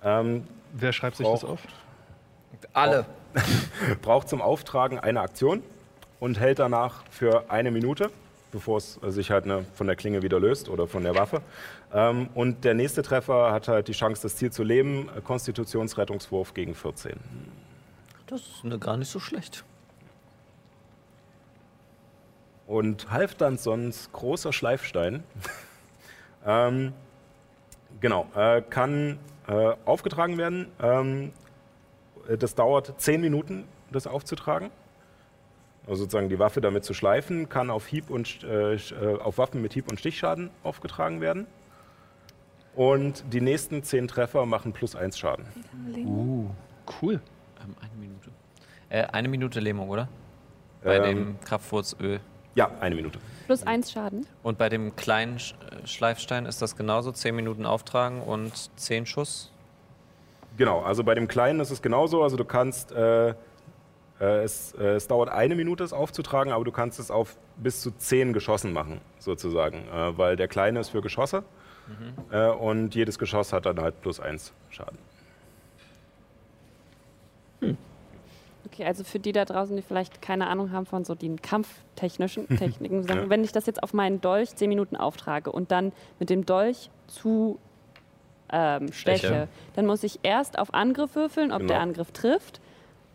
Ähm, 0.03 0.47
wer 0.73 0.93
schreibt 0.93 1.17
sich 1.17 1.27
das 1.27 1.43
auf? 1.43 1.61
Alle. 2.73 3.05
braucht 4.01 4.29
zum 4.29 4.41
Auftragen 4.41 4.99
eine 4.99 5.21
Aktion 5.21 5.63
und 6.19 6.39
hält 6.39 6.59
danach 6.59 7.03
für 7.09 7.49
eine 7.49 7.71
Minute, 7.71 8.09
bevor 8.51 8.77
es 8.77 8.99
sich 9.07 9.31
halt 9.31 9.45
ne, 9.45 9.65
von 9.73 9.87
der 9.87 9.95
Klinge 9.95 10.21
wieder 10.21 10.39
löst 10.39 10.69
oder 10.69 10.87
von 10.87 11.03
der 11.03 11.15
Waffe. 11.15 11.41
Ähm, 11.93 12.29
und 12.33 12.63
der 12.63 12.73
nächste 12.73 13.01
Treffer 13.01 13.51
hat 13.51 13.67
halt 13.67 13.87
die 13.87 13.93
Chance, 13.93 14.21
das 14.21 14.35
Ziel 14.35 14.51
zu 14.51 14.63
leben. 14.63 15.09
Äh, 15.15 15.21
Konstitutionsrettungswurf 15.21 16.53
gegen 16.53 16.75
14. 16.75 17.13
Das 18.27 18.41
ist 18.41 18.63
ne, 18.63 18.79
gar 18.79 18.97
nicht 18.97 19.09
so 19.09 19.19
schlecht. 19.19 19.63
Und 22.65 23.11
Halfdanssons 23.11 24.11
großer 24.13 24.53
Schleifstein 24.53 25.23
ähm, 26.45 26.93
genau, 27.99 28.27
äh, 28.35 28.61
kann 28.61 29.19
äh, 29.47 29.73
aufgetragen 29.85 30.37
werden. 30.37 30.67
Ähm, 30.81 31.33
äh, 32.27 32.37
das 32.37 32.55
dauert 32.55 32.99
10 32.99 33.21
Minuten, 33.21 33.65
das 33.91 34.07
aufzutragen. 34.07 34.69
Also 35.85 36.03
sozusagen 36.03 36.29
die 36.29 36.39
Waffe 36.39 36.61
damit 36.61 36.85
zu 36.85 36.93
schleifen, 36.93 37.49
kann 37.49 37.69
auf, 37.69 37.87
Hieb 37.87 38.09
und, 38.09 38.43
äh, 38.43 38.75
äh, 38.75 39.19
auf 39.19 39.37
Waffen 39.37 39.61
mit 39.61 39.73
Hieb- 39.73 39.89
und 39.89 39.99
Stichschaden 39.99 40.49
aufgetragen 40.63 41.19
werden. 41.19 41.45
Und 42.75 43.23
die 43.31 43.41
nächsten 43.41 43.83
10 43.83 44.07
Treffer 44.07 44.45
machen 44.45 44.71
plus 44.71 44.95
1 44.95 45.17
Schaden. 45.17 45.45
Uh, 45.95 46.49
cool. 47.01 47.21
Ähm, 47.61 47.75
eine 47.81 47.91
Minute. 47.99 48.12
Äh, 48.93 49.07
eine 49.11 49.27
Minute 49.27 49.59
Lähmung, 49.59 49.89
oder? 49.89 50.07
Bei 50.83 50.97
Ähm, 50.97 51.03
dem 51.03 51.39
Kraftwurzöl. 51.41 52.19
Ja, 52.53 52.69
eine 52.79 52.93
Minute. 52.93 53.17
Plus 53.47 53.65
eins 53.65 53.91
Schaden. 53.91 54.27
Und 54.43 54.59
bei 54.59 54.69
dem 54.69 54.95
kleinen 54.95 55.39
Sch 55.39 55.55
äh, 55.71 55.87
Schleifstein 55.87 56.45
ist 56.45 56.61
das 56.61 56.75
genauso. 56.75 57.11
10 57.11 57.35
Minuten 57.35 57.65
auftragen 57.65 58.21
und 58.21 58.51
10 58.79 59.07
Schuss. 59.07 59.51
Genau, 60.57 60.81
also 60.81 61.03
bei 61.03 61.15
dem 61.15 61.27
Kleinen 61.27 61.59
ist 61.59 61.71
es 61.71 61.81
genauso. 61.81 62.21
Also 62.21 62.37
du 62.37 62.45
kannst, 62.45 62.91
äh, 62.91 63.29
äh, 63.29 63.33
es, 64.19 64.73
äh, 64.73 64.93
es 64.93 65.07
dauert 65.07 65.29
eine 65.29 65.55
Minute, 65.55 65.83
es 65.83 65.91
aufzutragen, 65.91 66.53
aber 66.53 66.63
du 66.63 66.71
kannst 66.71 66.99
es 66.99 67.09
auf 67.09 67.35
bis 67.57 67.81
zu 67.81 67.89
zehn 67.97 68.31
Geschossen 68.31 68.73
machen, 68.73 69.01
sozusagen. 69.17 69.87
Äh, 69.87 70.15
weil 70.19 70.35
der 70.35 70.47
Kleine 70.47 70.79
ist 70.79 70.89
für 70.89 71.01
Geschosse 71.01 71.43
äh, 72.31 72.47
und 72.49 72.93
jedes 72.93 73.17
Geschoss 73.17 73.53
hat 73.53 73.65
dann 73.65 73.81
halt 73.81 73.99
plus 74.01 74.19
eins 74.19 74.53
Schaden. 74.69 74.99
Okay, 78.73 78.85
also 78.85 79.03
für 79.03 79.19
die 79.19 79.31
da 79.33 79.45
draußen, 79.45 79.75
die 79.75 79.83
vielleicht 79.83 80.21
keine 80.21 80.47
Ahnung 80.47 80.71
haben 80.71 80.85
von 80.87 81.05
so 81.05 81.13
den 81.13 81.41
kampftechnischen 81.41 82.47
Techniken, 82.57 83.03
sagen, 83.03 83.21
Ja. 83.23 83.29
wenn 83.29 83.43
ich 83.43 83.51
das 83.51 83.67
jetzt 83.67 83.83
auf 83.83 83.93
meinen 83.93 84.19
Dolch 84.19 84.55
10 84.55 84.67
Minuten 84.67 84.95
auftrage 84.95 85.51
und 85.51 85.71
dann 85.71 85.91
mit 86.19 86.29
dem 86.31 86.45
Dolch 86.45 86.89
zu 87.07 87.59
ähm, 88.51 88.91
steche, 88.91 89.17
Steche. 89.27 89.47
dann 89.75 89.85
muss 89.85 90.03
ich 90.03 90.19
erst 90.23 90.57
auf 90.57 90.73
Angriff 90.73 91.15
würfeln, 91.15 91.51
ob 91.51 91.59
Genau. 91.59 91.73
der 91.73 91.81
Angriff 91.81 92.11
trifft 92.11 92.61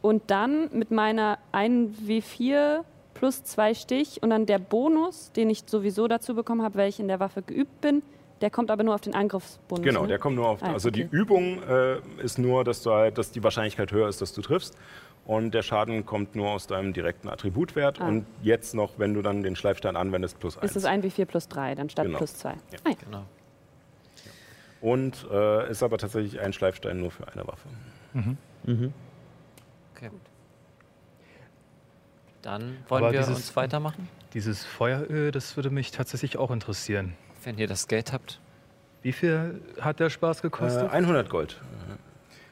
und 0.01 0.23
dann 0.29 0.69
mit 0.73 0.91
meiner 0.91 1.39
1W4 1.53 2.85
plus 3.15 3.43
2 3.43 3.75
Stich 3.75 4.23
und 4.23 4.31
dann 4.31 4.47
der 4.47 4.59
Bonus, 4.59 5.33
den 5.33 5.51
ich 5.51 5.65
sowieso 5.67 6.07
dazu 6.07 6.35
bekommen 6.35 6.63
habe, 6.63 6.77
weil 6.79 6.89
ich 6.89 7.01
in 7.01 7.09
der 7.09 7.19
Waffe 7.19 7.43
geübt 7.43 7.81
bin, 7.81 8.03
der 8.41 8.51
kommt 8.51 8.71
aber 8.71 8.85
nur 8.85 8.95
auf 8.95 9.01
den 9.01 9.15
Angriffsbonus. 9.15 9.85
Genau, 9.85 10.03
ne? 10.03 10.09
der 10.09 10.19
kommt 10.19 10.37
nur 10.37 10.49
auf. 10.49 10.63
Ah, 10.63 10.73
also 10.73 10.91
die 10.91 11.05
okay. 11.07 11.17
Übung 11.17 11.61
äh, 11.63 11.97
ist 12.23 12.39
nur, 12.39 12.63
dass, 12.63 12.83
du 12.83 12.93
halt, 12.93 13.19
dass 13.19 13.33
die 13.33 13.43
Wahrscheinlichkeit 13.43 13.91
höher 13.91 14.09
ist, 14.09 14.21
dass 14.23 14.33
du 14.33 14.43
triffst. 14.43 14.77
Und 15.29 15.53
der 15.53 15.63
Schaden 15.63 16.05
kommt 16.07 16.35
nur 16.35 16.49
aus 16.51 16.67
deinem 16.67 16.93
direkten 16.95 17.29
Attributwert. 17.29 18.01
Ah. 18.01 18.09
Und 18.09 18.25
jetzt 18.43 18.75
noch, 18.75 18.99
wenn 18.99 19.13
du 19.15 19.21
dann 19.23 19.43
den 19.43 19.55
Schleifstein 19.57 19.95
anwendest, 19.95 20.41
plus 20.41 20.57
eins. 20.59 20.71
Ist 20.71 20.77
es 20.79 20.85
1W4 20.87 21.27
plus 21.27 21.49
3, 21.49 21.75
dann 21.77 21.91
statt 21.91 22.07
Genau. 22.07 22.17
plus 22.19 22.35
2. 22.39 22.49
Ja. 22.53 22.57
Ah, 22.85 22.89
ja. 22.89 22.95
Genau. 23.05 23.25
Und 24.81 25.27
äh, 25.31 25.71
ist 25.71 25.83
aber 25.83 25.99
tatsächlich 25.99 26.41
ein 26.41 26.53
Schleifstein 26.55 26.99
nur 27.01 27.11
für 27.11 27.29
eine 27.29 27.47
Waffe. 27.47 27.69
Okay. 29.95 30.11
Dann 32.43 32.77
wollen 32.89 33.05
Aber 33.05 33.13
wir 33.13 33.21
dieses- 33.21 33.37
uns 33.37 33.57
weitermachen. 33.57 34.09
Dieses 34.35 34.65
Feueröl, 34.65 35.31
das 35.31 35.57
würde 35.57 35.71
mich 35.71 35.91
tatsächlich 35.91 36.37
auch 36.39 36.51
interessieren. 36.51 37.15
Wenn 37.45 37.59
ihr 37.59 37.67
das 37.67 37.89
Geld 37.89 38.13
habt. 38.13 38.41
Wie 39.03 39.13
viel 39.13 39.61
hat 39.81 40.01
der 40.01 40.11
Spaß 40.11 40.39
Äh, 40.39 40.43
gekostet? 40.43 40.91
100 40.91 41.29
Gold 41.29 41.61
äh, 41.89 41.95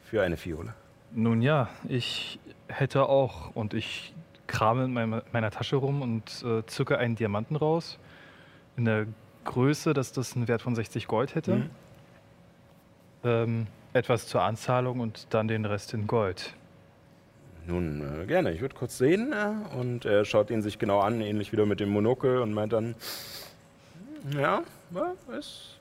für 0.09 0.23
eine 0.23 0.37
Fiole. 0.37 0.75
Nun 1.13 1.41
ja, 1.43 1.69
ich 1.89 2.39
hätte 2.69 3.09
auch 3.09 3.55
und 3.55 3.75
ich 3.75 4.15
krame 4.47 4.85
in 4.85 4.93
meiner, 4.93 5.23
meiner 5.33 5.51
Tasche 5.51 5.77
rum 5.77 6.03
und 6.03 6.45
äh, 6.45 6.65
zücke 6.67 6.99
einen 6.99 7.17
Diamanten 7.17 7.57
raus. 7.57 7.99
In 8.77 8.85
der 8.85 9.07
Größe, 9.45 9.95
dass 9.95 10.13
das 10.13 10.37
einen 10.37 10.49
Wert 10.49 10.63
von 10.63 10.75
60 10.75 11.07
Gold 11.07 11.35
hätte. 11.35 11.57
Mhm. 11.57 11.71
Ähm, 13.25 13.67
etwas 13.93 14.27
zur 14.27 14.43
Anzahlung 14.43 15.01
und 15.01 15.27
dann 15.31 15.49
den 15.49 15.65
Rest 15.65 15.95
in 15.95 16.07
Gold. 16.07 16.55
Nun, 17.67 18.23
äh, 18.23 18.27
gerne. 18.27 18.53
Ich 18.53 18.61
würde 18.61 18.75
kurz 18.75 18.99
sehen. 18.99 19.33
Äh, 19.33 19.77
und 19.77 20.05
er 20.05 20.25
schaut 20.25 20.51
ihn 20.51 20.63
sich 20.63 20.79
genau 20.79 21.01
an, 21.01 21.21
ähnlich 21.21 21.53
wieder 21.53 21.67
mit 21.67 21.81
dem 21.81 21.89
Monokel 21.89 22.41
und 22.41 22.53
meint 22.53 22.73
dann, 22.73 22.95
ja, 24.31 24.63
ja 24.91 25.15
ist, 25.39 25.79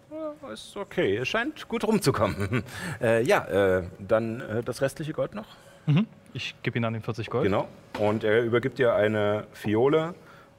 ist 0.51 0.77
okay. 0.77 1.17
Es 1.17 1.27
scheint 1.27 1.67
gut 1.67 1.83
rumzukommen. 1.83 2.63
äh, 3.01 3.23
ja, 3.23 3.45
äh, 3.45 3.83
dann 3.99 4.41
äh, 4.41 4.63
das 4.63 4.81
restliche 4.81 5.13
Gold 5.13 5.35
noch. 5.35 5.47
Mhm. 5.85 6.07
Ich 6.35 6.53
gebe 6.63 6.77
ihm 6.77 6.83
an 6.83 6.91
den 6.91 7.01
40 7.01 7.29
Gold. 7.29 7.45
Genau. 7.45 7.65
Und 7.97 8.25
er 8.25 8.43
übergibt 8.43 8.77
dir 8.77 8.93
eine 8.93 9.47
Fiole. 9.53 10.13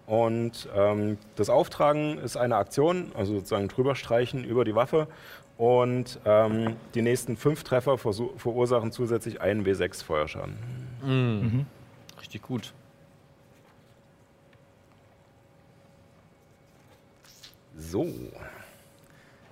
Und 0.06 0.70
ähm, 0.74 1.18
das 1.34 1.50
Auftragen 1.50 2.16
ist 2.16 2.38
eine 2.38 2.56
Aktion, 2.56 3.12
also 3.14 3.34
sozusagen 3.34 3.68
drüber 3.68 3.94
streichen 3.94 4.42
über 4.42 4.64
die 4.64 4.74
Waffe. 4.74 5.06
Und 5.58 6.18
ähm, 6.24 6.76
die 6.94 7.02
nächsten 7.02 7.36
fünf 7.36 7.62
Treffer 7.62 7.98
verursachen 7.98 8.90
zusätzlich 8.90 9.42
einen 9.42 9.66
W6 9.66 10.02
Feuerschaden. 10.02 10.56
Mhm. 11.04 11.66
Richtig 12.20 12.40
gut. 12.40 12.72
So. 17.76 18.08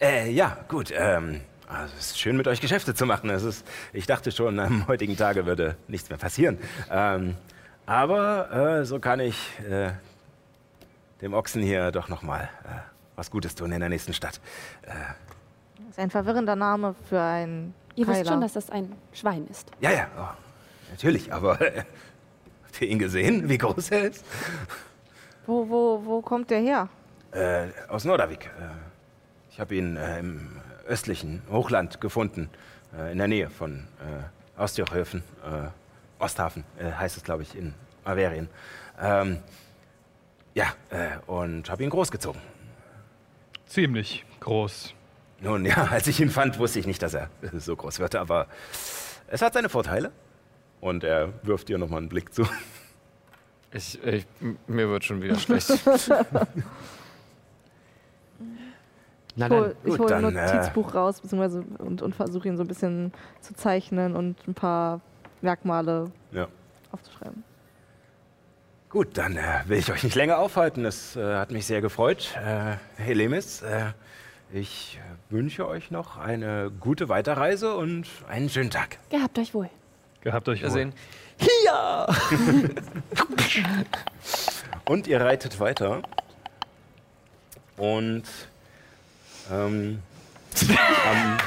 Äh, 0.00 0.30
ja, 0.30 0.56
gut. 0.68 0.90
Ähm, 0.96 1.42
also 1.68 1.94
es 1.98 2.06
ist 2.06 2.20
schön, 2.20 2.36
mit 2.36 2.46
euch 2.48 2.60
Geschäfte 2.60 2.94
zu 2.94 3.06
machen. 3.06 3.30
Es 3.30 3.42
ist, 3.42 3.66
ich 3.92 4.06
dachte 4.06 4.32
schon, 4.32 4.58
am 4.58 4.86
heutigen 4.88 5.16
Tage 5.16 5.46
würde 5.46 5.76
nichts 5.88 6.08
mehr 6.08 6.18
passieren. 6.18 6.58
Ähm, 6.90 7.36
aber 7.86 8.80
äh, 8.80 8.84
so 8.84 8.98
kann 8.98 9.20
ich 9.20 9.36
äh, 9.68 9.92
dem 11.20 11.34
Ochsen 11.34 11.62
hier 11.62 11.90
doch 11.90 12.08
noch 12.08 12.22
mal 12.22 12.42
äh, 12.64 12.80
was 13.16 13.30
Gutes 13.30 13.54
tun 13.54 13.72
in 13.72 13.80
der 13.80 13.88
nächsten 13.88 14.12
Stadt. 14.12 14.40
Das 14.82 14.94
ist 15.90 15.98
ein 15.98 16.10
verwirrender 16.10 16.56
Name 16.56 16.94
für 17.08 17.20
ein 17.20 17.74
Ihr 17.96 18.06
wisst 18.08 18.22
Kyla. 18.22 18.32
schon, 18.32 18.40
dass 18.40 18.54
das 18.54 18.70
ein 18.70 18.92
Schwein 19.12 19.46
ist. 19.48 19.70
Ja, 19.80 19.92
ja, 19.92 20.08
oh, 20.18 20.90
natürlich, 20.90 21.32
aber 21.32 21.60
äh, 21.60 21.84
habt 22.64 22.82
ihr 22.82 22.88
ihn 22.88 22.98
gesehen, 22.98 23.48
wie 23.48 23.58
groß 23.58 23.90
er 23.92 24.04
ist? 24.04 24.24
Wo, 25.46 25.68
wo, 25.68 26.02
wo 26.04 26.20
kommt 26.20 26.50
der 26.50 26.60
her? 26.60 26.88
Äh, 27.32 27.66
aus 27.88 28.04
Nordavik. 28.04 28.46
Äh, 28.46 28.68
ich 29.50 29.60
habe 29.60 29.74
ihn 29.76 29.96
äh, 29.96 30.18
im 30.18 30.53
östlichen 30.86 31.42
Hochland 31.50 32.00
gefunden, 32.00 32.50
äh, 32.96 33.12
in 33.12 33.18
der 33.18 33.28
Nähe 33.28 33.50
von 33.50 33.86
äh, 34.00 34.60
Ostjochhöfen, 34.60 35.22
äh, 35.44 36.22
Osthafen 36.22 36.64
äh, 36.78 36.92
heißt 36.92 37.16
es, 37.16 37.24
glaube 37.24 37.42
ich, 37.42 37.56
in 37.56 37.74
Averien. 38.04 38.48
Ähm, 39.00 39.38
ja, 40.54 40.66
äh, 40.90 41.18
und 41.26 41.68
habe 41.70 41.82
ihn 41.82 41.90
großgezogen. 41.90 42.40
Ziemlich 43.66 44.24
groß. 44.40 44.94
Nun 45.40 45.64
ja, 45.64 45.84
als 45.90 46.06
ich 46.06 46.20
ihn 46.20 46.30
fand, 46.30 46.58
wusste 46.58 46.78
ich 46.78 46.86
nicht, 46.86 47.02
dass 47.02 47.14
er 47.14 47.30
so 47.58 47.74
groß 47.74 47.98
wird, 47.98 48.14
aber 48.14 48.46
es 49.26 49.42
hat 49.42 49.54
seine 49.54 49.68
Vorteile. 49.68 50.12
Und 50.80 51.02
er 51.02 51.32
wirft 51.42 51.70
dir 51.70 51.78
nochmal 51.78 52.00
einen 52.00 52.10
Blick 52.10 52.34
zu. 52.34 52.46
Ich, 53.72 54.02
ich, 54.04 54.26
mir 54.66 54.88
wird 54.88 55.04
schon 55.04 55.22
wieder 55.22 55.38
schlecht. 55.38 55.72
Na 59.36 59.46
Ich 59.46 59.52
hole 59.52 59.74
gut, 59.84 59.98
hol 59.98 60.12
ein 60.12 60.22
dann, 60.22 60.36
äh, 60.36 60.46
Notizbuch 60.54 60.94
raus 60.94 61.20
beziehungsweise 61.20 61.64
und, 61.78 62.02
und 62.02 62.14
versuche 62.14 62.46
ihn 62.48 62.56
so 62.56 62.62
ein 62.62 62.68
bisschen 62.68 63.12
zu 63.40 63.54
zeichnen 63.54 64.14
und 64.14 64.36
ein 64.46 64.54
paar 64.54 65.00
Merkmale 65.42 66.10
Ja. 66.32 66.46
aufzuschreiben. 66.92 67.42
Gut, 68.90 69.18
dann 69.18 69.36
äh, 69.36 69.42
will 69.66 69.78
ich 69.78 69.90
euch 69.90 70.04
nicht 70.04 70.14
länger 70.14 70.38
aufhalten. 70.38 70.84
Es 70.84 71.16
äh, 71.16 71.34
hat 71.36 71.50
mich 71.50 71.66
sehr 71.66 71.80
gefreut. 71.80 72.36
Äh, 72.36 72.76
Helemis, 73.02 73.62
äh, 73.62 73.86
ich 74.52 75.00
wünsche 75.30 75.66
euch 75.66 75.90
noch 75.90 76.16
eine 76.16 76.70
gute 76.78 77.08
Weiterreise 77.08 77.74
und 77.74 78.06
einen 78.28 78.48
schönen 78.48 78.70
Tag. 78.70 78.98
Gehabt 79.10 79.36
euch 79.38 79.52
wohl. 79.52 79.68
Gehabt 80.20 80.48
euch 80.48 80.62
Wir 80.62 80.68
wohl. 80.68 80.74
sehen. 80.74 80.92
Hier! 81.36 82.06
Und 84.86 85.06
ihr 85.08 85.20
reitet 85.20 85.58
weiter. 85.58 86.02
Und 87.76 88.22
ähm, 89.50 89.98
am, 91.10 91.38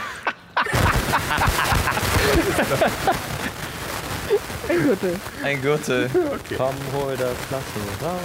Ein 4.70 4.84
Gürtel. 4.84 5.20
Ein 5.44 5.62
Gürtel. 5.62 6.10
Komm, 6.58 6.76
hol 6.94 7.16
das 7.16 7.38
Lasso 7.50 7.80
raus. 8.04 8.20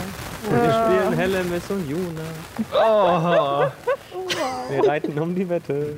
Und 0.45 0.63
wir 0.63 0.73
spielen 0.73 1.13
Hellemis 1.13 1.63
und 1.71 1.89
Juna. 1.89 2.23
Oh. 2.73 3.71
Wir 4.71 4.89
reiten 4.89 5.19
um 5.19 5.35
die 5.35 5.49
Wette. 5.49 5.97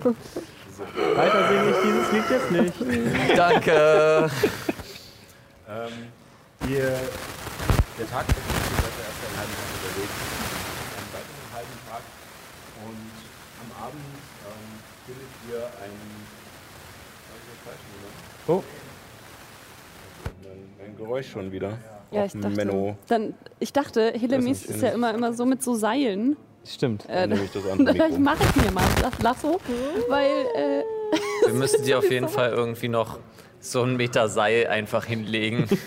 Weiter 1.14 1.48
singe 1.48 1.70
ich 1.70 1.76
dieses 1.82 2.12
Lied 2.12 2.30
jetzt 2.30 2.50
nicht. 2.50 3.38
Danke. 3.38 4.30
ähm, 5.68 6.12
ihr, 6.68 7.00
der 7.98 8.10
Tag 8.10 8.28
ist 8.28 8.36
ja 8.36 8.90
erst 9.00 9.20
einen 9.24 9.36
halben 9.38 9.54
Tag 9.54 9.68
unterwegs. 9.72 10.14
Einen 10.94 11.10
weiteren 11.14 11.48
halben 11.54 11.78
Tag. 11.88 12.02
Und 12.84 13.00
am 13.62 13.70
Abend 13.84 14.00
ähm, 14.48 14.80
findet 15.06 15.28
falsch 17.64 17.76
gemacht? 17.92 18.14
Oh. 18.46 18.62
Ein, 20.44 20.86
ein 20.86 20.96
Geräusch 20.96 21.30
schon 21.30 21.52
wieder. 21.52 21.78
Ja, 22.10 22.26
ich 22.26 22.32
dachte, 22.32 22.48
Menno. 22.50 22.96
dann, 23.08 23.34
ich 23.58 23.72
dachte, 23.72 24.12
Hillemis 24.14 24.64
ist 24.64 24.82
ja 24.82 24.90
immer, 24.90 25.12
immer 25.14 25.32
so 25.32 25.44
mit 25.44 25.62
so 25.62 25.74
Seilen. 25.74 26.36
Stimmt. 26.64 27.04
Äh, 27.08 27.22
Dann 27.22 27.30
nehme 27.30 27.44
ich 27.44 27.52
das 27.52 27.66
andere 27.70 27.92
Vielleicht 27.92 28.18
Mikro. 28.18 28.24
mache 28.24 28.42
ich 28.44 28.64
mir 28.64 28.70
mal 28.70 28.84
das 29.02 29.18
Lasso, 29.20 29.60
weil 30.08 30.30
äh, 30.54 30.82
Wir 31.46 31.54
müssen 31.54 31.84
dir 31.84 31.98
auf 31.98 32.10
jeden 32.10 32.28
Fall 32.28 32.50
irgendwie 32.50 32.88
noch 32.88 33.18
so 33.64 33.82
einen 33.82 33.96
Meter 33.96 34.28
Seil 34.28 34.66
einfach 34.68 35.04
hinlegen. 35.06 35.66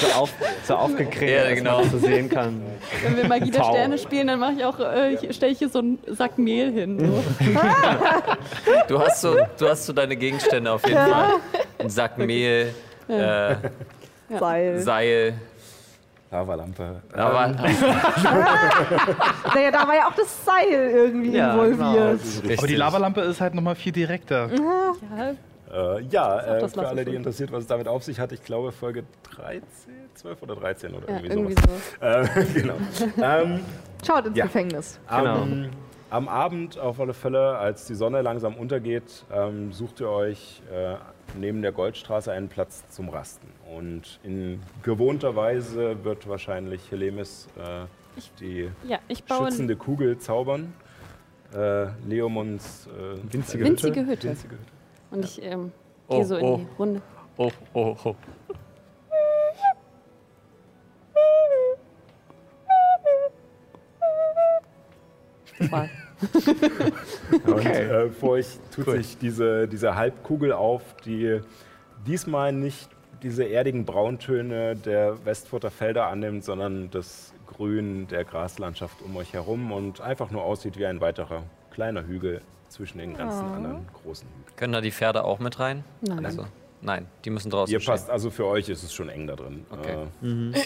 So, 0.00 0.06
auf, 0.20 0.30
so 0.64 0.74
aufgekräht, 0.76 1.30
Ja, 1.30 1.44
dass 1.48 1.54
genau. 1.54 1.74
man 1.80 1.82
das 1.84 1.92
so 1.92 1.98
sehen 2.06 2.28
kann. 2.28 2.60
wenn 3.02 3.16
wir 3.16 3.26
Magie 3.26 3.50
der. 3.50 3.64
Sterne 3.64 3.96
spielen, 3.96 4.26
dann 4.26 4.38
mache 4.38 4.52
ich 4.58 4.64
auch, 4.64 4.78
äh, 4.78 5.14
ich- 5.14 5.34
stelle 5.34 5.50
ich 5.52 5.58
hier 5.58 5.70
so 5.70 5.78
einen 5.78 5.98
Sack 6.08 6.36
Mehl 6.38 6.70
hin. 6.70 6.98
So. 7.00 7.24
Du 8.86 9.00
hast 9.00 9.22
so, 9.22 9.34
du 9.58 9.66
hast 9.68 9.86
so 9.86 9.94
deine 9.94 10.14
Gegenstände 10.14 10.70
auf 10.70 10.86
jeden 10.86 10.98
Fall. 11.00 11.30
Ein 11.78 11.88
Sack 11.88 12.18
Mehl, 12.18 12.74
äh, 13.08 13.54
Seil. 14.38 14.78
Seil. 14.80 15.34
Lavalampe. 16.30 17.00
Aber 17.14 17.48
Naja, 19.54 19.70
da 19.72 19.88
war 19.88 19.96
ja 19.96 20.06
auch 20.08 20.14
das 20.14 20.44
Seil 20.44 20.90
irgendwie 20.92 21.32
Ja, 21.32 21.52
involviert. 21.52 22.20
Aber 22.58 22.66
die 22.66 22.76
Lavalampe 22.76 23.22
ist 23.22 23.40
halt 23.40 23.54
nochmal 23.54 23.74
viel 23.74 23.92
direkter. 23.92 24.50
Ja, 24.54 24.92
Äh, 25.72 26.02
ja, 26.04 26.40
äh, 26.58 26.68
für 26.68 26.86
alle, 26.88 27.04
die 27.04 27.14
interessiert, 27.14 27.52
was 27.52 27.60
es 27.62 27.66
damit 27.66 27.88
auf 27.88 28.02
sich 28.02 28.18
hat, 28.20 28.32
ich 28.32 28.42
glaube 28.42 28.72
Folge 28.72 29.04
13, 29.36 29.62
12 30.14 30.42
oder 30.42 30.56
13 30.56 30.94
oder 30.94 31.08
ja, 31.08 31.16
irgendwie, 31.16 31.32
irgendwie 31.36 31.54
sowas. 32.00 32.24
so. 32.34 32.40
Äh, 32.40 32.44
genau. 32.54 32.74
ähm, 33.22 33.60
Schaut 34.06 34.26
ins 34.26 34.36
Ja. 34.36 34.44
Gefängnis. 34.46 34.98
Genau. 35.08 35.42
am, 35.42 35.68
am 36.10 36.28
Abend 36.28 36.78
auf 36.78 36.98
alle 37.00 37.12
Fälle, 37.12 37.58
als 37.58 37.84
die 37.86 37.94
Sonne 37.94 38.22
langsam 38.22 38.54
untergeht, 38.56 39.24
ähm, 39.30 39.72
sucht 39.72 40.00
ihr 40.00 40.08
euch 40.08 40.62
äh, 40.72 40.94
neben 41.36 41.60
der 41.60 41.72
Goldstraße 41.72 42.32
einen 42.32 42.48
Platz 42.48 42.84
zum 42.88 43.10
Rasten. 43.10 43.48
Und 43.76 44.20
in 44.22 44.62
gewohnter 44.82 45.36
Weise 45.36 46.02
wird 46.02 46.26
wahrscheinlich 46.28 46.90
Helemis 46.90 47.48
äh, 47.58 47.84
die 48.40 48.70
Ja, 48.86 48.98
schützende 49.10 49.76
Kugel 49.76 50.18
zaubern. 50.18 50.72
Äh, 51.54 51.86
Leomunds 52.06 52.86
äh, 52.88 53.32
Winzige 53.32 53.64
winzige 53.64 54.06
Hütte. 54.06 54.28
winzige 54.28 54.52
Hütte. 54.54 54.77
Und 55.10 55.24
ich 55.24 55.42
ähm, 55.42 55.72
Oh, 56.08 56.16
gehe 56.16 56.24
so 56.24 56.36
in 56.36 56.44
oh. 56.44 56.56
die 56.56 56.66
Runde. 56.78 57.02
oh, 57.36 57.50
oh, 57.74 57.96
oh. 58.02 58.14
Voll. 65.68 65.90
Und 67.46 67.66
äh, 67.66 68.08
vor 68.10 68.30
euch 68.30 68.46
tut 68.74 68.90
sich 68.90 69.18
diese, 69.18 69.68
diese 69.68 69.96
Halbkugel 69.96 70.52
auf, 70.52 70.82
die 71.04 71.40
diesmal 72.06 72.52
nicht 72.52 72.88
diese 73.22 73.44
erdigen 73.44 73.84
Brauntöne 73.84 74.76
der 74.76 75.24
Westfurter 75.26 75.70
Felder 75.70 76.06
annimmt, 76.06 76.44
sondern 76.44 76.90
das 76.90 77.34
Grün 77.46 78.06
der 78.06 78.24
Graslandschaft 78.24 79.02
um 79.02 79.16
euch 79.16 79.32
herum 79.34 79.72
und 79.72 80.00
einfach 80.00 80.30
nur 80.30 80.44
aussieht 80.44 80.78
wie 80.78 80.86
ein 80.86 81.00
weiterer 81.00 81.42
kleiner 81.70 82.06
Hügel 82.06 82.40
zwischen 82.68 82.98
den 82.98 83.16
ganzen 83.16 83.44
anderen 83.46 83.86
großen 84.02 84.28
Hügeln. 84.28 84.56
Können 84.56 84.72
da 84.72 84.80
die 84.80 84.90
Pferde 84.92 85.24
auch 85.24 85.38
mit 85.38 85.58
rein? 85.58 85.84
Nein. 86.00 86.24
Also, 86.24 86.46
nein, 86.82 87.06
die 87.24 87.30
müssen 87.30 87.50
draußen 87.50 87.72
Ihr 87.72 87.80
stehen. 87.80 87.92
passt, 87.92 88.10
also 88.10 88.30
für 88.30 88.46
euch 88.46 88.68
ist 88.68 88.82
es 88.82 88.92
schon 88.92 89.08
eng 89.08 89.26
da 89.26 89.36
drin. 89.36 89.64
Okay. 89.70 90.06
Äh, 90.22 90.64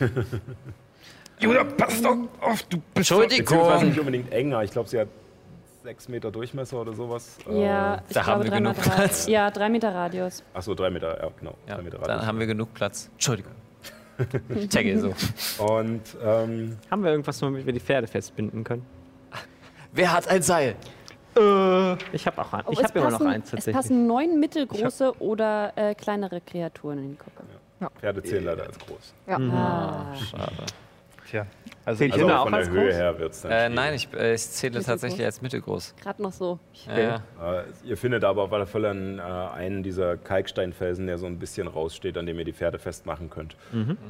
Judah, 1.40 1.64
pass 1.64 2.02
doch 2.02 2.16
auf, 2.40 2.62
du 2.64 2.78
bist 2.78 2.94
beziehungsweise 2.94 3.28
nicht 3.28 3.40
Entschuldigung. 3.40 3.98
unbedingt 3.98 4.32
eng, 4.32 4.52
aber 4.52 4.64
ich 4.64 4.70
glaube, 4.72 4.88
sie 4.88 4.98
hat 4.98 5.08
sechs 5.84 6.08
Meter 6.08 6.30
Durchmesser 6.30 6.80
oder 6.80 6.92
sowas. 6.92 7.38
Ja, 7.48 8.02
ich 8.08 8.14
da 8.14 8.26
haben 8.26 8.42
wir 8.42 8.50
drei 8.50 8.58
genug. 8.58 8.76
Platz. 8.80 9.26
Ja, 9.28 9.50
drei 9.50 9.68
Meter 9.68 9.94
Radius. 9.94 10.42
Achso, 10.52 10.74
drei 10.74 10.90
Meter, 10.90 11.22
ja, 11.22 11.30
genau. 11.38 11.54
Ja, 11.68 11.76
drei 11.76 11.82
Meter 11.82 11.98
dann 11.98 12.10
Radius. 12.10 12.26
haben 12.26 12.38
wir 12.40 12.46
genug 12.46 12.74
Platz. 12.74 13.08
Entschuldigung. 13.12 13.52
Ich 14.56 14.68
tagge 14.68 14.98
so. 14.98 15.14
Und 15.64 16.02
ähm, 16.24 16.76
Haben 16.90 17.04
wir 17.04 17.10
irgendwas, 17.12 17.40
womit 17.40 17.64
wir 17.64 17.72
die 17.72 17.78
Pferde 17.80 18.08
festbinden 18.08 18.64
können? 18.64 18.84
Wer 19.92 20.12
hat 20.12 20.26
ein 20.26 20.42
Seil? 20.42 20.74
Ich 22.12 22.26
habe 22.26 22.40
auch 22.42 22.52
Oh, 22.66 22.72
ich 22.72 22.78
es 22.78 22.84
hab 22.84 22.96
immer 22.96 23.10
noch 23.10 23.18
passen- 23.18 23.26
eins 23.30 23.44
Es 23.46 23.50
tatsächlich. 23.52 23.76
passen 23.76 24.06
neun 24.06 24.40
mittelgroße 24.40 25.12
oder 25.20 25.72
äh, 25.76 25.94
kleinere 25.94 26.40
Kreaturen 26.40 26.98
in 26.98 27.10
die 27.12 27.18
Gruppe. 27.18 27.42
Pferde 28.00 28.22
zählen 28.22 28.44
leider 28.44 28.64
als 28.64 28.78
groß. 28.78 29.14
Ah. 29.28 30.14
Schade. 30.16 30.52
Tja, 31.30 31.46
also 31.84 32.04
Also 32.04 32.28
auch 32.30 32.42
von 32.44 32.52
der 32.52 32.60
als 32.60 32.70
Höhe 32.70 32.84
groß? 32.86 32.94
her 32.94 33.18
wird 33.18 33.32
es 33.32 33.42
dann 33.42 33.50
Äh, 33.52 33.68
nein, 33.68 33.94
ich, 33.94 34.08
äh, 34.14 34.34
ich 34.34 34.48
zähle 34.48 34.82
tatsächlich 34.82 35.24
als 35.24 35.42
mittelgroß. 35.42 35.94
Gerade 36.02 36.22
noch 36.22 36.32
so. 36.32 36.58
Ja, 36.86 36.98
ja. 36.98 37.60
Äh, 37.60 37.64
ihr 37.84 37.96
findet 37.98 38.24
aber 38.24 38.44
auf 38.44 38.52
alle 38.52 38.66
Fälle 38.66 38.90
einen, 38.90 39.18
äh, 39.18 39.22
einen 39.22 39.82
dieser 39.82 40.16
Kalksteinfelsen, 40.16 41.06
der 41.06 41.18
so 41.18 41.26
ein 41.26 41.38
bisschen 41.38 41.66
raussteht, 41.68 42.16
an 42.16 42.24
dem 42.26 42.38
ihr 42.38 42.44
die 42.46 42.52
Pferde 42.54 42.78
festmachen 42.78 43.28
könnt. 43.30 43.56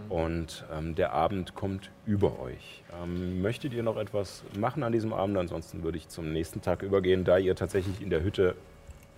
Und 0.08 0.64
ähm, 0.76 0.94
der 0.94 1.12
Abend 1.12 1.54
kommt 1.54 1.90
über 2.06 2.38
euch. 2.40 2.82
Ähm, 3.02 3.42
möchtet 3.42 3.72
ihr 3.72 3.82
noch 3.82 3.96
etwas 3.96 4.44
machen 4.58 4.82
an 4.82 4.92
diesem 4.92 5.12
Abend? 5.12 5.36
Ansonsten 5.38 5.82
würde 5.82 5.98
ich 5.98 6.08
zum 6.08 6.32
nächsten 6.32 6.62
Tag 6.62 6.82
übergehen, 6.82 7.24
da 7.24 7.38
ihr 7.38 7.56
tatsächlich 7.56 8.00
in 8.00 8.10
der 8.10 8.22
Hütte 8.22 8.54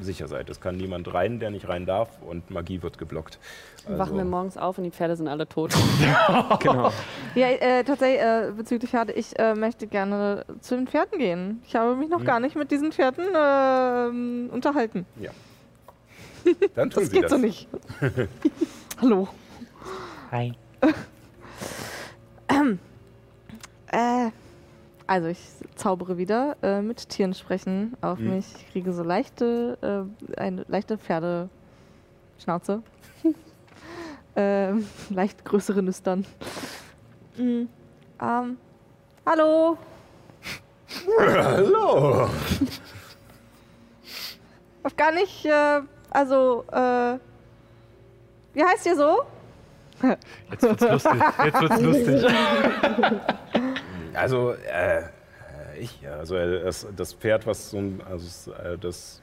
sicher 0.00 0.28
seid. 0.28 0.48
Es 0.50 0.60
kann 0.60 0.76
niemand 0.76 1.12
rein, 1.12 1.40
der 1.40 1.50
nicht 1.50 1.68
rein 1.68 1.86
darf 1.86 2.08
und 2.22 2.50
Magie 2.50 2.82
wird 2.82 2.98
geblockt. 2.98 3.38
Dann 3.86 3.98
wachen 3.98 4.12
wir 4.14 4.20
Also- 4.20 4.30
morgens 4.30 4.56
auf 4.56 4.78
und 4.78 4.84
die 4.84 4.90
Pferde 4.90 5.16
sind 5.16 5.28
alle 5.28 5.48
tot. 5.48 5.72
genau. 6.60 6.90
Ja, 7.34 7.48
äh, 7.48 7.84
tatsächlich, 7.84 8.20
äh, 8.20 8.52
bezüglich 8.56 8.90
Pferde, 8.90 9.12
ich 9.12 9.38
äh, 9.38 9.54
möchte 9.54 9.86
gerne 9.86 10.44
zu 10.60 10.74
den 10.76 10.86
Pferden 10.86 11.18
gehen. 11.18 11.62
Ich 11.66 11.74
habe 11.76 11.96
mich 11.96 12.08
noch 12.08 12.24
gar 12.24 12.40
nicht 12.40 12.56
mit 12.56 12.70
diesen 12.70 12.92
Pferden 12.92 13.24
ähm, 13.34 14.50
unterhalten. 14.52 15.06
Dann 16.74 16.90
tun 16.90 17.02
Das 17.02 17.10
sie 17.10 17.16
geht 17.16 17.24
das. 17.24 17.30
so 17.32 17.38
nicht. 17.38 17.68
Hallo. 19.00 19.28
Hi. 20.30 20.52
Äh, 23.92 24.30
also 25.10 25.26
ich 25.26 25.40
zaubere 25.74 26.18
wieder 26.18 26.56
äh, 26.62 26.80
mit 26.80 27.08
Tieren 27.08 27.34
sprechen 27.34 27.96
auf 28.00 28.20
Mhm. 28.20 28.36
mich. 28.36 28.46
Ich 28.54 28.70
kriege 28.70 28.92
so 28.92 29.02
leichte, 29.02 29.76
äh, 29.82 30.40
eine 30.40 30.64
leichte 30.68 30.98
Pferdeschnauze. 30.98 32.82
ähm, 34.36 34.86
leicht 35.08 35.44
größere 35.44 35.82
Nüstern. 35.82 36.24
Mhm. 37.36 37.68
Ähm, 38.22 38.56
hallo. 39.26 39.76
Hallo. 41.18 42.28
Hab 44.84 44.96
gar 44.96 45.10
nicht, 45.10 45.44
äh, 45.44 45.80
also, 46.10 46.64
äh, 46.70 47.18
wie 48.54 48.62
heißt 48.64 48.86
ihr 48.86 48.94
so? 48.94 49.22
Jetzt 50.52 50.62
wird's 50.62 50.82
lustig. 50.82 51.12
Jetzt 51.44 51.60
wird's 51.60 51.80
lustig. 51.80 52.32
Also, 54.20 54.52
äh, 54.52 54.98
äh, 54.98 55.04
ich, 55.78 56.02
ja, 56.02 56.16
also 56.16 56.36
äh, 56.36 56.62
das, 56.62 56.86
das 56.94 57.14
Pferd, 57.14 57.46
was 57.46 57.70
so 57.70 57.78
ein, 57.78 58.02
also 58.04 58.52
äh, 58.52 58.76
das 58.76 59.22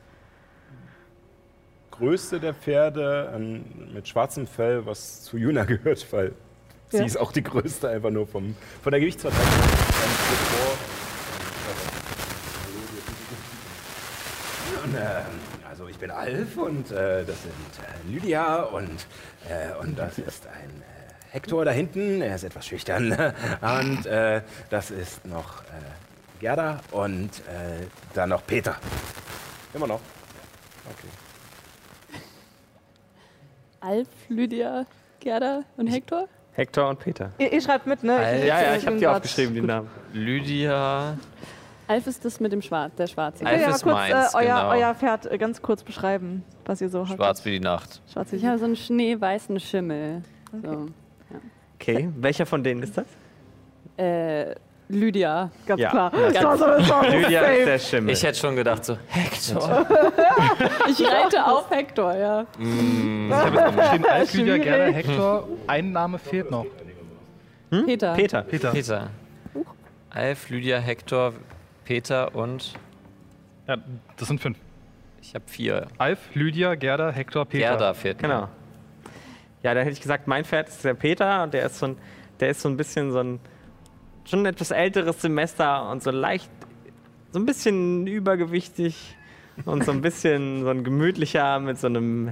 größte 1.91 2.39
der 2.39 2.55
Pferde 2.55 3.31
ähm, 3.35 3.63
mit 3.93 4.07
schwarzem 4.07 4.47
Fell, 4.47 4.87
was 4.87 5.21
zu 5.21 5.37
Juna 5.37 5.65
gehört, 5.73 6.11
weil 6.11 6.33
Ja. 6.91 6.99
sie 6.99 7.05
ist 7.05 7.17
auch 7.17 7.31
die 7.31 7.43
größte, 7.43 7.89
einfach 7.89 8.09
nur 8.09 8.25
vom, 8.25 8.55
von 8.81 8.91
der 8.91 8.99
Gewichtsverteilung. 8.99 9.45
Und, 14.83 14.95
ähm, 14.95 15.39
also 15.69 15.87
ich 15.87 15.97
bin 15.97 16.09
Alf 16.11 16.57
und 16.57 16.91
äh, 16.91 17.23
das 17.23 17.43
sind 17.43 17.53
äh, 17.83 18.11
Lydia 18.11 18.63
und, 18.63 19.05
äh, 19.47 19.75
und 19.79 19.97
das 19.99 20.17
ist 20.17 20.47
ein 20.47 20.81
äh, 20.81 20.96
Hector 21.37 21.65
da 21.65 21.71
hinten, 21.71 22.21
er 22.23 22.33
ist 22.33 22.43
etwas 22.43 22.65
schüchtern. 22.65 23.11
Und 23.61 24.07
äh, 24.07 24.41
das 24.71 24.89
ist 24.89 25.23
noch 25.23 25.61
äh, 25.61 26.39
Gerda 26.39 26.79
und 26.91 27.29
äh, 27.29 27.85
dann 28.13 28.29
noch 28.29 28.45
Peter. 28.45 28.75
Immer 29.73 29.87
noch. 29.87 29.99
Okay. 30.85 31.07
Alf, 33.81 34.07
Lydia, 34.29 34.85
Gerda 35.19 35.61
und 35.77 35.87
Hector? 35.87 36.27
Hector 36.53 36.89
und 36.89 36.99
Peter. 36.99 37.31
Ihr, 37.37 37.53
ihr 37.53 37.61
schreibt 37.61 37.85
mit, 37.85 38.03
ne? 38.03 38.15
Alter. 38.15 38.45
Ja, 38.45 38.61
ja, 38.61 38.75
ich 38.75 38.87
habe 38.87 38.97
die 38.97 39.07
aufgeschrieben, 39.07 39.53
die 39.53 39.61
Namen. 39.61 39.89
Lydia. 40.13 41.17
Alf 41.87 42.07
ist 42.07 42.25
das 42.25 42.39
mit 42.39 42.51
dem 42.51 42.63
Schwarz, 42.63 42.95
der 42.95 43.07
Schwarze. 43.07 43.45
Alf 43.45 43.61
ja 43.61 43.67
mal 43.67 43.75
ist 43.75 43.83
kurz 43.83 43.95
meins, 43.95 44.33
äh, 44.33 44.37
euer, 44.37 44.43
genau. 44.43 44.69
euer 44.69 44.95
Pferd 44.95 45.31
äh, 45.31 45.37
ganz 45.37 45.61
kurz 45.61 45.83
beschreiben, 45.83 46.43
was 46.65 46.81
ihr 46.81 46.89
so 46.89 47.07
habt. 47.07 47.15
Schwarz 47.15 47.45
wie 47.45 47.51
die 47.51 47.59
Nacht. 47.59 48.01
Schwarz 48.11 48.33
Ich 48.33 48.43
habe 48.43 48.57
so 48.57 48.65
einen 48.65 48.75
schneeweißen 48.75 49.59
Schimmel. 49.59 50.23
So. 50.63 50.87
Okay, 51.79 52.09
welcher 52.17 52.45
von 52.45 52.63
denen 52.63 52.83
ist 52.83 52.97
das? 52.97 53.05
Äh, 53.97 54.55
Lydia. 54.89 55.51
Ganz 55.65 55.81
Ja. 55.81 55.89
klar. 55.89 56.11
Ja. 56.33 56.55
So 56.57 56.65
Lydia 57.11 57.41
ist 57.41 57.67
der 57.67 57.79
Schimmel. 57.79 58.13
Ich 58.13 58.23
hätte 58.23 58.37
schon 58.39 58.55
gedacht 58.55 58.85
so, 58.85 58.97
Hector. 59.07 59.85
Ich 60.89 61.05
reite 61.05 61.45
auf 61.45 61.69
Hector, 61.69 62.15
ja. 62.15 62.45
Mm, 62.57 63.27
Ich 63.29 63.33
habe 63.35 63.55
jetzt 63.57 63.67
aufgeschrieben, 63.67 64.05
Alf, 64.09 64.33
Lydia. 64.33 64.57
Gerda, 64.57 64.83
Hector. 64.93 65.47
Ein 65.67 65.91
Name 65.91 66.17
fehlt 66.19 66.49
noch. 66.51 66.65
Peter. 67.69 68.13
Peter. 68.13 68.41
Peter. 68.43 68.71
Peter. 68.71 69.09
Alf, 70.09 70.49
Lydia, 70.49 70.79
Hector, 70.79 71.33
Peter 71.83 72.33
und 72.33 72.73
Ja, 73.67 73.77
das 74.15 74.27
sind 74.29 74.39
fünf. 74.39 74.57
ich 75.21 75.35
habe 75.35 75.43
vier. 75.47 75.87
Alf, 75.97 76.19
Lydia, 76.33 76.75
Gerda, 76.75 77.11
Hector, 77.11 77.45
Peter. 77.45 77.67
Gerda 77.71 77.93
fehlt. 77.93 78.21
noch. 78.21 78.29
Genau. 78.29 78.47
Ja, 79.67 79.73
da 79.73 79.81
hätte 79.81 79.91
ich 79.91 79.99
gesagt, 79.99 80.27
mein 80.27 80.45
Pferd 80.45 80.69
ist 80.69 80.85
der 80.85 80.93
Peter 80.93 81.43
und 81.43 81.53
der 81.53 81.65
ist 81.65 81.79
so 81.79 81.87
ein, 81.87 81.97
der 82.39 82.51
ist 82.51 82.61
so 82.61 82.69
ein 82.69 82.77
bisschen 82.77 83.11
so 83.11 83.19
ein 83.19 83.41
schon 84.23 84.39
ein 84.39 84.45
etwas 84.45 84.71
älteres 84.71 85.21
Semester 85.21 85.91
und 85.91 86.01
so 86.01 86.09
leicht, 86.09 86.49
so 87.33 87.39
ein 87.39 87.45
bisschen 87.45 88.07
übergewichtig 88.07 89.17
und 89.65 89.83
so 89.83 89.91
ein 89.91 89.99
bisschen 89.99 90.63
so 90.63 90.69
ein 90.69 90.85
gemütlicher 90.85 91.59
mit 91.59 91.77
so 91.79 91.87
einem 91.87 92.31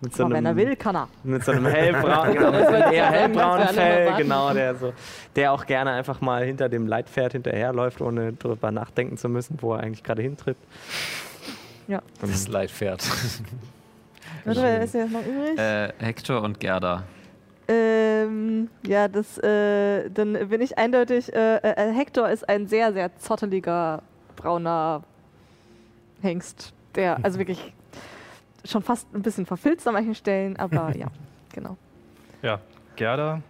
mit 0.00 0.16
so 0.16 0.24
Aber 0.24 0.32
wenn 0.32 0.46
er 0.46 0.52
einem 0.52 0.66
will, 0.66 0.76
kann 0.76 0.96
er. 0.96 1.08
mit 1.24 1.44
so 1.44 1.52
einem 1.52 1.66
hellbraunen, 1.66 2.32
genau, 2.36 2.52
mit 2.52 2.66
so 2.66 2.72
einem 2.72 2.92
eher 2.92 3.10
hellbraunen 3.10 3.68
Fell, 3.68 4.14
genau, 4.16 4.54
der 4.54 4.74
so, 4.76 4.94
der 5.36 5.52
auch 5.52 5.66
gerne 5.66 5.90
einfach 5.90 6.22
mal 6.22 6.42
hinter 6.42 6.70
dem 6.70 6.86
Leitpferd 6.86 7.32
hinterherläuft, 7.32 8.00
ohne 8.00 8.32
drüber 8.32 8.72
nachdenken 8.72 9.18
zu 9.18 9.28
müssen, 9.28 9.58
wo 9.60 9.74
er 9.74 9.80
eigentlich 9.80 10.02
gerade 10.02 10.22
hintritt. 10.22 10.56
Das 12.22 12.48
Leitpferd. 12.48 13.04
Warte, 14.44 14.62
wer 14.62 14.82
ist 14.82 14.94
jetzt 14.94 15.12
noch 15.12 15.24
übrig? 15.24 15.58
äh, 15.58 15.92
Hector 15.98 16.42
und 16.42 16.58
Gerda. 16.58 17.04
Ähm, 17.68 18.68
ja, 18.86 19.08
das, 19.08 19.38
äh, 19.38 20.10
dann 20.10 20.32
bin 20.48 20.60
ich 20.60 20.78
eindeutig, 20.78 21.32
äh, 21.32 21.56
äh, 21.58 21.92
Hector 21.92 22.28
ist 22.28 22.48
ein 22.48 22.66
sehr, 22.66 22.92
sehr 22.92 23.16
zotteliger, 23.16 24.02
brauner 24.36 25.02
Hengst, 26.20 26.72
der, 26.94 27.24
also 27.24 27.38
wirklich 27.38 27.72
schon 28.64 28.82
fast 28.82 29.12
ein 29.14 29.22
bisschen 29.22 29.46
verfilzt 29.46 29.86
an 29.86 29.94
manchen 29.94 30.14
Stellen, 30.14 30.56
aber 30.56 30.96
ja, 30.96 31.06
genau. 31.52 31.76
Ja, 32.42 32.60
Gerda. 32.96 33.42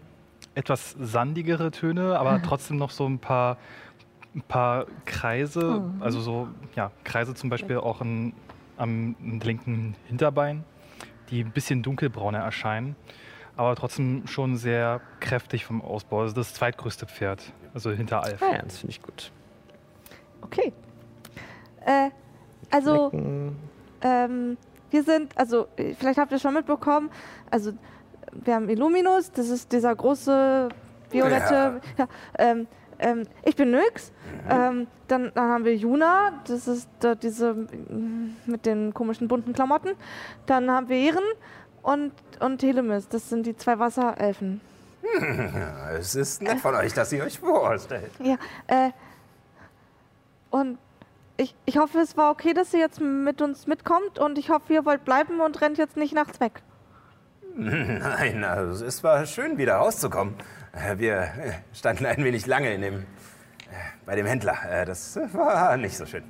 Etwas 0.54 0.94
sandigere 1.00 1.70
Töne, 1.70 2.18
aber 2.18 2.42
trotzdem 2.46 2.76
noch 2.76 2.90
so 2.90 3.06
ein 3.06 3.18
paar, 3.18 3.56
ein 4.34 4.42
paar 4.42 4.86
Kreise. 5.06 5.82
Also 6.00 6.20
so, 6.20 6.48
ja, 6.76 6.90
Kreise 7.04 7.34
zum 7.34 7.48
Beispiel 7.48 7.78
auch 7.78 8.02
in, 8.02 8.34
am 8.76 9.16
linken 9.42 9.94
Hinterbein, 10.08 10.64
die 11.32 11.42
ein 11.42 11.50
bisschen 11.50 11.82
dunkelbrauner 11.82 12.38
erscheinen, 12.38 12.94
aber 13.56 13.74
trotzdem 13.74 14.26
schon 14.26 14.56
sehr 14.56 15.00
kräftig 15.18 15.64
vom 15.64 15.82
Ausbau. 15.82 16.20
Also 16.20 16.34
das 16.34 16.54
zweitgrößte 16.54 17.06
Pferd, 17.06 17.52
also 17.74 17.90
hinter 17.90 18.22
Alf. 18.22 18.40
Ah 18.42 18.52
ja, 18.52 18.62
das 18.62 18.78
finde 18.78 18.92
ich 18.92 19.02
gut. 19.02 19.32
Okay. 20.42 20.72
Äh, 21.84 22.10
also, 22.70 23.10
ähm, 24.02 24.56
wir 24.90 25.02
sind, 25.02 25.36
also, 25.36 25.66
äh, 25.76 25.94
vielleicht 25.94 26.18
habt 26.18 26.32
ihr 26.32 26.38
schon 26.38 26.54
mitbekommen, 26.54 27.10
also, 27.50 27.72
wir 28.32 28.54
haben 28.54 28.68
Illuminus, 28.68 29.32
das 29.32 29.48
ist 29.48 29.72
dieser 29.72 29.94
große 29.94 30.68
violette. 31.10 31.80
Ja. 31.98 32.08
ähm, 32.38 32.66
ähm, 33.02 33.24
ich 33.44 33.56
bin 33.56 33.70
Nyx. 33.70 34.12
Ähm, 34.48 34.86
dann, 35.08 35.30
dann 35.34 35.50
haben 35.50 35.64
wir 35.64 35.76
Juna, 35.76 36.32
das 36.46 36.66
ist 36.66 36.88
da 37.00 37.14
diese 37.14 37.54
mit 38.46 38.66
den 38.66 38.94
komischen 38.94 39.28
bunten 39.28 39.52
Klamotten. 39.52 39.90
Dann 40.46 40.70
haben 40.70 40.88
wir 40.88 40.96
Ehren 40.96 41.24
und, 41.82 42.12
und 42.40 42.58
Telemis, 42.58 43.08
das 43.08 43.28
sind 43.28 43.46
die 43.46 43.56
zwei 43.56 43.78
Wasserelfen. 43.78 44.60
Es 45.98 46.14
ist 46.14 46.42
nett 46.42 46.60
von 46.60 46.74
euch, 46.74 46.94
dass 46.94 47.12
ihr 47.12 47.24
euch 47.24 47.38
vorstellt. 47.38 48.10
Ja, 48.20 48.36
äh, 48.68 48.90
und 50.50 50.78
ich, 51.36 51.54
ich 51.66 51.78
hoffe, 51.78 51.98
es 51.98 52.16
war 52.16 52.30
okay, 52.30 52.54
dass 52.54 52.72
ihr 52.72 52.80
jetzt 52.80 53.00
mit 53.00 53.42
uns 53.42 53.66
mitkommt 53.66 54.18
und 54.18 54.38
ich 54.38 54.50
hoffe, 54.50 54.72
ihr 54.72 54.84
wollt 54.84 55.04
bleiben 55.04 55.40
und 55.40 55.60
rennt 55.60 55.76
jetzt 55.78 55.96
nicht 55.96 56.14
nachts 56.14 56.40
weg. 56.40 56.62
Nein, 57.56 58.44
also 58.44 58.84
es 58.84 59.02
war 59.02 59.26
schön, 59.26 59.58
wieder 59.58 59.76
rauszukommen. 59.76 60.34
Äh, 60.72 60.98
Wir 60.98 61.16
äh, 61.20 61.52
standen 61.74 62.06
ein 62.06 62.24
wenig 62.24 62.46
lange 62.46 62.72
in 62.74 62.80
dem, 62.82 62.94
äh, 63.00 63.04
bei 64.06 64.16
dem 64.16 64.26
Händler. 64.26 64.84
Das 64.86 65.16
war 65.32 65.76
nicht 65.76 65.96
so 65.96 66.06
schön. 66.06 66.24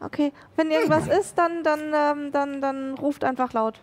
Okay, 0.00 0.32
wenn 0.56 0.70
irgendwas 0.70 1.06
ist, 1.06 1.38
dann, 1.38 1.62
dann, 1.62 1.80
ähm, 1.94 2.32
dann, 2.32 2.60
dann 2.60 2.94
ruft 2.94 3.22
einfach 3.24 3.52
laut. 3.52 3.80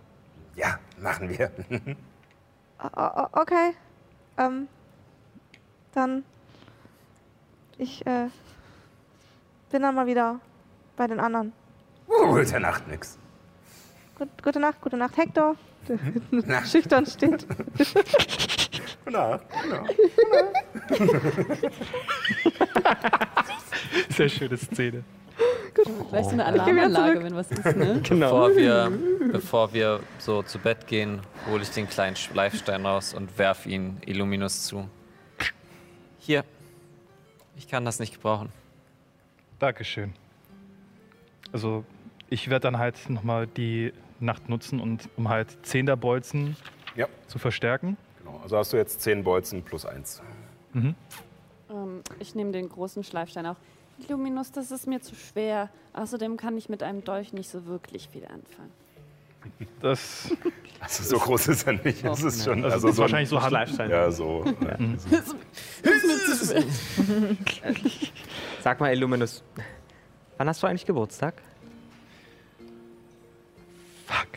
Ja, 0.55 0.79
machen 0.99 1.29
wir. 1.29 1.51
Okay, 3.33 3.73
ähm, 4.37 4.69
dann, 5.93 6.23
ich, 7.77 8.05
äh, 8.07 8.29
bin 9.69 9.81
dann 9.81 9.95
mal 9.95 10.07
wieder 10.07 10.39
bei 10.95 11.05
den 11.07 11.19
anderen. 11.19 11.51
Gute 12.07 12.59
Nacht, 12.61 12.87
nix. 12.87 13.17
Gut, 14.17 14.29
gute 14.41 14.61
Nacht, 14.61 14.79
gute 14.79 14.95
Nacht, 14.95 15.17
Hector. 15.17 15.55
Schüchtern 16.65 17.05
steht. 17.05 17.45
Na, 19.11 19.39
na. 19.69 19.83
Sehr 24.09 24.29
schöne 24.29 24.57
Szene. 24.57 25.03
Gleich 26.09 26.25
so 26.25 26.31
eine 26.31 26.43
wieder 26.43 26.45
Alarmanlage, 26.45 27.23
wenn 27.23 27.35
was 27.35 27.49
ist, 27.51 27.63
ne? 27.75 28.01
Genau. 28.03 28.47
Bevor 28.47 28.55
wir, 28.55 28.91
bevor 29.31 29.73
wir 29.73 29.99
so 30.17 30.43
zu 30.43 30.59
Bett 30.59 30.87
gehen, 30.87 31.21
hole 31.49 31.63
ich 31.63 31.69
den 31.69 31.87
kleinen 31.87 32.15
Schleifstein 32.15 32.85
raus 32.85 33.13
und 33.13 33.37
werf 33.37 33.65
ihn 33.65 33.97
Illuminus 34.05 34.65
zu. 34.65 34.89
Hier. 36.19 36.43
Ich 37.55 37.67
kann 37.67 37.85
das 37.85 37.99
nicht 37.99 38.13
gebrauchen. 38.13 38.49
Dankeschön. 39.59 40.13
Also 41.51 41.83
ich 42.29 42.49
werde 42.49 42.63
dann 42.63 42.77
halt 42.77 43.09
nochmal 43.09 43.47
die 43.47 43.93
Nacht 44.19 44.49
nutzen, 44.49 44.79
und, 44.79 45.09
um 45.17 45.29
halt 45.29 45.65
10 45.65 45.85
der 45.85 45.95
Bolzen 45.95 46.55
Ja, 46.95 47.07
zu 47.27 47.39
verstärken. 47.39 47.97
Genau. 48.31 48.43
Also 48.43 48.57
hast 48.57 48.73
du 48.73 48.77
jetzt 48.77 49.01
10 49.01 49.23
Bolzen 49.23 49.63
plus 49.63 49.85
1. 49.85 50.21
Mhm. 50.73 50.95
Ähm, 51.69 52.01
ich 52.19 52.35
nehme 52.35 52.51
den 52.51 52.69
großen 52.69 53.03
Schleifstein 53.03 53.45
auch. 53.45 53.55
Luminus, 54.07 54.51
das 54.51 54.71
ist 54.71 54.87
mir 54.87 55.01
zu 55.01 55.15
schwer. 55.15 55.69
Außerdem 55.93 56.37
kann 56.37 56.57
ich 56.57 56.69
mit 56.69 56.83
einem 56.83 57.03
Dolch 57.03 57.33
nicht 57.33 57.49
so 57.49 57.65
wirklich 57.65 58.09
viel 58.09 58.25
anfangen. 58.25 58.71
Das, 59.81 60.29
Also 60.81 61.03
so 61.03 61.17
groß 61.17 61.47
ist 61.47 61.65
er 61.65 61.73
nicht. 61.73 62.03
Das 62.03 62.21
ist 62.23 62.43
schon. 62.43 62.61
das 62.61 62.73
Also 62.73 62.89
ist 62.89 62.97
so 62.97 63.01
ein- 63.01 63.03
wahrscheinlich 63.03 63.29
so 63.29 63.39
Schleifstein. 63.39 63.89
Ja, 63.89 64.11
so. 64.11 64.43
Ja. 64.61 64.77
Sag 68.61 68.79
mal, 68.81 68.91
Illuminus, 68.93 69.41
wann 70.37 70.49
hast 70.49 70.61
du 70.61 70.67
eigentlich 70.67 70.85
Geburtstag? 70.85 71.35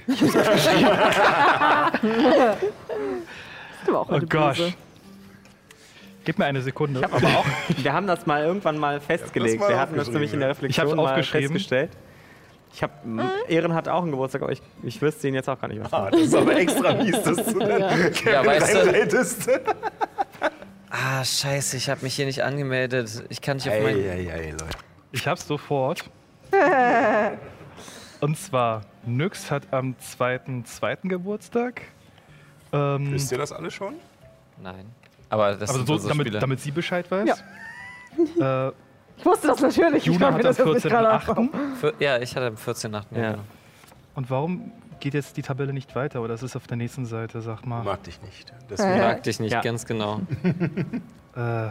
Du 3.87 3.97
auch 3.97 4.09
Oh 4.09 4.13
heute 4.13 4.27
gosh. 4.27 4.59
böse. 4.59 4.75
Gib 6.25 6.39
mir 6.39 6.45
eine 6.45 6.63
Sekunde. 6.63 7.01
Ich 7.01 7.05
habe 7.05 7.17
aber 7.17 7.39
auch, 7.39 7.47
wir 7.77 7.93
haben 7.93 8.07
das 8.07 8.27
mal 8.27 8.45
irgendwann 8.45 8.79
mal 8.79 9.01
festgelegt. 9.01 9.61
wir 9.61 9.79
hatten 9.79 9.97
das 9.97 10.09
nämlich 10.09 10.33
in 10.33 10.39
der 10.41 10.49
ja. 10.49 10.53
Reflexion 10.53 10.87
Ich 10.87 10.91
hab's 10.91 10.97
mal 10.97 11.11
aufgeschrieben. 11.11 11.49
festgestellt. 11.49 11.91
Ich 12.75 12.83
habe, 12.83 12.93
Ehren 13.49 13.75
hat 13.75 13.87
auch 13.89 14.01
einen 14.03 14.13
Geburtstag, 14.13 14.43
aber 14.43 14.53
ich, 14.53 14.63
ich 14.83 15.03
wüsste 15.03 15.29
ihn 15.29 15.35
jetzt 15.35 15.49
auch 15.49 15.61
gar 15.61 15.69
nicht. 15.69 15.83
Was 15.85 15.93
Ah, 15.93 16.11
das 16.11 16.21
ist 16.23 16.35
aber 16.35 16.57
extra 16.57 16.95
mies, 16.95 17.23
dass 17.23 17.37
du 17.45 17.59
dann 17.59 18.13
Ja, 18.25 18.47
weißt 18.47 19.13
du, 19.13 19.61
ah, 20.91 21.23
scheiße, 21.23 21.77
ich 21.77 21.91
habe 21.91 22.03
mich 22.03 22.15
hier 22.15 22.25
nicht 22.25 22.43
angemeldet. 22.43 23.25
Ich 23.29 23.43
kann 23.43 23.59
nicht 23.59 23.69
auf 23.69 23.75
Ey, 23.75 23.83
mein... 23.83 23.97
ey, 23.97 24.27
ey, 24.29 24.51
Leute. 24.53 24.65
Ich 25.11 25.27
hab's 25.27 25.47
sofort. 25.47 26.05
Und 28.21 28.39
zwar, 28.39 28.83
Nyx 29.05 29.51
hat 29.51 29.65
am 29.73 29.95
2.2. 30.01 31.09
Geburtstag. 31.09 31.83
Ähm, 32.73 33.13
Wisst 33.13 33.31
ihr 33.33 33.39
das 33.39 33.53
alle 33.53 33.71
schon? 33.71 33.95
Nein. 34.63 34.87
Aber 35.29 35.55
das 35.57 35.71
aber 35.71 35.79
sind 35.85 35.87
so, 35.87 36.09
damit, 36.09 36.27
Spiele. 36.27 36.39
damit 36.41 36.61
sie 36.61 36.71
Bescheid 36.71 37.11
weiß. 37.11 37.43
Äh, 38.41 38.69
Ich 39.19 39.25
wusste 39.25 39.47
das 39.49 39.61
natürlich. 39.61 39.99
ich 39.99 40.05
Juna 40.07 40.19
frag 40.19 40.35
hat 40.35 40.41
am 40.41 40.43
das 40.43 40.59
jetzt 40.59 40.67
nicht 40.75 40.83
gerade 40.89 41.09
ab. 41.11 41.23
14.8. 41.29 41.75
Für, 41.77 41.95
ja, 41.99 42.19
ich 42.19 42.35
hatte 42.37 42.47
am 42.49 42.55
14.8. 42.57 42.93
Ja. 42.93 43.31
genau. 43.33 43.43
Und 44.15 44.31
warum 44.31 44.73
geht 45.01 45.15
jetzt 45.15 45.37
die 45.37 45.43
Tabelle 45.43 45.73
nicht 45.73 45.95
weiter? 45.97 46.21
Oder 46.21 46.29
das 46.35 46.43
ist 46.43 46.55
auf 46.57 46.67
der 46.67 46.77
nächsten 46.77 47.07
Seite, 47.07 47.41
sag 47.41 47.65
mal. 47.67 47.83
Mag 47.83 48.03
dich 48.05 48.21
nicht. 48.23 48.51
Äh. 48.51 48.55
Deswegen. 48.71 48.99
Mag 48.99 49.23
dich 49.23 49.41
nicht, 49.41 49.53
Ja. 49.53 49.61
ganz 49.61 49.87
genau. 49.87 50.21
Äh, 51.35 51.41
ja, 51.41 51.71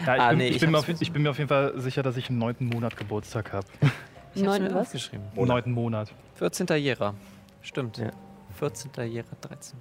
ich, 0.00 0.08
Ah, 0.08 0.28
bin, 0.30 0.38
nee, 0.38 0.48
ich, 0.48 0.54
ich 0.56 0.60
bin 0.62 0.70
mir 0.70 0.78
auf, 0.78 0.88
ich 0.88 1.12
bin 1.12 1.22
mir 1.22 1.30
auf 1.30 1.36
jeden 1.36 1.48
Fall 1.48 1.74
sicher, 1.78 2.02
dass 2.02 2.16
ich 2.16 2.30
im 2.30 2.38
neunten 2.38 2.66
Monat 2.66 2.96
Geburtstag 2.96 3.52
habe. 3.52 3.66
Ich 4.34 4.42
hab's 4.46 4.58
Neun 4.58 4.62
mir 4.68 4.74
was? 4.74 4.86
aufgeschrieben. 4.88 5.26
Im 5.34 5.46
neunten 5.48 5.72
Monat. 5.72 6.12
14. 6.36 6.66
Jera. 6.76 7.14
Stimmt. 7.62 7.96
Ja. 7.98 8.10
14. 8.58 8.90
Jera, 9.10 9.26
13. 9.40 9.78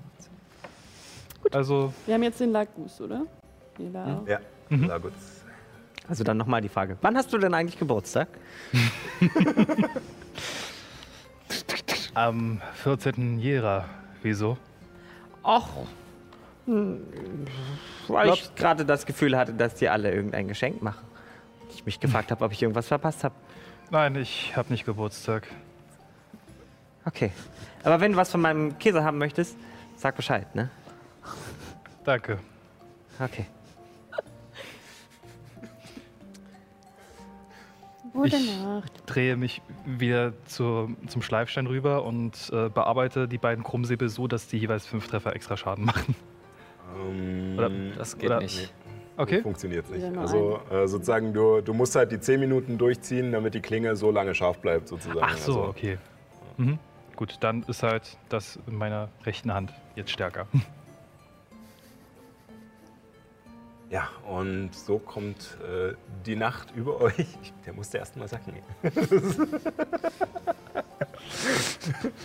Also, 1.52 1.94
Wir 2.06 2.15
haben 2.15 2.24
jetzt 2.24 2.40
den 2.40 2.52
Lagus, 2.52 2.99
oder? 3.02 3.24
Jeder. 3.78 4.24
Ja, 4.28 4.40
Mhm. 4.69 4.86
na 4.88 4.98
gut. 4.98 5.14
Also 6.10 6.24
dann 6.24 6.38
nochmal 6.38 6.61
die 6.61 6.69
Frage. 6.69 6.98
Wann 7.02 7.15
hast 7.18 7.32
du 7.34 7.38
denn 7.38 7.53
eigentlich 7.53 7.78
Geburtstag? 7.78 8.28
am 12.14 12.61
14. 12.84 13.40
Jera. 13.40 13.86
Wieso? 14.24 14.57
Ach, 15.44 15.68
weil 16.65 18.30
ich 18.34 18.53
gerade 18.56 18.84
das 18.86 19.06
Gefühl 19.06 19.38
hatte, 19.38 19.53
dass 19.53 19.76
die 19.76 19.88
alle 19.88 20.11
irgendein 20.14 20.48
Geschenk 20.48 20.82
machen. 20.82 21.06
Ich 21.69 21.86
mich 21.86 21.99
gefragt 21.99 22.32
habe, 22.32 22.44
ob 22.44 22.52
ich 22.52 22.61
irgendwas 22.61 22.88
verpasst 22.88 23.24
habe. 23.24 23.36
Nein, 23.91 24.15
ich 24.15 24.56
habe 24.57 24.69
nicht 24.72 24.86
Geburtstag. 24.86 25.48
Okay. 27.06 27.32
Aber 27.84 28.02
wenn 28.02 28.11
du 28.14 28.18
was 28.18 28.32
von 28.32 28.41
meinem 28.41 28.78
Käse 28.80 29.03
haben 29.03 29.18
möchtest, 29.18 29.56
sag 29.95 30.15
Bescheid, 30.18 30.53
ne? 30.56 30.69
Danke. 32.07 32.39
Okay. 33.19 33.45
Gute 38.13 38.38
Ich- 38.38 38.63
Nacht. 38.63 38.91
Drehe 39.05 39.35
mich 39.35 39.61
wieder 39.85 40.31
zur, 40.45 40.89
zum 41.07 41.21
Schleifstein 41.21 41.67
rüber 41.67 42.05
und 42.05 42.49
äh, 42.53 42.69
bearbeite 42.69 43.27
die 43.27 43.38
beiden 43.38 43.61
Krummsäbel 43.65 44.07
so, 44.07 44.29
dass 44.29 44.47
die 44.47 44.57
jeweils 44.57 44.88
fünf 44.88 45.09
Treffer 45.09 45.35
extra 45.35 45.57
Schaden 45.57 45.84
machen. 45.84 46.15
Ähm, 46.97 47.55
Oder- 47.57 47.69
Das 47.97 48.17
geht 48.17 48.29
Oder- 48.29 48.39
nicht. 48.39 48.73
Okay? 49.17 49.41
Funktioniert 49.41 49.89
nicht. 49.89 50.05
Also 50.17 50.61
äh, 50.71 50.88
sozusagen, 50.88 51.34
du, 51.34 51.59
du 51.59 51.73
musst 51.73 51.93
halt 51.97 52.13
die 52.13 52.21
10 52.21 52.39
Minuten 52.39 52.77
durchziehen, 52.77 53.34
damit 53.34 53.53
die 53.53 53.59
Klinge 53.61 53.97
so 53.97 54.11
lange 54.11 54.34
scharf 54.34 54.59
bleibt, 54.59 54.88
sozusagen. 54.88 55.19
Ach 55.21 55.35
so, 55.38 55.59
Also, 55.63 55.69
okay. 55.69 55.97
Mhm. 56.55 56.79
Gut, 57.17 57.35
dann 57.41 57.63
ist 57.63 57.84
halt 57.84 58.17
das 58.29 58.57
in 58.65 58.75
meiner 58.77 59.09
rechten 59.25 59.53
Hand 59.53 59.73
jetzt 59.97 60.11
stärker. 60.11 60.47
Ja, 63.89 64.09
und 64.27 64.76
so 64.76 64.99
kommt 64.99 65.57
äh, 65.61 65.93
die 66.26 66.35
Nacht 66.35 66.76
über 66.76 66.99
euch. 67.07 67.26
Der 67.65 67.73
musste 67.73 67.97
erst 67.97 68.18
mal 68.18 68.27
sacken. 68.27 68.53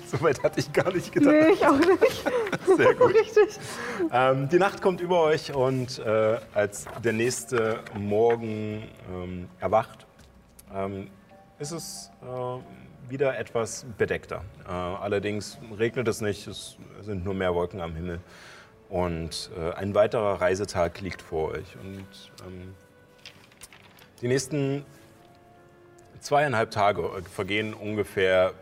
Soweit 0.06 0.42
hatte 0.42 0.58
ich 0.60 0.72
gar 0.72 0.92
nicht 0.92 1.12
gedacht. 1.12 1.32
Nee, 1.32 1.52
ich 1.52 1.64
auch 1.66 1.78
nicht. 1.78 2.24
Sehr 2.76 2.94
gut. 2.94 3.14
Richtig. 3.14 3.58
Ähm, 4.12 4.48
die 4.48 4.58
Nacht 4.58 4.82
kommt 4.82 5.00
über 5.00 5.22
euch 5.22 5.54
und 5.54 6.00
äh, 6.00 6.38
als 6.52 6.86
der 7.04 7.12
nächste 7.12 7.80
Morgen 7.96 8.82
ähm, 9.12 9.48
erwacht, 9.60 10.06
ähm, 10.74 11.08
ist 11.58 11.70
es 11.70 12.10
äh, 12.22 13.10
wieder 13.10 13.38
etwas 13.38 13.86
bedeckter. 13.98 14.42
Äh, 14.66 14.70
allerdings 14.70 15.58
regnet 15.78 16.08
es 16.08 16.20
nicht, 16.20 16.46
es 16.48 16.76
sind 17.02 17.24
nur 17.24 17.34
mehr 17.34 17.54
Wolken 17.54 17.80
am 17.80 17.94
Himmel. 17.94 18.20
Und 18.92 19.50
äh, 19.56 19.72
ein 19.72 19.94
weiterer 19.94 20.42
Reisetag 20.42 21.00
liegt 21.00 21.22
vor 21.22 21.52
euch. 21.52 21.76
Und 21.82 22.06
ähm, 22.46 22.74
die 24.20 24.28
nächsten 24.28 24.84
zweieinhalb 26.20 26.70
Tage 26.70 27.08
vergehen 27.34 27.72
ungefähr 27.72 28.52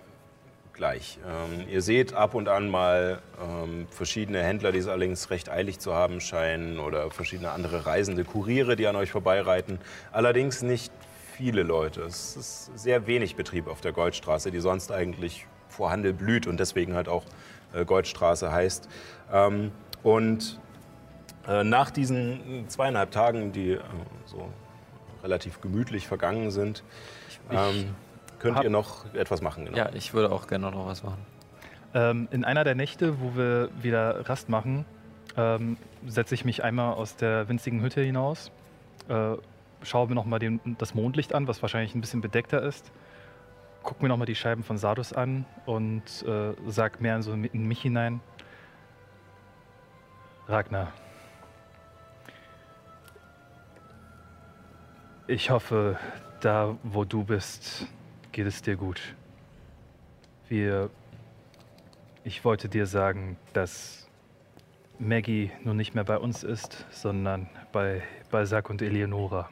gleich. 0.73 1.19
Ähm, 1.27 1.69
ihr 1.69 1.83
seht 1.83 2.15
ab 2.15 2.35
und 2.35 2.49
an 2.49 2.71
mal 2.71 3.21
ähm, 3.43 3.89
verschiedene 3.91 4.41
Händler, 4.41 4.71
die 4.71 4.79
es 4.79 4.87
allerdings 4.87 5.31
recht 5.31 5.49
eilig 5.49 5.81
zu 5.81 5.95
haben 5.95 6.21
scheinen, 6.21 6.79
oder 6.79 7.11
verschiedene 7.11 7.51
andere 7.51 7.87
Reisende, 7.87 8.23
Kuriere, 8.23 8.77
die 8.77 8.87
an 8.87 8.95
euch 8.95 9.11
vorbeireiten. 9.11 9.81
Allerdings 10.13 10.63
nicht 10.63 10.93
viele 11.37 11.65
Leute. 11.65 12.03
Es 12.03 12.37
ist 12.37 12.79
sehr 12.79 13.09
wenig 13.09 13.35
Betrieb 13.35 13.67
auf 13.67 13.81
der 13.81 13.91
Goldstraße, 13.91 14.53
die 14.53 14.61
sonst 14.61 14.93
eigentlich 14.93 15.49
vor 15.69 15.91
Handel 15.91 16.13
blüht 16.13 16.47
und 16.47 16.61
deswegen 16.61 16.95
halt 16.95 17.09
auch 17.09 17.25
äh, 17.75 17.85
Goldstraße 17.85 18.53
heißt. 18.53 18.89
Ähm, 19.33 19.73
und 20.03 20.59
äh, 21.49 21.65
nach 21.65 21.91
diesen 21.91 22.69
zweieinhalb 22.69 23.11
Tagen, 23.11 23.53
die 23.53 23.73
äh, 23.73 23.81
so 24.27 24.49
relativ 25.23 25.61
gemütlich 25.61 26.07
vergangen 26.07 26.51
sind, 26.51 26.83
ähm, 27.51 27.95
könnt 28.39 28.57
hab- 28.57 28.65
ihr 28.65 28.71
noch 28.71 29.13
etwas 29.15 29.43
machen. 29.43 29.67
Genau. 29.67 29.77
Ja, 29.77 29.91
ich 29.93 30.15
würde 30.15 30.33
auch 30.33 30.47
gerne 30.47 30.71
noch 30.71 30.87
was 30.87 31.03
machen. 31.03 31.19
Ähm, 31.93 32.29
in 32.31 32.45
einer 32.45 32.65
der 32.65 32.75
Nächte, 32.75 33.21
wo 33.21 33.37
wir 33.37 33.69
wieder 33.83 34.29
Rast 34.29 34.49
machen, 34.49 34.85
ähm, 35.37 35.77
setze 36.07 36.35
ich 36.35 36.45
mich 36.45 36.63
einmal 36.63 36.95
aus 36.95 37.17
der 37.17 37.49
winzigen 37.49 37.83
Hütte 37.83 38.01
hinaus, 38.01 38.51
äh, 39.09 39.33
schaue 39.83 40.09
mir 40.09 40.15
nochmal 40.15 40.41
das 40.79 40.95
Mondlicht 40.95 41.35
an, 41.35 41.49
was 41.49 41.63
wahrscheinlich 41.63 41.95
ein 41.95 42.01
bisschen 42.01 42.21
bedeckter 42.21 42.63
ist, 42.63 42.91
gucke 43.83 44.03
mir 44.03 44.09
nochmal 44.09 44.27
die 44.27 44.35
Scheiben 44.35 44.63
von 44.63 44.79
Sardus 44.79 45.13
an 45.13 45.47
und 45.67 46.03
äh, 46.27 46.53
sag 46.69 47.01
mehr 47.01 47.17
in, 47.17 47.23
so 47.23 47.33
in 47.33 47.67
mich 47.67 47.81
hinein. 47.83 48.21
Ragnar. 50.51 50.93
Ich 55.27 55.51
hoffe, 55.51 55.99
da 56.41 56.77
wo 56.83 57.05
du 57.05 57.25
bist, 57.25 57.87
geht 58.33 58.47
es 58.47 58.61
dir 58.61 58.77
gut. 58.77 59.01
Wir 60.49 60.91
ich 62.23 62.45
wollte 62.45 62.69
dir 62.69 62.85
sagen, 62.85 63.39
dass 63.55 64.07
Maggie 64.99 65.51
nun 65.65 65.79
nicht 65.79 65.95
mehr 65.95 66.05
bei 66.05 66.19
uns 66.19 66.43
ist, 66.43 66.85
sondern 66.91 67.49
bei 67.73 68.03
Balzac 68.31 68.69
und 68.69 68.83
Eleonora. 68.83 69.49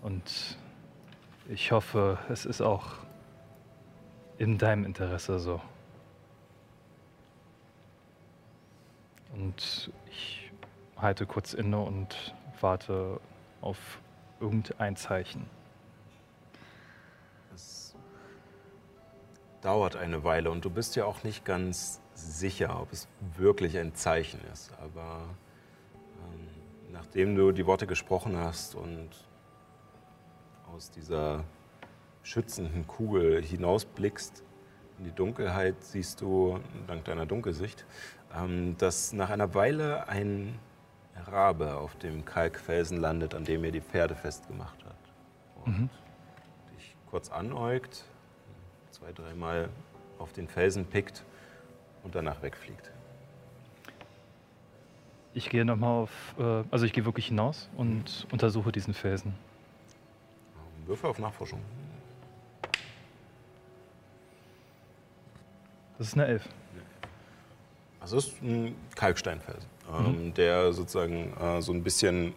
Und 0.00 0.56
ich 1.50 1.72
hoffe, 1.72 2.18
es 2.30 2.46
ist 2.46 2.62
auch 2.62 2.92
in 4.38 4.56
deinem 4.56 4.86
Interesse 4.86 5.38
so. 5.38 5.60
Und 9.32 9.90
ich 10.10 10.52
halte 10.96 11.26
kurz 11.26 11.54
inne 11.54 11.80
und 11.80 12.34
warte 12.60 13.20
auf 13.60 14.00
irgendein 14.40 14.96
Zeichen. 14.96 15.48
Es 17.54 17.94
dauert 19.60 19.96
eine 19.96 20.24
Weile 20.24 20.50
und 20.50 20.64
du 20.64 20.70
bist 20.70 20.96
ja 20.96 21.04
auch 21.04 21.22
nicht 21.22 21.44
ganz 21.44 22.00
sicher, 22.14 22.80
ob 22.80 22.92
es 22.92 23.08
wirklich 23.36 23.78
ein 23.78 23.94
Zeichen 23.94 24.40
ist. 24.52 24.72
Aber 24.80 25.28
ähm, 26.32 26.48
nachdem 26.92 27.36
du 27.36 27.52
die 27.52 27.66
Worte 27.66 27.86
gesprochen 27.86 28.36
hast 28.36 28.74
und 28.74 29.10
aus 30.74 30.90
dieser 30.90 31.44
schützenden 32.22 32.86
Kugel 32.86 33.42
hinausblickst 33.42 34.44
in 34.98 35.04
die 35.04 35.12
Dunkelheit, 35.12 35.76
siehst 35.80 36.20
du, 36.20 36.60
dank 36.86 37.04
deiner 37.04 37.26
Dunkelsicht, 37.26 37.86
dass 38.78 39.12
nach 39.12 39.30
einer 39.30 39.54
Weile 39.54 40.08
ein 40.08 40.58
Rabe 41.26 41.76
auf 41.76 41.96
dem 41.96 42.24
Kalkfelsen 42.24 42.98
landet, 42.98 43.34
an 43.34 43.44
dem 43.44 43.64
ihr 43.64 43.72
die 43.72 43.80
Pferde 43.80 44.14
festgemacht 44.14 44.84
habt. 44.84 45.12
Und 45.66 45.90
dich 46.76 46.96
kurz 47.10 47.30
anäugt, 47.30 48.04
zwei, 48.90 49.12
dreimal 49.12 49.68
auf 50.18 50.32
den 50.32 50.48
Felsen 50.48 50.86
pickt 50.86 51.24
und 52.02 52.14
danach 52.14 52.42
wegfliegt. 52.42 52.90
Ich 55.32 55.48
gehe 55.48 55.64
nochmal 55.64 56.02
auf, 56.02 56.34
äh, 56.38 56.64
also 56.70 56.84
ich 56.86 56.92
gehe 56.92 57.04
wirklich 57.04 57.26
hinaus 57.26 57.68
und 57.76 58.26
untersuche 58.32 58.72
diesen 58.72 58.94
Felsen. 58.94 59.34
Würfel 60.86 61.10
auf 61.10 61.18
Nachforschung. 61.18 61.60
Das 65.98 66.08
ist 66.08 66.14
eine 66.14 66.26
Elf. 66.26 66.48
Also 68.00 68.16
es 68.16 68.28
ist 68.28 68.42
ein 68.42 68.74
Kalksteinfelsen, 68.96 69.68
ähm, 69.92 70.34
der 70.34 70.72
sozusagen 70.72 71.32
äh, 71.38 71.60
so 71.60 71.72
ein 71.72 71.82
bisschen 71.82 72.34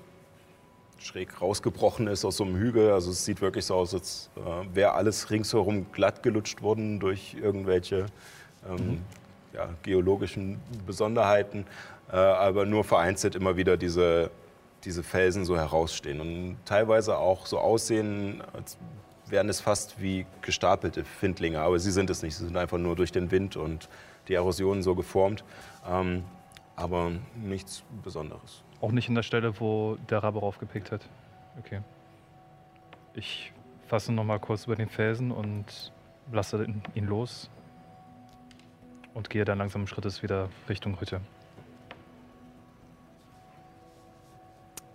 schräg 1.00 1.42
rausgebrochen 1.42 2.08
ist 2.08 2.26
aus 2.26 2.38
so 2.38 2.44
einem 2.44 2.56
Hügel. 2.56 2.92
Also 2.92 3.12
es 3.12 3.26
sieht 3.26 3.42
wirklich 3.42 3.66
so 3.66 3.76
aus, 3.76 3.94
als 3.94 4.30
äh, 4.36 4.76
wäre 4.76 4.94
alles 4.94 5.30
ringsherum 5.30 5.92
glatt 5.92 6.24
gelutscht 6.24 6.62
worden 6.62 7.00
durch 7.00 7.36
irgendwelche 7.42 8.08
ähm, 8.70 9.02
ja, 9.54 9.70
geologischen 9.84 10.60
Besonderheiten, 10.86 11.66
äh, 12.12 12.16
aber 12.16 12.66
nur 12.66 12.84
vereinzelt 12.84 13.36
immer 13.36 13.56
wieder 13.56 13.78
diese, 13.78 14.32
diese 14.84 15.04
Felsen 15.04 15.46
so 15.46 15.58
herausstehen 15.58 16.20
und 16.20 16.58
teilweise 16.66 17.18
auch 17.18 17.46
so 17.46 17.60
aussehen, 17.60 18.42
als 18.54 18.78
wären 19.28 19.50
es 19.50 19.62
fast 19.62 20.02
wie 20.02 20.26
gestapelte 20.42 21.04
Findlinge, 21.04 21.60
aber 21.60 21.80
sie 21.80 21.92
sind 21.92 22.10
es 22.10 22.22
nicht. 22.22 22.36
Sie 22.36 22.46
sind 22.46 22.58
einfach 22.58 22.78
nur 22.78 22.96
durch 22.96 23.12
den 23.12 23.32
Wind 23.32 23.56
und 23.56 23.90
die 24.28 24.34
Erosion 24.36 24.84
so 24.84 24.96
geformt, 24.96 25.44
ähm, 25.88 26.24
aber 26.76 27.12
nichts 27.36 27.84
Besonderes. 28.04 28.64
Auch 28.82 28.92
nicht 28.92 29.08
in 29.10 29.16
der 29.16 29.24
Stelle, 29.24 29.60
wo 29.60 29.98
der 30.10 30.24
Rabe 30.24 30.40
raufgepickt 30.40 30.92
hat. 30.92 31.02
Okay. 31.60 31.82
Ich 33.14 33.54
fasse 33.88 34.12
noch 34.12 34.24
mal 34.24 34.40
kurz 34.40 34.66
über 34.66 34.76
den 34.76 34.90
Felsen 34.90 35.32
und 35.32 35.92
lasse 36.32 36.64
ihn- 36.64 36.82
ihn 36.96 37.06
los 37.06 37.50
und 39.14 39.30
gehe 39.30 39.46
dann 39.46 39.60
langsamen 39.60 39.88
Schrittes 39.88 40.24
wieder 40.24 40.50
Richtung 40.68 41.00
Hütte. 41.00 41.22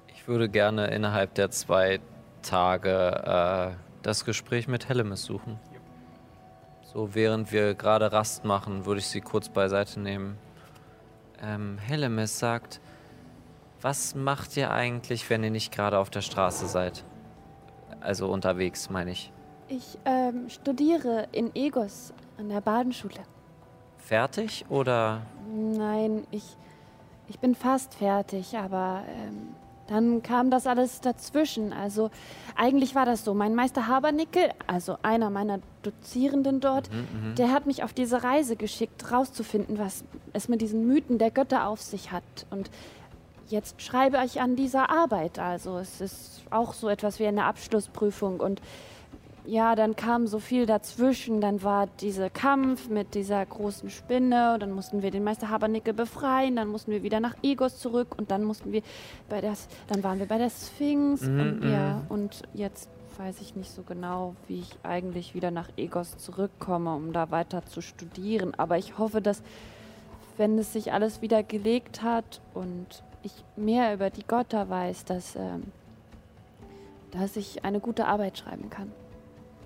Ich 0.09 0.27
würde 0.27 0.49
gerne 0.49 0.89
innerhalb 0.89 1.35
der 1.35 1.51
zwei 1.51 2.01
Tage 2.43 3.73
äh, 3.73 3.77
das 4.03 4.25
Gespräch 4.25 4.69
mit 4.69 4.89
Hellemis 4.89 5.23
suchen. 5.25 5.59
So, 6.91 7.15
während 7.15 7.53
wir 7.53 7.75
gerade 7.75 8.11
Rast 8.13 8.47
machen, 8.47 8.87
würde 8.87 9.01
ich 9.01 9.09
sie 9.09 9.21
kurz 9.21 9.51
beiseite 9.51 10.01
nehmen. 10.01 10.39
Ähm, 11.43 11.77
Hellemis 11.77 12.39
sagt, 12.39 12.81
was 13.83 14.15
macht 14.15 14.57
ihr 14.57 14.71
eigentlich, 14.71 15.29
wenn 15.29 15.45
ihr 15.45 15.51
nicht 15.51 15.71
gerade 15.71 15.99
auf 15.99 16.09
der 16.09 16.23
Straße 16.23 16.67
seid? 16.67 17.05
Also 18.01 18.31
unterwegs, 18.33 18.89
meine 18.89 19.11
ich. 19.11 19.31
Ich 19.69 19.99
ähm, 20.07 20.49
studiere 20.49 21.29
in 21.31 21.55
Egos 21.55 22.15
an 22.39 22.49
der 22.49 22.63
Badenschule. 22.63 23.21
Fertig 23.99 24.65
oder 24.71 25.21
Nein, 25.55 26.27
ich, 26.31 26.57
ich 27.29 27.39
bin 27.39 27.55
fast 27.55 27.97
fertig, 27.97 28.57
aber 28.57 29.05
ähm, 29.09 29.55
dann 29.89 30.23
kam 30.23 30.51
das 30.51 30.67
alles 30.67 31.01
dazwischen. 31.01 31.73
Also 31.73 32.11
eigentlich 32.55 32.95
war 32.95 33.07
das 33.07 33.25
so. 33.25 33.35
Mein 33.35 33.55
Meister 33.55 33.87
Habernickel, 33.87 34.51
also 34.67 34.97
einer 35.03 35.31
meiner 35.31 35.61
Dozierenden 35.83 36.61
dort, 36.61 36.91
der 37.37 37.53
hat 37.53 37.67
mich 37.67 37.83
auf 37.83 37.93
diese 37.93 38.23
Reise 38.23 38.57
geschickt, 38.57 39.11
rauszufinden, 39.11 39.79
was 39.79 40.05
es 40.33 40.49
mit 40.49 40.61
diesen 40.61 40.87
Mythen 40.87 41.19
der 41.19 41.31
Götter 41.31 41.67
auf 41.67 41.81
sich 41.81 42.13
hat. 42.13 42.23
Und 42.51 42.71
jetzt 43.49 43.81
schreibe 43.81 44.19
ich 44.25 44.41
an 44.41 44.57
dieser 44.57 44.91
Arbeit. 44.91 45.39
Also 45.39 45.79
es 45.79 46.01
ist 46.01 46.43
auch 46.51 46.75
so 46.75 46.89
etwas 46.89 47.19
wie 47.19 47.27
eine 47.27 47.45
Abschlussprüfung. 47.45 48.41
Und 48.41 48.61
ja, 49.49 49.75
dann 49.75 49.97
kam 49.97 50.27
so 50.27 50.41
viel 50.41 50.67
dazwischen. 50.67 51.41
Dann 51.41 51.63
war 51.63 51.87
dieser 51.87 52.29
Kampf 52.29 52.89
mit 52.91 53.15
dieser 53.15 53.45
großen 53.45 53.89
Spinne. 53.89 54.55
Und 54.55 54.61
dann 54.61 54.73
mussten 54.73 55.01
wir 55.01 55.11
den 55.11 55.25
Meister 55.25 55.49
Habernickel 55.49 55.95
befreien. 55.95 56.57
Dann 56.57 56.69
mussten 56.69 56.93
wir 56.93 57.03
wieder 57.03 57.19
nach 57.19 57.35
Egos 57.43 57.79
zurück. 57.79 58.15
Und 58.19 58.31
dann 58.31 58.45
mussten 58.45 58.73
wir 58.73 58.83
bei 59.31 59.41
der, 59.41 59.55
dann 59.87 60.05
waren 60.05 60.19
wir 60.19 60.27
bei 60.27 60.37
der 60.37 60.51
Sphinx. 60.51 61.23
und, 61.23 61.63
ja, 61.71 62.03
und 62.11 62.43
jetzt 62.53 62.91
weiß 63.17 63.41
ich 63.41 63.57
nicht 63.57 63.71
so 63.71 63.83
genau, 63.83 64.37
wie 64.49 64.61
ich 64.61 64.77
eigentlich 64.83 65.35
wieder 65.35 65.51
nach 65.51 65.71
Egos 65.79 66.19
zurückkomme, 66.19 66.95
um 66.95 67.15
da 67.15 67.31
weiter 67.31 67.65
zu 67.65 67.81
studieren. 67.81 68.53
Aber 68.55 68.77
ich 68.77 68.99
hoffe, 68.99 69.23
dass, 69.23 69.43
wenn 70.37 70.59
es 70.59 70.75
sich 70.75 70.93
alles 70.93 71.23
wieder 71.23 71.43
gelegt 71.43 72.03
hat 72.03 72.43
und 72.53 73.03
ich 73.23 73.33
mehr 73.57 73.95
über 73.95 74.11
die 74.11 74.25
Götter 74.25 74.69
weiß, 74.69 75.07
dass, 75.07 75.37
ähm, 75.37 75.65
dass 77.13 77.37
ich 77.37 77.65
eine 77.65 77.81
gute 77.81 78.07
Arbeit 78.07 78.37
schreiben 78.37 78.69
kann. 78.69 78.93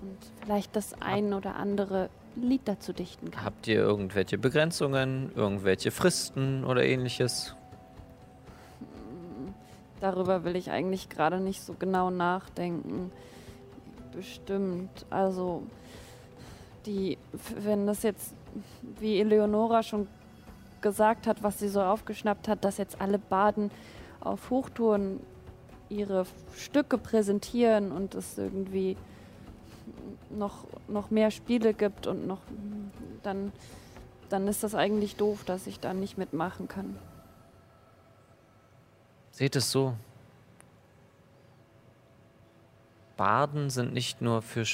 Und 0.03 0.17
vielleicht 0.43 0.75
das 0.75 1.01
ein 1.01 1.33
oder 1.33 1.55
andere 1.55 2.09
Lied 2.35 2.61
dazu 2.65 2.91
dichten 2.91 3.31
kann. 3.31 3.45
habt 3.45 3.67
ihr 3.67 3.75
irgendwelche 3.75 4.37
Begrenzungen, 4.37 5.31
irgendwelche 5.33 5.91
Fristen 5.91 6.65
oder 6.65 6.83
ähnliches? 6.83 7.55
Darüber 10.01 10.43
will 10.43 10.57
ich 10.57 10.71
eigentlich 10.71 11.07
gerade 11.07 11.39
nicht 11.39 11.61
so 11.61 11.73
genau 11.79 12.09
nachdenken. 12.09 13.11
Bestimmt. 14.13 15.05
Also, 15.09 15.63
die, 16.85 17.17
wenn 17.59 17.87
das 17.87 18.03
jetzt, 18.03 18.33
wie 18.99 19.21
Eleonora 19.21 19.81
schon 19.81 20.07
gesagt 20.81 21.27
hat, 21.27 21.43
was 21.43 21.59
sie 21.59 21.69
so 21.69 21.81
aufgeschnappt 21.81 22.49
hat, 22.49 22.65
dass 22.65 22.77
jetzt 22.77 22.99
alle 22.99 23.17
Baden 23.17 23.71
auf 24.19 24.49
Hochtouren 24.49 25.21
ihre 25.87 26.25
Stücke 26.57 26.97
präsentieren 26.97 27.93
und 27.93 28.15
es 28.15 28.37
irgendwie 28.37 28.97
noch, 30.37 30.65
noch 30.87 31.11
mehr 31.11 31.31
Spiele 31.31 31.73
gibt 31.73 32.07
und 32.07 32.27
noch, 32.27 32.41
dann, 33.23 33.51
dann 34.29 34.47
ist 34.47 34.63
das 34.63 34.75
eigentlich 34.75 35.15
doof, 35.15 35.43
dass 35.45 35.67
ich 35.67 35.79
da 35.79 35.93
nicht 35.93 36.17
mitmachen 36.17 36.67
kann. 36.67 36.97
Seht 39.31 39.55
es 39.55 39.71
so. 39.71 39.95
Barden 43.17 43.69
sind 43.69 43.93
nicht 43.93 44.21
nur 44.21 44.41
für, 44.41 44.65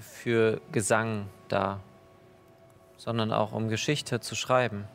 für 0.00 0.60
Gesang 0.72 1.28
da, 1.48 1.80
sondern 2.96 3.32
auch 3.32 3.52
um 3.52 3.68
Geschichte 3.68 4.20
zu 4.20 4.34
schreiben. 4.34 4.86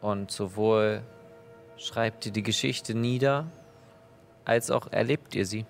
Und 0.00 0.30
sowohl 0.30 1.02
schreibt 1.76 2.26
ihr 2.26 2.32
die 2.32 2.42
Geschichte 2.42 2.94
nieder, 2.94 3.46
als 4.44 4.70
auch 4.70 4.90
erlebt 4.92 5.34
ihr 5.34 5.46
sie. 5.46 5.66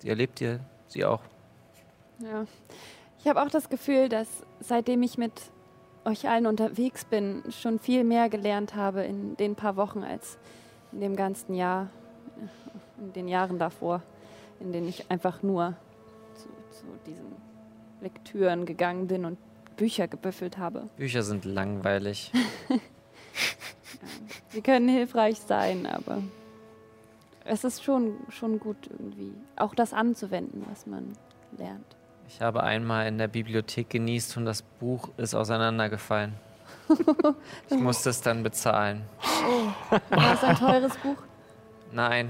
Sie 0.00 0.08
erlebt 0.08 0.40
ihr 0.40 0.60
sie 0.86 1.04
auch. 1.04 1.20
Ja. 2.18 2.44
Ich 3.18 3.28
habe 3.28 3.42
auch 3.42 3.48
das 3.48 3.68
Gefühl, 3.68 4.08
dass 4.08 4.28
seitdem 4.60 5.02
ich 5.02 5.18
mit 5.18 5.32
euch 6.04 6.28
allen 6.28 6.46
unterwegs 6.46 7.04
bin, 7.04 7.42
schon 7.50 7.78
viel 7.78 8.04
mehr 8.04 8.28
gelernt 8.28 8.74
habe 8.74 9.02
in 9.04 9.36
den 9.36 9.54
paar 9.54 9.76
Wochen 9.76 10.02
als 10.02 10.38
in 10.92 11.00
dem 11.00 11.16
ganzen 11.16 11.54
Jahr, 11.54 11.88
in 12.98 13.12
den 13.14 13.28
Jahren 13.28 13.58
davor, 13.58 14.02
in 14.60 14.72
denen 14.72 14.88
ich 14.88 15.10
einfach 15.10 15.42
nur 15.42 15.74
zu, 16.34 16.48
zu 16.70 16.84
diesen 17.06 17.32
Lektüren 18.00 18.66
gegangen 18.66 19.06
bin 19.06 19.24
und 19.24 19.38
Bücher 19.76 20.06
gebüffelt 20.06 20.58
habe. 20.58 20.88
Bücher 20.96 21.22
sind 21.22 21.44
langweilig. 21.44 22.30
Sie 24.48 24.62
können 24.62 24.88
hilfreich 24.88 25.40
sein, 25.40 25.86
aber 25.86 26.22
es 27.44 27.64
ist 27.64 27.82
schon, 27.82 28.16
schon 28.28 28.60
gut 28.60 28.76
irgendwie, 28.88 29.32
auch 29.56 29.74
das 29.74 29.92
anzuwenden, 29.92 30.64
was 30.70 30.86
man 30.86 31.12
lernt. 31.58 31.93
Ich 32.28 32.40
habe 32.40 32.62
einmal 32.62 33.06
in 33.06 33.18
der 33.18 33.28
Bibliothek 33.28 33.90
genießt 33.90 34.36
und 34.36 34.44
das 34.44 34.62
Buch 34.62 35.10
ist 35.16 35.34
auseinandergefallen. 35.34 36.34
Ich 37.70 37.78
musste 37.78 38.10
es 38.10 38.20
dann 38.20 38.42
bezahlen. 38.42 39.02
War 40.10 40.34
es 40.34 40.42
ein 40.44 40.56
teures 40.56 40.96
Buch? 40.98 41.16
Nein. 41.92 42.28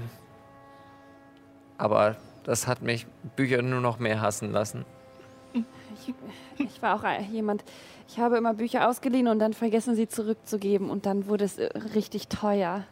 Aber 1.77 2.15
das 2.43 2.67
hat 2.67 2.81
mich 2.81 3.05
Bücher 3.35 3.61
nur 3.61 3.81
noch 3.81 3.99
mehr 3.99 4.21
hassen 4.21 4.51
lassen. 4.51 4.85
Ich, 5.53 6.13
ich 6.57 6.81
war 6.81 6.95
auch 6.95 7.31
jemand, 7.31 7.63
ich 8.07 8.19
habe 8.19 8.37
immer 8.37 8.53
Bücher 8.53 8.89
ausgeliehen 8.89 9.27
und 9.27 9.39
dann 9.39 9.53
vergessen 9.53 9.95
sie 9.95 10.07
zurückzugeben 10.07 10.89
und 10.89 11.05
dann 11.05 11.27
wurde 11.27 11.45
es 11.45 11.57
äh, 11.57 11.69
richtig 11.93 12.27
teuer. 12.27 12.83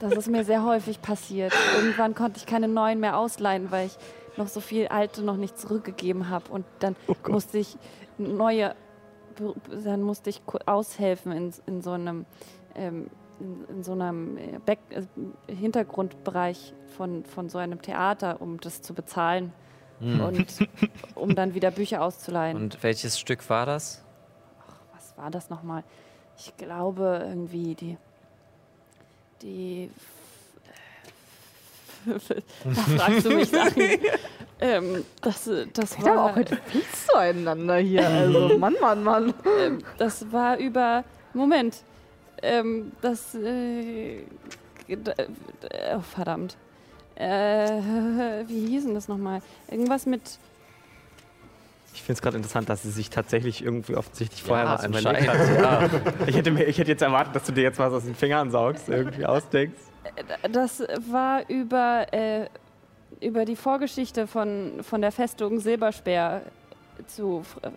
Das 0.00 0.12
ist 0.12 0.28
mir 0.28 0.44
sehr 0.44 0.64
häufig 0.64 1.02
passiert. 1.02 1.52
Irgendwann 1.76 2.14
konnte 2.14 2.38
ich 2.38 2.46
keine 2.46 2.68
neuen 2.68 3.00
mehr 3.00 3.18
ausleihen, 3.18 3.70
weil 3.70 3.86
ich 3.86 3.98
noch 4.36 4.48
so 4.48 4.60
viel 4.60 4.88
alte 4.88 5.22
noch 5.22 5.36
nicht 5.36 5.58
zurückgegeben 5.58 6.28
habe 6.28 6.50
und 6.50 6.64
dann 6.78 6.96
musste 7.26 7.58
ich 7.58 7.76
neue, 8.18 8.74
dann 9.84 10.02
musste 10.02 10.30
ich 10.30 10.42
aushelfen 10.66 11.32
in, 11.32 11.52
in 11.66 11.82
so 11.82 11.92
einem 11.92 12.24
ähm, 12.76 13.10
in, 13.40 13.64
in 13.68 13.82
so 13.82 13.92
einem 13.92 14.36
äh, 14.36 14.58
Back 14.64 14.78
äh, 14.90 15.02
Hintergrundbereich 15.52 16.74
von, 16.96 17.24
von 17.24 17.48
so 17.48 17.58
einem 17.58 17.82
Theater, 17.82 18.40
um 18.40 18.60
das 18.60 18.82
zu 18.82 18.94
bezahlen 18.94 19.52
und 20.00 20.68
um 21.14 21.34
dann 21.34 21.54
wieder 21.54 21.70
Bücher 21.70 22.02
auszuleihen. 22.02 22.56
Und 22.56 22.82
welches 22.82 23.18
Stück 23.18 23.48
war 23.50 23.66
das? 23.66 24.04
Was 24.94 25.16
war 25.16 25.30
das 25.30 25.50
nochmal? 25.50 25.82
Ich 26.36 26.56
glaube 26.56 27.24
irgendwie 27.26 27.74
die. 27.74 27.98
Die. 29.42 29.90
da 32.06 32.18
fragst 32.96 33.26
du 33.26 33.30
mich 33.30 33.50
Sachen. 33.50 33.82
ähm, 34.60 35.04
das, 35.22 35.50
das 35.72 35.92
Ich 35.92 35.98
habe 36.00 36.20
auch 36.20 36.24
war, 36.26 36.36
heute 36.36 36.56
viel 36.66 36.82
zueinander 37.06 37.76
hier. 37.76 38.08
Also, 38.08 38.58
Mann, 38.58 38.74
Mann, 38.80 39.04
Mann. 39.04 39.34
ähm, 39.60 39.78
das 39.98 40.30
war 40.32 40.56
über. 40.58 41.04
Moment. 41.34 41.82
Ähm, 42.42 42.92
das. 43.02 43.34
Äh, 43.34 44.22
d- 44.88 45.14
oh, 45.94 46.00
verdammt. 46.00 46.56
Äh, 47.16 47.26
wie 48.46 48.66
hieß 48.68 48.84
denn 48.84 48.94
das 48.94 49.08
nochmal? 49.08 49.42
Irgendwas 49.70 50.06
mit. 50.06 50.22
Ich 51.98 52.02
finde 52.04 52.12
es 52.18 52.22
gerade 52.22 52.36
interessant, 52.36 52.68
dass 52.68 52.84
sie 52.84 52.90
sich 52.92 53.10
tatsächlich 53.10 53.64
irgendwie 53.64 53.96
offensichtlich 53.96 54.40
vorher 54.44 54.66
Ja, 54.66 54.74
was 54.74 54.84
überlegt 54.86 55.28
hat. 55.28 55.58
Ja. 55.60 55.90
Ich, 56.28 56.36
hätte 56.36 56.52
mir, 56.52 56.64
ich 56.64 56.78
hätte 56.78 56.92
jetzt 56.92 57.02
erwartet, 57.02 57.34
dass 57.34 57.42
du 57.44 57.50
dir 57.52 57.62
jetzt 57.64 57.78
was 57.80 57.92
aus 57.92 58.04
den 58.04 58.14
Fingern 58.14 58.52
saugst, 58.52 58.88
irgendwie 58.88 59.26
ausdenkst. 59.26 59.80
Das 60.52 60.80
war 61.10 61.42
über, 61.50 62.06
äh, 62.12 62.46
über 63.20 63.44
die 63.44 63.56
Vorgeschichte 63.56 64.28
von, 64.28 64.74
von 64.82 65.00
der 65.00 65.10
Festung 65.10 65.58
Silberspeer 65.58 66.42
zu 67.08 67.42
Fr 67.42 67.72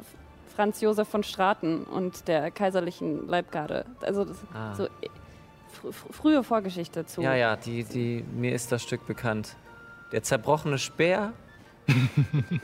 Franz 0.56 0.81
Josef 0.81 1.07
von 1.07 1.23
Straten 1.23 1.84
und 1.85 2.27
der 2.27 2.52
kaiserlichen 2.52 3.27
Leibgarde. 3.27 3.85
Also 4.02 4.26
das, 4.26 4.38
Ah. 4.53 4.76
so 4.76 4.84
äh, 4.85 4.89
fr 5.72 5.91
frühe 6.14 6.43
Vorgeschichte 6.43 7.06
zu. 7.07 7.22
Ja, 7.23 7.34
ja, 7.35 7.56
die, 7.56 7.84
die, 7.85 8.23
mir 8.35 8.53
ist 8.53 8.72
das 8.72 8.84
Stück 8.84 9.07
bekannt. 9.07 9.56
Der 10.11 10.22
zerbrochene 10.22 10.77
Speer? 10.77 11.34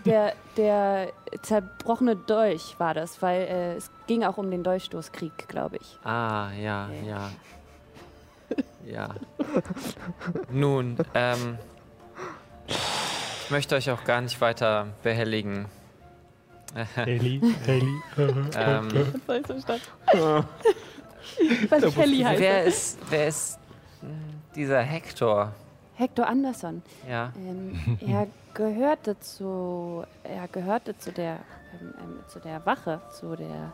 Der, 0.06 0.34
der 0.56 1.12
zerbrochene 1.42 2.16
Dolch 2.16 2.76
war 2.78 2.94
das, 2.94 3.22
weil 3.22 3.42
äh, 3.42 3.76
es 3.76 3.90
ging 4.08 4.24
auch 4.24 4.38
um 4.38 4.50
den 4.52 4.64
Dolchstoßkrieg, 4.64 5.48
glaube 5.48 5.78
ich. 5.78 6.00
Ah, 6.04 6.50
ja, 6.52 6.90
ja. 7.06 7.32
Ja. 8.86 9.10
Nun, 10.50 10.98
ähm, 11.14 11.58
ich 12.68 13.52
möchte 13.52 13.76
euch 13.76 13.92
auch 13.92 14.04
gar 14.06 14.22
nicht 14.22 14.40
weiter 14.40 14.88
behelligen. 15.04 15.66
Ähm, 16.98 18.90
Das 18.90 19.28
war 19.28 19.38
ich 19.38 19.48
so 19.48 19.60
stark. 19.60 19.82
Weil 21.70 21.92
Kelly 21.92 22.20
heißt. 22.20 22.40
wer 22.40 22.58
er. 22.60 22.64
ist, 22.66 22.98
wer 23.10 23.28
ist 23.28 23.60
hm, 24.02 24.10
dieser 24.56 24.82
Hector? 24.82 25.54
Hector 25.98 26.28
Anderson. 26.28 26.82
Ja. 27.10 27.34
Ähm, 27.38 27.98
er 28.08 28.28
gehörte 28.54 29.20
zu, 29.20 30.04
er 30.24 30.48
gehörte 30.48 30.98
zu 30.98 31.12
der, 31.12 31.40
ähm, 31.82 31.94
ähm, 32.00 32.20
zu 32.28 32.40
der 32.40 32.66
Wache, 32.66 33.02
zu 33.12 33.36
der. 33.36 33.74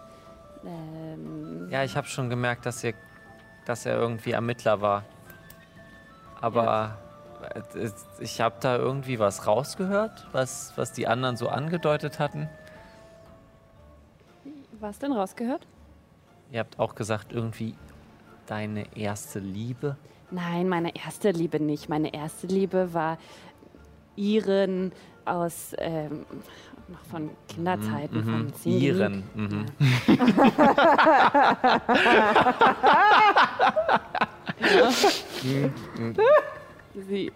Ähm, 0.65 1.67
Ja, 1.69 1.83
ich 1.83 1.95
habe 1.97 2.07
schon 2.07 2.29
gemerkt, 2.29 2.65
dass, 2.65 2.83
ihr, 2.83 2.93
dass 3.65 3.85
er 3.85 3.97
irgendwie 3.97 4.31
Ermittler 4.31 4.79
war. 4.81 5.03
Aber 6.39 6.97
äh, 7.53 7.77
es- 7.77 8.05
ich 8.19 8.39
habe 8.41 8.55
da 8.61 8.77
irgendwie 8.77 9.19
was 9.19 9.45
rausgehört, 9.47 10.27
was, 10.31 10.73
was 10.77 10.91
die 10.93 11.07
anderen 11.07 11.35
so 11.37 11.49
angedeutet 11.49 12.19
hatten. 12.19 12.49
Was 14.79 14.99
denn 14.99 15.11
rausgehört? 15.13 15.65
Ihr 16.51 16.59
habt 16.59 16.79
auch 16.79 16.95
gesagt, 16.95 17.31
irgendwie 17.31 17.75
deine 18.47 18.95
erste 18.97 19.39
Liebe. 19.39 19.95
Nein, 20.33 20.67
meine 20.67 20.95
erste 20.95 21.31
Liebe 21.31 21.59
nicht. 21.59 21.89
Meine 21.89 22.13
erste 22.13 22.47
Liebe 22.47 22.93
war 22.93 23.17
Iren 24.15 24.91
aus 25.25 25.73
ähm, 25.77 26.25
noch 26.87 27.03
von 27.11 27.29
Kinderzeiten, 27.47 28.17
Mhm, 28.17 28.23
von 28.23 28.53
Singing. 28.53 28.81
Iren. 28.81 29.23
Mhm. 29.35 29.65
Sie, 37.09 37.31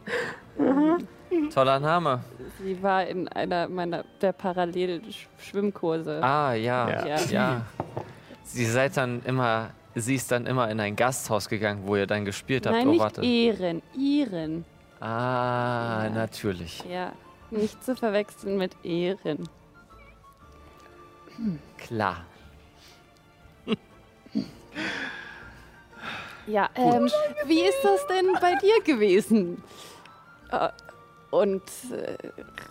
Toller 1.54 1.80
Name. 1.80 2.20
sie 2.64 2.82
war 2.82 3.06
in 3.06 3.28
einer 3.30 3.68
meiner 3.68 4.04
der 4.22 4.32
Parallel-Schwimmkurse. 4.34 6.22
Ah, 6.24 6.54
ja, 6.54 6.90
Ja. 6.90 7.06
ja. 7.08 7.18
Ja. 7.30 7.62
Sie 8.44 8.66
seid 8.66 8.96
dann 8.98 9.22
immer, 9.26 9.70
sie 10.00 10.16
ist 10.16 10.32
dann 10.32 10.46
immer 10.46 10.70
in 10.70 10.80
ein 10.80 10.96
Gasthaus 10.96 11.50
gegangen, 11.50 11.82
wo 11.86 11.96
ihr 11.96 12.08
dann 12.08 12.26
gespielt 12.26 12.66
habt. 12.66 12.76
Nein, 12.76 12.88
oh, 12.88 12.92
nicht 12.92 13.02
warte. 13.02 13.22
Iren, 13.22 13.82
Iren. 13.98 14.66
Ah, 15.00 16.04
Ja. 16.06 16.10
natürlich. 16.10 16.84
Ja, 16.90 17.12
nicht 17.52 17.84
zu 17.84 17.96
verwechseln 17.96 18.58
mit 18.58 18.76
Ehren. 18.84 19.48
Klar. 21.78 22.26
Ja, 26.48 26.70
ähm, 26.76 27.10
wie 27.46 27.60
ist 27.60 27.84
das 27.84 28.08
denn 28.08 28.28
bei 28.40 28.56
dir 28.56 28.82
gewesen? 28.86 29.62
Äh, 30.50 30.70
und 31.30 31.62
äh, 31.92 32.16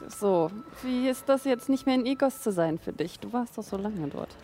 so, 0.09 0.51
wie 0.83 1.11
ist 1.11 1.29
das 1.29 1.45
jetzt 1.45 1.69
nicht 1.69 1.85
mehr 1.85 1.97
in 1.97 2.07
Egos 2.07 2.41
zu 2.41 2.53
sein 2.53 2.79
für 2.79 2.93
dich? 2.95 3.21
Du 3.21 3.31
warst 3.35 3.59
doch 3.59 3.63
so 3.63 3.77
lange 3.77 4.09
dort. 4.09 4.35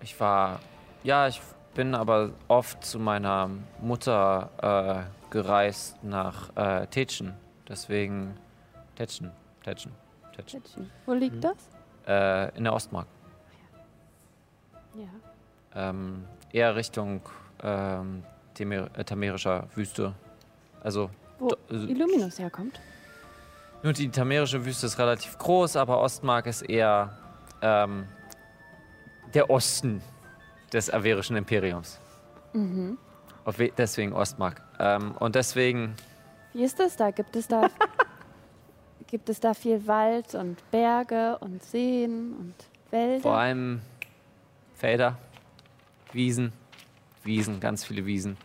Ich 0.00 0.18
war, 0.18 0.60
ja, 1.02 1.28
ich 1.28 1.42
bin 1.74 1.94
aber 1.94 2.30
oft 2.48 2.84
zu 2.84 2.98
meiner 2.98 3.50
Mutter 3.80 5.06
äh, 5.08 5.30
gereist 5.30 6.02
nach 6.02 6.54
äh, 6.56 6.86
Tetschen. 6.86 7.34
Deswegen 7.68 8.36
Tetschen, 8.96 9.30
Tetschen, 9.62 9.92
Tetschen. 10.34 10.60
Mädchen, 10.60 10.90
Wo 11.06 11.12
liegt 11.12 11.44
das? 11.44 11.56
Äh, 12.06 12.56
in 12.56 12.64
der 12.64 12.72
Ostmark. 12.72 13.06
Ja. 14.94 15.04
Ähm, 15.90 16.24
eher 16.52 16.74
Richtung 16.74 17.20
ähm, 17.62 18.24
Temer 18.54 18.88
äh, 18.96 19.04
tamerischer 19.04 19.68
Wüste. 19.76 20.12
Also, 20.82 21.10
Wo 21.38 21.48
äh, 21.70 21.74
Illuminus 21.74 22.38
herkommt. 22.40 22.80
nur 23.84 23.92
die 23.92 24.10
tamerische 24.10 24.64
Wüste 24.64 24.86
ist 24.86 24.98
relativ 24.98 25.38
groß, 25.38 25.76
aber 25.76 26.00
Ostmark 26.00 26.46
ist 26.46 26.62
eher 26.62 27.16
ähm, 27.62 28.08
der 29.32 29.48
Osten 29.48 30.02
des 30.72 30.90
averischen 30.90 31.36
Imperiums. 31.36 31.98
Mhm. 32.52 32.98
Deswegen 33.76 34.12
Ostmark. 34.12 34.62
Ähm, 34.78 35.12
und 35.18 35.34
deswegen, 35.34 35.94
Wie 36.52 36.62
ist 36.62 36.78
das 36.78 36.96
da? 36.96 37.10
Gibt 37.10 37.34
es 37.36 37.48
da, 37.48 37.68
gibt 39.06 39.28
es 39.28 39.40
da 39.40 39.54
viel 39.54 39.86
Wald 39.86 40.34
und 40.34 40.58
Berge 40.70 41.38
und 41.38 41.62
Seen 41.62 42.34
und 42.34 42.54
Wälder? 42.90 43.22
vor 43.22 43.36
allem 43.38 43.80
Felder, 44.76 45.18
Wiesen, 46.12 46.52
Wiesen, 47.24 47.60
ganz 47.60 47.84
viele 47.84 48.06
Wiesen. 48.06 48.36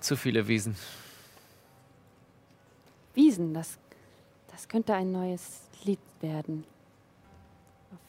Zu 0.00 0.16
viele 0.16 0.46
Wiesen. 0.46 0.76
Wiesen, 3.14 3.52
das, 3.54 3.78
das 4.52 4.68
könnte 4.68 4.94
ein 4.94 5.10
neues 5.10 5.62
Lied 5.84 5.98
werden. 6.20 6.64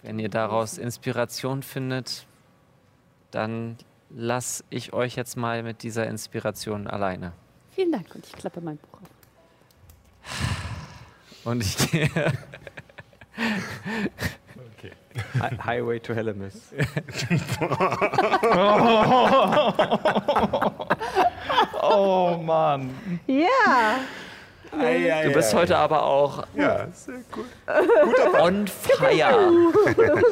Wenn 0.01 0.19
ihr 0.19 0.29
daraus 0.29 0.77
Inspiration 0.77 1.63
findet, 1.63 2.25
dann 3.31 3.77
lass 4.09 4.63
ich 4.69 4.93
euch 4.93 5.15
jetzt 5.15 5.35
mal 5.37 5.63
mit 5.63 5.83
dieser 5.83 6.07
Inspiration 6.07 6.87
alleine. 6.87 7.33
Vielen 7.71 7.91
Dank 7.91 8.13
und 8.15 8.25
ich 8.25 8.31
klappe 8.33 8.61
mein 8.61 8.77
Buch 8.77 8.99
auf. 9.01 9.09
Und 11.45 11.61
ich 11.63 11.77
gehe. 11.91 12.09
Hi- 15.39 15.57
Highway 15.65 15.99
to 15.99 16.13
Hellemis. 16.13 16.73
Oh 21.81 22.37
Mann. 22.43 22.89
Ja! 23.27 23.99
Du 24.71 25.33
bist 25.33 25.53
heute 25.53 25.77
aber 25.77 26.03
auch 26.05 26.45
Ja, 26.55 26.87
sehr 26.91 27.21
gut. 27.31 27.45
on 28.39 28.67
fire. 28.67 29.71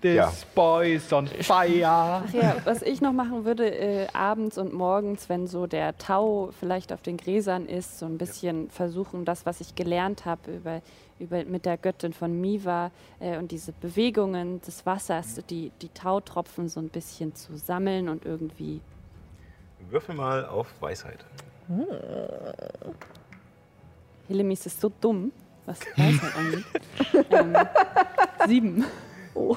This 0.00 0.16
Ja. 0.16 0.32
boy 0.56 0.94
is 0.96 1.12
on 1.12 1.28
fire. 1.28 2.24
Ach 2.26 2.32
ja, 2.32 2.56
was 2.64 2.82
ich 2.82 3.00
noch 3.00 3.12
machen 3.12 3.44
würde, 3.44 3.70
äh, 3.72 4.08
abends 4.12 4.58
und 4.58 4.72
morgens, 4.72 5.28
wenn 5.28 5.46
so 5.46 5.68
der 5.68 5.96
Tau 5.96 6.50
vielleicht 6.58 6.92
auf 6.92 7.02
den 7.02 7.16
Gräsern 7.16 7.66
ist, 7.66 8.00
so 8.00 8.06
ein 8.06 8.18
bisschen 8.18 8.68
versuchen, 8.68 9.24
das, 9.24 9.46
was 9.46 9.60
ich 9.60 9.76
gelernt 9.76 10.24
habe 10.24 10.50
über, 10.56 10.80
über, 11.20 11.44
mit 11.44 11.66
der 11.66 11.76
Göttin 11.76 12.12
von 12.12 12.40
Miva 12.40 12.90
äh, 13.20 13.36
und 13.36 13.52
diese 13.52 13.70
Bewegungen 13.70 14.60
des 14.62 14.84
Wassers, 14.86 15.40
die, 15.48 15.70
die 15.80 15.88
Tautropfen 15.90 16.68
so 16.68 16.80
ein 16.80 16.88
bisschen 16.88 17.36
zu 17.36 17.56
sammeln 17.56 18.08
und 18.08 18.24
irgendwie. 18.24 18.80
Würfel 19.88 20.16
mal 20.16 20.46
auf 20.46 20.66
Weisheit. 20.80 21.24
Helemis 24.28 24.66
ist 24.66 24.80
so 24.80 24.92
dumm, 25.00 25.32
was 25.66 25.80
Weisheit 25.96 26.36
angeht. 26.36 26.64
ähm, 27.30 27.56
sieben. 28.46 28.84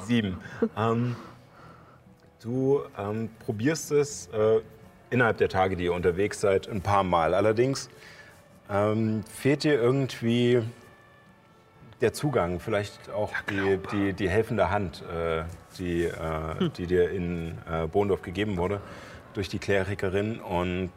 Sieben. 0.05 0.37
Ähm, 0.77 1.15
du 2.41 2.81
ähm, 2.97 3.29
probierst 3.39 3.91
es 3.91 4.27
äh, 4.27 4.61
innerhalb 5.09 5.37
der 5.37 5.49
Tage, 5.49 5.75
die 5.75 5.85
ihr 5.85 5.93
unterwegs 5.93 6.41
seid, 6.41 6.67
ein 6.69 6.81
paar 6.81 7.03
Mal. 7.03 7.33
Allerdings 7.33 7.89
ähm, 8.69 9.23
fehlt 9.23 9.63
dir 9.63 9.75
irgendwie 9.75 10.61
der 12.01 12.13
Zugang, 12.13 12.59
vielleicht 12.59 13.09
auch 13.09 13.31
die, 13.49 13.79
die, 13.91 14.13
die 14.13 14.29
helfende 14.29 14.69
Hand, 14.69 15.03
äh, 15.03 15.43
die, 15.77 16.03
äh, 16.03 16.69
die 16.77 16.87
dir 16.87 17.09
in 17.09 17.57
äh, 17.69 17.87
Bohndorf 17.87 18.21
gegeben 18.21 18.57
wurde 18.57 18.81
durch 19.33 19.49
die 19.49 19.59
Klerikerin. 19.59 20.39
Und 20.39 20.91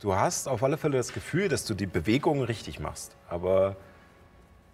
du 0.00 0.14
hast 0.14 0.48
auf 0.48 0.62
alle 0.62 0.76
Fälle 0.76 0.96
das 0.96 1.12
Gefühl, 1.12 1.48
dass 1.48 1.64
du 1.64 1.74
die 1.74 1.86
Bewegung 1.86 2.42
richtig 2.42 2.80
machst. 2.80 3.16
Aber 3.28 3.76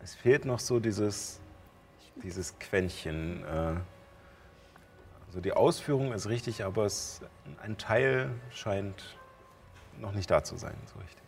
es 0.02 0.14
fehlt 0.14 0.44
noch 0.44 0.60
so 0.60 0.80
dieses, 0.80 1.40
dieses 2.22 2.58
Quäntchen. 2.58 3.42
Äh, 3.44 3.74
Also 5.28 5.40
die 5.40 5.52
Ausführung 5.52 6.12
ist 6.12 6.28
richtig, 6.28 6.64
aber 6.64 6.84
es, 6.84 7.20
ein 7.62 7.76
Teil 7.76 8.30
scheint 8.50 9.16
noch 9.98 10.12
nicht 10.12 10.30
da 10.30 10.44
zu 10.44 10.56
sein, 10.56 10.76
so 10.92 10.98
richtig. 11.00 11.22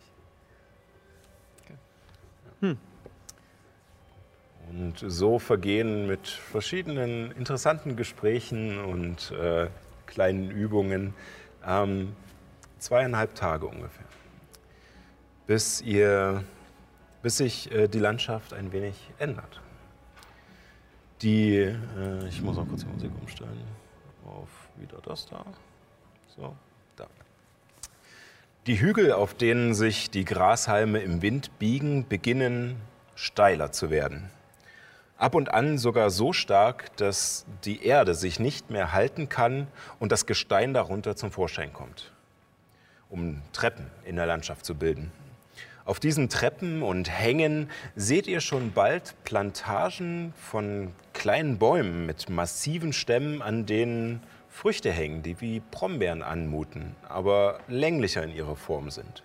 Und 4.69 4.95
so 4.99 5.39
vergehen 5.39 6.07
mit 6.07 6.27
verschiedenen 6.27 7.31
interessanten 7.31 7.95
Gesprächen 7.95 8.79
und 8.79 9.31
äh, 9.31 9.67
kleinen 10.05 10.51
Übungen 10.51 11.13
ähm, 11.65 12.15
zweieinhalb 12.79 13.35
Tage 13.35 13.65
ungefähr, 13.65 14.05
bis, 15.45 15.81
ihr, 15.81 16.43
bis 17.21 17.37
sich 17.37 17.71
äh, 17.71 17.87
die 17.87 17.99
Landschaft 17.99 18.53
ein 18.53 18.71
wenig 18.71 19.11
ändert. 19.19 19.61
Die, 21.21 21.55
äh, 21.55 22.27
ich 22.27 22.41
muss 22.41 22.57
noch 22.57 22.67
kurz 22.67 22.81
die 22.81 22.87
Musik 22.87 23.11
umstellen, 23.19 23.63
auf 24.25 24.49
wieder 24.77 24.99
das 25.03 25.25
da. 25.25 25.43
So, 26.35 26.55
da. 26.95 27.07
Die 28.67 28.79
Hügel, 28.79 29.13
auf 29.13 29.33
denen 29.33 29.73
sich 29.73 30.11
die 30.11 30.25
Grashalme 30.25 30.99
im 30.99 31.21
Wind 31.21 31.57
biegen, 31.57 32.07
beginnen 32.07 32.75
steiler 33.15 33.71
zu 33.71 33.89
werden. 33.89 34.29
Ab 35.17 35.33
und 35.33 35.51
an 35.51 35.79
sogar 35.79 36.11
so 36.11 36.31
stark, 36.31 36.95
dass 36.97 37.45
die 37.65 37.83
Erde 37.83 38.13
sich 38.13 38.39
nicht 38.39 38.69
mehr 38.69 38.93
halten 38.93 39.29
kann 39.29 39.67
und 39.99 40.11
das 40.11 40.27
Gestein 40.27 40.75
darunter 40.75 41.15
zum 41.15 41.31
Vorschein 41.31 41.73
kommt, 41.73 42.11
um 43.09 43.41
Treppen 43.53 43.85
in 44.05 44.15
der 44.15 44.25
Landschaft 44.25 44.65
zu 44.65 44.75
bilden. 44.75 45.11
Auf 45.85 45.99
diesen 46.01 46.27
Treppen 46.27 46.83
und 46.83 47.09
Hängen 47.09 47.69
seht 47.95 48.27
ihr 48.27 48.41
schon 48.41 48.73
bald 48.73 49.15
Plantagen 49.23 50.33
von 50.35 50.91
kleinen 51.13 51.57
Bäumen 51.57 52.05
mit 52.05 52.29
massiven 52.29 52.91
Stämmen, 52.91 53.41
an 53.41 53.65
denen 53.65 54.21
Früchte 54.49 54.91
hängen, 54.91 55.23
die 55.23 55.39
wie 55.39 55.61
Brombeeren 55.71 56.23
anmuten, 56.23 56.95
aber 57.07 57.59
länglicher 57.67 58.23
in 58.23 58.31
ihrer 58.35 58.55
Form 58.55 58.89
sind. 58.89 59.23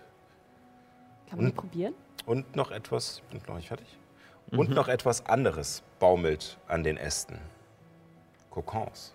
Kann 1.29 1.37
man 1.37 1.45
die 1.47 1.51
Und- 1.51 1.55
probieren? 1.57 1.93
Und 2.25 2.55
noch 2.55 2.71
etwas, 2.71 3.21
bin 3.29 3.41
noch 3.47 3.55
nicht 3.57 3.67
fertig. 3.67 3.87
Und 4.51 4.69
noch 4.69 4.87
etwas 4.87 5.25
anderes 5.25 5.83
baumelt 5.99 6.57
an 6.67 6.83
den 6.83 6.95
Ästen. 6.95 7.39
Kokons. 8.51 9.13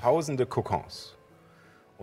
Tausende 0.00 0.46
Kokons. 0.46 1.13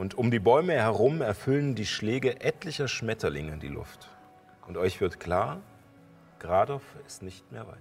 Und 0.02 0.15
um 0.15 0.32
die 0.32 0.40
Bäume 0.40 0.73
herum 0.73 1.22
erfüllen 1.22 1.76
die 1.76 1.86
Schläge 1.86 2.41
etlicher 2.41 2.88
Schmetterlinge 2.88 3.60
die 3.60 3.68
Luft. 3.68 4.10
Und 4.65 4.76
euch 4.76 4.99
wird 4.99 5.19
klar, 5.19 5.61
Gradov 6.40 6.82
ist 7.06 7.22
nicht 7.22 7.52
mehr 7.52 7.68
weit. 7.68 7.78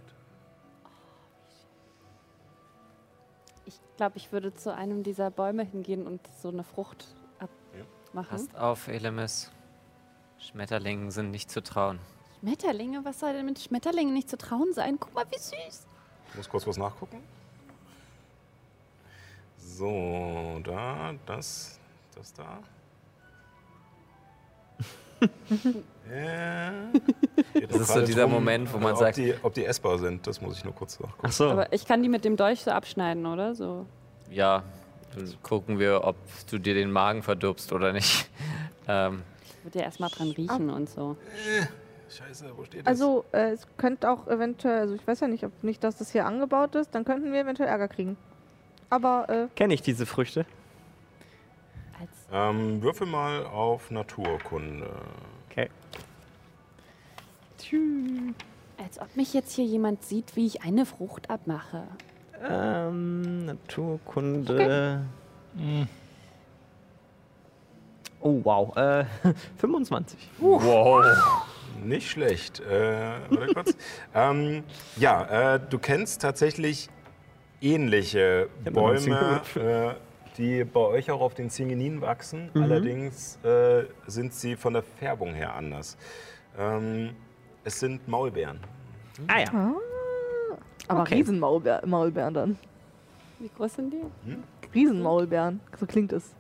Ich 3.64 3.80
glaube, 3.96 4.18
ich 4.18 4.32
würde 4.32 4.52
zu 4.52 4.74
einem 4.74 5.02
dieser 5.02 5.30
Bäume 5.30 5.64
hingehen 5.64 6.06
und 6.06 6.20
so 6.42 6.50
eine 6.50 6.62
Frucht 6.62 7.06
abmachen. 7.38 8.28
Passt 8.28 8.54
auf, 8.54 8.88
Elemis. 8.88 9.50
Schmetterlingen 10.36 11.10
sind 11.10 11.30
nicht 11.30 11.50
zu 11.50 11.62
trauen. 11.62 12.00
Schmetterlinge? 12.40 13.02
Was 13.02 13.20
soll 13.20 13.32
denn 13.32 13.46
mit 13.46 13.60
Schmetterlingen 13.60 14.12
nicht 14.12 14.28
zu 14.28 14.36
trauen 14.36 14.74
sein? 14.74 14.98
Guck 15.00 15.14
mal, 15.14 15.24
wie 15.30 15.38
süß. 15.38 15.86
Ich 16.28 16.34
muss 16.34 16.50
kurz 16.50 16.66
was 16.66 16.76
nachgucken. 16.76 17.22
So, 19.56 20.60
da, 20.62 21.14
das, 21.24 21.79
das 22.20 22.32
da. 22.34 22.58
ja. 26.10 26.72
Das 27.68 27.80
ist 27.80 27.88
so 27.92 28.00
dieser 28.02 28.26
Moment, 28.26 28.72
wo 28.72 28.78
man 28.78 28.92
ob 28.92 28.98
sagt- 28.98 29.16
Die, 29.16 29.34
ob 29.42 29.54
die 29.54 29.64
essbar 29.64 29.98
sind, 29.98 30.26
das 30.26 30.40
muss 30.40 30.56
ich 30.58 30.64
nur 30.64 30.74
kurz 30.74 30.98
nachgucken. 31.00 31.22
Ach 31.26 31.32
so. 31.32 31.50
Aber 31.50 31.72
ich 31.72 31.86
kann 31.86 32.02
die 32.02 32.08
mit 32.08 32.24
dem 32.24 32.36
Dolch 32.36 32.60
so 32.62 32.70
abschneiden, 32.70 33.26
oder? 33.26 33.54
So. 33.54 33.86
Ja, 34.30 34.62
dann 35.14 35.34
gucken 35.42 35.78
wir, 35.78 36.04
ob 36.04 36.16
du 36.50 36.58
dir 36.58 36.74
den 36.74 36.90
Magen 36.92 37.22
verdirbst 37.22 37.72
oder 37.72 37.92
nicht. 37.92 38.28
Ähm, 38.88 39.22
Ich 39.44 39.64
würde 39.64 39.78
ja 39.80 39.84
erstmal 39.84 40.08
dran 40.08 40.30
riechen 40.30 40.70
und 40.70 40.88
so. 40.88 41.16
Scheiße, 42.08 42.46
wo 42.56 42.64
steht 42.64 42.80
das? 42.80 42.86
Also, 42.88 43.24
äh, 43.30 43.50
es 43.52 43.66
könnte 43.76 44.10
auch 44.10 44.26
eventuell, 44.26 44.80
also 44.80 44.94
ich 44.94 45.06
weiß 45.06 45.20
ja 45.20 45.28
nicht, 45.28 45.44
ob 45.44 45.52
nicht, 45.62 45.84
dass 45.84 45.96
das 45.98 46.10
hier 46.10 46.24
angebaut 46.26 46.74
ist, 46.74 46.92
dann 46.94 47.04
könnten 47.04 47.30
wir 47.32 47.40
eventuell 47.40 47.68
Ärger 47.68 47.86
kriegen. 47.86 48.16
Aber, 48.88 49.28
äh, 49.28 49.46
Kenne 49.54 49.74
ich 49.74 49.82
diese 49.82 50.06
Früchte? 50.06 50.44
Ähm, 52.32 52.82
würfel 52.82 53.06
mal 53.06 53.44
auf 53.46 53.90
Naturkunde. 53.90 54.90
Okay. 55.50 55.68
Als 58.78 59.00
ob 59.00 59.14
mich 59.16 59.34
jetzt 59.34 59.54
hier 59.54 59.64
jemand 59.64 60.02
sieht, 60.04 60.36
wie 60.36 60.46
ich 60.46 60.62
eine 60.62 60.86
Frucht 60.86 61.30
abmache. 61.30 61.84
Ähm, 62.48 63.44
Naturkunde. 63.46 65.04
Oh, 68.20 68.40
wow. 68.44 68.76
Äh, 68.76 69.04
25. 69.58 70.30
wow. 70.38 71.04
Nicht 71.84 72.10
schlecht. 72.10 72.60
Äh, 72.60 73.12
warte 73.30 73.46
kurz. 73.54 73.76
ähm, 74.14 74.64
ja, 74.96 75.54
äh, 75.54 75.60
du 75.60 75.78
kennst 75.78 76.22
tatsächlich 76.22 76.88
ähnliche 77.60 78.48
Bäume, 78.64 79.42
die 80.36 80.64
bei 80.64 80.80
euch 80.80 81.10
auch 81.10 81.20
auf 81.20 81.34
den 81.34 81.50
Zingeninen 81.50 82.00
wachsen. 82.00 82.50
Allerdings 82.54 83.38
äh, 83.44 83.84
sind 84.06 84.32
sie 84.34 84.56
von 84.56 84.72
der 84.72 84.82
Färbung 84.82 85.34
her 85.34 85.54
anders. 85.54 85.96
Ähm, 86.58 87.14
es 87.64 87.80
sind 87.80 88.06
Maulbeeren. 88.08 88.60
Ah 89.26 89.40
ja. 89.40 89.74
aber 90.88 91.02
Okay. 91.02 91.16
Riesenmaulbeeren 91.16 91.88
Maulbeeren 91.90 92.34
dann. 92.34 92.58
Wie 93.38 93.50
groß 93.56 93.74
sind 93.74 93.92
die? 93.92 94.02
Riesenmaulbeeren, 94.74 95.60
so 95.78 95.86
klingt 95.86 96.12
es. 96.12 96.34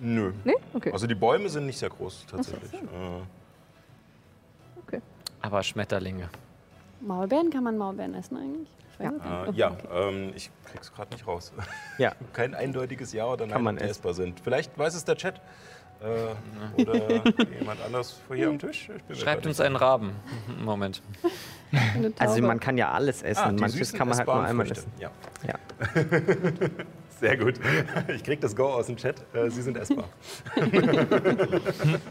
Nö. 0.00 0.32
Nee? 0.44 0.54
Okay. 0.74 0.90
Also 0.92 1.06
die 1.06 1.14
Bäume 1.14 1.48
sind 1.48 1.66
nicht 1.66 1.78
sehr 1.78 1.90
groß 1.90 2.26
tatsächlich. 2.28 2.72
Äh, 2.74 2.78
Aber 5.40 5.62
Schmetterlinge. 5.62 6.28
Maulbeeren? 7.00 7.50
Kann 7.50 7.64
man 7.64 7.76
Maulbeeren 7.76 8.14
essen 8.14 8.36
eigentlich? 8.36 8.68
Ja. 9.02 9.44
es 9.46 9.54
äh, 9.54 9.58
ja, 9.58 9.76
ähm, 9.92 10.32
ich 10.34 10.50
krieg's 10.70 10.92
gerade 10.92 11.12
nicht 11.12 11.26
raus. 11.26 11.52
Ja. 11.98 12.12
Kein 12.32 12.54
eindeutiges 12.54 13.12
Ja 13.12 13.26
oder 13.26 13.46
Nein, 13.46 13.78
essbar 13.78 14.14
sind. 14.14 14.40
Vielleicht 14.40 14.76
weiß 14.78 14.94
es 14.94 15.04
der 15.04 15.16
Chat. 15.16 15.40
Äh, 16.00 16.80
oder 16.82 17.24
jemand 17.58 17.80
anders 17.84 18.12
vor 18.26 18.34
hier 18.34 18.48
am 18.48 18.58
Tisch. 18.58 18.88
Ich 18.94 19.02
bin 19.04 19.16
mir 19.16 19.22
Schreibt 19.22 19.46
uns 19.46 19.60
einen 19.60 19.76
Raben. 19.76 20.12
Moment. 20.64 21.02
Also 22.18 22.42
man 22.42 22.60
kann 22.60 22.76
ja 22.76 22.92
alles 22.92 23.22
essen. 23.22 23.42
Ah, 23.42 23.52
Manches 23.52 23.94
kann 23.94 24.06
man 24.06 24.18
halt 24.18 24.26
nur 24.26 24.44
einmal 24.44 24.66
Früchte. 24.66 24.82
essen. 24.82 24.92
Ja. 24.98 25.10
Ja. 25.48 25.58
Sehr 27.18 27.38
gut. 27.38 27.54
Ich 28.14 28.22
krieg 28.22 28.42
das 28.42 28.54
Go 28.54 28.66
aus 28.66 28.88
dem 28.88 28.98
Chat. 28.98 29.24
Äh, 29.32 29.48
Sie 29.48 29.62
sind 29.62 29.78
essbar. 29.78 30.04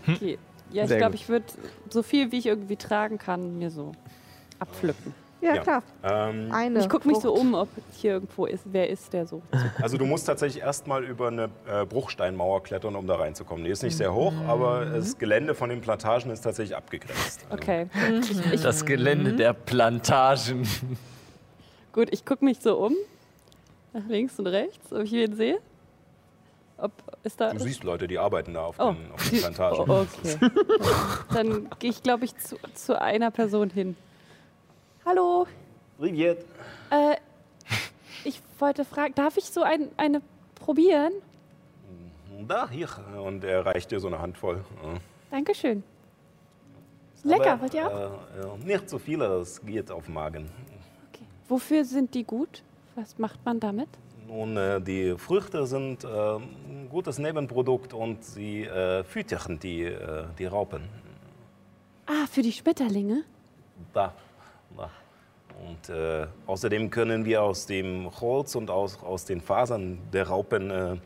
Okay. 0.07 0.39
Ja, 0.71 0.85
ich 0.85 0.97
glaube, 0.97 1.13
ich 1.13 1.29
würde 1.29 1.45
so 1.89 2.01
viel, 2.01 2.31
wie 2.31 2.39
ich 2.39 2.47
irgendwie 2.47 2.75
tragen 2.75 3.19
kann, 3.19 3.59
mir 3.59 3.69
so 3.69 3.91
abpflücken. 4.57 5.13
Ja, 5.41 5.55
Ja. 5.55 5.61
klar. 5.61 5.83
Ähm, 6.03 6.51
Eine. 6.51 6.79
Ich 6.79 6.87
gucke 6.89 7.07
mich 7.07 7.17
so 7.17 7.33
um, 7.33 7.53
ob 7.55 7.67
hier 7.93 8.13
irgendwo 8.13 8.45
ist, 8.45 8.63
wer 8.65 8.89
ist 8.89 9.11
der 9.11 9.25
so. 9.25 9.41
also 9.81 9.97
du 9.97 10.05
musst 10.05 10.27
tatsächlich 10.27 10.61
erstmal 10.63 11.03
über 11.03 11.27
eine 11.29 11.49
äh, 11.67 11.85
Bruchsteinmauer 11.85 12.61
klettern, 12.63 12.95
um 12.95 13.07
da 13.07 13.15
reinzukommen. 13.15 13.65
Die 13.65 13.71
ist 13.71 13.81
nicht 13.83 13.97
sehr 13.97 14.13
hoch, 14.13 14.33
aber 14.47 14.85
das 14.85 15.17
Gelände 15.17 15.55
von 15.55 15.69
den 15.69 15.81
Plantagen 15.81 16.29
ist 16.31 16.41
tatsächlich 16.41 16.75
abgegrenzt. 16.77 17.45
Also, 17.49 17.61
Okay. 17.63 17.87
Ich, 18.53 18.61
Das 18.61 18.85
Gelände 18.85 19.33
der 19.33 19.53
Plantagen. 19.53 20.67
gut, 21.91 22.09
ich 22.11 22.23
gucke 22.25 22.45
mich 22.45 22.59
so 22.59 22.77
um. 22.77 22.95
Nach 23.93 24.07
links 24.07 24.39
und 24.39 24.47
rechts, 24.47 24.93
ob 24.93 25.01
ich 25.03 25.11
wen 25.11 25.35
sehe. 25.35 25.57
Ob, 26.77 26.91
ist 27.23 27.39
da. 27.41 27.51
Du 27.51 27.59
siehst 27.59 27.83
Leute, 27.83 28.07
die 28.07 28.17
arbeiten 28.17 28.53
da 28.53 28.61
auf, 28.63 28.75
Oh. 28.79 28.91
den, 28.93 29.11
auf 29.11 29.29
den 29.29 29.39
Plantagen. 29.39 29.77
Oh, 29.89 30.05
okay. 30.23 30.51
Dann 31.33 31.67
gehe 31.79 31.89
ich, 31.89 32.01
glaube 32.01 32.25
ich, 32.25 32.37
zu, 32.37 32.57
zu 32.73 32.99
einer 32.99 33.31
Person 33.31 33.69
hin. 33.69 33.95
Hallo, 35.11 35.45
Privet. 35.97 36.45
äh, 36.89 37.17
ich 38.23 38.41
wollte 38.59 38.85
fragen, 38.85 39.13
darf 39.13 39.35
ich 39.35 39.43
so 39.43 39.61
ein, 39.61 39.89
eine 39.97 40.21
probieren? 40.55 41.11
Da, 42.47 42.69
hier. 42.69 42.87
Und 43.21 43.43
er 43.43 43.65
reicht 43.65 43.91
dir 43.91 43.99
so 43.99 44.07
eine 44.07 44.19
Handvoll. 44.19 44.63
Ja. 44.81 44.93
Dankeschön. 45.29 45.83
Lecker, 47.23 47.51
Aber, 47.53 47.63
wollt 47.63 47.73
ihr 47.73 47.87
auch? 47.87 47.91
Äh, 47.91 48.63
äh, 48.63 48.65
nicht 48.65 48.89
zu 48.89 48.99
viel, 48.99 49.17
das 49.17 49.61
geht 49.65 49.91
auf 49.91 50.05
den 50.05 50.13
Magen. 50.13 50.49
Okay. 51.09 51.25
Wofür 51.49 51.83
sind 51.83 52.13
die 52.13 52.23
gut? 52.23 52.63
Was 52.95 53.19
macht 53.19 53.43
man 53.43 53.59
damit? 53.59 53.89
Nun, 54.29 54.55
äh, 54.55 54.79
die 54.79 55.17
Früchte 55.17 55.67
sind 55.67 56.05
äh, 56.05 56.07
ein 56.07 56.87
gutes 56.89 57.19
Nebenprodukt 57.19 57.93
und 57.93 58.23
sie 58.23 58.63
äh, 58.63 59.03
füttern 59.03 59.59
die, 59.59 59.83
äh, 59.83 60.23
die 60.39 60.45
Raupen. 60.45 60.83
Ah, 62.05 62.25
für 62.31 62.41
die 62.41 62.53
Schmetterlinge? 62.53 63.25
Da. 63.93 64.13
da. 64.77 64.89
Und 65.67 65.89
äh, 65.89 66.27
außerdem 66.47 66.89
können 66.89 67.25
wir 67.25 67.43
aus 67.43 67.65
dem 67.65 68.09
Holz 68.19 68.55
und 68.55 68.69
aus, 68.69 69.01
aus 69.03 69.25
den 69.25 69.41
Fasern 69.41 69.99
der 70.11 70.27
Raupen 70.27 70.71
äh, 70.71 70.93
äh, 70.93 70.97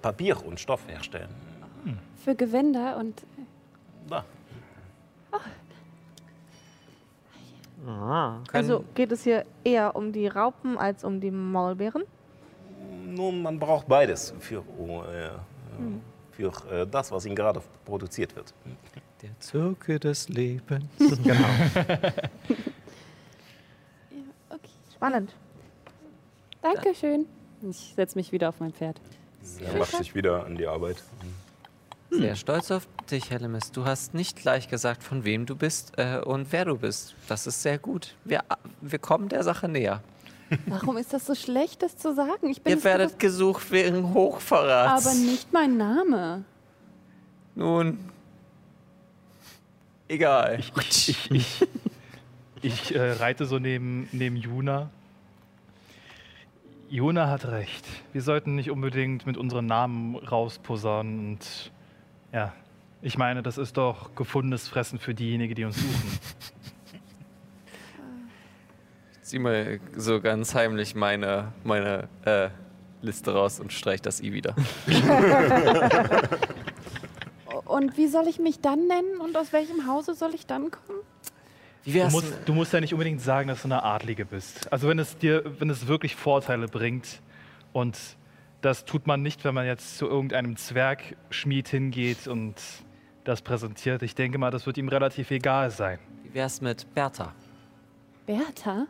Papier 0.00 0.44
und 0.44 0.58
Stoff 0.58 0.86
herstellen. 0.88 1.28
Für 2.24 2.34
Gewänder 2.34 2.96
und. 2.98 3.22
Da. 4.08 4.24
Ah. 7.86 8.38
Also 8.52 8.84
geht 8.94 9.12
es 9.12 9.22
hier 9.24 9.44
eher 9.64 9.94
um 9.94 10.12
die 10.12 10.26
Raupen 10.26 10.76
als 10.76 11.04
um 11.04 11.20
die 11.20 11.30
Maulbeeren? 11.30 12.02
Nun, 13.06 13.40
man 13.40 13.58
braucht 13.58 13.86
beides 13.88 14.34
für, 14.40 14.58
äh, 14.58 15.30
für 16.32 16.52
äh, 16.70 16.86
das, 16.86 17.10
was 17.10 17.24
Ihnen 17.24 17.36
gerade 17.36 17.62
produziert 17.84 18.34
wird. 18.36 18.52
Der 19.22 19.30
Zirkel 19.40 19.98
des 19.98 20.28
Lebens. 20.28 20.86
Genau. 21.22 21.44
Spannend. 24.98 25.32
Dankeschön. 26.60 27.26
Ich 27.62 27.92
setze 27.94 28.18
mich 28.18 28.32
wieder 28.32 28.48
auf 28.48 28.58
mein 28.58 28.72
Pferd. 28.72 29.00
Er 29.60 29.78
macht 29.78 29.96
sich 29.96 30.12
wieder 30.16 30.44
an 30.44 30.56
die 30.56 30.66
Arbeit. 30.66 30.96
Sehr 32.10 32.34
stolz 32.34 32.72
auf 32.72 32.88
dich, 33.08 33.30
Hellemis. 33.30 33.70
Du 33.70 33.84
hast 33.84 34.12
nicht 34.14 34.36
gleich 34.36 34.66
gesagt, 34.66 35.04
von 35.04 35.22
wem 35.22 35.46
du 35.46 35.54
bist 35.54 35.92
äh, 35.98 36.18
und 36.18 36.50
wer 36.50 36.64
du 36.64 36.76
bist. 36.76 37.14
Das 37.28 37.46
ist 37.46 37.62
sehr 37.62 37.78
gut. 37.78 38.16
Wir, 38.24 38.42
wir 38.80 38.98
kommen 38.98 39.28
der 39.28 39.44
Sache 39.44 39.68
näher. 39.68 40.02
Warum 40.66 40.96
ist 40.96 41.12
das 41.12 41.26
so 41.26 41.36
schlecht, 41.36 41.80
das 41.84 41.96
zu 41.96 42.12
sagen? 42.12 42.48
Ich 42.48 42.60
bin 42.62 42.72
Ihr 42.76 42.82
werdet 42.82 43.20
gesucht 43.20 43.70
wegen 43.70 44.14
Hochverrats. 44.14 45.06
aber 45.06 45.14
nicht 45.14 45.52
mein 45.52 45.76
Name. 45.76 46.42
Nun. 47.54 48.00
Egal. 50.08 50.58
Ich, 50.58 50.72
ich, 51.08 51.30
ich, 51.30 51.68
ich 52.62 52.94
äh, 52.94 53.12
reite 53.12 53.46
so 53.46 53.58
neben, 53.58 54.08
neben 54.12 54.36
Juna. 54.36 54.90
Juna 56.88 57.28
hat 57.28 57.46
recht. 57.46 57.84
Wir 58.12 58.22
sollten 58.22 58.54
nicht 58.54 58.70
unbedingt 58.70 59.26
mit 59.26 59.36
unseren 59.36 59.66
Namen 59.66 60.16
rausposaunen. 60.16 61.30
Und 61.30 61.72
ja, 62.32 62.54
ich 63.02 63.18
meine, 63.18 63.42
das 63.42 63.58
ist 63.58 63.76
doch 63.76 64.14
gefundenes 64.14 64.68
Fressen 64.68 64.98
für 64.98 65.14
diejenigen, 65.14 65.54
die 65.54 65.64
uns 65.64 65.76
suchen. 65.76 66.18
Zieh 69.22 69.38
mal 69.38 69.80
so 69.94 70.20
ganz 70.20 70.54
heimlich 70.54 70.94
meine, 70.94 71.52
meine 71.62 72.08
äh, 72.24 72.48
Liste 73.02 73.34
raus 73.34 73.60
und 73.60 73.72
streich 73.72 74.00
das 74.00 74.20
I 74.22 74.32
wieder. 74.32 74.54
Und 77.68 77.98
wie 77.98 78.06
soll 78.06 78.26
ich 78.28 78.38
mich 78.38 78.60
dann 78.60 78.86
nennen 78.86 79.20
und 79.20 79.36
aus 79.36 79.52
welchem 79.52 79.86
Hause 79.86 80.14
soll 80.14 80.34
ich 80.34 80.46
dann 80.46 80.70
kommen? 80.70 81.00
Wie 81.92 82.00
Du 82.00 82.10
musst, 82.10 82.34
du 82.44 82.52
musst 82.52 82.72
ja 82.74 82.80
nicht 82.80 82.92
unbedingt 82.92 83.22
sagen, 83.22 83.48
dass 83.48 83.62
du 83.62 83.68
eine 83.68 83.82
Adlige 83.82 84.26
bist. 84.26 84.70
Also 84.70 84.88
wenn 84.88 84.98
es 84.98 85.16
dir, 85.16 85.42
wenn 85.58 85.70
es 85.70 85.86
wirklich 85.86 86.16
Vorteile 86.16 86.68
bringt 86.68 87.22
und 87.72 87.98
das 88.60 88.84
tut 88.84 89.06
man 89.06 89.22
nicht, 89.22 89.44
wenn 89.44 89.54
man 89.54 89.64
jetzt 89.66 89.96
zu 89.96 90.06
irgendeinem 90.06 90.56
Zwergschmied 90.56 91.68
hingeht 91.68 92.26
und 92.28 92.54
das 93.24 93.40
präsentiert. 93.40 94.02
Ich 94.02 94.14
denke 94.14 94.36
mal, 94.36 94.50
das 94.50 94.66
wird 94.66 94.76
ihm 94.76 94.88
relativ 94.88 95.30
egal 95.30 95.70
sein. 95.70 95.98
Wie 96.24 96.34
wär's 96.34 96.60
mit 96.60 96.92
Bertha? 96.94 97.32
Bertha? 98.26 98.86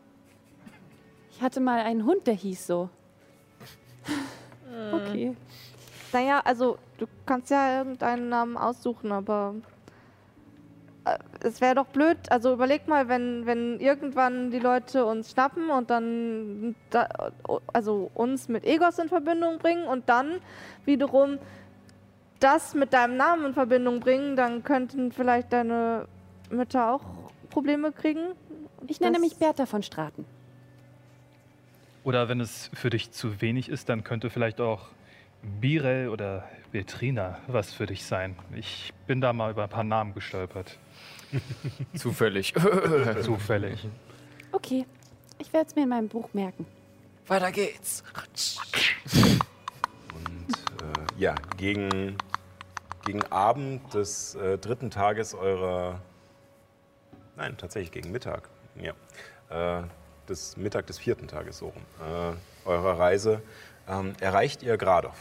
Ich 1.30 1.40
hatte 1.40 1.60
mal 1.60 1.80
einen 1.80 2.04
Hund, 2.04 2.26
der 2.26 2.34
hieß 2.34 2.66
so. 2.66 2.90
Okay. 4.92 5.36
Naja, 6.12 6.40
also 6.44 6.78
du 6.98 7.06
kannst 7.26 7.50
ja 7.50 7.78
irgendeinen 7.78 8.28
Namen 8.28 8.56
aussuchen, 8.56 9.12
aber 9.12 9.54
äh, 9.56 9.77
es 11.42 11.60
wäre 11.60 11.74
doch 11.74 11.86
blöd. 11.86 12.16
Also 12.30 12.52
überleg 12.52 12.88
mal, 12.88 13.08
wenn, 13.08 13.46
wenn 13.46 13.80
irgendwann 13.80 14.50
die 14.50 14.58
Leute 14.58 15.04
uns 15.04 15.32
schnappen 15.32 15.70
und 15.70 15.90
dann 15.90 16.74
da, 16.90 17.08
also 17.72 18.10
uns 18.14 18.48
mit 18.48 18.64
Egos 18.64 18.98
in 18.98 19.08
Verbindung 19.08 19.58
bringen 19.58 19.86
und 19.86 20.08
dann 20.08 20.40
wiederum 20.84 21.38
das 22.40 22.74
mit 22.74 22.92
deinem 22.92 23.16
Namen 23.16 23.46
in 23.46 23.54
Verbindung 23.54 24.00
bringen, 24.00 24.36
dann 24.36 24.62
könnten 24.62 25.12
vielleicht 25.12 25.52
deine 25.52 26.06
Mütter 26.50 26.92
auch 26.92 27.02
Probleme 27.50 27.92
kriegen. 27.92 28.20
Ich 28.86 29.00
nenne 29.00 29.18
mich 29.18 29.36
Bertha 29.36 29.66
von 29.66 29.82
Straten. 29.82 30.24
Oder 32.04 32.28
wenn 32.28 32.40
es 32.40 32.70
für 32.74 32.90
dich 32.90 33.10
zu 33.10 33.40
wenig 33.40 33.68
ist, 33.68 33.88
dann 33.88 34.04
könnte 34.04 34.30
vielleicht 34.30 34.60
auch 34.60 34.88
Birel 35.60 36.08
oder 36.08 36.48
Betrina 36.72 37.38
was 37.46 37.72
für 37.72 37.86
dich 37.86 38.04
sein. 38.04 38.36
Ich 38.54 38.92
bin 39.06 39.20
da 39.20 39.32
mal 39.32 39.50
über 39.50 39.64
ein 39.64 39.68
paar 39.68 39.84
Namen 39.84 40.14
gestolpert. 40.14 40.78
Zufällig. 41.94 42.54
Zufällig. 43.22 43.88
Okay, 44.52 44.86
ich 45.38 45.52
werde 45.52 45.68
es 45.68 45.76
mir 45.76 45.82
in 45.82 45.88
meinem 45.88 46.08
Buch 46.08 46.28
merken. 46.32 46.66
Weiter 47.26 47.52
geht's. 47.52 48.02
Und 50.14 50.54
äh, 50.54 51.20
ja, 51.20 51.34
gegen, 51.56 52.16
gegen 53.04 53.22
Abend 53.24 53.92
des 53.92 54.34
äh, 54.34 54.58
dritten 54.58 54.90
Tages 54.90 55.34
eurer. 55.34 56.00
Nein, 57.36 57.56
tatsächlich 57.58 57.92
gegen 57.92 58.10
Mittag. 58.10 58.48
Ja. 58.80 58.94
Äh, 59.80 59.84
des 60.28 60.56
Mittag 60.56 60.86
des 60.86 60.98
vierten 60.98 61.28
Tages 61.28 61.58
so 61.58 61.68
rum. 61.68 61.82
Äh, 62.00 62.68
eurer 62.68 62.98
Reise 62.98 63.42
ähm, 63.88 64.14
erreicht 64.20 64.62
ihr 64.62 64.76
Gradov. 64.76 65.16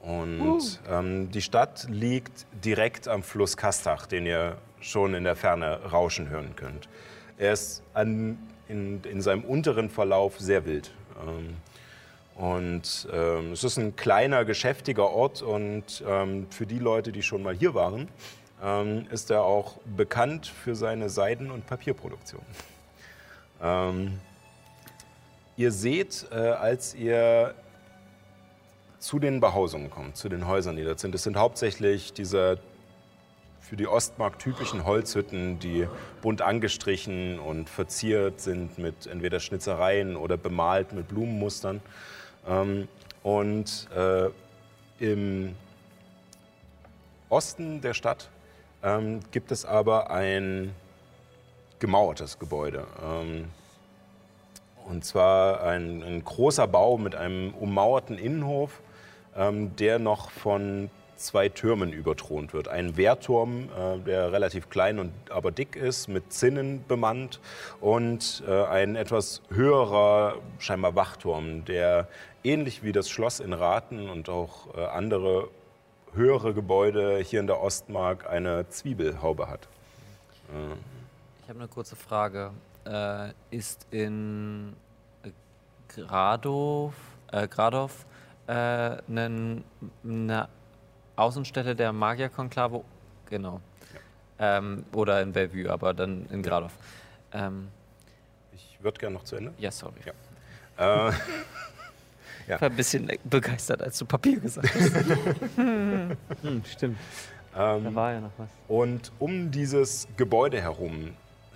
Und 0.00 0.80
ähm, 0.88 1.30
die 1.30 1.42
Stadt 1.42 1.86
liegt 1.88 2.46
direkt 2.64 3.08
am 3.08 3.22
Fluss 3.22 3.56
Kastach, 3.56 4.06
den 4.06 4.26
ihr 4.26 4.56
schon 4.80 5.14
in 5.14 5.24
der 5.24 5.36
Ferne 5.36 5.80
rauschen 5.90 6.28
hören 6.28 6.54
könnt. 6.56 6.88
Er 7.36 7.52
ist 7.52 7.82
an, 7.94 8.38
in, 8.68 9.02
in 9.04 9.20
seinem 9.20 9.44
unteren 9.44 9.90
Verlauf 9.90 10.38
sehr 10.38 10.66
wild. 10.66 10.92
Ähm, 11.26 11.56
und 12.36 13.08
ähm, 13.12 13.52
es 13.52 13.64
ist 13.64 13.78
ein 13.78 13.96
kleiner, 13.96 14.44
geschäftiger 14.44 15.10
Ort 15.10 15.42
und 15.42 16.04
ähm, 16.06 16.46
für 16.50 16.66
die 16.66 16.78
Leute, 16.78 17.10
die 17.10 17.22
schon 17.22 17.42
mal 17.42 17.54
hier 17.54 17.74
waren, 17.74 18.08
ähm, 18.62 19.06
ist 19.10 19.30
er 19.30 19.42
auch 19.42 19.78
bekannt 19.96 20.46
für 20.46 20.76
seine 20.76 21.10
Seiden- 21.10 21.50
und 21.50 21.66
Papierproduktion. 21.66 22.42
Ähm, 23.60 24.20
ihr 25.56 25.72
seht, 25.72 26.26
äh, 26.30 26.36
als 26.36 26.94
ihr 26.94 27.54
zu 29.00 29.18
den 29.18 29.40
Behausungen 29.40 29.90
kommt, 29.90 30.16
zu 30.16 30.28
den 30.28 30.46
Häusern, 30.46 30.76
die 30.76 30.84
dort 30.84 31.00
sind, 31.00 31.14
es 31.14 31.22
sind 31.22 31.36
hauptsächlich 31.36 32.12
diese 32.12 32.58
für 33.68 33.76
die 33.76 33.86
Ostmark 33.86 34.38
typischen 34.38 34.86
Holzhütten, 34.86 35.58
die 35.58 35.86
bunt 36.22 36.40
angestrichen 36.40 37.38
und 37.38 37.68
verziert 37.68 38.40
sind 38.40 38.78
mit 38.78 39.06
entweder 39.06 39.40
Schnitzereien 39.40 40.16
oder 40.16 40.38
bemalt 40.38 40.94
mit 40.94 41.08
Blumenmustern. 41.08 41.82
Ähm, 42.48 42.88
und 43.22 43.88
äh, 43.94 44.30
im 45.00 45.54
Osten 47.28 47.82
der 47.82 47.92
Stadt 47.92 48.30
ähm, 48.82 49.20
gibt 49.32 49.52
es 49.52 49.66
aber 49.66 50.10
ein 50.10 50.74
gemauertes 51.78 52.38
Gebäude. 52.38 52.86
Ähm, 53.04 53.50
und 54.88 55.04
zwar 55.04 55.62
ein, 55.62 56.02
ein 56.02 56.24
großer 56.24 56.66
Bau 56.66 56.96
mit 56.96 57.14
einem 57.14 57.52
ummauerten 57.52 58.16
Innenhof, 58.16 58.80
ähm, 59.36 59.76
der 59.76 59.98
noch 59.98 60.30
von 60.30 60.88
zwei 61.18 61.48
Türmen 61.48 61.92
überthront 61.92 62.52
wird. 62.52 62.68
Ein 62.68 62.96
Wehrturm, 62.96 63.68
äh, 63.76 63.98
der 63.98 64.32
relativ 64.32 64.70
klein 64.70 64.98
und 64.98 65.12
aber 65.30 65.50
dick 65.50 65.76
ist, 65.76 66.08
mit 66.08 66.32
Zinnen 66.32 66.84
bemannt 66.86 67.40
und 67.80 68.42
äh, 68.46 68.64
ein 68.64 68.96
etwas 68.96 69.42
höherer, 69.50 70.36
scheinbar 70.58 70.94
Wachturm, 70.94 71.64
der 71.64 72.08
ähnlich 72.44 72.82
wie 72.82 72.92
das 72.92 73.10
Schloss 73.10 73.40
in 73.40 73.52
Raten 73.52 74.08
und 74.08 74.28
auch 74.28 74.74
äh, 74.76 74.84
andere 74.86 75.48
höhere 76.14 76.54
Gebäude 76.54 77.18
hier 77.18 77.40
in 77.40 77.46
der 77.46 77.60
Ostmark 77.60 78.28
eine 78.30 78.68
Zwiebelhaube 78.70 79.48
hat. 79.48 79.68
Ich 81.42 81.48
habe 81.48 81.58
eine 81.58 81.68
kurze 81.68 81.96
Frage. 81.96 82.52
Äh, 82.86 83.32
ist 83.50 83.86
in 83.90 84.72
äh, 85.22 85.30
Gradov, 85.94 86.94
äh, 87.30 87.46
Gradov 87.46 88.06
äh, 88.46 88.96
nen- 89.08 89.62
eine 90.02 90.48
Außenstelle 91.18 91.74
der 91.74 91.92
Magierkonklave? 91.92 92.82
Genau. 93.28 93.60
Ähm, 94.38 94.84
oder 94.92 95.20
in 95.20 95.32
Bellevue, 95.32 95.70
aber 95.70 95.92
dann 95.94 96.26
in 96.30 96.42
Gradov. 96.42 96.72
Ähm, 97.32 97.68
ich 98.54 98.78
würde 98.80 98.98
gerne 98.98 99.14
noch 99.14 99.24
zu 99.24 99.36
Ende. 99.36 99.52
ja, 99.58 99.70
sorry. 99.70 99.94
Äh, 100.76 101.12
Ich 102.46 102.60
war 102.62 102.70
ein 102.70 102.76
bisschen 102.76 103.12
begeistert, 103.24 103.82
als 103.82 103.98
du 103.98 104.06
Papier 104.06 104.40
gesagt 104.40 104.68
hast. 104.74 104.94
Hm, 105.56 106.64
stimmt. 106.64 106.98
Da 107.52 107.76
ähm, 107.76 107.94
war 107.94 108.12
ja 108.12 108.20
noch 108.20 108.30
was. 108.38 108.48
Und 108.68 109.12
um 109.18 109.50
dieses 109.50 110.08
Gebäude 110.16 110.62
herum 110.62 111.10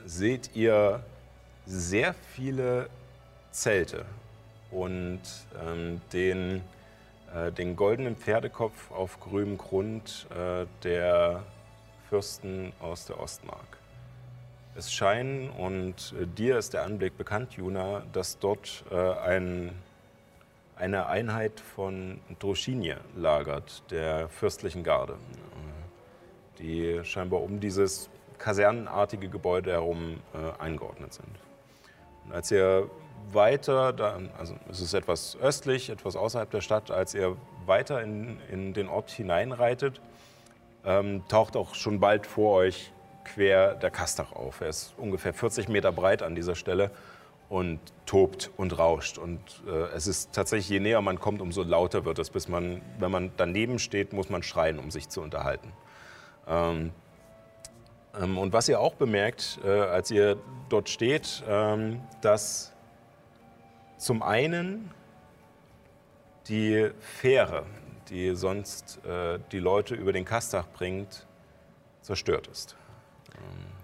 seht 0.05 0.51
ihr 0.55 1.03
sehr 1.65 2.15
viele 2.35 2.91
Zelte 3.53 4.05
und 4.71 5.21
ähm, 5.65 6.01
den, 6.13 6.61
den 7.57 7.77
goldenen 7.77 8.17
Pferdekopf 8.17 8.91
auf 8.91 9.21
grünem 9.21 9.59
Grund 9.59 10.27
äh, 10.31 10.67
der 10.83 11.43
Fürsten 12.09 12.73
aus 12.81 13.07
der 13.07 13.21
Ostmark. 13.21 13.79
Es 14.75 14.93
scheinen, 14.93 15.51
und 15.51 16.15
äh, 16.21 16.27
dir 16.27 16.59
ist 16.59 16.75
der 16.75 16.85
Anblick 16.85 17.17
bekannt, 17.17 17.55
Juna, 17.55 18.03
dass 18.13 18.39
dort 18.39 18.85
äh, 18.91 18.97
ein, 18.97 19.73
eine 20.77 21.07
Einheit 21.07 21.61
von 21.61 22.21
Droschinje 22.39 22.99
lagert, 23.17 23.83
der 23.91 24.29
fürstlichen 24.29 24.83
Garde 24.83 25.17
die 26.63 27.01
scheinbar 27.05 27.43
um 27.43 27.61
dieses 27.61 28.09
kasernenartige 28.39 29.29
Gebäude 29.29 29.73
herum 29.73 30.21
äh, 30.35 30.61
eingeordnet 30.63 31.13
sind. 31.13 31.29
Und 32.25 32.33
als 32.33 32.51
ihr 32.51 32.89
weiter, 33.31 33.95
also 34.39 34.55
es 34.71 34.81
ist 34.81 34.95
etwas 34.95 35.37
östlich, 35.41 35.91
etwas 35.91 36.17
außerhalb 36.17 36.51
der 36.51 36.61
Stadt, 36.61 36.91
als 36.91 37.15
ihr 37.15 37.37
weiter 37.67 38.03
in, 38.03 38.39
in 38.51 38.73
den 38.75 38.89
Ort 38.89 39.11
hineinreitet, 39.11 40.01
ähm, 40.85 41.23
taucht 41.29 41.57
auch 41.57 41.75
schon 41.75 42.01
bald 42.01 42.27
vor 42.27 42.55
euch 42.57 42.93
quer 43.25 43.75
der 43.75 43.91
Kastach 43.91 44.33
auf. 44.33 44.61
Er 44.61 44.69
ist 44.69 44.95
ungefähr 44.97 45.33
40 45.33 45.69
Meter 45.69 45.93
breit 45.93 46.23
an 46.23 46.35
dieser 46.35 46.55
Stelle 46.55 46.91
und 47.49 47.81
tobt 48.07 48.51
und 48.57 48.79
rauscht. 48.79 49.19
Und 49.19 49.41
äh, 49.67 49.95
es 49.95 50.07
ist 50.07 50.33
tatsächlich, 50.33 50.69
je 50.69 50.81
näher 50.81 51.03
man 51.03 51.21
kommt, 51.21 51.41
umso 51.41 51.63
lauter 51.63 52.05
wird 52.05 52.19
es, 52.19 52.31
bis 52.31 52.49
man, 52.49 52.81
wenn 52.99 53.11
man 53.11 53.31
daneben 53.37 53.79
steht, 53.79 54.13
muss 54.13 54.31
man 54.31 54.43
schreien, 54.43 54.79
um 54.79 54.91
sich 54.91 55.09
zu 55.09 55.21
unterhalten. 55.21 55.73
Ähm, 56.49 56.93
ähm, 58.21 58.39
und 58.39 58.53
was 58.53 58.69
ihr 58.69 58.81
auch 58.81 58.95
bemerkt, 58.95 59.61
äh, 59.65 59.69
als 59.69 60.11
ihr 60.11 60.37
dort 60.69 60.89
steht, 60.89 61.43
ähm, 61.49 62.01
dass 62.23 62.72
zum 64.03 64.23
einen 64.23 64.91
die 66.49 66.91
Fähre, 66.99 67.65
die 68.09 68.35
sonst 68.35 68.99
äh, 69.07 69.39
die 69.53 69.61
Leute 69.61 69.95
über 69.95 70.13
den 70.13 70.25
Kastach 70.25 70.67
bringt, 70.77 71.27
zerstört 72.01 72.49
ist. 72.49 72.77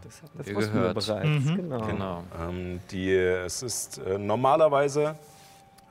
Das 0.03 0.23
hatten 0.23 0.45
Wir 0.47 0.57
wussten 0.57 0.73
gehört. 0.73 0.95
bereits. 0.95 1.25
Mhm. 1.25 1.57
Genau. 1.57 1.87
Genau. 1.87 2.25
Ähm, 2.41 2.81
die, 2.91 3.15
es 3.15 3.63
ist 3.63 3.99
äh, 3.99 4.19
normalerweise, 4.19 5.15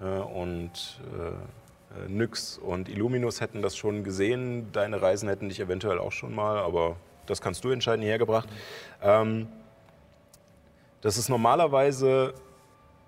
äh, 0.02 0.04
und 0.06 0.99
äh, 1.14 2.06
äh, 2.06 2.10
Nyx 2.10 2.58
und 2.58 2.90
Illuminus 2.90 3.40
hätten 3.40 3.62
das 3.62 3.78
schon 3.78 4.04
gesehen, 4.04 4.72
deine 4.74 5.02
Reisen 5.02 5.30
hätten 5.30 5.48
dich 5.48 5.60
eventuell 5.60 5.99
auch 5.99 6.12
schon 6.12 6.36
mal, 6.36 6.58
aber 6.58 6.98
das 7.28 7.41
kannst 7.41 7.64
du 7.64 7.70
entscheiden, 7.70 8.02
hierher 8.02 8.20
gebracht. 8.20 8.49
Ähm, 9.02 9.48
das 11.02 11.18
ist 11.18 11.30
normalerweise 11.30 12.34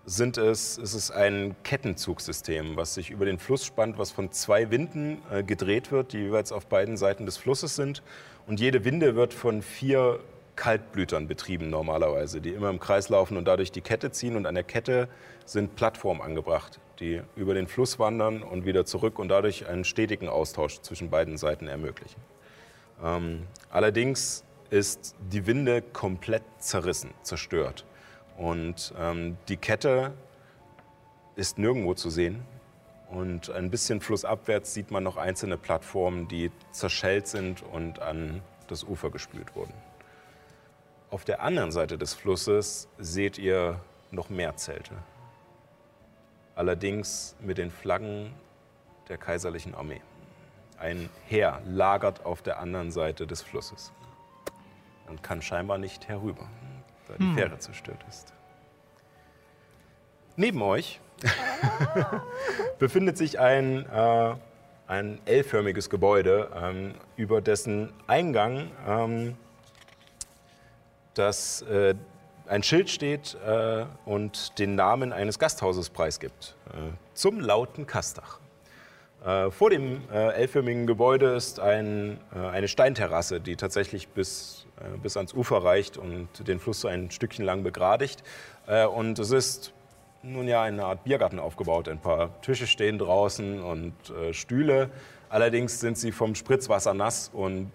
sind 0.10 0.40
es, 0.40 0.80
es 0.80 0.96
ist 0.96 1.12
ein 1.12 1.56
Kettenzugsystem, 1.64 2.76
was 2.76 2.96
sich 2.96 3.12
über 3.12 3.26
den 3.26 3.38
Fluss 3.38 3.64
spannt, 3.64 4.00
was 4.00 4.10
von 4.10 4.32
zwei 4.32 4.72
Winden 4.72 5.22
äh, 5.32 5.44
gedreht 5.44 5.92
wird, 5.92 6.14
die 6.14 6.18
jeweils 6.18 6.52
auf 6.52 6.66
beiden 6.66 6.98
Seiten 6.98 7.28
des 7.28 7.38
Flusses 7.38 7.76
sind. 7.76 8.02
Und 8.48 8.60
jede 8.60 8.84
Winde 8.86 9.16
wird 9.16 9.36
von 9.36 9.62
vier 9.62 10.20
Kaltblütern 10.56 11.28
betrieben 11.28 11.70
normalerweise, 11.70 12.42
die 12.42 12.50
immer 12.50 12.72
im 12.72 12.80
Kreis 12.80 13.10
laufen 13.10 13.38
und 13.38 13.46
dadurch 13.46 13.72
die 13.72 13.82
Kette 13.82 14.12
ziehen. 14.12 14.36
Und 14.36 14.48
an 14.48 14.56
der 14.56 14.64
Kette 14.64 15.10
sind 15.46 15.76
Plattformen 15.76 16.22
angebracht, 16.22 16.80
die 17.00 17.22
über 17.36 17.54
den 17.54 17.68
Fluss 17.68 18.00
wandern 18.00 18.42
und 18.42 18.66
wieder 18.66 18.86
zurück 18.86 19.20
und 19.20 19.30
dadurch 19.30 19.68
einen 19.68 19.84
stetigen 19.84 20.28
Austausch 20.28 20.82
zwischen 20.82 21.12
beiden 21.12 21.38
Seiten 21.38 21.68
ermöglichen. 21.68 22.20
Ähm, 23.04 23.44
allerdings 23.70 24.44
ist 24.72 25.16
die 25.32 25.46
Winde 25.46 25.84
komplett 25.84 26.44
zerrissen, 26.58 27.12
zerstört. 27.22 27.86
Und 28.40 28.94
ähm, 28.98 29.38
die 29.50 29.58
Kette 29.58 30.14
ist 31.36 31.58
nirgendwo 31.58 31.94
zu 31.94 32.10
sehen. 32.10 32.42
Und 33.10 33.50
ein 33.50 33.70
bisschen 33.70 34.00
flussabwärts 34.00 34.74
sieht 34.74 34.92
man 34.92 35.04
noch 35.04 35.18
einzelne 35.18 35.58
Plattformen, 35.58 36.28
die 36.30 36.50
zerschellt 36.72 37.28
sind 37.28 37.62
und 37.64 38.00
an 38.00 38.42
das 38.68 38.86
Ufer 38.86 39.10
gespült 39.10 39.56
wurden. 39.56 39.74
Auf 41.10 41.26
der 41.26 41.42
anderen 41.42 41.72
Seite 41.72 41.98
des 41.98 42.14
Flusses 42.14 42.88
seht 42.98 43.38
ihr 43.38 43.82
noch 44.12 44.30
mehr 44.30 44.56
Zelte. 44.56 44.94
Allerdings 46.56 47.36
mit 47.42 47.58
den 47.58 47.72
Flaggen 47.72 48.32
der 49.10 49.18
kaiserlichen 49.18 49.76
Armee. 49.76 50.02
Ein 50.78 51.10
Heer 51.26 51.62
lagert 51.66 52.26
auf 52.26 52.42
der 52.42 52.60
anderen 52.60 52.92
Seite 52.92 53.28
des 53.28 53.42
Flusses 53.42 53.92
und 55.08 55.24
kann 55.24 55.42
scheinbar 55.42 55.78
nicht 55.78 56.08
herüber, 56.08 56.48
da 57.10 57.16
die 57.18 57.34
Fähre 57.36 57.58
zerstört 57.58 58.04
ist. 58.08 58.34
Neben 60.36 60.62
euch 60.62 61.02
befindet 62.80 63.18
sich 63.18 63.40
ein, 63.40 63.86
äh, 63.86 64.36
ein 64.88 65.20
L-förmiges 65.26 65.90
Gebäude, 65.90 66.50
ähm, 66.56 66.94
über 67.18 67.42
dessen 67.42 67.92
Eingang 68.08 68.72
ähm, 68.88 69.36
das, 71.14 71.62
äh, 71.64 71.96
ein 72.48 72.64
Schild 72.64 72.90
steht 72.90 73.38
äh, 73.46 73.86
und 74.06 74.58
den 74.58 74.76
Namen 74.76 75.14
eines 75.14 75.38
Gasthauses 75.38 75.90
preisgibt. 75.90 76.56
Äh, 76.70 76.94
zum 77.14 77.40
lauten 77.40 77.86
Kastach. 77.86 78.40
Äh, 79.24 79.52
vor 79.52 79.70
dem 79.70 80.02
äh, 80.12 80.32
L-förmigen 80.42 80.88
Gebäude 80.88 81.36
ist 81.36 81.60
ein, 81.60 82.20
eine 82.32 82.68
Steinterrasse, 82.68 83.42
die 83.42 83.56
tatsächlich 83.56 84.08
bis, 84.08 84.66
bis 85.02 85.18
ans 85.18 85.34
Ufer 85.34 85.64
reicht 85.64 85.98
und 85.98 86.28
den 86.48 86.60
Fluss 86.60 86.82
so 86.82 86.88
ein 86.88 87.12
Stückchen 87.12 87.46
lang 87.46 87.64
begradigt. 87.64 88.24
Äh, 88.68 88.86
und 88.86 89.20
es 89.20 89.32
ist 89.32 89.74
nun 90.22 90.48
ja 90.48 90.64
eine 90.64 90.86
Art 90.86 91.04
Biergarten 91.04 91.40
aufgebaut. 91.40 91.88
Ein 91.88 92.00
paar 92.00 92.42
Tische 92.42 92.68
stehen 92.68 92.98
draußen 92.98 93.62
und 93.62 93.94
äh, 94.10 94.34
Stühle. 94.34 94.90
Allerdings 95.30 95.80
sind 95.80 95.98
sie 95.98 96.12
vom 96.12 96.36
Spritzwasser 96.36 96.94
nass 96.94 97.30
und 97.34 97.72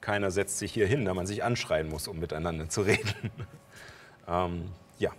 keiner 0.00 0.30
setzt 0.30 0.58
sich 0.58 0.72
hier 0.72 0.86
hin, 0.86 1.04
da 1.04 1.14
man 1.14 1.26
sich 1.26 1.42
anschreien 1.42 1.88
muss, 1.88 2.06
um 2.08 2.18
miteinander 2.18 2.68
zu 2.68 2.80
reden. 2.82 3.30
ähm, 4.28 4.64
ja, 4.98 5.10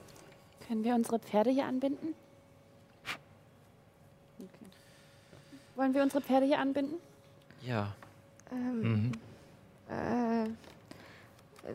Können 0.68 0.84
wir 0.84 0.96
unsere 0.96 1.20
Pferde 1.20 1.50
hier 1.50 1.66
anbinden? 1.66 2.16
Wollen 5.76 5.94
wir 5.94 6.04
unsere 6.04 6.22
Pferde 6.22 6.46
hier 6.46 6.60
anbinden? 6.60 6.96
Ja. 7.62 7.94
Ähm, 8.52 9.12
äh, 9.90 10.50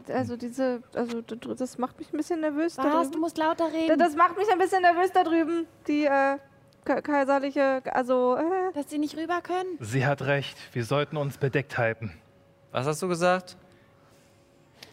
also 0.09 0.37
diese, 0.37 0.83
also 0.95 1.21
das 1.23 1.79
macht 1.79 1.99
mich 1.99 2.13
ein 2.13 2.17
bisschen 2.17 2.41
nervös. 2.41 2.77
da 2.77 2.85
Was? 2.85 2.93
Du 3.07 3.11
drüben. 3.11 3.21
musst 3.21 3.39
lauter 3.39 3.73
reden. 3.73 3.99
Das 3.99 4.15
macht 4.17 4.37
mich 4.37 4.51
ein 4.51 4.59
bisschen 4.59 4.83
nervös 4.83 5.11
da 5.13 5.23
drüben. 5.25 5.67
Die 5.87 6.05
äh, 6.05 6.39
ka- 6.85 7.01
kaiserliche, 7.03 7.83
also 7.93 8.37
äh, 8.37 8.73
dass 8.75 8.91
sie 8.91 8.99
nicht 8.99 9.17
rüber 9.17 9.41
können? 9.43 9.77
Sie 9.81 10.05
hat 10.07 10.23
recht, 10.23 10.57
wir 10.73 10.85
sollten 10.85 11.17
uns 11.17 11.39
bedeckt 11.39 11.77
halten. 11.79 12.13
Was 12.73 12.87
hast 12.87 13.03
du 13.03 13.09
gesagt? 13.09 13.57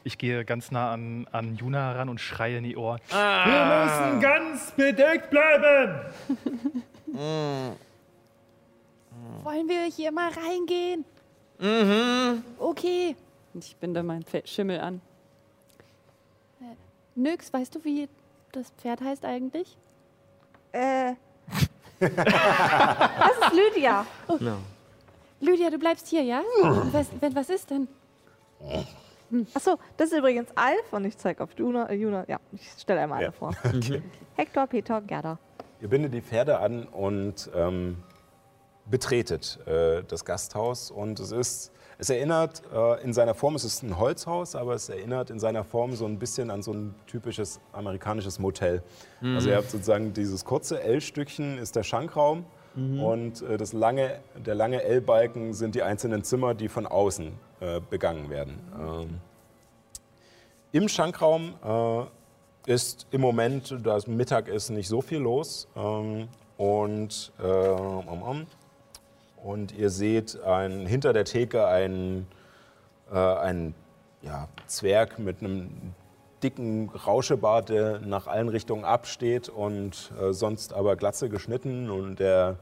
Ich 0.03 0.17
gehe 0.17 0.43
ganz 0.45 0.71
nah 0.71 0.91
an, 0.93 1.27
an 1.31 1.55
Juna 1.55 1.91
heran 1.93 2.09
und 2.09 2.19
schreie 2.19 2.57
in 2.57 2.63
die 2.63 2.75
Ohren. 2.75 2.99
Ah. 3.11 3.45
Wir 3.45 4.09
müssen 4.09 4.19
ganz 4.21 4.71
bedeckt 4.71 5.29
bleiben! 5.29 5.99
Wollen 9.43 9.67
wir 9.67 9.83
hier 9.85 10.11
mal 10.11 10.31
reingehen? 10.31 11.05
Mhm. 11.59 12.43
Okay. 12.57 13.15
Ich 13.53 13.75
binde 13.77 14.03
mein 14.03 14.23
Pferd- 14.23 14.47
Schimmel 14.47 14.79
an. 14.79 15.01
Nix, 17.15 17.51
weißt 17.51 17.75
du, 17.75 17.83
wie 17.83 18.07
das 18.53 18.69
Pferd 18.77 19.01
heißt 19.01 19.25
eigentlich? 19.25 19.77
äh. 20.71 21.13
das 21.99 22.09
ist 22.09 23.53
Lydia. 23.53 24.05
No. 24.39 24.57
Lydia, 25.41 25.69
du 25.69 25.77
bleibst 25.77 26.07
hier, 26.07 26.23
ja? 26.23 26.41
Was, 26.91 27.07
wenn, 27.19 27.35
was 27.35 27.49
ist 27.49 27.69
denn? 27.69 27.87
Achso, 29.53 29.77
das 29.97 30.11
ist 30.11 30.17
übrigens 30.17 30.49
Alf 30.55 30.91
und 30.91 31.05
ich 31.05 31.17
zeige 31.17 31.43
auf 31.43 31.49
Juna. 31.57 31.89
Äh, 31.89 31.95
Juna 31.95 32.25
ja, 32.27 32.39
ich 32.53 32.69
stelle 32.79 33.01
einmal 33.01 33.21
Ja. 33.21 33.27
alle 33.27 33.33
vor. 33.33 33.53
Hector, 34.35 34.67
Peter, 34.67 35.01
Gerda. 35.01 35.37
Ihr 35.81 35.89
bindet 35.89 36.13
die 36.13 36.21
Pferde 36.21 36.59
an 36.59 36.85
und 36.85 37.49
ähm, 37.53 37.97
betretet 38.85 39.59
äh, 39.67 40.03
das 40.03 40.23
Gasthaus. 40.25 40.91
Und 40.91 41.19
es 41.19 41.31
ist, 41.31 41.71
es 42.01 42.09
erinnert 42.09 42.63
äh, 42.73 43.03
in 43.03 43.13
seiner 43.13 43.35
Form, 43.35 43.53
es 43.53 43.63
ist 43.63 43.83
ein 43.83 43.99
Holzhaus, 43.99 44.55
aber 44.55 44.73
es 44.73 44.89
erinnert 44.89 45.29
in 45.29 45.39
seiner 45.39 45.63
Form 45.63 45.95
so 45.95 46.07
ein 46.07 46.17
bisschen 46.17 46.49
an 46.49 46.63
so 46.63 46.73
ein 46.73 46.95
typisches 47.05 47.59
amerikanisches 47.73 48.39
Motel. 48.39 48.81
Also 49.21 49.49
ihr 49.49 49.55
habt 49.55 49.69
sozusagen 49.69 50.11
dieses 50.11 50.43
kurze 50.43 50.81
L-Stückchen 50.81 51.59
ist 51.59 51.75
der 51.75 51.83
Schankraum 51.83 52.43
und 52.75 53.43
äh, 53.43 53.57
das 53.57 53.73
lange, 53.73 54.19
der 54.35 54.55
lange 54.55 54.81
L-Balken 54.81 55.53
sind 55.53 55.75
die 55.75 55.83
einzelnen 55.83 56.23
Zimmer, 56.23 56.55
die 56.55 56.69
von 56.69 56.87
außen 56.87 57.33
äh, 57.59 57.79
begangen 57.87 58.31
werden. 58.31 58.59
Ähm, 58.79 59.19
Im 60.71 60.87
Schankraum 60.89 61.53
äh, 61.63 62.71
ist 62.71 63.05
im 63.11 63.21
Moment, 63.21 63.77
da 63.83 63.97
es 63.97 64.07
Mittag 64.07 64.47
ist, 64.47 64.71
nicht 64.71 64.87
so 64.87 65.01
viel 65.01 65.19
los. 65.19 65.67
Ähm, 65.75 66.29
und, 66.57 67.31
äh, 67.43 67.45
um, 67.45 68.23
um. 68.23 68.47
Und 69.43 69.71
ihr 69.71 69.89
seht 69.89 70.39
ein, 70.41 70.85
hinter 70.85 71.13
der 71.13 71.25
Theke 71.25 71.67
einen, 71.67 72.27
äh, 73.11 73.17
einen 73.17 73.73
ja, 74.21 74.47
Zwerg 74.67 75.19
mit 75.19 75.41
einem 75.41 75.93
dicken 76.43 76.89
Rauschebart, 76.89 77.69
der 77.69 77.99
nach 77.99 78.27
allen 78.27 78.49
Richtungen 78.49 78.85
absteht 78.85 79.49
und 79.49 80.11
äh, 80.19 80.33
sonst 80.33 80.73
aber 80.73 80.95
glatze 80.95 81.29
geschnitten 81.29 81.89
und 81.89 82.19
der 82.19 82.57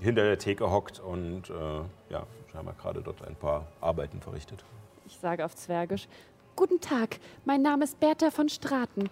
hinter 0.00 0.24
der 0.24 0.38
Theke 0.38 0.70
hockt 0.70 1.00
und 1.00 1.50
äh, 1.50 2.12
ja, 2.12 2.26
scheinbar 2.52 2.74
gerade 2.74 3.00
dort 3.00 3.26
ein 3.26 3.36
paar 3.36 3.66
Arbeiten 3.80 4.20
verrichtet. 4.20 4.64
Ich 5.06 5.18
sage 5.18 5.44
auf 5.44 5.54
Zwergisch. 5.54 6.08
Guten 6.56 6.80
Tag, 6.80 7.18
mein 7.44 7.62
Name 7.62 7.84
ist 7.84 8.00
Bertha 8.00 8.30
von 8.30 8.48
Straten. 8.48 9.08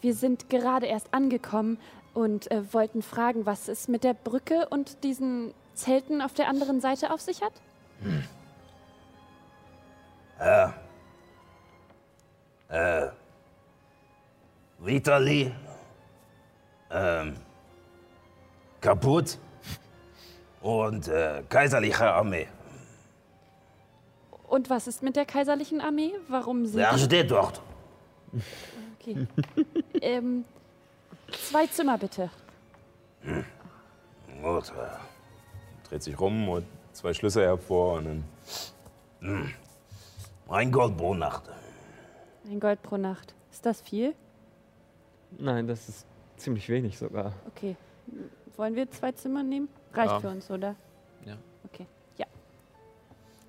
Wir 0.00 0.14
sind 0.14 0.48
gerade 0.48 0.86
erst 0.86 1.12
angekommen 1.12 1.78
und 2.14 2.50
äh, 2.50 2.72
wollten 2.72 3.02
fragen, 3.02 3.44
was 3.44 3.68
es 3.68 3.88
mit 3.88 4.02
der 4.02 4.14
Brücke 4.14 4.66
und 4.70 5.04
diesen 5.04 5.52
Zelten 5.76 6.20
auf 6.20 6.34
der 6.34 6.48
anderen 6.48 6.80
Seite 6.80 7.12
auf 7.12 7.20
sich 7.20 7.42
hat? 7.42 7.52
Äh, 10.38 10.68
äh, 12.68 13.10
Vitali, 14.78 15.52
äh, 16.90 17.20
ähm, 17.20 17.36
kaputt 18.80 19.38
und 20.60 21.08
äh, 21.08 21.42
kaiserliche 21.48 22.04
Armee. 22.12 22.48
Und 24.48 24.70
was 24.70 24.86
ist 24.86 25.02
mit 25.02 25.16
der 25.16 25.24
kaiserlichen 25.24 25.80
Armee? 25.80 26.12
Warum 26.28 26.66
sind 26.66 26.78
Der 26.78 26.96
steht 26.98 27.30
dort. 27.30 27.60
Okay. 29.00 29.26
ähm, 30.00 30.44
zwei 31.50 31.66
Zimmer 31.66 31.98
bitte. 31.98 32.30
Gut, 34.42 34.68
äh, 34.70 35.15
Dreht 35.88 36.02
sich 36.02 36.18
rum 36.18 36.48
und 36.48 36.66
zwei 36.92 37.14
Schlüssel 37.14 37.44
hervor 37.44 37.94
und 37.98 38.04
dann. 38.04 38.24
hm. 39.20 39.50
ein 40.48 40.72
Gold 40.72 40.96
pro 40.96 41.14
Nacht. 41.14 41.44
Ein 42.48 42.60
Gold 42.60 42.82
pro 42.82 42.96
Nacht. 42.96 43.34
Ist 43.50 43.64
das 43.66 43.80
viel? 43.80 44.14
Nein, 45.38 45.66
das 45.66 45.88
ist 45.88 46.06
ziemlich 46.36 46.68
wenig 46.68 46.98
sogar. 46.98 47.32
Okay. 47.48 47.76
Wollen 48.56 48.74
wir 48.74 48.90
zwei 48.90 49.12
Zimmer 49.12 49.42
nehmen? 49.42 49.68
Reicht 49.92 50.12
Ja. 50.12 50.20
für 50.20 50.28
uns, 50.28 50.50
oder? 50.50 50.74
Ja. 51.24 51.36
Okay. 51.64 51.86
Ja. 52.16 52.26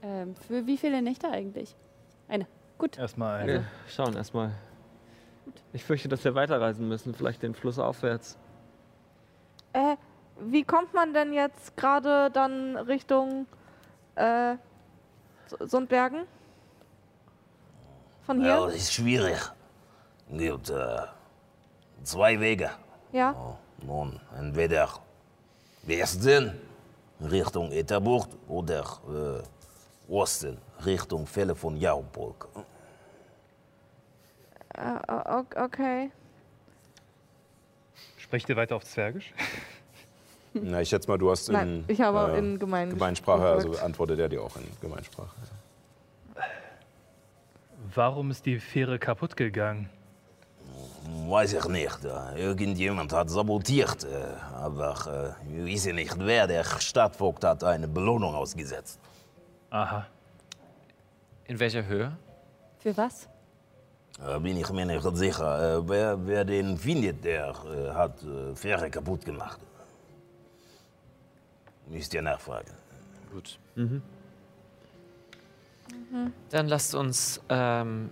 Ähm, 0.02 0.36
für 0.36 0.66
wie 0.66 0.78
viele 0.78 1.02
Nächte 1.02 1.30
eigentlich? 1.30 1.76
Eine. 2.28 2.48
Gut. 2.78 2.98
Erstmal 2.98 3.42
ein. 3.42 3.48
Wir 3.48 3.66
schauen 3.88 4.16
erstmal. 4.16 4.52
Ich 5.74 5.84
fürchte, 5.84 6.08
dass 6.10 6.24
wir 6.24 6.36
weiterreisen 6.36 6.88
müssen, 6.88 7.14
vielleicht 7.14 7.42
den 7.42 7.56
Fluss 7.56 7.80
aufwärts. 7.80 8.38
Wie 10.40 10.64
kommt 10.64 10.94
man 10.94 11.14
denn 11.14 11.34
jetzt 11.34 11.76
gerade 11.78 12.30
dann 12.32 12.78
Richtung 12.78 13.48
äh, 14.16 14.56
Sundbergen? 15.60 16.26
Von 18.26 18.42
Ja, 18.42 18.58
hier? 18.58 18.66
das 18.68 18.76
ist 18.76 18.94
schwierig. 18.94 19.40
Gibt 20.30 20.70
äh, 20.70 20.98
zwei 22.04 22.40
Wege. 22.40 22.70
Ja. 23.12 23.58
Nun, 23.82 24.20
entweder 24.38 24.90
Westen 25.84 26.60
Richtung 27.22 27.72
Etterbucht 27.72 28.30
oder 28.48 28.84
äh, 29.08 30.12
Osten 30.14 30.58
Richtung 30.86 31.26
Fälle 31.26 31.56
von 31.56 31.78
Jauburg. 31.78 32.48
Äh, 34.76 35.44
okay. 35.56 36.12
Sprecht 38.18 38.50
ihr 38.50 38.56
weiter 38.56 38.76
auf 38.76 38.84
Zwergisch? 38.84 39.34
Na, 40.54 40.82
ich 40.82 40.90
schätze 40.90 41.08
mal, 41.08 41.18
du 41.18 41.30
hast 41.30 41.50
Nein, 41.50 41.86
in, 41.88 41.94
ich 41.94 42.02
habe 42.02 42.34
äh, 42.34 42.40
in 42.40 42.60
Gemein 42.60 42.90
Gemeinsprache, 42.90 43.46
also 43.46 43.78
antwortet 43.78 44.20
er 44.20 44.30
dir 44.30 44.42
auch 44.42 44.56
in 44.56 44.64
Gemeinsprache. 44.82 45.30
Warum 47.94 48.32
ist 48.32 48.46
die 48.46 48.60
Fähre 48.60 49.00
kaputt 49.00 49.36
gegangen? 49.36 49.90
Weiß 51.28 51.54
ich 51.54 51.66
nicht. 51.68 52.06
Äh, 52.06 52.42
irgendjemand 52.42 53.14
hat 53.14 53.30
sabotiert. 53.30 54.04
Äh, 54.04 54.56
aber 54.56 55.36
äh, 55.50 55.66
ich 55.66 55.86
weiß 55.86 55.94
nicht 55.94 56.16
wer. 56.20 56.48
Der 56.48 56.64
Stadtvogt 56.64 57.44
hat 57.44 57.64
eine 57.64 57.88
Belohnung 57.88 58.36
ausgesetzt. 58.36 59.00
Aha. 59.70 60.06
In 61.46 61.60
welcher 61.60 61.86
Höhe? 61.86 62.12
Für 62.80 62.96
was? 62.98 63.28
Bin 64.42 64.58
ich 64.58 64.70
mir 64.72 64.86
nicht 64.86 65.16
sicher. 65.16 65.84
Wer, 65.88 66.18
wer 66.26 66.44
den 66.44 66.78
findet, 66.78 67.24
der 67.24 67.54
hat 67.94 68.24
äh, 68.24 68.56
Fähre 68.56 68.90
kaputt 68.90 69.24
gemacht. 69.24 69.60
Müsst 71.90 72.14
ihr 72.14 72.22
nachfragen. 72.22 72.72
Gut. 73.34 73.58
Mhm. 73.76 74.02
Dann 76.50 76.68
lasst 76.68 76.96
uns 76.96 77.42
ähm, 77.50 78.10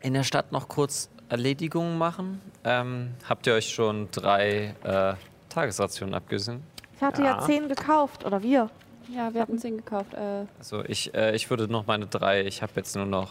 in 0.00 0.14
der 0.14 0.24
Stadt 0.24 0.52
noch 0.52 0.68
kurz 0.68 1.08
Erledigungen 1.28 1.96
machen. 1.98 2.40
Ähm, 2.64 3.14
habt 3.28 3.46
ihr 3.46 3.54
euch 3.54 3.68
schon 3.70 4.10
drei 4.10 4.74
äh, 4.82 5.14
Tagesrationen 5.48 6.14
abgesehen? 6.14 6.62
Ich 6.96 7.02
hatte 7.02 7.22
ja. 7.22 7.38
Ja. 7.38 7.46
zehn 7.46 7.68
gekauft, 7.68 8.24
oder 8.24 8.42
wir. 8.42 8.70
Ja, 9.14 9.32
wir 9.32 9.40
hatten 9.40 9.58
zehn 9.58 9.76
gekauft. 9.78 10.14
Äh, 10.14 10.44
Also 10.58 10.84
ich, 10.84 11.14
äh, 11.14 11.34
ich 11.34 11.48
würde 11.50 11.68
noch 11.68 11.86
meine 11.86 12.06
drei, 12.06 12.44
ich 12.44 12.62
habe 12.62 12.72
jetzt 12.76 12.96
nur 12.96 13.06
noch 13.06 13.30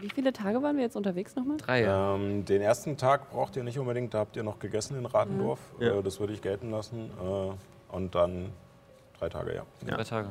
wie 0.00 0.10
viele 0.10 0.34
Tage 0.34 0.62
waren 0.62 0.76
wir 0.76 0.82
jetzt 0.84 0.96
unterwegs 0.96 1.34
nochmal? 1.34 1.56
drei. 1.56 1.84
Ähm, 1.84 2.44
den 2.44 2.60
ersten 2.60 2.98
Tag 2.98 3.30
braucht 3.30 3.56
ihr 3.56 3.62
nicht 3.64 3.78
unbedingt, 3.78 4.12
da 4.12 4.18
habt 4.18 4.36
ihr 4.36 4.42
noch 4.42 4.58
gegessen 4.58 4.98
in 4.98 5.06
Ratendorf. 5.06 5.60
Ja. 5.80 5.98
Äh, 5.98 6.02
das 6.02 6.20
würde 6.20 6.34
ich 6.34 6.42
gelten 6.42 6.70
lassen. 6.70 7.10
Äh, 7.94 7.96
und 7.96 8.14
dann 8.14 8.50
drei 9.18 9.28
Tage, 9.28 9.54
ja. 9.54 9.62
Ja. 9.86 9.96
Drei 9.96 10.04
Tage. 10.04 10.28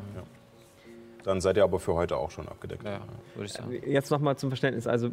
Dann 1.23 1.39
seid 1.39 1.55
ihr 1.57 1.63
aber 1.63 1.79
für 1.79 1.93
heute 1.93 2.17
auch 2.17 2.31
schon 2.31 2.47
abgedeckt. 2.49 2.83
Ja, 2.83 2.99
würde 3.35 3.45
ich 3.45 3.53
sagen. 3.53 3.71
Jetzt 3.85 4.11
nochmal 4.11 4.35
zum 4.35 4.49
Verständnis. 4.49 4.87
Also, 4.87 5.09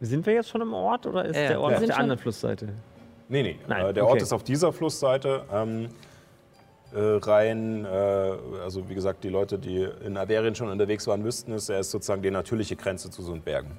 sind 0.00 0.26
wir 0.26 0.34
jetzt 0.34 0.48
schon 0.48 0.60
im 0.60 0.72
Ort 0.74 1.06
oder 1.06 1.24
ist 1.24 1.36
Ja, 1.36 1.42
ja. 1.42 1.48
der 1.50 1.60
Ort 1.60 1.74
auf 1.76 1.84
der 1.84 1.98
anderen 1.98 2.18
Flussseite? 2.18 2.68
Nee, 3.28 3.42
nee. 3.42 3.58
Nein, 3.68 3.86
äh, 3.86 3.92
der 3.92 4.04
okay. 4.04 4.12
Ort 4.12 4.22
ist 4.22 4.32
auf 4.32 4.42
dieser 4.42 4.72
Flussseite. 4.72 5.44
Ähm, 5.52 5.88
äh, 6.92 6.98
rein, 6.98 7.84
äh, 7.84 7.88
also 7.88 8.88
wie 8.88 8.94
gesagt, 8.94 9.22
die 9.22 9.28
Leute, 9.28 9.58
die 9.58 9.86
in 10.04 10.16
Averien 10.16 10.54
schon 10.54 10.70
unterwegs 10.70 11.06
waren, 11.06 11.22
wüssten 11.22 11.52
es. 11.52 11.68
Er 11.68 11.80
ist 11.80 11.90
sozusagen 11.90 12.22
die 12.22 12.30
natürliche 12.30 12.76
Grenze 12.76 13.10
zu 13.10 13.22
Sundbergen. 13.22 13.76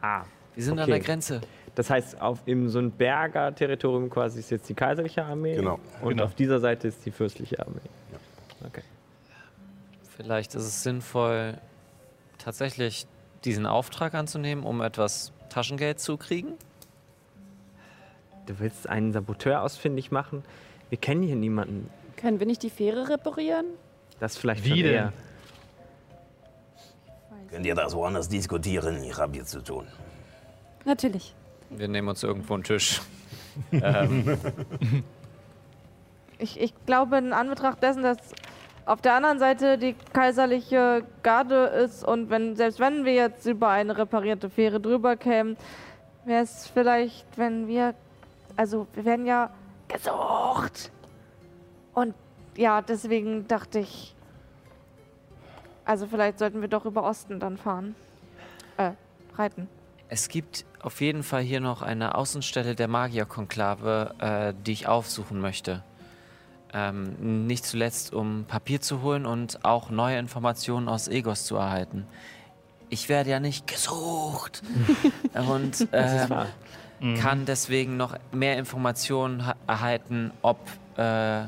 Ah, 0.00 0.22
Wir 0.54 0.64
sind 0.64 0.78
an 0.78 0.84
Okay. 0.84 0.92
der 0.92 1.00
Grenze. 1.00 1.40
Das 1.78 1.90
heißt, 1.90 2.20
auf 2.20 2.40
im 2.46 2.68
so 2.68 2.80
ein 2.80 2.90
Berger 2.90 3.54
Territorium 3.54 4.10
quasi 4.10 4.40
ist 4.40 4.50
jetzt 4.50 4.68
die 4.68 4.74
kaiserliche 4.74 5.24
Armee. 5.24 5.54
Genau. 5.54 5.78
Und 6.02 6.08
Genau. 6.08 6.24
auf 6.24 6.34
dieser 6.34 6.58
Seite 6.58 6.88
ist 6.88 7.06
die 7.06 7.12
fürstliche 7.12 7.64
Armee. 7.64 7.78
Okay. 8.66 8.82
Vielleicht 10.16 10.56
ist 10.56 10.64
es 10.64 10.82
sinnvoll, 10.82 11.56
tatsächlich 12.38 13.06
diesen 13.44 13.64
Auftrag 13.64 14.14
anzunehmen, 14.14 14.64
um 14.64 14.80
etwas 14.82 15.30
Taschengeld 15.50 16.00
zu 16.00 16.16
kriegen. 16.16 16.54
Du 18.46 18.58
willst 18.58 18.88
einen 18.88 19.12
Saboteur 19.12 19.62
ausfindig 19.62 20.10
machen? 20.10 20.42
Wir 20.88 20.98
kennen 20.98 21.22
hier 21.22 21.36
niemanden. 21.36 21.88
Können 22.16 22.40
wir 22.40 22.46
nicht 22.48 22.64
die 22.64 22.70
Fähre 22.70 23.08
reparieren? 23.08 23.66
Das 24.18 24.36
vielleicht 24.36 24.64
Wie 24.64 24.70
schon 24.70 24.82
denn? 24.82 25.12
Könnt 27.50 27.66
ihr 27.66 27.76
das 27.76 27.94
woanders 27.94 28.28
diskutieren? 28.28 29.00
Ich 29.04 29.16
habe 29.16 29.34
hier 29.34 29.44
zu 29.44 29.62
tun. 29.62 29.86
Natürlich. 30.84 31.36
Wir 31.70 31.88
nehmen 31.88 32.08
uns 32.08 32.22
irgendwo 32.22 32.54
einen 32.54 32.64
Tisch. 32.64 33.02
ähm, 33.72 34.38
Ich, 36.38 36.60
ich 36.60 36.72
glaube, 36.86 37.18
in 37.18 37.32
Anbetracht 37.32 37.82
dessen, 37.82 38.02
dass 38.02 38.18
auf 38.86 39.00
der 39.00 39.14
anderen 39.14 39.38
Seite 39.38 39.76
die 39.76 39.94
kaiserliche 40.12 41.04
Garde 41.22 41.66
ist 41.66 42.04
und 42.04 42.30
wenn, 42.30 42.56
selbst 42.56 42.78
wenn 42.80 43.04
wir 43.04 43.12
jetzt 43.12 43.44
über 43.46 43.68
eine 43.68 43.98
reparierte 43.98 44.48
Fähre 44.48 44.80
drüber 44.80 45.16
kämen, 45.16 45.56
wäre 46.24 46.44
es 46.44 46.68
vielleicht, 46.68 47.26
wenn 47.36 47.66
wir, 47.66 47.94
also 48.56 48.86
wir 48.94 49.04
werden 49.04 49.26
ja 49.26 49.50
gesucht. 49.88 50.92
Und 51.92 52.14
ja, 52.56 52.82
deswegen 52.82 53.48
dachte 53.48 53.80
ich, 53.80 54.14
also 55.84 56.06
vielleicht 56.06 56.38
sollten 56.38 56.60
wir 56.60 56.68
doch 56.68 56.84
über 56.84 57.02
Osten 57.02 57.40
dann 57.40 57.56
fahren. 57.56 57.96
Äh, 58.76 58.92
reiten. 59.34 59.68
Es 60.08 60.28
gibt 60.28 60.64
auf 60.80 61.00
jeden 61.00 61.22
Fall 61.22 61.42
hier 61.42 61.60
noch 61.60 61.82
eine 61.82 62.14
Außenstelle 62.14 62.74
der 62.74 62.88
Magierkonklave, 62.88 64.14
äh, 64.18 64.54
die 64.64 64.72
ich 64.72 64.86
aufsuchen 64.86 65.40
möchte. 65.40 65.82
Ähm, 66.72 67.46
nicht 67.46 67.64
zuletzt, 67.64 68.12
um 68.12 68.44
Papier 68.46 68.80
zu 68.80 69.02
holen 69.02 69.26
und 69.26 69.64
auch 69.64 69.90
neue 69.90 70.18
Informationen 70.18 70.88
aus 70.88 71.08
Egos 71.08 71.44
zu 71.46 71.56
erhalten. 71.56 72.06
Ich 72.90 73.08
werde 73.08 73.30
ja 73.30 73.40
nicht 73.40 73.66
gesucht. 73.66 74.62
und 75.34 75.88
ähm, 75.92 76.30
wahr. 76.30 76.46
kann 77.20 77.44
deswegen 77.46 77.96
noch 77.96 78.16
mehr 78.32 78.58
Informationen 78.58 79.46
ha- 79.46 79.56
erhalten, 79.66 80.30
ob, 80.42 80.58
äh, 80.96 81.42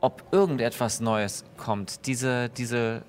ob 0.00 0.22
irgendetwas 0.32 1.00
Neues 1.00 1.44
kommt. 1.56 2.06
Diese, 2.06 2.48
diese 2.48 3.02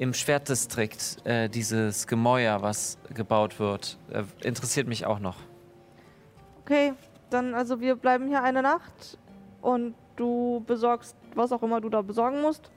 im 0.00 0.14
Schwertdistrikt, 0.14 1.18
äh, 1.26 1.50
dieses 1.50 2.06
Gemäuer, 2.06 2.62
was 2.62 2.96
gebaut 3.12 3.60
wird, 3.60 3.98
äh, 4.10 4.24
interessiert 4.42 4.88
mich 4.88 5.04
auch 5.04 5.18
noch. 5.18 5.36
Okay, 6.62 6.94
dann 7.28 7.54
also 7.54 7.80
wir 7.80 7.96
bleiben 7.96 8.26
hier 8.26 8.42
eine 8.42 8.62
Nacht 8.62 9.18
und 9.60 9.94
du 10.16 10.64
besorgst, 10.66 11.14
was 11.34 11.52
auch 11.52 11.62
immer 11.62 11.82
du 11.82 11.90
da 11.90 12.00
besorgen 12.00 12.40
musst. 12.40 12.70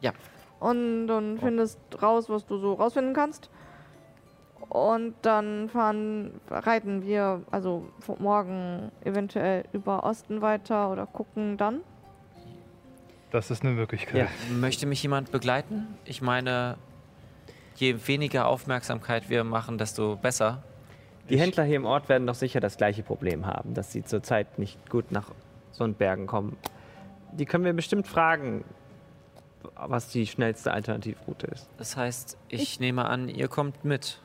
Ja. 0.00 0.12
Und 0.60 1.08
dann 1.08 1.38
findest 1.38 1.80
raus, 2.00 2.28
was 2.28 2.46
du 2.46 2.58
so 2.58 2.74
rausfinden 2.74 3.14
kannst. 3.14 3.50
Und 4.68 5.16
dann 5.22 5.68
fahren, 5.68 6.40
reiten 6.48 7.02
wir, 7.02 7.42
also 7.50 7.88
morgen 8.18 8.92
eventuell 9.02 9.64
über 9.72 10.04
Osten 10.04 10.40
weiter 10.40 10.92
oder 10.92 11.06
gucken 11.06 11.56
dann. 11.56 11.80
Das 13.34 13.50
ist 13.50 13.64
eine 13.64 13.72
Möglichkeit. 13.72 14.14
Ja. 14.14 14.54
Möchte 14.54 14.86
mich 14.86 15.02
jemand 15.02 15.32
begleiten? 15.32 15.88
Ich 16.04 16.22
meine, 16.22 16.76
je 17.74 18.06
weniger 18.06 18.46
Aufmerksamkeit 18.46 19.28
wir 19.28 19.42
machen, 19.42 19.76
desto 19.76 20.14
besser. 20.14 20.62
Die 21.28 21.36
Händler 21.36 21.64
hier 21.64 21.74
im 21.74 21.84
Ort 21.84 22.08
werden 22.08 22.28
doch 22.28 22.36
sicher 22.36 22.60
das 22.60 22.76
gleiche 22.76 23.02
Problem 23.02 23.44
haben, 23.44 23.74
dass 23.74 23.90
sie 23.90 24.04
zurzeit 24.04 24.60
nicht 24.60 24.88
gut 24.88 25.10
nach 25.10 25.32
Sundbergen 25.72 26.28
kommen. 26.28 26.56
Die 27.32 27.44
können 27.44 27.64
wir 27.64 27.72
bestimmt 27.72 28.06
fragen, 28.06 28.64
was 29.74 30.06
die 30.10 30.28
schnellste 30.28 30.72
Alternativroute 30.72 31.48
ist. 31.48 31.68
Das 31.76 31.96
heißt, 31.96 32.38
ich 32.50 32.78
nehme 32.78 33.04
an, 33.06 33.28
ihr 33.28 33.48
kommt 33.48 33.84
mit. 33.84 34.20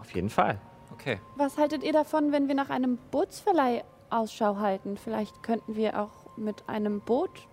Auf 0.00 0.14
jeden 0.14 0.30
Fall. 0.30 0.58
Okay. 0.94 1.20
Was 1.36 1.58
haltet 1.58 1.82
ihr 1.82 1.92
davon, 1.92 2.32
wenn 2.32 2.48
wir 2.48 2.54
nach 2.54 2.70
einem 2.70 2.96
Bootsverleih 3.10 3.84
Ausschau 4.08 4.56
halten? 4.56 4.96
Vielleicht 4.96 5.42
könnten 5.42 5.76
wir 5.76 6.00
auch 6.00 6.38
mit 6.38 6.70
einem 6.70 7.00
Boot 7.00 7.46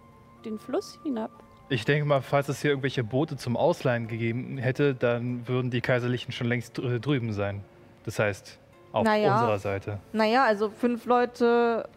den 0.45 0.59
Fluss 0.59 0.99
hinab. 1.03 1.31
Ich 1.69 1.83
denke 1.85 2.05
mal, 2.05 2.21
falls 2.21 2.47
es 2.47 2.61
hier 2.61 2.69
irgendwelche 2.71 3.03
Boote 3.03 3.37
zum 3.37 3.57
Ausleihen 3.57 4.07
gegeben 4.07 4.57
hätte, 4.57 4.93
dann 4.93 5.47
würden 5.47 5.71
die 5.71 5.81
Kaiserlichen 5.81 6.31
schon 6.31 6.47
längst 6.47 6.77
drü- 6.79 6.99
drüben 6.99 7.33
sein. 7.33 7.61
Das 8.05 8.19
heißt, 8.19 8.59
auf 8.91 9.03
Naja. 9.03 9.33
unserer 9.33 9.57
Seite. 9.59 9.99
Naja, 10.13 10.43
also 10.45 10.69
fünf 10.69 11.05
Leute 11.05 11.89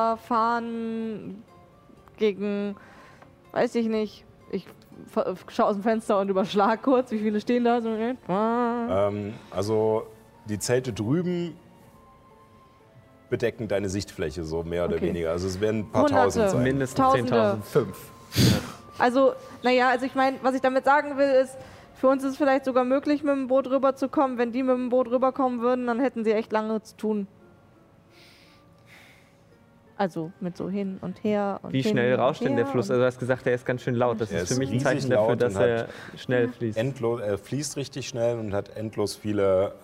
rüberfahren 0.00 1.42
gegen, 2.16 2.76
weiß 3.52 3.74
ich 3.76 3.86
nicht. 3.86 4.24
Ich 4.50 4.66
schaue 5.48 5.66
aus 5.66 5.76
dem 5.76 5.82
Fenster 5.82 6.18
und 6.18 6.28
überschlag 6.28 6.82
kurz, 6.82 7.10
wie 7.12 7.18
viele 7.18 7.40
stehen 7.40 7.64
da. 7.64 7.80
So, 7.80 7.94
äh, 7.94 8.14
Ähm, 8.28 9.34
also 9.50 10.06
die 10.46 10.58
Zelte 10.58 10.92
drüben 10.92 11.54
bedecken 13.30 13.68
deine 13.68 13.88
Sichtfläche 13.88 14.44
so 14.44 14.62
mehr 14.62 14.84
oder 14.84 14.96
Okay. 14.96 15.06
weniger. 15.06 15.30
Also 15.30 15.46
es 15.48 15.60
werden 15.60 15.80
ein 15.80 15.90
paar 15.90 16.02
Hunderte. 16.02 16.24
tausend 16.24 16.50
sein. 16.50 16.62
Mindestens 16.62 16.98
Tausende. 17.00 17.32
10.000. 17.32 17.62
Fünf. 17.62 17.96
Also, 18.98 19.32
naja, 19.62 19.88
also 19.88 20.04
ich 20.04 20.14
meine, 20.14 20.36
was 20.42 20.54
ich 20.54 20.60
damit 20.60 20.84
sagen 20.84 21.16
will, 21.16 21.28
ist, 21.30 21.56
für 21.94 22.08
uns 22.08 22.22
ist 22.24 22.32
es 22.32 22.36
vielleicht 22.36 22.64
sogar 22.64 22.84
möglich, 22.84 23.22
mit 23.22 23.32
dem 23.34 23.46
Boot 23.48 23.66
rüberzukommen. 23.68 24.36
Wenn 24.38 24.52
die 24.52 24.62
mit 24.62 24.74
dem 24.74 24.88
Boot 24.90 25.08
rüberkommen 25.10 25.60
würden, 25.60 25.86
dann 25.86 26.00
hätten 26.00 26.24
sie 26.24 26.32
echt 26.32 26.52
lange 26.52 26.82
zu 26.82 26.96
tun. 26.96 27.26
Also 29.96 30.32
mit 30.40 30.56
so 30.56 30.70
hin 30.70 30.98
und 31.02 31.22
her. 31.24 31.60
Und 31.62 31.74
Wie 31.74 31.82
hin 31.82 31.90
schnell 31.92 32.14
rauscht 32.14 32.42
denn 32.42 32.56
der 32.56 32.64
Fluss? 32.66 32.88
Also 32.90 33.02
du 33.02 33.06
hast 33.06 33.18
gesagt, 33.18 33.44
der 33.44 33.54
ist 33.54 33.66
ganz 33.66 33.82
schön 33.82 33.94
laut. 33.94 34.18
Das 34.18 34.32
Er 34.32 34.42
ist 34.42 34.52
für 34.54 34.58
mich 34.58 34.72
ein 34.72 34.80
Zeichen 34.80 35.10
dafür, 35.10 35.36
dass 35.36 35.54
er 35.56 35.88
schnell 36.16 36.48
fließt. 36.48 36.78
Endlos, 36.78 37.20
er 37.20 37.36
fließt 37.36 37.76
richtig 37.76 38.08
schnell 38.08 38.38
und 38.38 38.54
hat 38.54 38.76
endlos 38.78 39.14
viele 39.14 39.74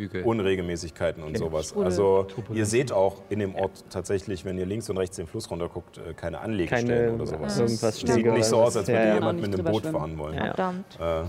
Hügel. 0.00 0.22
Unregelmäßigkeiten 0.24 1.22
und 1.22 1.30
Okay. 1.30 1.38
sowas. 1.38 1.76
Also 1.76 2.26
ihr 2.52 2.66
seht 2.66 2.90
auch 2.92 3.22
in 3.28 3.38
dem 3.38 3.54
Ort 3.54 3.84
tatsächlich, 3.90 4.44
wenn 4.44 4.58
ihr 4.58 4.66
links 4.66 4.88
und 4.90 4.96
rechts 4.98 5.16
den 5.16 5.26
Fluss 5.26 5.50
runterguckt, 5.50 5.98
äh, 5.98 6.14
keine 6.14 6.40
Anlegestellen 6.40 6.88
Keine 6.88 7.12
oder 7.14 7.26
sowas. 7.26 7.58
irgendwas 7.58 7.96
Sieht 8.00 8.26
nicht 8.32 8.44
so 8.44 8.60
aus, 8.62 8.76
als 8.76 8.88
würde 8.88 9.06
Ja, 9.06 9.14
jemand 9.14 9.40
mit 9.40 9.54
einem 9.54 9.64
Boot 9.64 9.82
schwimmen. 9.82 9.96
fahren 9.98 10.18
wollen. 10.18 10.34
Ja. 10.34 10.44
Verdammt. 10.46 10.98
Äh, 11.00 11.22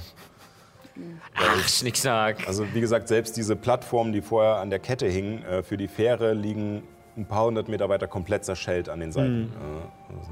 Ach, 1.36 1.68
Schnickschnack. 1.68 2.48
Also 2.48 2.66
wie 2.74 2.82
gesagt, 2.82 3.08
selbst 3.08 3.38
diese 3.38 3.56
Plattformen, 3.56 4.12
die 4.12 4.22
vorher 4.22 4.56
an 4.58 4.70
der 4.70 4.80
Kette 4.80 5.08
hingen, 5.08 5.44
äh, 5.46 5.64
für 5.64 5.78
die 5.78 5.88
Fähre 5.88 6.34
liegen 6.34 6.84
ein 7.18 7.26
paar 7.26 7.46
hundert 7.46 7.68
Meter 7.70 7.90
weiter 7.90 8.08
komplett 8.08 8.46
zerschellt 8.46 8.90
an 8.90 9.00
den 9.00 9.12
Seiten. 9.12 9.52
Äh, 9.54 10.14
also. 10.18 10.32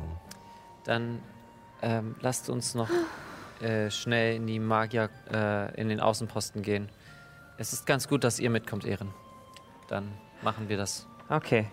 Dann 0.84 1.20
ähm, 1.82 2.16
lasst 2.22 2.50
uns 2.50 2.76
noch 2.76 2.90
äh, 3.62 3.90
schnell 3.90 4.36
in 4.36 4.48
die 4.48 4.60
Magier, 4.60 5.10
äh, 5.32 5.80
in 5.80 5.90
den 5.90 6.00
Außenposten 6.02 6.62
gehen. 6.62 6.90
Es 7.60 7.74
ist 7.74 7.86
ganz 7.86 8.08
gut, 8.08 8.24
dass 8.24 8.40
ihr 8.40 8.50
mitkommt, 8.50 8.86
Ehren. 8.86 9.10
Dann 9.90 10.14
machen 10.42 10.70
wir 10.70 10.78
das. 10.78 11.06
Okay. 11.30 11.66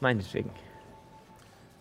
Meinetwegen. 0.00 0.50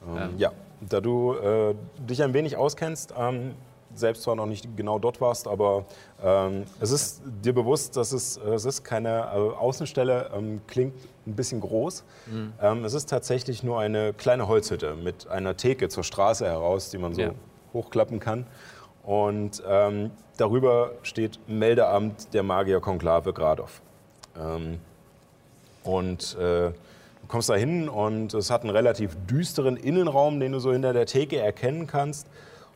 Ähm, 0.08 0.38
ja, 0.38 0.54
da 0.80 1.02
du 1.02 1.34
äh, 1.34 1.76
dich 2.00 2.24
ein 2.24 2.34
wenig 2.34 2.56
auskennst, 2.56 3.14
ähm, 3.18 3.56
selbst 3.94 4.24
zwar 4.24 4.38
noch 4.38 4.46
nicht 4.46 4.66
genau 4.78 4.98
dort 4.98 5.20
warst, 5.20 5.46
aber 5.46 5.84
ähm, 6.24 6.64
es 6.80 6.92
ist 6.92 7.22
dir 7.26 7.54
bewusst, 7.54 7.98
dass 7.98 8.14
es, 8.14 8.38
äh, 8.38 8.54
es 8.54 8.64
ist 8.64 8.86
keine 8.86 9.28
also 9.28 9.56
Außenstelle, 9.56 10.32
ähm, 10.34 10.62
klingt 10.68 10.96
ein 11.28 11.36
bisschen 11.36 11.60
groß. 11.60 12.06
Ähm, 12.62 12.86
es 12.86 12.94
ist 12.94 13.10
tatsächlich 13.10 13.62
nur 13.62 13.82
eine 13.82 14.14
kleine 14.14 14.48
Holzhütte 14.48 14.96
mit 14.96 15.28
einer 15.28 15.58
Theke 15.58 15.90
zur 15.90 16.06
Straße 16.06 16.46
heraus, 16.46 16.90
die 16.92 16.98
man 16.98 17.14
so 17.14 17.22
Ja. 17.22 17.32
hochklappen 17.74 18.22
kann. 18.22 18.48
Und 19.04 19.64
ähm, 19.68 20.12
darüber 20.38 20.92
steht 21.04 21.40
Meldeamt 21.48 22.34
der 22.34 22.44
Magier-Konklave 22.44 23.34
Gradov. 23.34 23.82
Ähm, 24.40 24.80
und 25.84 26.36
äh, 26.36 26.70
du 26.70 26.74
kommst 27.28 27.50
da 27.50 27.56
hin 27.56 27.90
und 27.90 28.34
es 28.34 28.52
hat 28.52 28.62
einen 28.62 28.70
relativ 28.70 29.18
düsteren 29.30 29.78
Innenraum, 29.78 30.40
den 30.40 30.52
du 30.52 30.60
so 30.60 30.72
hinter 30.72 30.94
der 30.94 31.06
Theke 31.06 31.38
erkennen 31.38 31.88
kannst. 31.88 32.28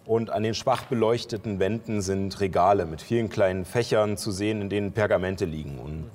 Und 0.05 0.29
an 0.29 0.43
den 0.43 0.53
schwach 0.53 0.83
beleuchteten 0.85 1.59
Wänden 1.59 2.01
sind 2.01 2.39
Regale 2.39 2.85
mit 2.85 3.01
vielen 3.01 3.27
kleinen 3.29 3.65
Fächern 3.65 4.17
zu 4.17 4.31
sehen, 4.31 4.61
in 4.61 4.69
denen 4.69 4.91
Pergamente 4.91 5.45
liegen. 5.45 5.79
Und 5.79 6.11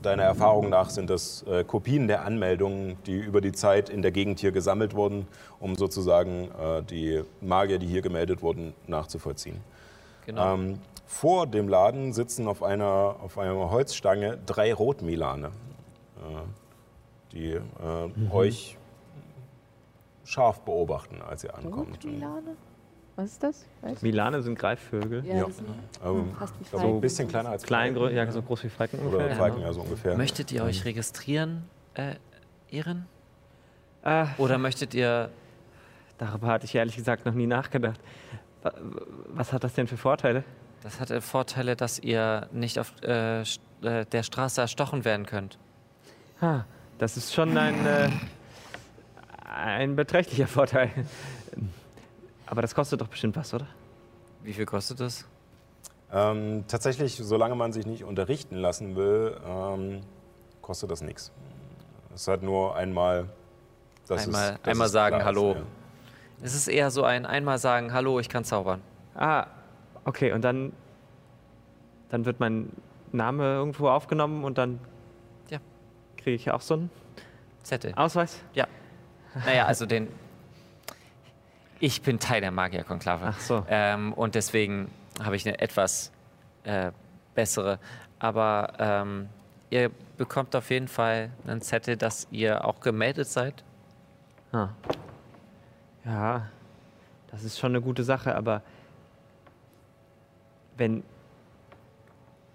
deiner 0.00 0.22
Erfahrung 0.22 0.70
nach 0.70 0.88
sind 0.88 1.10
das 1.10 1.42
äh, 1.42 1.62
Kopien 1.62 2.08
der 2.08 2.24
Anmeldungen, 2.24 2.96
die 3.04 3.18
über 3.18 3.42
die 3.42 3.52
Zeit 3.52 3.90
in 3.90 4.00
der 4.00 4.10
Gegend 4.10 4.40
hier 4.40 4.52
gesammelt 4.52 4.94
wurden, 4.94 5.28
um 5.60 5.74
sozusagen 5.74 6.48
äh, 6.58 6.82
die 6.82 7.22
Magier, 7.42 7.78
die 7.78 7.86
hier 7.86 8.00
gemeldet 8.00 8.40
wurden, 8.40 8.72
nachzuvollziehen. 8.86 9.60
Genau. 10.24 10.54
Ähm, 10.54 10.78
vor 11.04 11.46
dem 11.46 11.68
Laden 11.68 12.14
sitzen 12.14 12.48
auf 12.48 12.62
einer, 12.62 13.16
auf 13.22 13.38
einer 13.38 13.70
Holzstange 13.70 14.38
drei 14.46 14.72
Rotmilane, 14.72 15.48
äh, 15.48 17.32
die 17.32 17.52
äh, 17.52 18.32
euch 18.32 18.78
scharf 20.24 20.60
beobachten, 20.60 21.20
als 21.22 21.44
ihr 21.44 21.54
ankommt. 21.54 22.04
Und, 22.04 22.12
Milane? 22.12 22.56
Was 23.16 23.32
ist 23.32 23.42
das? 23.42 23.64
Weiß? 23.80 24.02
Milane 24.02 24.42
sind 24.42 24.58
Greifvögel. 24.58 25.24
Ja, 25.24 25.36
Ja. 25.36 25.50
sind 25.50 25.66
ähm, 25.68 25.74
wie 26.04 26.40
also 26.42 26.54
Falken. 26.78 26.94
ein 26.96 27.00
bisschen 27.00 27.28
kleiner 27.28 27.48
als 27.48 27.62
Klein, 27.62 27.94
Falken. 27.94 28.12
grö- 28.14 28.16
ja, 28.16 28.30
so 28.30 28.42
groß 28.42 28.64
wie 28.64 28.68
Falken 28.68 28.98
Oder 29.00 29.16
ungefähr. 29.18 29.36
Falken, 29.36 29.60
ja, 29.62 29.72
so 29.72 29.80
ungefähr. 29.80 30.16
Möchtet 30.16 30.52
ihr 30.52 30.62
euch 30.64 30.84
registrieren, 30.84 31.64
äh, 31.94 32.16
Ehren? 32.70 33.06
Äh, 34.02 34.26
Oder 34.38 34.58
möchtet 34.58 34.92
ihr. 34.94 35.30
darüber 36.18 36.48
hatte 36.48 36.66
ich 36.66 36.74
ehrlich 36.74 36.96
gesagt 36.96 37.24
noch 37.26 37.32
nie 37.34 37.46
nachgedacht. 37.46 38.00
Wa- 38.62 38.74
Was 39.28 39.52
hat 39.52 39.64
das 39.64 39.72
denn 39.74 39.86
für 39.86 39.96
Vorteile? 39.96 40.44
Das 40.82 41.00
hat 41.00 41.10
äh, 41.10 41.20
Vorteile, 41.22 41.74
dass 41.74 41.98
ihr 41.98 42.48
nicht 42.52 42.78
auf 42.78 42.92
äh, 43.02 43.40
äh, 43.40 43.44
der 44.12 44.22
Straße 44.22 44.60
erstochen 44.60 45.04
werden 45.06 45.24
könnt. 45.26 45.58
Ha, 46.42 46.66
das 46.98 47.16
ist 47.16 47.32
schon 47.32 47.56
ein, 47.56 47.86
äh, 47.86 48.10
ein 49.44 49.96
beträchtlicher 49.96 50.46
Vorteil. 50.46 50.90
Aber 52.46 52.62
das 52.62 52.74
kostet 52.74 53.00
doch 53.00 53.08
bestimmt 53.08 53.36
was, 53.36 53.52
oder? 53.52 53.66
Wie 54.42 54.52
viel 54.52 54.66
kostet 54.66 55.00
das? 55.00 55.26
Ähm, 56.12 56.64
tatsächlich, 56.68 57.16
solange 57.16 57.56
man 57.56 57.72
sich 57.72 57.84
nicht 57.86 58.04
unterrichten 58.04 58.56
lassen 58.56 58.94
will, 58.94 59.36
ähm, 59.44 60.00
kostet 60.62 60.90
das 60.90 61.02
nichts. 61.02 61.32
Es 62.14 62.22
ist 62.22 62.28
halt 62.28 62.42
nur 62.42 62.76
einmal, 62.76 63.28
Einmal- 64.08 64.58
dass 64.62 64.68
einmal 64.68 64.88
sagen, 64.88 65.18
ist, 65.18 65.24
Hallo. 65.24 65.54
ja. 65.54 65.62
Es 66.42 66.54
ist 66.54 66.68
eher 66.68 66.90
so 66.90 67.02
ein 67.02 67.26
einmal 67.26 67.58
sagen, 67.58 67.92
hallo, 67.92 68.20
ich 68.20 68.28
kann 68.28 68.44
zaubern. 68.44 68.80
Ah, 69.14 69.46
okay, 70.04 70.32
und 70.32 70.42
dann, 70.42 70.72
dann 72.10 72.24
wird 72.24 72.38
mein 72.38 72.70
Name 73.10 73.42
irgendwo 73.54 73.88
aufgenommen 73.88 74.44
und 74.44 74.58
dann 74.58 74.78
Ja. 75.50 75.58
kriege 76.18 76.36
ich 76.36 76.50
auch 76.50 76.60
so 76.60 76.74
einen 76.74 76.90
Zettel. 77.62 77.92
Ausweis? 77.96 78.38
Naja, 79.44 79.66
also 79.66 79.86
den. 79.86 80.08
Ich 81.78 82.02
bin 82.02 82.18
Teil 82.18 82.40
der 82.40 82.50
Magierkonklave. 82.50 83.26
Ach 83.28 83.40
so. 83.40 83.64
Ähm, 83.68 84.12
und 84.14 84.34
deswegen 84.34 84.90
habe 85.22 85.36
ich 85.36 85.46
eine 85.46 85.58
etwas 85.58 86.10
äh, 86.64 86.90
bessere. 87.34 87.78
Aber 88.18 88.72
ähm, 88.78 89.28
ihr 89.70 89.90
bekommt 90.16 90.56
auf 90.56 90.70
jeden 90.70 90.88
Fall 90.88 91.30
einen 91.46 91.60
Zettel, 91.60 91.96
dass 91.96 92.26
ihr 92.30 92.64
auch 92.64 92.80
gemeldet 92.80 93.28
seid. 93.28 93.62
Ah. 94.52 94.68
Ja, 96.04 96.48
das 97.30 97.44
ist 97.44 97.58
schon 97.58 97.72
eine 97.72 97.82
gute 97.82 98.04
Sache, 98.04 98.34
aber 98.34 98.62
wenn, 100.76 101.02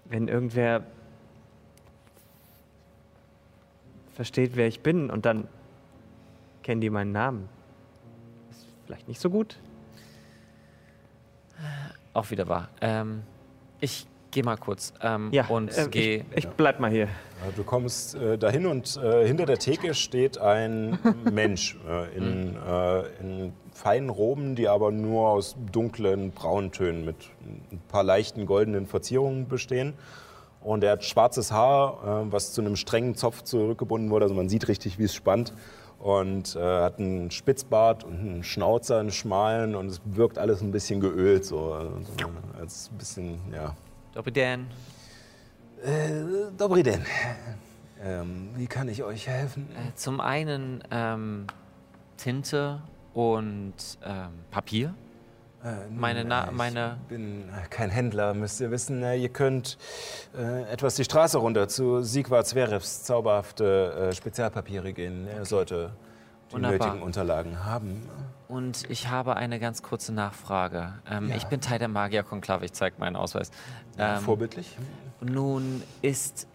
wenn 0.06 0.26
irgendwer 0.26 0.82
versteht, 4.14 4.56
wer 4.56 4.66
ich 4.66 4.80
bin 4.80 5.10
und 5.10 5.26
dann 5.26 5.48
kennen 6.62 6.80
die 6.80 6.90
meinen 6.90 7.12
Namen, 7.12 7.48
vielleicht 8.92 9.08
nicht 9.08 9.20
so 9.22 9.30
gut. 9.30 9.56
Auch 12.12 12.30
wieder 12.30 12.46
wahr. 12.46 12.68
Ähm, 12.82 13.22
ich 13.80 14.06
gehe 14.30 14.42
mal 14.44 14.56
kurz 14.58 14.92
ähm, 15.00 15.30
Ja, 15.32 15.46
und 15.46 15.76
äh, 15.76 15.88
gehe. 15.88 16.26
ich, 16.32 16.44
ich 16.44 16.48
bleib 16.48 16.78
mal 16.78 16.90
hier. 16.90 17.06
Ja, 17.06 17.50
Du 17.56 17.64
kommst 17.64 18.14
äh, 18.14 18.36
dahin 18.36 18.66
und 18.66 18.98
äh, 18.98 19.26
hinter 19.26 19.46
der 19.46 19.58
Theke 19.58 19.94
steht 19.94 20.36
ein 20.36 20.98
Mensch 21.32 21.78
äh, 21.88 22.14
in, 22.14 22.54
äh, 22.56 23.00
in 23.20 23.52
feinen 23.72 24.10
Roben, 24.10 24.56
die 24.56 24.68
aber 24.68 24.90
nur 24.90 25.30
aus 25.30 25.56
dunklen 25.72 26.32
Brauntönen 26.32 27.06
mit 27.06 27.16
ein 27.70 27.80
paar 27.88 28.04
leichten 28.04 28.44
goldenen 28.44 28.86
Verzierungen 28.86 29.48
bestehen. 29.48 29.94
Und 30.60 30.84
er 30.84 30.92
hat 30.92 31.04
schwarzes 31.04 31.50
Haar, 31.50 32.26
äh, 32.26 32.30
was 32.32 32.52
zu 32.52 32.60
einem 32.60 32.76
strengen 32.76 33.14
Zopf 33.14 33.40
zurückgebunden 33.42 34.10
wurde. 34.10 34.26
Also 34.26 34.34
man 34.34 34.50
sieht 34.50 34.68
richtig, 34.68 34.98
wie 34.98 35.04
es 35.04 35.14
spannt. 35.14 35.54
Und 36.02 36.56
äh, 36.56 36.60
hat 36.60 36.98
einen 36.98 37.30
Spitzbart 37.30 38.02
und 38.02 38.18
einen 38.18 38.44
Schnauzer, 38.44 38.98
einen 38.98 39.12
schmalen. 39.12 39.74
Und 39.74 39.86
es 39.86 40.00
wirkt 40.04 40.36
alles 40.36 40.60
ein 40.60 40.72
bisschen 40.72 41.00
geölt, 41.00 41.44
so, 41.44 41.72
also, 41.72 42.12
als 42.58 42.90
ein 42.92 42.98
bisschen, 42.98 43.38
ja, 43.54 43.76
Doppeldan. 44.12 44.66
äh, 45.82 46.50
Dobry 46.58 46.82
den. 46.82 47.04
Ähm, 48.04 48.48
wie 48.56 48.66
kann 48.66 48.88
ich 48.88 49.04
euch 49.04 49.28
helfen? 49.28 49.68
Äh, 49.70 49.94
zum 49.94 50.20
einen 50.20 50.82
ähm, 50.90 51.46
Tinte 52.16 52.82
und 53.14 53.74
ähm, 54.04 54.30
Papier. 54.50 54.94
Meine, 55.90 56.24
Na 56.24 56.46
ich 56.46 56.50
meine 56.52 56.96
bin 57.08 57.44
kein 57.70 57.90
Händler, 57.90 58.34
müsst 58.34 58.60
ihr 58.60 58.70
wissen. 58.70 59.02
Äh, 59.02 59.16
Ihr 59.16 59.28
könnt 59.28 59.78
äh, 60.36 60.62
etwas 60.72 60.96
die 60.96 61.04
Straße 61.04 61.38
runter 61.38 61.68
zu 61.68 62.02
Sigvard 62.02 62.46
Zverevs 62.46 63.04
zauberhafte 63.04 64.08
äh, 64.10 64.14
Spezialpapiere 64.14 64.92
gehen. 64.92 65.28
Er 65.28 65.44
sollte 65.44 65.92
die 66.50 66.54
Wunderbar. 66.54 66.88
nötigen 66.88 67.02
Unterlagen 67.02 67.64
haben. 67.64 68.08
Und 68.48 68.90
ich 68.90 69.08
habe 69.08 69.36
eine 69.36 69.58
ganz 69.60 69.82
kurze 69.82 70.12
Nachfrage. 70.12 70.94
Ähm, 71.08 71.28
Ja. 71.28 71.36
Ich 71.36 71.44
bin 71.46 71.60
Teil 71.60 71.78
der 71.78 71.88
Magierkonklave, 71.88 72.64
ich 72.64 72.72
zeige 72.72 72.96
meinen 72.98 73.16
Ausweis. 73.16 73.50
Ähm, 73.98 74.18
vorbildlich. 74.20 74.76
Nun 75.20 75.82
ist 76.02 76.46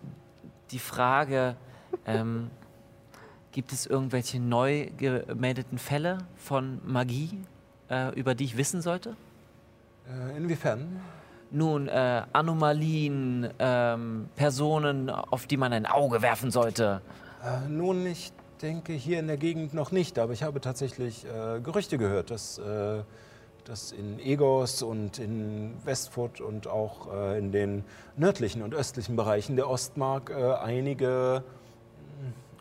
die 0.72 0.80
Frage, 0.80 1.56
ähm, 2.06 2.52
gibt 3.53 3.72
es 3.72 3.86
irgendwelche 3.88 4.40
neu 4.42 4.90
gemeldeten 4.98 5.77
Fälle 5.77 6.19
von 6.36 6.80
Magie, 6.86 7.40
äh, 7.90 8.14
über 8.19 8.35
die 8.35 8.45
ich 8.45 8.57
wissen 8.57 8.82
sollte? 8.82 9.16
Äh, 10.07 10.38
inwiefern? 10.38 11.01
Nun, 11.51 11.88
äh, 11.88 12.24
Anomalien, 12.33 13.49
ähm, 13.59 14.30
Personen, 14.35 15.09
auf 15.09 15.48
die 15.48 15.57
man 15.57 15.72
ein 15.72 15.85
Auge 15.85 16.22
werfen 16.22 16.51
sollte. 16.51 17.01
Äh, 17.43 17.69
nun, 17.69 18.06
ich 18.06 18.33
denke 18.61 18.93
hier 18.93 19.19
in 19.19 19.27
der 19.27 19.38
Gegend 19.38 19.74
noch 19.74 19.91
nicht, 19.91 20.19
aber 20.19 20.33
ich 20.33 20.43
habe 20.43 20.59
tatsächlich 20.59 21.25
äh, 21.25 21.61
Gerüchte 21.61 21.98
gehört, 21.98 22.32
dass, 22.32 22.57
äh, 22.57 23.01
dass 23.64 23.93
in 23.93 24.19
Egos 24.19 24.82
und 24.82 25.19
in 25.19 25.74
Westfurt 25.85 26.41
und 26.41 26.67
auch 26.67 27.14
in 27.35 27.51
den 27.51 27.83
nördlichen 28.16 28.61
und 28.61 28.74
östlichen 28.74 29.17
Bereichen 29.17 29.57
der 29.57 29.69
Ostmark 29.69 30.32
einige 30.32 31.43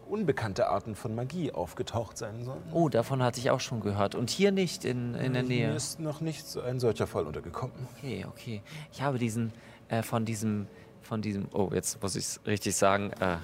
unbekannte 0.08 0.68
Arten 0.68 0.94
von 0.94 1.14
Magie 1.14 1.52
aufgetaucht 1.52 2.16
sein 2.18 2.44
sollen. 2.44 2.62
Oh, 2.72 2.88
davon 2.88 3.22
hatte 3.22 3.40
ich 3.40 3.50
auch 3.50 3.60
schon 3.60 3.80
gehört. 3.80 4.14
Und 4.14 4.30
hier 4.30 4.52
nicht 4.52 4.84
in, 4.84 5.14
in 5.14 5.32
der 5.34 5.42
Nähe. 5.42 5.68
Mir 5.68 5.76
ist 5.76 6.00
noch 6.00 6.20
nicht 6.20 6.46
so 6.46 6.60
ein 6.60 6.80
solcher 6.80 7.06
Fall 7.06 7.24
untergekommen. 7.26 7.74
Okay, 7.96 8.24
okay. 8.28 8.62
Ich 8.92 9.02
habe 9.02 9.18
diesen, 9.18 9.52
äh, 9.88 10.02
von 10.02 10.24
diesem, 10.24 10.66
von 11.02 11.22
diesem, 11.22 11.48
oh, 11.52 11.70
jetzt 11.72 12.02
muss 12.02 12.16
ich 12.16 12.24
es 12.24 12.40
richtig 12.46 12.76
sagen, 12.76 13.12
äh, 13.20 13.36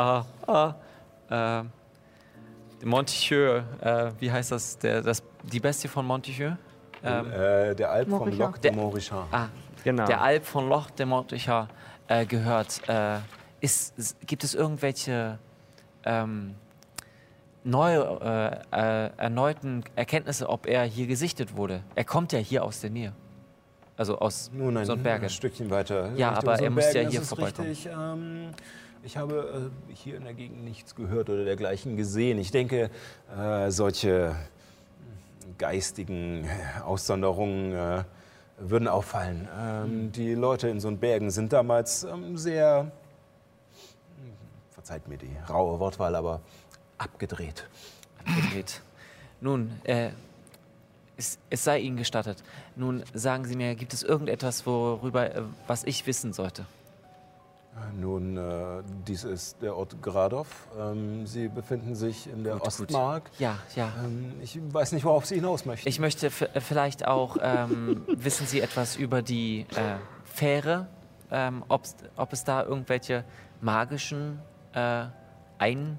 ah, 0.00 0.24
ah, 0.46 0.74
äh, 1.60 1.64
Monticheux, 2.84 3.62
äh, 3.80 4.10
wie 4.18 4.30
heißt 4.30 4.52
das, 4.52 4.78
der, 4.78 5.02
das, 5.02 5.22
die 5.42 5.60
Bestie 5.60 5.88
von 5.88 6.04
Monticheux? 6.06 6.56
Ähm, 7.02 7.30
äh, 7.32 7.74
der 7.74 7.90
Alp 7.90 8.08
von 8.08 8.18
Maurichard. 8.20 8.38
Loc 8.38 8.62
de 8.62 8.72
Maurichard. 8.72 9.26
ah, 9.32 9.48
Genau. 9.84 10.06
der 10.06 10.22
Alp 10.22 10.46
von 10.46 10.68
Loch 10.68 10.90
de 10.90 11.04
Montichard 11.04 11.68
äh, 12.08 12.24
gehört. 12.24 12.80
Äh, 12.88 13.18
ist, 13.60 13.96
ist, 13.98 14.26
gibt 14.26 14.44
es 14.44 14.54
irgendwelche 14.54 15.38
ähm, 16.04 16.54
neue, 17.64 18.64
äh, 18.72 19.06
äh, 19.06 19.10
erneuten 19.16 19.84
Erkenntnisse, 19.96 20.48
ob 20.48 20.66
er 20.66 20.84
hier 20.84 21.06
gesichtet 21.06 21.56
wurde? 21.56 21.82
Er 21.94 22.04
kommt 22.04 22.32
ja 22.32 22.38
hier 22.38 22.64
aus 22.64 22.80
der 22.80 22.90
Nähe. 22.90 23.12
Also 23.96 24.18
aus 24.18 24.50
Nun 24.52 24.76
ein, 24.76 24.86
Sundbergen. 24.86 25.24
ein 25.24 25.30
Stückchen 25.30 25.70
weiter. 25.70 26.10
Ja, 26.16 26.30
Richtung 26.30 26.48
aber 26.48 26.60
er 26.60 26.70
müsste 26.70 27.00
ja 27.00 27.08
hier 27.08 27.22
vorbeikommen. 27.22 27.68
Richtig, 27.68 27.92
ähm, 27.92 28.50
ich 29.04 29.16
habe 29.16 29.70
äh, 29.88 29.94
hier 29.94 30.16
in 30.16 30.24
der 30.24 30.34
Gegend 30.34 30.64
nichts 30.64 30.94
gehört 30.94 31.30
oder 31.30 31.44
dergleichen 31.44 31.96
gesehen. 31.96 32.38
Ich 32.38 32.50
denke, 32.50 32.90
äh, 33.38 33.70
solche 33.70 34.34
geistigen 35.58 36.48
Aussonderungen 36.84 37.72
äh, 37.72 38.04
würden 38.58 38.88
auffallen. 38.88 39.48
Hm. 39.56 39.92
Ähm, 39.92 40.12
Die 40.12 40.34
Leute 40.34 40.68
in 40.68 40.80
Sundbergen 40.80 41.30
sind 41.30 41.52
damals 41.52 42.04
ähm, 42.04 42.36
sehr, 42.36 42.90
verzeiht 44.84 45.08
mir 45.08 45.16
die 45.16 45.34
raue 45.48 45.80
Wortwahl, 45.80 46.14
aber 46.14 46.42
abgedreht. 46.98 47.66
abgedreht. 48.18 48.82
Nun, 49.40 49.70
äh, 49.84 50.10
es, 51.16 51.38
es 51.48 51.64
sei 51.64 51.78
Ihnen 51.78 51.96
gestattet. 51.96 52.44
Nun 52.76 53.02
sagen 53.14 53.46
Sie 53.46 53.56
mir, 53.56 53.76
gibt 53.76 53.94
es 53.94 54.02
irgendetwas, 54.02 54.66
worüber, 54.66 55.34
äh, 55.34 55.42
was 55.66 55.84
ich 55.84 56.06
wissen 56.06 56.34
sollte? 56.34 56.66
Nun, 57.98 58.36
äh, 58.36 58.82
dies 59.08 59.24
ist 59.24 59.62
der 59.62 59.74
Ort 59.74 60.02
Gradow. 60.02 60.44
Ähm, 60.78 61.26
Sie 61.26 61.48
befinden 61.48 61.94
sich 61.94 62.26
in 62.26 62.44
der 62.44 62.52
Gut, 62.52 62.64
gut. 62.64 62.68
Ostmark. 62.68 63.30
Ja, 63.38 63.56
ja. 63.74 63.90
Ähm, 64.04 64.34
ich 64.42 64.60
weiß 64.70 64.92
nicht, 64.92 65.06
worauf 65.06 65.24
Sie 65.24 65.36
hinaus 65.36 65.64
möchten. 65.64 65.88
Ich 65.88 65.98
möchte 65.98 66.26
äh, 66.26 66.60
vielleicht 66.60 67.06
auch, 67.06 67.38
ähm, 67.40 68.04
wissen 68.06 68.46
Sie 68.46 68.60
etwas 68.60 68.96
über 68.96 69.22
die 69.22 69.62
äh, 69.74 69.96
Fähre? 70.26 70.88
Ähm, 71.30 71.64
ob 71.68 72.32
es 72.32 72.44
da 72.44 72.62
irgendwelche 72.62 73.24
magischen 73.62 74.40
äh, 74.74 75.06
Ein, 75.58 75.98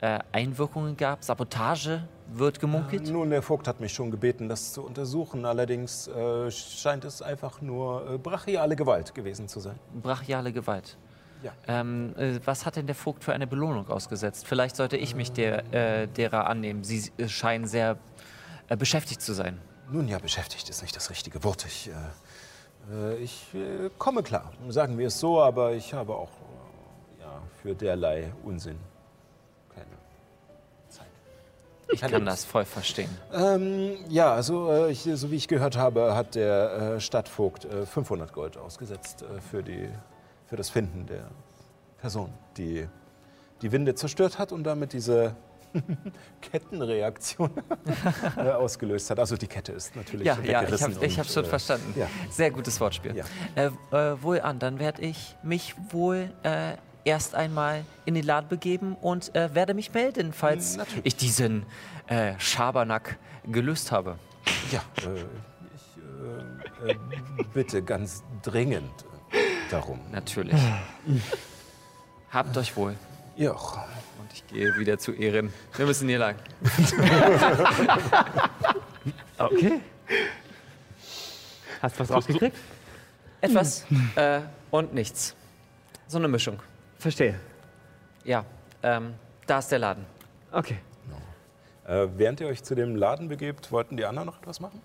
äh, 0.00 0.18
Einwirkungen 0.32 0.96
gab? 0.96 1.24
Sabotage 1.24 2.06
wird 2.28 2.60
gemunkelt? 2.60 3.08
Nun, 3.10 3.30
der 3.30 3.42
Vogt 3.42 3.68
hat 3.68 3.80
mich 3.80 3.92
schon 3.92 4.10
gebeten, 4.10 4.48
das 4.48 4.72
zu 4.72 4.82
untersuchen. 4.82 5.44
Allerdings 5.44 6.08
äh, 6.08 6.50
scheint 6.50 7.04
es 7.04 7.22
einfach 7.22 7.60
nur 7.60 8.14
äh, 8.14 8.18
brachiale 8.18 8.76
Gewalt 8.76 9.14
gewesen 9.14 9.48
zu 9.48 9.60
sein. 9.60 9.78
Brachiale 10.02 10.52
Gewalt. 10.52 10.96
Ja. 11.42 11.52
Ähm, 11.66 12.14
äh, 12.16 12.38
was 12.44 12.64
hat 12.66 12.76
denn 12.76 12.86
der 12.86 12.94
Vogt 12.94 13.24
für 13.24 13.32
eine 13.32 13.46
Belohnung 13.46 13.88
ausgesetzt? 13.88 14.46
Vielleicht 14.46 14.76
sollte 14.76 14.96
ich 14.96 15.14
mich 15.14 15.32
der, 15.32 15.72
äh, 15.74 16.06
derer 16.06 16.46
annehmen. 16.46 16.84
Sie 16.84 17.10
äh, 17.16 17.28
scheinen 17.28 17.66
sehr 17.66 17.96
äh, 18.68 18.76
beschäftigt 18.76 19.20
zu 19.22 19.32
sein. 19.34 19.58
Nun 19.90 20.06
ja, 20.08 20.18
beschäftigt 20.18 20.68
ist 20.70 20.82
nicht 20.82 20.94
das 20.94 21.10
richtige 21.10 21.42
Wort. 21.42 21.66
Ich, 21.66 21.90
äh, 21.90 21.92
äh, 22.94 23.16
ich 23.16 23.52
äh, 23.54 23.90
komme 23.98 24.22
klar, 24.22 24.52
sagen 24.68 24.98
wir 24.98 25.08
es 25.08 25.18
so, 25.18 25.42
aber 25.42 25.72
ich 25.72 25.92
habe 25.92 26.14
auch 26.14 26.30
äh, 26.30 26.41
für 27.62 27.74
derlei 27.74 28.32
Unsinn 28.44 28.78
keine 29.74 29.86
Zeit. 30.88 31.06
Ich 31.92 32.00
kann 32.00 32.10
Lust. 32.12 32.26
das 32.26 32.44
voll 32.44 32.64
verstehen. 32.64 33.10
Ähm, 33.32 33.96
ja, 34.08 34.32
also 34.34 34.70
äh, 34.70 34.90
ich, 34.92 35.02
so 35.14 35.30
wie 35.30 35.36
ich 35.36 35.48
gehört 35.48 35.76
habe, 35.76 36.14
hat 36.14 36.34
der 36.34 36.94
äh, 36.96 37.00
Stadtvogt 37.00 37.64
äh, 37.64 37.86
500 37.86 38.32
Gold 38.32 38.56
ausgesetzt 38.56 39.22
äh, 39.22 39.40
für, 39.40 39.62
die, 39.62 39.88
für 40.46 40.56
das 40.56 40.70
Finden 40.70 41.06
der 41.06 41.28
Person, 41.98 42.32
die 42.56 42.88
die 43.62 43.70
Winde 43.72 43.94
zerstört 43.94 44.38
hat 44.38 44.50
und 44.50 44.64
damit 44.64 44.92
diese 44.92 45.36
Kettenreaktion 46.42 47.50
äh, 48.36 48.50
ausgelöst 48.50 49.08
hat. 49.10 49.18
Also 49.18 49.36
die 49.36 49.46
Kette 49.46 49.72
ist 49.72 49.94
natürlich 49.96 50.26
Ja, 50.26 50.36
ja, 50.42 50.62
ich 50.64 50.82
habe 50.82 50.94
hab's 50.94 51.32
schon 51.32 51.44
äh, 51.44 51.48
verstanden. 51.48 51.94
ja. 51.96 52.08
Sehr 52.30 52.50
gutes 52.50 52.78
Wortspiel. 52.80 53.14
Ja. 53.16 54.12
Wohl 54.20 54.40
an, 54.40 54.58
dann 54.58 54.78
werde 54.78 55.02
ich 55.02 55.36
mich 55.42 55.74
wohl 55.90 56.30
erst 57.04 57.34
einmal 57.34 57.84
in 58.04 58.14
den 58.14 58.24
Laden 58.24 58.48
begeben 58.48 58.96
und 59.00 59.34
äh, 59.34 59.54
werde 59.54 59.74
mich 59.74 59.92
melden, 59.92 60.32
falls 60.32 60.76
Natürlich. 60.76 61.06
ich 61.06 61.16
diesen 61.16 61.66
äh, 62.06 62.34
Schabernack 62.38 63.18
gelöst 63.46 63.92
habe. 63.92 64.18
Ja, 64.70 64.82
äh, 65.06 65.24
ich 65.74 66.88
äh, 66.88 66.92
äh, 66.92 66.96
bitte 67.52 67.82
ganz 67.82 68.22
dringend 68.42 68.92
darum. 69.70 70.00
Natürlich. 70.10 70.60
Habt 72.30 72.56
euch 72.56 72.76
wohl. 72.76 72.94
Ja. 73.36 73.52
Und 73.52 74.32
ich 74.32 74.46
gehe 74.46 74.76
wieder 74.76 74.98
zu 74.98 75.12
Ehren. 75.12 75.52
Wir 75.76 75.86
müssen 75.86 76.08
hier 76.08 76.18
lang. 76.18 76.36
Okay. 79.38 79.80
Hast 81.80 81.96
du 81.96 82.00
was 82.00 82.10
rausgekriegt? 82.10 82.56
Etwas 83.40 83.84
äh, 84.14 84.40
und 84.70 84.94
nichts. 84.94 85.34
So 86.06 86.18
eine 86.18 86.28
Mischung. 86.28 86.60
Verstehe. 87.02 87.34
Ja, 88.24 88.44
ähm, 88.84 89.14
da 89.48 89.58
ist 89.58 89.72
der 89.72 89.80
Laden. 89.80 90.06
Okay. 90.52 90.76
Äh, 91.84 92.06
während 92.16 92.40
ihr 92.40 92.46
euch 92.46 92.62
zu 92.62 92.76
dem 92.76 92.94
Laden 92.94 93.26
begebt, 93.28 93.72
wollten 93.72 93.96
die 93.96 94.04
anderen 94.04 94.26
noch 94.26 94.38
etwas 94.38 94.60
machen? 94.60 94.80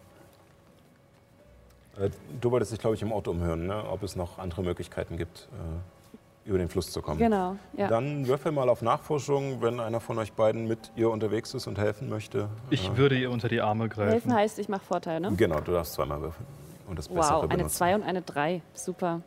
Äh, 1.99 2.09
du 2.41 2.49
wolltest 2.49 2.71
dich, 2.71 2.79
glaube 2.79 2.95
ich, 2.95 3.03
im 3.03 3.11
Ort 3.11 3.27
umhören, 3.27 3.67
ne? 3.67 3.83
ob 3.87 4.01
es 4.01 4.15
noch 4.15 4.39
andere 4.39 4.63
Möglichkeiten 4.63 5.15
gibt, 5.15 5.47
äh, 6.45 6.49
über 6.49 6.57
den 6.57 6.69
Fluss 6.69 6.89
zu 6.91 7.03
kommen. 7.03 7.19
Genau, 7.19 7.55
ja. 7.73 7.87
Dann 7.87 8.27
würfel 8.27 8.51
mal 8.51 8.67
auf 8.67 8.81
Nachforschung, 8.81 9.61
wenn 9.61 9.79
einer 9.79 9.99
von 9.99 10.17
euch 10.17 10.33
beiden 10.33 10.67
mit 10.67 10.91
ihr 10.95 11.11
unterwegs 11.11 11.53
ist 11.53 11.67
und 11.67 11.77
helfen 11.77 12.09
möchte. 12.09 12.49
Ich 12.71 12.89
Äh, 12.89 12.97
würde 12.97 13.15
ihr 13.15 13.29
unter 13.29 13.47
die 13.47 13.61
Arme 13.61 13.83
Helfen 13.83 13.95
greifen. 14.09 14.33
heißt, 14.33 14.57
ich 14.57 14.69
mache 14.69 14.83
Vorteil, 14.85 15.19
ne? 15.19 15.33
Genau, 15.37 15.59
du 15.59 15.71
darfst 15.73 15.93
zweimal 15.93 16.19
würfeln. 16.19 16.47
Und 16.87 16.97
das 16.97 17.09
Bessere 17.09 17.35
Wow, 17.35 17.43
eine 17.43 17.57
benutzen. 17.57 17.75
2 17.77 17.95
und 17.95 18.03
eine 18.03 18.21
3. 18.23 18.61
Super. 18.73 19.21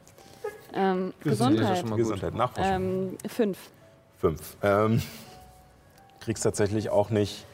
Ähm, 0.75 1.13
Gesundheit. 1.23 1.79
schon 1.79 1.89
mal 1.91 1.97
gut. 1.97 2.05
Gesundheit, 2.05 2.35
Nachforschung. 2.35 2.73
Ähm, 2.73 3.19
5. 3.27 3.59
Fünf. 4.19 4.57
Ähm, 4.63 5.03
kriegst 6.21 6.45
tatsächlich 6.45 6.91
auch 6.91 7.11
nicht 7.11 7.47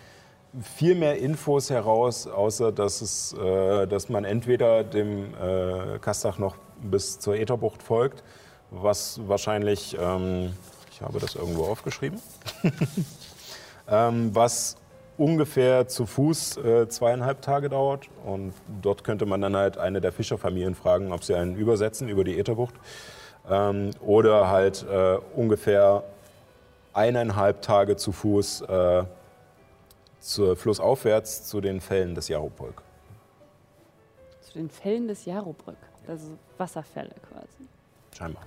viel 0.62 0.94
mehr 0.94 1.18
Infos 1.18 1.70
heraus, 1.70 2.26
außer 2.26 2.72
dass, 2.72 3.00
es, 3.02 3.32
äh, 3.34 3.86
dass 3.86 4.08
man 4.08 4.24
entweder 4.24 4.84
dem 4.84 5.34
äh, 5.34 5.98
Kastach 6.00 6.38
noch 6.38 6.56
bis 6.82 7.18
zur 7.18 7.36
Ätherbucht 7.36 7.82
folgt, 7.82 8.22
was 8.70 9.20
wahrscheinlich, 9.28 9.96
ähm, 10.00 10.52
ich 10.90 11.02
habe 11.02 11.20
das 11.20 11.34
irgendwo 11.34 11.64
aufgeschrieben, 11.64 12.20
ähm, 13.88 14.34
was 14.34 14.76
ungefähr 15.18 15.88
zu 15.88 16.06
Fuß 16.06 16.58
äh, 16.58 16.88
zweieinhalb 16.88 17.42
Tage 17.42 17.68
dauert. 17.68 18.08
Und 18.24 18.52
dort 18.82 19.04
könnte 19.04 19.26
man 19.26 19.40
dann 19.40 19.56
halt 19.56 19.78
eine 19.78 20.00
der 20.00 20.12
Fischerfamilien 20.12 20.74
fragen, 20.74 21.12
ob 21.12 21.24
sie 21.24 21.34
einen 21.34 21.56
übersetzen 21.56 22.08
über 22.08 22.24
die 22.24 22.38
Ätherbucht. 22.38 22.74
Ähm, 23.48 23.90
oder 24.00 24.48
halt 24.48 24.84
äh, 24.88 25.18
ungefähr 25.34 26.04
eineinhalb 26.92 27.62
Tage 27.62 27.96
zu 27.96 28.12
Fuß 28.12 28.62
äh, 28.62 29.04
zur 30.20 30.56
flussaufwärts 30.56 31.44
zu 31.44 31.60
den 31.60 31.80
Fällen 31.80 32.14
des 32.14 32.28
Jaropolk. 32.28 32.82
den 34.54 34.70
Fällen 34.70 35.06
des 35.06 35.26
Jarobrück. 35.26 35.76
Also 36.08 36.30
Wasserfälle 36.56 37.14
quasi. 37.30 37.68
Scheinbar. 38.16 38.42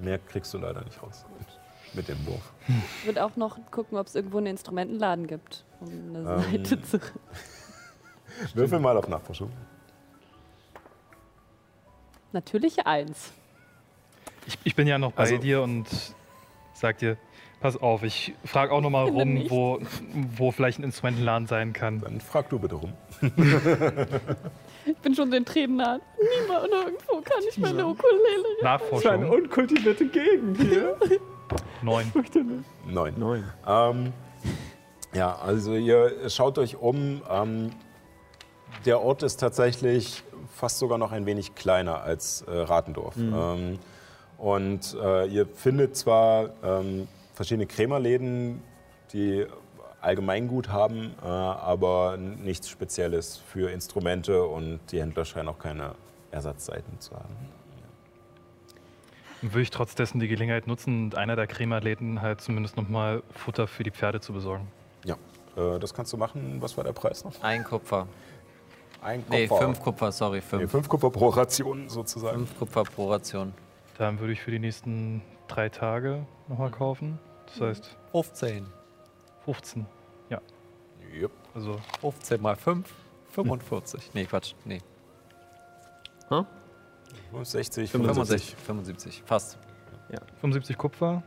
Mehr 0.00 0.18
kriegst 0.18 0.52
du 0.52 0.58
leider 0.58 0.82
nicht 0.84 1.02
raus 1.02 1.24
mit 1.94 2.08
dem 2.08 2.26
Wurf. 2.26 2.52
Ich 2.68 3.06
würde 3.06 3.24
auch 3.24 3.36
noch 3.36 3.58
gucken, 3.70 3.98
ob 3.98 4.06
es 4.06 4.14
irgendwo 4.14 4.38
einen 4.38 4.48
Instrumentenladen 4.48 5.26
gibt, 5.26 5.64
um 5.82 6.16
eine 6.16 6.44
Ähm, 6.44 6.52
Seite 6.64 6.82
zu. 6.88 7.00
Würfel 8.54 8.80
mal 8.80 8.96
auf 8.96 9.08
Nachforschung. 9.08 9.50
Natürliche 12.32 12.86
Eins. 12.86 13.32
Ich, 14.46 14.58
ich 14.64 14.74
bin 14.74 14.86
ja 14.86 14.98
noch 14.98 15.12
bei 15.12 15.24
Also- 15.24 15.38
dir 15.38 15.62
und 15.62 15.86
sag 16.74 16.98
dir, 16.98 17.16
pass 17.60 17.76
auf, 17.76 18.02
ich 18.02 18.34
frage 18.44 18.72
auch 18.72 18.80
noch 18.80 18.90
mal 18.90 19.04
rum, 19.08 19.44
wo, 19.48 19.78
wo 20.36 20.50
vielleicht 20.50 20.78
ein 20.80 20.84
Instrumentenladen 20.84 21.46
sein 21.46 21.72
kann. 21.72 22.00
Dann 22.00 22.20
frag 22.20 22.48
du 22.48 22.58
bitte 22.58 22.74
rum. 22.76 22.92
Ich 24.84 24.96
bin 24.96 25.14
schon 25.14 25.30
den 25.30 25.44
Tränen 25.44 25.76
nah. 25.76 26.00
Niemand 26.40 26.68
irgendwo 26.72 27.20
kann 27.20 27.42
ich 27.48 27.56
meine 27.58 27.86
Ukulele. 27.86 28.62
Nachforschung 28.62 29.28
unkultivierte 29.30 30.08
Gegend 30.08 30.58
hier. 30.60 30.96
9. 31.82 32.12
Neun. 32.88 33.14
Neun. 33.18 33.44
Ähm, 33.66 34.12
ja, 35.14 35.36
also 35.36 35.74
ihr 35.74 36.28
schaut 36.28 36.58
euch 36.58 36.76
um. 36.76 37.22
Ähm, 37.30 37.70
der 38.86 39.00
Ort 39.00 39.22
ist 39.22 39.36
tatsächlich 39.36 40.22
fast 40.54 40.78
sogar 40.78 40.98
noch 40.98 41.12
ein 41.12 41.26
wenig 41.26 41.54
kleiner 41.54 42.02
als 42.02 42.42
äh, 42.42 42.50
Ratendorf. 42.50 43.16
Ähm, 43.16 43.78
und 44.38 44.96
äh, 45.00 45.26
ihr 45.26 45.46
findet 45.46 45.96
zwar 45.96 46.50
ähm, 46.64 47.06
verschiedene 47.34 47.66
Krämerläden, 47.66 48.62
die 49.12 49.46
Allgemeingut 50.00 50.68
haben, 50.68 51.14
äh, 51.22 51.26
aber 51.26 52.16
nichts 52.16 52.68
Spezielles 52.68 53.36
für 53.36 53.70
Instrumente 53.70 54.44
und 54.44 54.80
die 54.90 55.00
Händler 55.00 55.24
scheinen 55.24 55.48
auch 55.48 55.58
keine 55.58 55.94
Ersatzseiten 56.32 56.98
zu 56.98 57.14
haben. 57.14 57.36
Würde 59.42 59.62
ich 59.62 59.70
trotz 59.70 59.94
dessen 59.94 60.18
die 60.20 60.28
Gelegenheit 60.28 60.66
nutzen, 60.66 61.14
einer 61.14 61.36
der 61.36 61.46
Krämerläden 61.46 62.20
halt 62.22 62.40
zumindest 62.40 62.76
noch 62.76 62.88
mal 62.88 63.22
Futter 63.34 63.66
für 63.66 63.82
die 63.82 63.90
Pferde 63.90 64.20
zu 64.20 64.32
besorgen. 64.32 64.68
Ja, 65.04 65.16
äh, 65.56 65.78
das 65.78 65.92
kannst 65.94 66.12
du 66.12 66.16
machen. 66.16 66.60
Was 66.60 66.76
war 66.76 66.84
der 66.84 66.92
Preis 66.92 67.24
noch? 67.24 67.40
Ein 67.42 67.64
Kupfer. 67.64 68.06
Ein 69.02 69.24
Nee, 69.28 69.46
Kupfer. 69.48 69.64
fünf 69.64 69.80
Kupfer, 69.82 70.12
sorry, 70.12 70.36
Nee, 70.36 70.42
fünf. 70.42 70.70
fünf 70.70 70.88
Kupfer 70.88 71.10
pro 71.10 71.28
Ration 71.28 71.88
sozusagen. 71.88 72.36
Fünf 72.38 72.58
Kupfer 72.58 72.84
pro 72.84 73.10
Ration. 73.10 73.52
Dann 73.98 74.20
würde 74.20 74.32
ich 74.32 74.40
für 74.40 74.50
die 74.52 74.58
nächsten 74.60 75.22
drei 75.48 75.68
Tage 75.68 76.24
nochmal 76.48 76.70
kaufen. 76.70 77.18
Das 77.46 77.60
heißt 77.60 77.96
15. 78.12 78.66
15. 79.44 79.86
Yep. 81.14 81.30
Also 81.54 81.78
15 82.00 82.40
mal 82.40 82.56
5, 82.56 82.88
45. 83.32 84.10
Nee, 84.14 84.24
Quatsch. 84.24 84.54
Nee. 84.64 84.80
60, 87.42 87.90
65, 87.90 88.56
75, 88.56 89.22
fast. 89.26 89.58
75 90.40 90.78
Kupfer. 90.78 91.22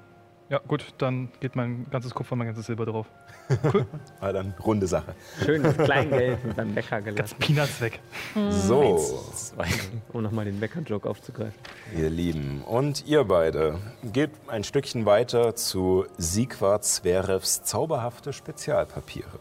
Ja, 0.48 0.60
gut, 0.68 0.94
dann 1.00 1.30
geht 1.40 1.56
mein 1.56 1.88
ganzes 1.90 2.14
Kupfer, 2.14 2.36
mein 2.36 2.48
ganzes 2.48 2.68
Silber 2.68 2.86
drauf. 2.86 3.08
Ah, 4.22 4.32
dann 4.32 4.56
runde 4.64 4.88
Sache. 4.88 5.14
Schönes 5.44 5.78
Kleingeld 5.78 6.40
beim 6.56 6.74
Bäcker 6.74 7.00
gelassen, 7.02 7.36
Peanuts 7.38 7.80
weg. 7.80 8.00
So, 8.50 8.98
Zwei. 9.36 9.68
um 10.14 10.24
nochmal 10.24 10.46
den 10.46 10.60
Bäcker-Joke 10.60 11.08
aufzugreifen. 11.08 11.54
ihr 11.96 12.10
Lieben. 12.10 12.64
Und 12.64 13.06
ihr 13.06 13.24
beide 13.24 13.78
geht 14.12 14.32
ein 14.48 14.64
Stückchen 14.64 15.06
weiter 15.06 15.56
zu 15.56 16.06
Sigvard 16.18 16.84
Zverevs 16.86 17.64
zauberhafte 17.64 18.34
Spezialpapiere. 18.34 19.40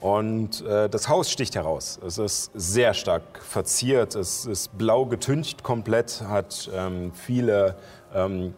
Und 0.00 0.64
äh, 0.66 0.88
das 0.88 1.08
Haus 1.08 1.30
sticht 1.30 1.54
heraus. 1.54 1.98
Es 2.06 2.18
ist 2.18 2.50
sehr 2.54 2.92
stark 2.94 3.22
verziert. 3.42 4.14
Es 4.14 4.46
ist 4.46 4.76
blau 4.76 5.06
getüncht 5.06 5.62
komplett, 5.62 6.22
hat 6.26 6.70
ähm, 6.74 7.12
viele 7.14 7.76
ähm, 8.14 8.48
äh, 8.48 8.50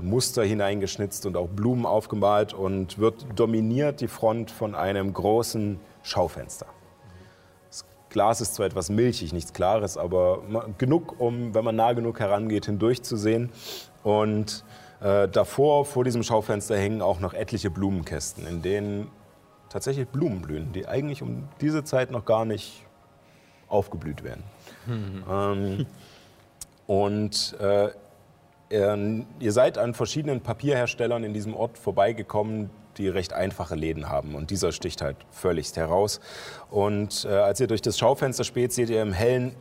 Muster 0.00 0.42
hineingeschnitzt 0.44 1.26
und 1.26 1.36
auch 1.36 1.48
Blumen 1.48 1.86
aufgemalt 1.86 2.54
und 2.54 2.98
wird 2.98 3.26
dominiert 3.34 4.00
die 4.00 4.08
Front 4.08 4.50
von 4.50 4.74
einem 4.74 5.12
großen 5.12 5.78
Schaufenster. 6.02 6.66
Das 7.68 7.84
Glas 8.10 8.40
ist 8.40 8.54
zwar 8.54 8.66
etwas 8.66 8.90
milchig, 8.90 9.32
nichts 9.32 9.52
Klares, 9.52 9.96
aber 9.96 10.42
genug, 10.78 11.20
um, 11.20 11.54
wenn 11.54 11.64
man 11.64 11.76
nah 11.76 11.92
genug 11.92 12.20
herangeht, 12.20 12.66
hindurchzusehen. 12.66 13.50
Und 14.02 14.64
äh, 15.00 15.28
davor, 15.28 15.84
vor 15.84 16.04
diesem 16.04 16.22
Schaufenster, 16.22 16.76
hängen 16.76 17.02
auch 17.02 17.20
noch 17.20 17.34
etliche 17.34 17.70
Blumenkästen, 17.70 18.46
in 18.46 18.62
denen 18.62 19.10
tatsächlich 19.68 20.08
Blumen 20.08 20.42
blühen, 20.42 20.72
die 20.72 20.86
eigentlich 20.86 21.22
um 21.22 21.48
diese 21.60 21.84
Zeit 21.84 22.10
noch 22.10 22.24
gar 22.24 22.44
nicht 22.44 22.84
aufgeblüht 23.68 24.22
werden. 24.22 24.44
Ähm, 25.30 25.86
und 26.86 27.56
äh, 27.58 27.90
ihr, 28.70 29.24
ihr 29.38 29.52
seid 29.52 29.78
an 29.78 29.94
verschiedenen 29.94 30.40
Papierherstellern 30.40 31.24
in 31.24 31.32
diesem 31.34 31.54
Ort 31.54 31.78
vorbeigekommen, 31.78 32.70
die 32.98 33.08
recht 33.08 33.32
einfache 33.32 33.74
Läden 33.74 34.08
haben. 34.08 34.34
Und 34.34 34.50
dieser 34.50 34.72
sticht 34.72 35.02
halt 35.02 35.16
völligst 35.30 35.76
heraus. 35.76 36.20
Und 36.70 37.26
äh, 37.28 37.34
als 37.34 37.60
ihr 37.60 37.66
durch 37.66 37.82
das 37.82 37.98
Schaufenster 37.98 38.44
späht, 38.44 38.72
seht 38.72 38.90
ihr 38.90 39.02
im 39.02 39.12
hellen 39.12 39.54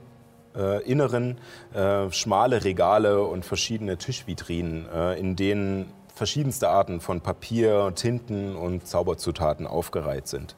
äh, 0.56 0.82
Inneren 0.84 1.38
äh, 1.74 2.10
schmale 2.12 2.64
Regale 2.64 3.22
und 3.24 3.46
verschiedene 3.46 3.98
Tischvitrinen, 3.98 4.88
äh, 4.90 5.20
in 5.20 5.36
denen 5.36 5.92
verschiedenste 6.14 6.70
Arten 6.70 7.02
von 7.02 7.20
Papier, 7.22 7.92
Tinten 7.94 8.56
und 8.56 8.88
Zauberzutaten 8.88 9.68
aufgereiht 9.68 10.28
sind. 10.28 10.56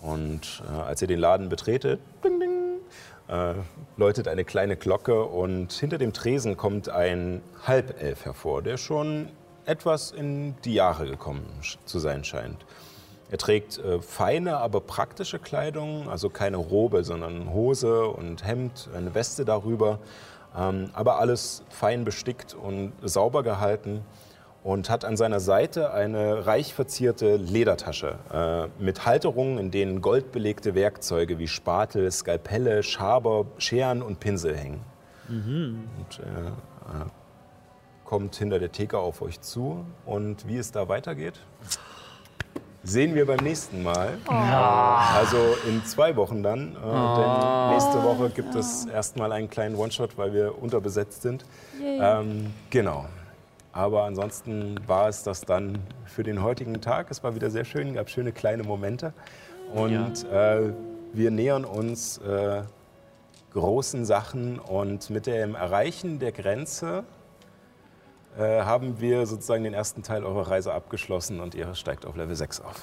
Und 0.00 0.62
äh, 0.68 0.80
als 0.80 1.02
ihr 1.02 1.08
den 1.08 1.18
Laden 1.18 1.48
betretet, 1.48 2.00
ding, 2.22 2.38
ding, 2.38 2.57
äh, 3.28 3.54
läutet 3.96 4.28
eine 4.28 4.44
kleine 4.44 4.76
Glocke 4.76 5.24
und 5.24 5.72
hinter 5.72 5.98
dem 5.98 6.12
Tresen 6.12 6.56
kommt 6.56 6.88
ein 6.88 7.42
Halbelf 7.66 8.24
hervor, 8.24 8.62
der 8.62 8.76
schon 8.76 9.28
etwas 9.66 10.12
in 10.12 10.54
die 10.64 10.74
Jahre 10.74 11.06
gekommen 11.06 11.46
zu 11.84 11.98
sein 11.98 12.24
scheint. 12.24 12.64
Er 13.30 13.36
trägt 13.36 13.78
äh, 13.78 14.00
feine, 14.00 14.56
aber 14.56 14.80
praktische 14.80 15.38
Kleidung, 15.38 16.08
also 16.08 16.30
keine 16.30 16.56
Robe, 16.56 17.04
sondern 17.04 17.52
Hose 17.52 18.06
und 18.06 18.46
Hemd, 18.46 18.88
eine 18.94 19.14
Weste 19.14 19.44
darüber, 19.44 19.98
ähm, 20.56 20.90
aber 20.94 21.18
alles 21.18 21.62
fein 21.68 22.04
bestickt 22.04 22.54
und 22.54 22.92
sauber 23.02 23.42
gehalten 23.42 24.04
und 24.68 24.90
hat 24.90 25.06
an 25.06 25.16
seiner 25.16 25.40
Seite 25.40 25.94
eine 25.94 26.46
reich 26.46 26.74
verzierte 26.74 27.36
Ledertasche 27.36 28.18
äh, 28.30 28.82
mit 28.82 29.06
Halterungen, 29.06 29.56
in 29.56 29.70
denen 29.70 30.02
goldbelegte 30.02 30.74
Werkzeuge 30.74 31.38
wie 31.38 31.48
Spatel, 31.48 32.12
Skalpelle, 32.12 32.82
Schaber, 32.82 33.46
Scheren 33.56 34.02
und 34.02 34.20
Pinsel 34.20 34.54
hängen. 34.54 34.82
Und 35.98 36.20
er 36.20 36.48
äh, 36.48 37.08
kommt 38.04 38.36
hinter 38.36 38.58
der 38.58 38.70
Theke 38.70 38.98
auf 38.98 39.22
euch 39.22 39.40
zu 39.40 39.86
und 40.04 40.46
wie 40.46 40.58
es 40.58 40.70
da 40.70 40.86
weitergeht, 40.86 41.40
sehen 42.82 43.14
wir 43.14 43.26
beim 43.26 43.42
nächsten 43.42 43.82
Mal. 43.82 44.18
Also 44.26 45.38
in 45.66 45.82
zwei 45.86 46.14
Wochen 46.14 46.42
dann, 46.42 46.76
äh, 46.76 47.16
denn 47.16 47.70
nächste 47.70 48.02
Woche 48.02 48.28
gibt 48.28 48.54
es 48.54 48.84
erstmal 48.84 49.32
einen 49.32 49.48
kleinen 49.48 49.76
One-Shot, 49.76 50.18
weil 50.18 50.34
wir 50.34 50.62
unterbesetzt 50.62 51.22
sind. 51.22 51.46
Ähm, 51.80 52.52
genau. 52.68 53.06
Aber 53.78 54.02
ansonsten 54.02 54.80
war 54.88 55.08
es 55.08 55.22
das 55.22 55.42
dann 55.42 55.78
für 56.04 56.24
den 56.24 56.42
heutigen 56.42 56.80
Tag. 56.80 57.12
Es 57.12 57.22
war 57.22 57.36
wieder 57.36 57.48
sehr 57.48 57.64
schön, 57.64 57.94
gab 57.94 58.10
schöne 58.10 58.32
kleine 58.32 58.64
Momente. 58.64 59.12
Und 59.72 60.24
äh, 60.32 60.72
wir 61.12 61.30
nähern 61.30 61.64
uns 61.64 62.18
äh, 62.18 62.62
großen 63.52 64.04
Sachen 64.04 64.58
und 64.58 65.10
mit 65.10 65.28
dem 65.28 65.54
Erreichen 65.54 66.18
der 66.18 66.32
Grenze 66.32 67.04
äh, 68.36 68.62
haben 68.62 69.00
wir 69.00 69.26
sozusagen 69.26 69.62
den 69.62 69.74
ersten 69.74 70.02
Teil 70.02 70.24
eurer 70.24 70.50
Reise 70.50 70.74
abgeschlossen 70.74 71.38
und 71.38 71.54
ihr 71.54 71.72
steigt 71.76 72.04
auf 72.04 72.16
Level 72.16 72.34
6 72.34 72.60
auf. 72.62 72.82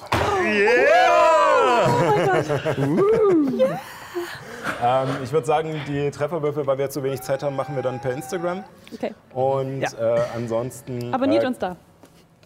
Ähm, 4.82 5.08
ich 5.22 5.32
würde 5.32 5.46
sagen, 5.46 5.80
die 5.88 6.10
Trefferwürfel, 6.10 6.66
weil 6.66 6.78
wir 6.78 6.90
zu 6.90 7.02
wenig 7.02 7.20
Zeit 7.22 7.42
haben, 7.42 7.56
machen 7.56 7.74
wir 7.76 7.82
dann 7.82 8.00
per 8.00 8.12
Instagram. 8.12 8.64
Okay. 8.94 9.14
Und 9.32 9.80
Ja. 9.80 10.16
äh, 10.16 10.20
ansonsten. 10.34 11.12
Abonniert 11.14 11.44
äh, 11.44 11.46
uns 11.46 11.58
da. 11.58 11.76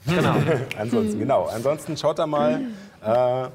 Genau. 0.07 0.35
ansonsten, 0.79 1.19
genau. 1.19 1.47
Ansonsten 1.47 1.97
schaut 1.97 2.19
da 2.19 2.27
mal, 2.27 2.61
äh, 3.05 3.49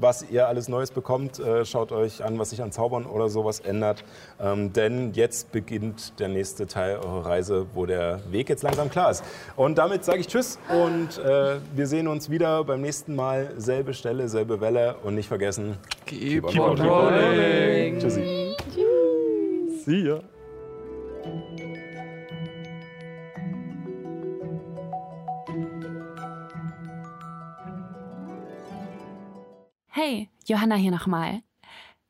was 0.00 0.24
ihr 0.30 0.48
alles 0.48 0.68
Neues 0.68 0.90
bekommt. 0.90 1.38
Äh, 1.38 1.64
schaut 1.64 1.92
euch 1.92 2.24
an, 2.24 2.38
was 2.38 2.50
sich 2.50 2.62
an 2.62 2.72
Zaubern 2.72 3.06
oder 3.06 3.28
sowas 3.28 3.60
ändert. 3.60 4.04
Ähm, 4.40 4.72
denn 4.72 5.12
jetzt 5.14 5.52
beginnt 5.52 6.18
der 6.20 6.28
nächste 6.28 6.66
Teil 6.66 6.96
eurer 6.96 7.26
Reise, 7.26 7.66
wo 7.74 7.86
der 7.86 8.20
Weg 8.30 8.48
jetzt 8.48 8.62
langsam 8.62 8.90
klar 8.90 9.10
ist. 9.10 9.24
Und 9.56 9.78
damit 9.78 10.04
sage 10.04 10.20
ich 10.20 10.28
Tschüss 10.28 10.58
und 10.68 11.18
äh, 11.18 11.56
wir 11.74 11.86
sehen 11.86 12.08
uns 12.08 12.30
wieder 12.30 12.64
beim 12.64 12.80
nächsten 12.80 13.14
Mal. 13.14 13.52
Selbe 13.56 13.94
Stelle, 13.94 14.28
selbe 14.28 14.60
Welle 14.60 14.96
und 15.02 15.14
nicht 15.14 15.28
vergessen. 15.28 15.76
Keep, 16.06 16.46
Keep 16.48 16.60
on 16.60 16.80
rolling. 16.80 17.98
Tschüssi. 17.98 18.56
See 19.84 20.08
ya. 20.08 20.20
Hey, 29.96 30.28
Johanna 30.44 30.74
hier 30.74 30.90
nochmal. 30.90 31.42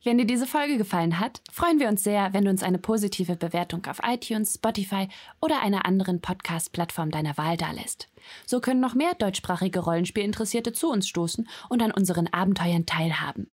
Wenn 0.03 0.17
dir 0.17 0.25
diese 0.25 0.47
Folge 0.47 0.79
gefallen 0.79 1.19
hat, 1.19 1.43
freuen 1.51 1.79
wir 1.79 1.87
uns 1.87 2.03
sehr, 2.03 2.33
wenn 2.33 2.43
du 2.43 2.49
uns 2.49 2.63
eine 2.63 2.79
positive 2.79 3.35
Bewertung 3.35 3.85
auf 3.85 3.99
iTunes, 4.03 4.55
Spotify 4.55 5.07
oder 5.39 5.61
einer 5.61 5.85
anderen 5.85 6.19
Podcast-Plattform 6.19 7.11
deiner 7.11 7.37
Wahl 7.37 7.57
dalässt. 7.57 8.07
So 8.47 8.59
können 8.59 8.79
noch 8.79 8.95
mehr 8.95 9.13
deutschsprachige 9.13 9.81
Rollenspielinteressierte 9.81 10.73
zu 10.73 10.89
uns 10.89 11.07
stoßen 11.07 11.47
und 11.69 11.83
an 11.83 11.91
unseren 11.91 12.25
Abenteuern 12.25 12.87
teilhaben. 12.87 13.51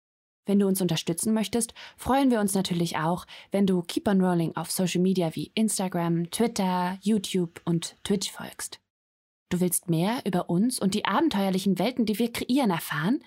Wenn 0.48 0.58
du 0.58 0.66
uns 0.66 0.82
unterstützen 0.82 1.32
möchtest, 1.32 1.76
freuen 1.96 2.32
wir 2.32 2.40
uns 2.40 2.56
natürlich 2.56 2.98
auch, 2.98 3.28
wenn 3.52 3.68
du 3.68 3.84
Keep 3.84 4.08
on 4.08 4.22
Rolling 4.24 4.56
auf 4.56 4.72
Social 4.72 5.02
Media 5.02 5.36
wie 5.36 5.52
Instagram, 5.54 6.32
Twitter, 6.32 6.98
YouTube 7.04 7.62
und 7.64 7.96
Twitch 8.04 8.32
folgst. 8.32 8.80
Du 9.50 9.60
willst 9.60 9.90
mehr 9.90 10.22
über 10.26 10.50
uns 10.50 10.80
und 10.80 10.96
die 10.96 11.06
abenteuerlichen 11.06 11.78
Welten, 11.78 12.06
die 12.06 12.18
wir 12.18 12.34
kreieren, 12.34 12.72
erfahren? 12.72 13.24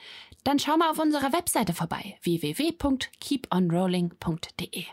Dann 0.49 0.59
schau 0.59 0.77
mal 0.79 0.91
auf 0.91 0.99
unserer 0.99 1.35
Webseite 1.35 1.75
vorbei 1.75 2.17
www.keeponrolling.de. 2.23 4.85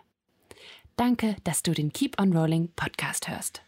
Danke, 0.98 1.38
dass 1.46 1.64
du 1.64 1.72
den 1.72 1.94
Keep 1.94 2.20
on 2.20 2.36
Rolling 2.36 2.74
Podcast 2.76 3.30
hörst. 3.30 3.65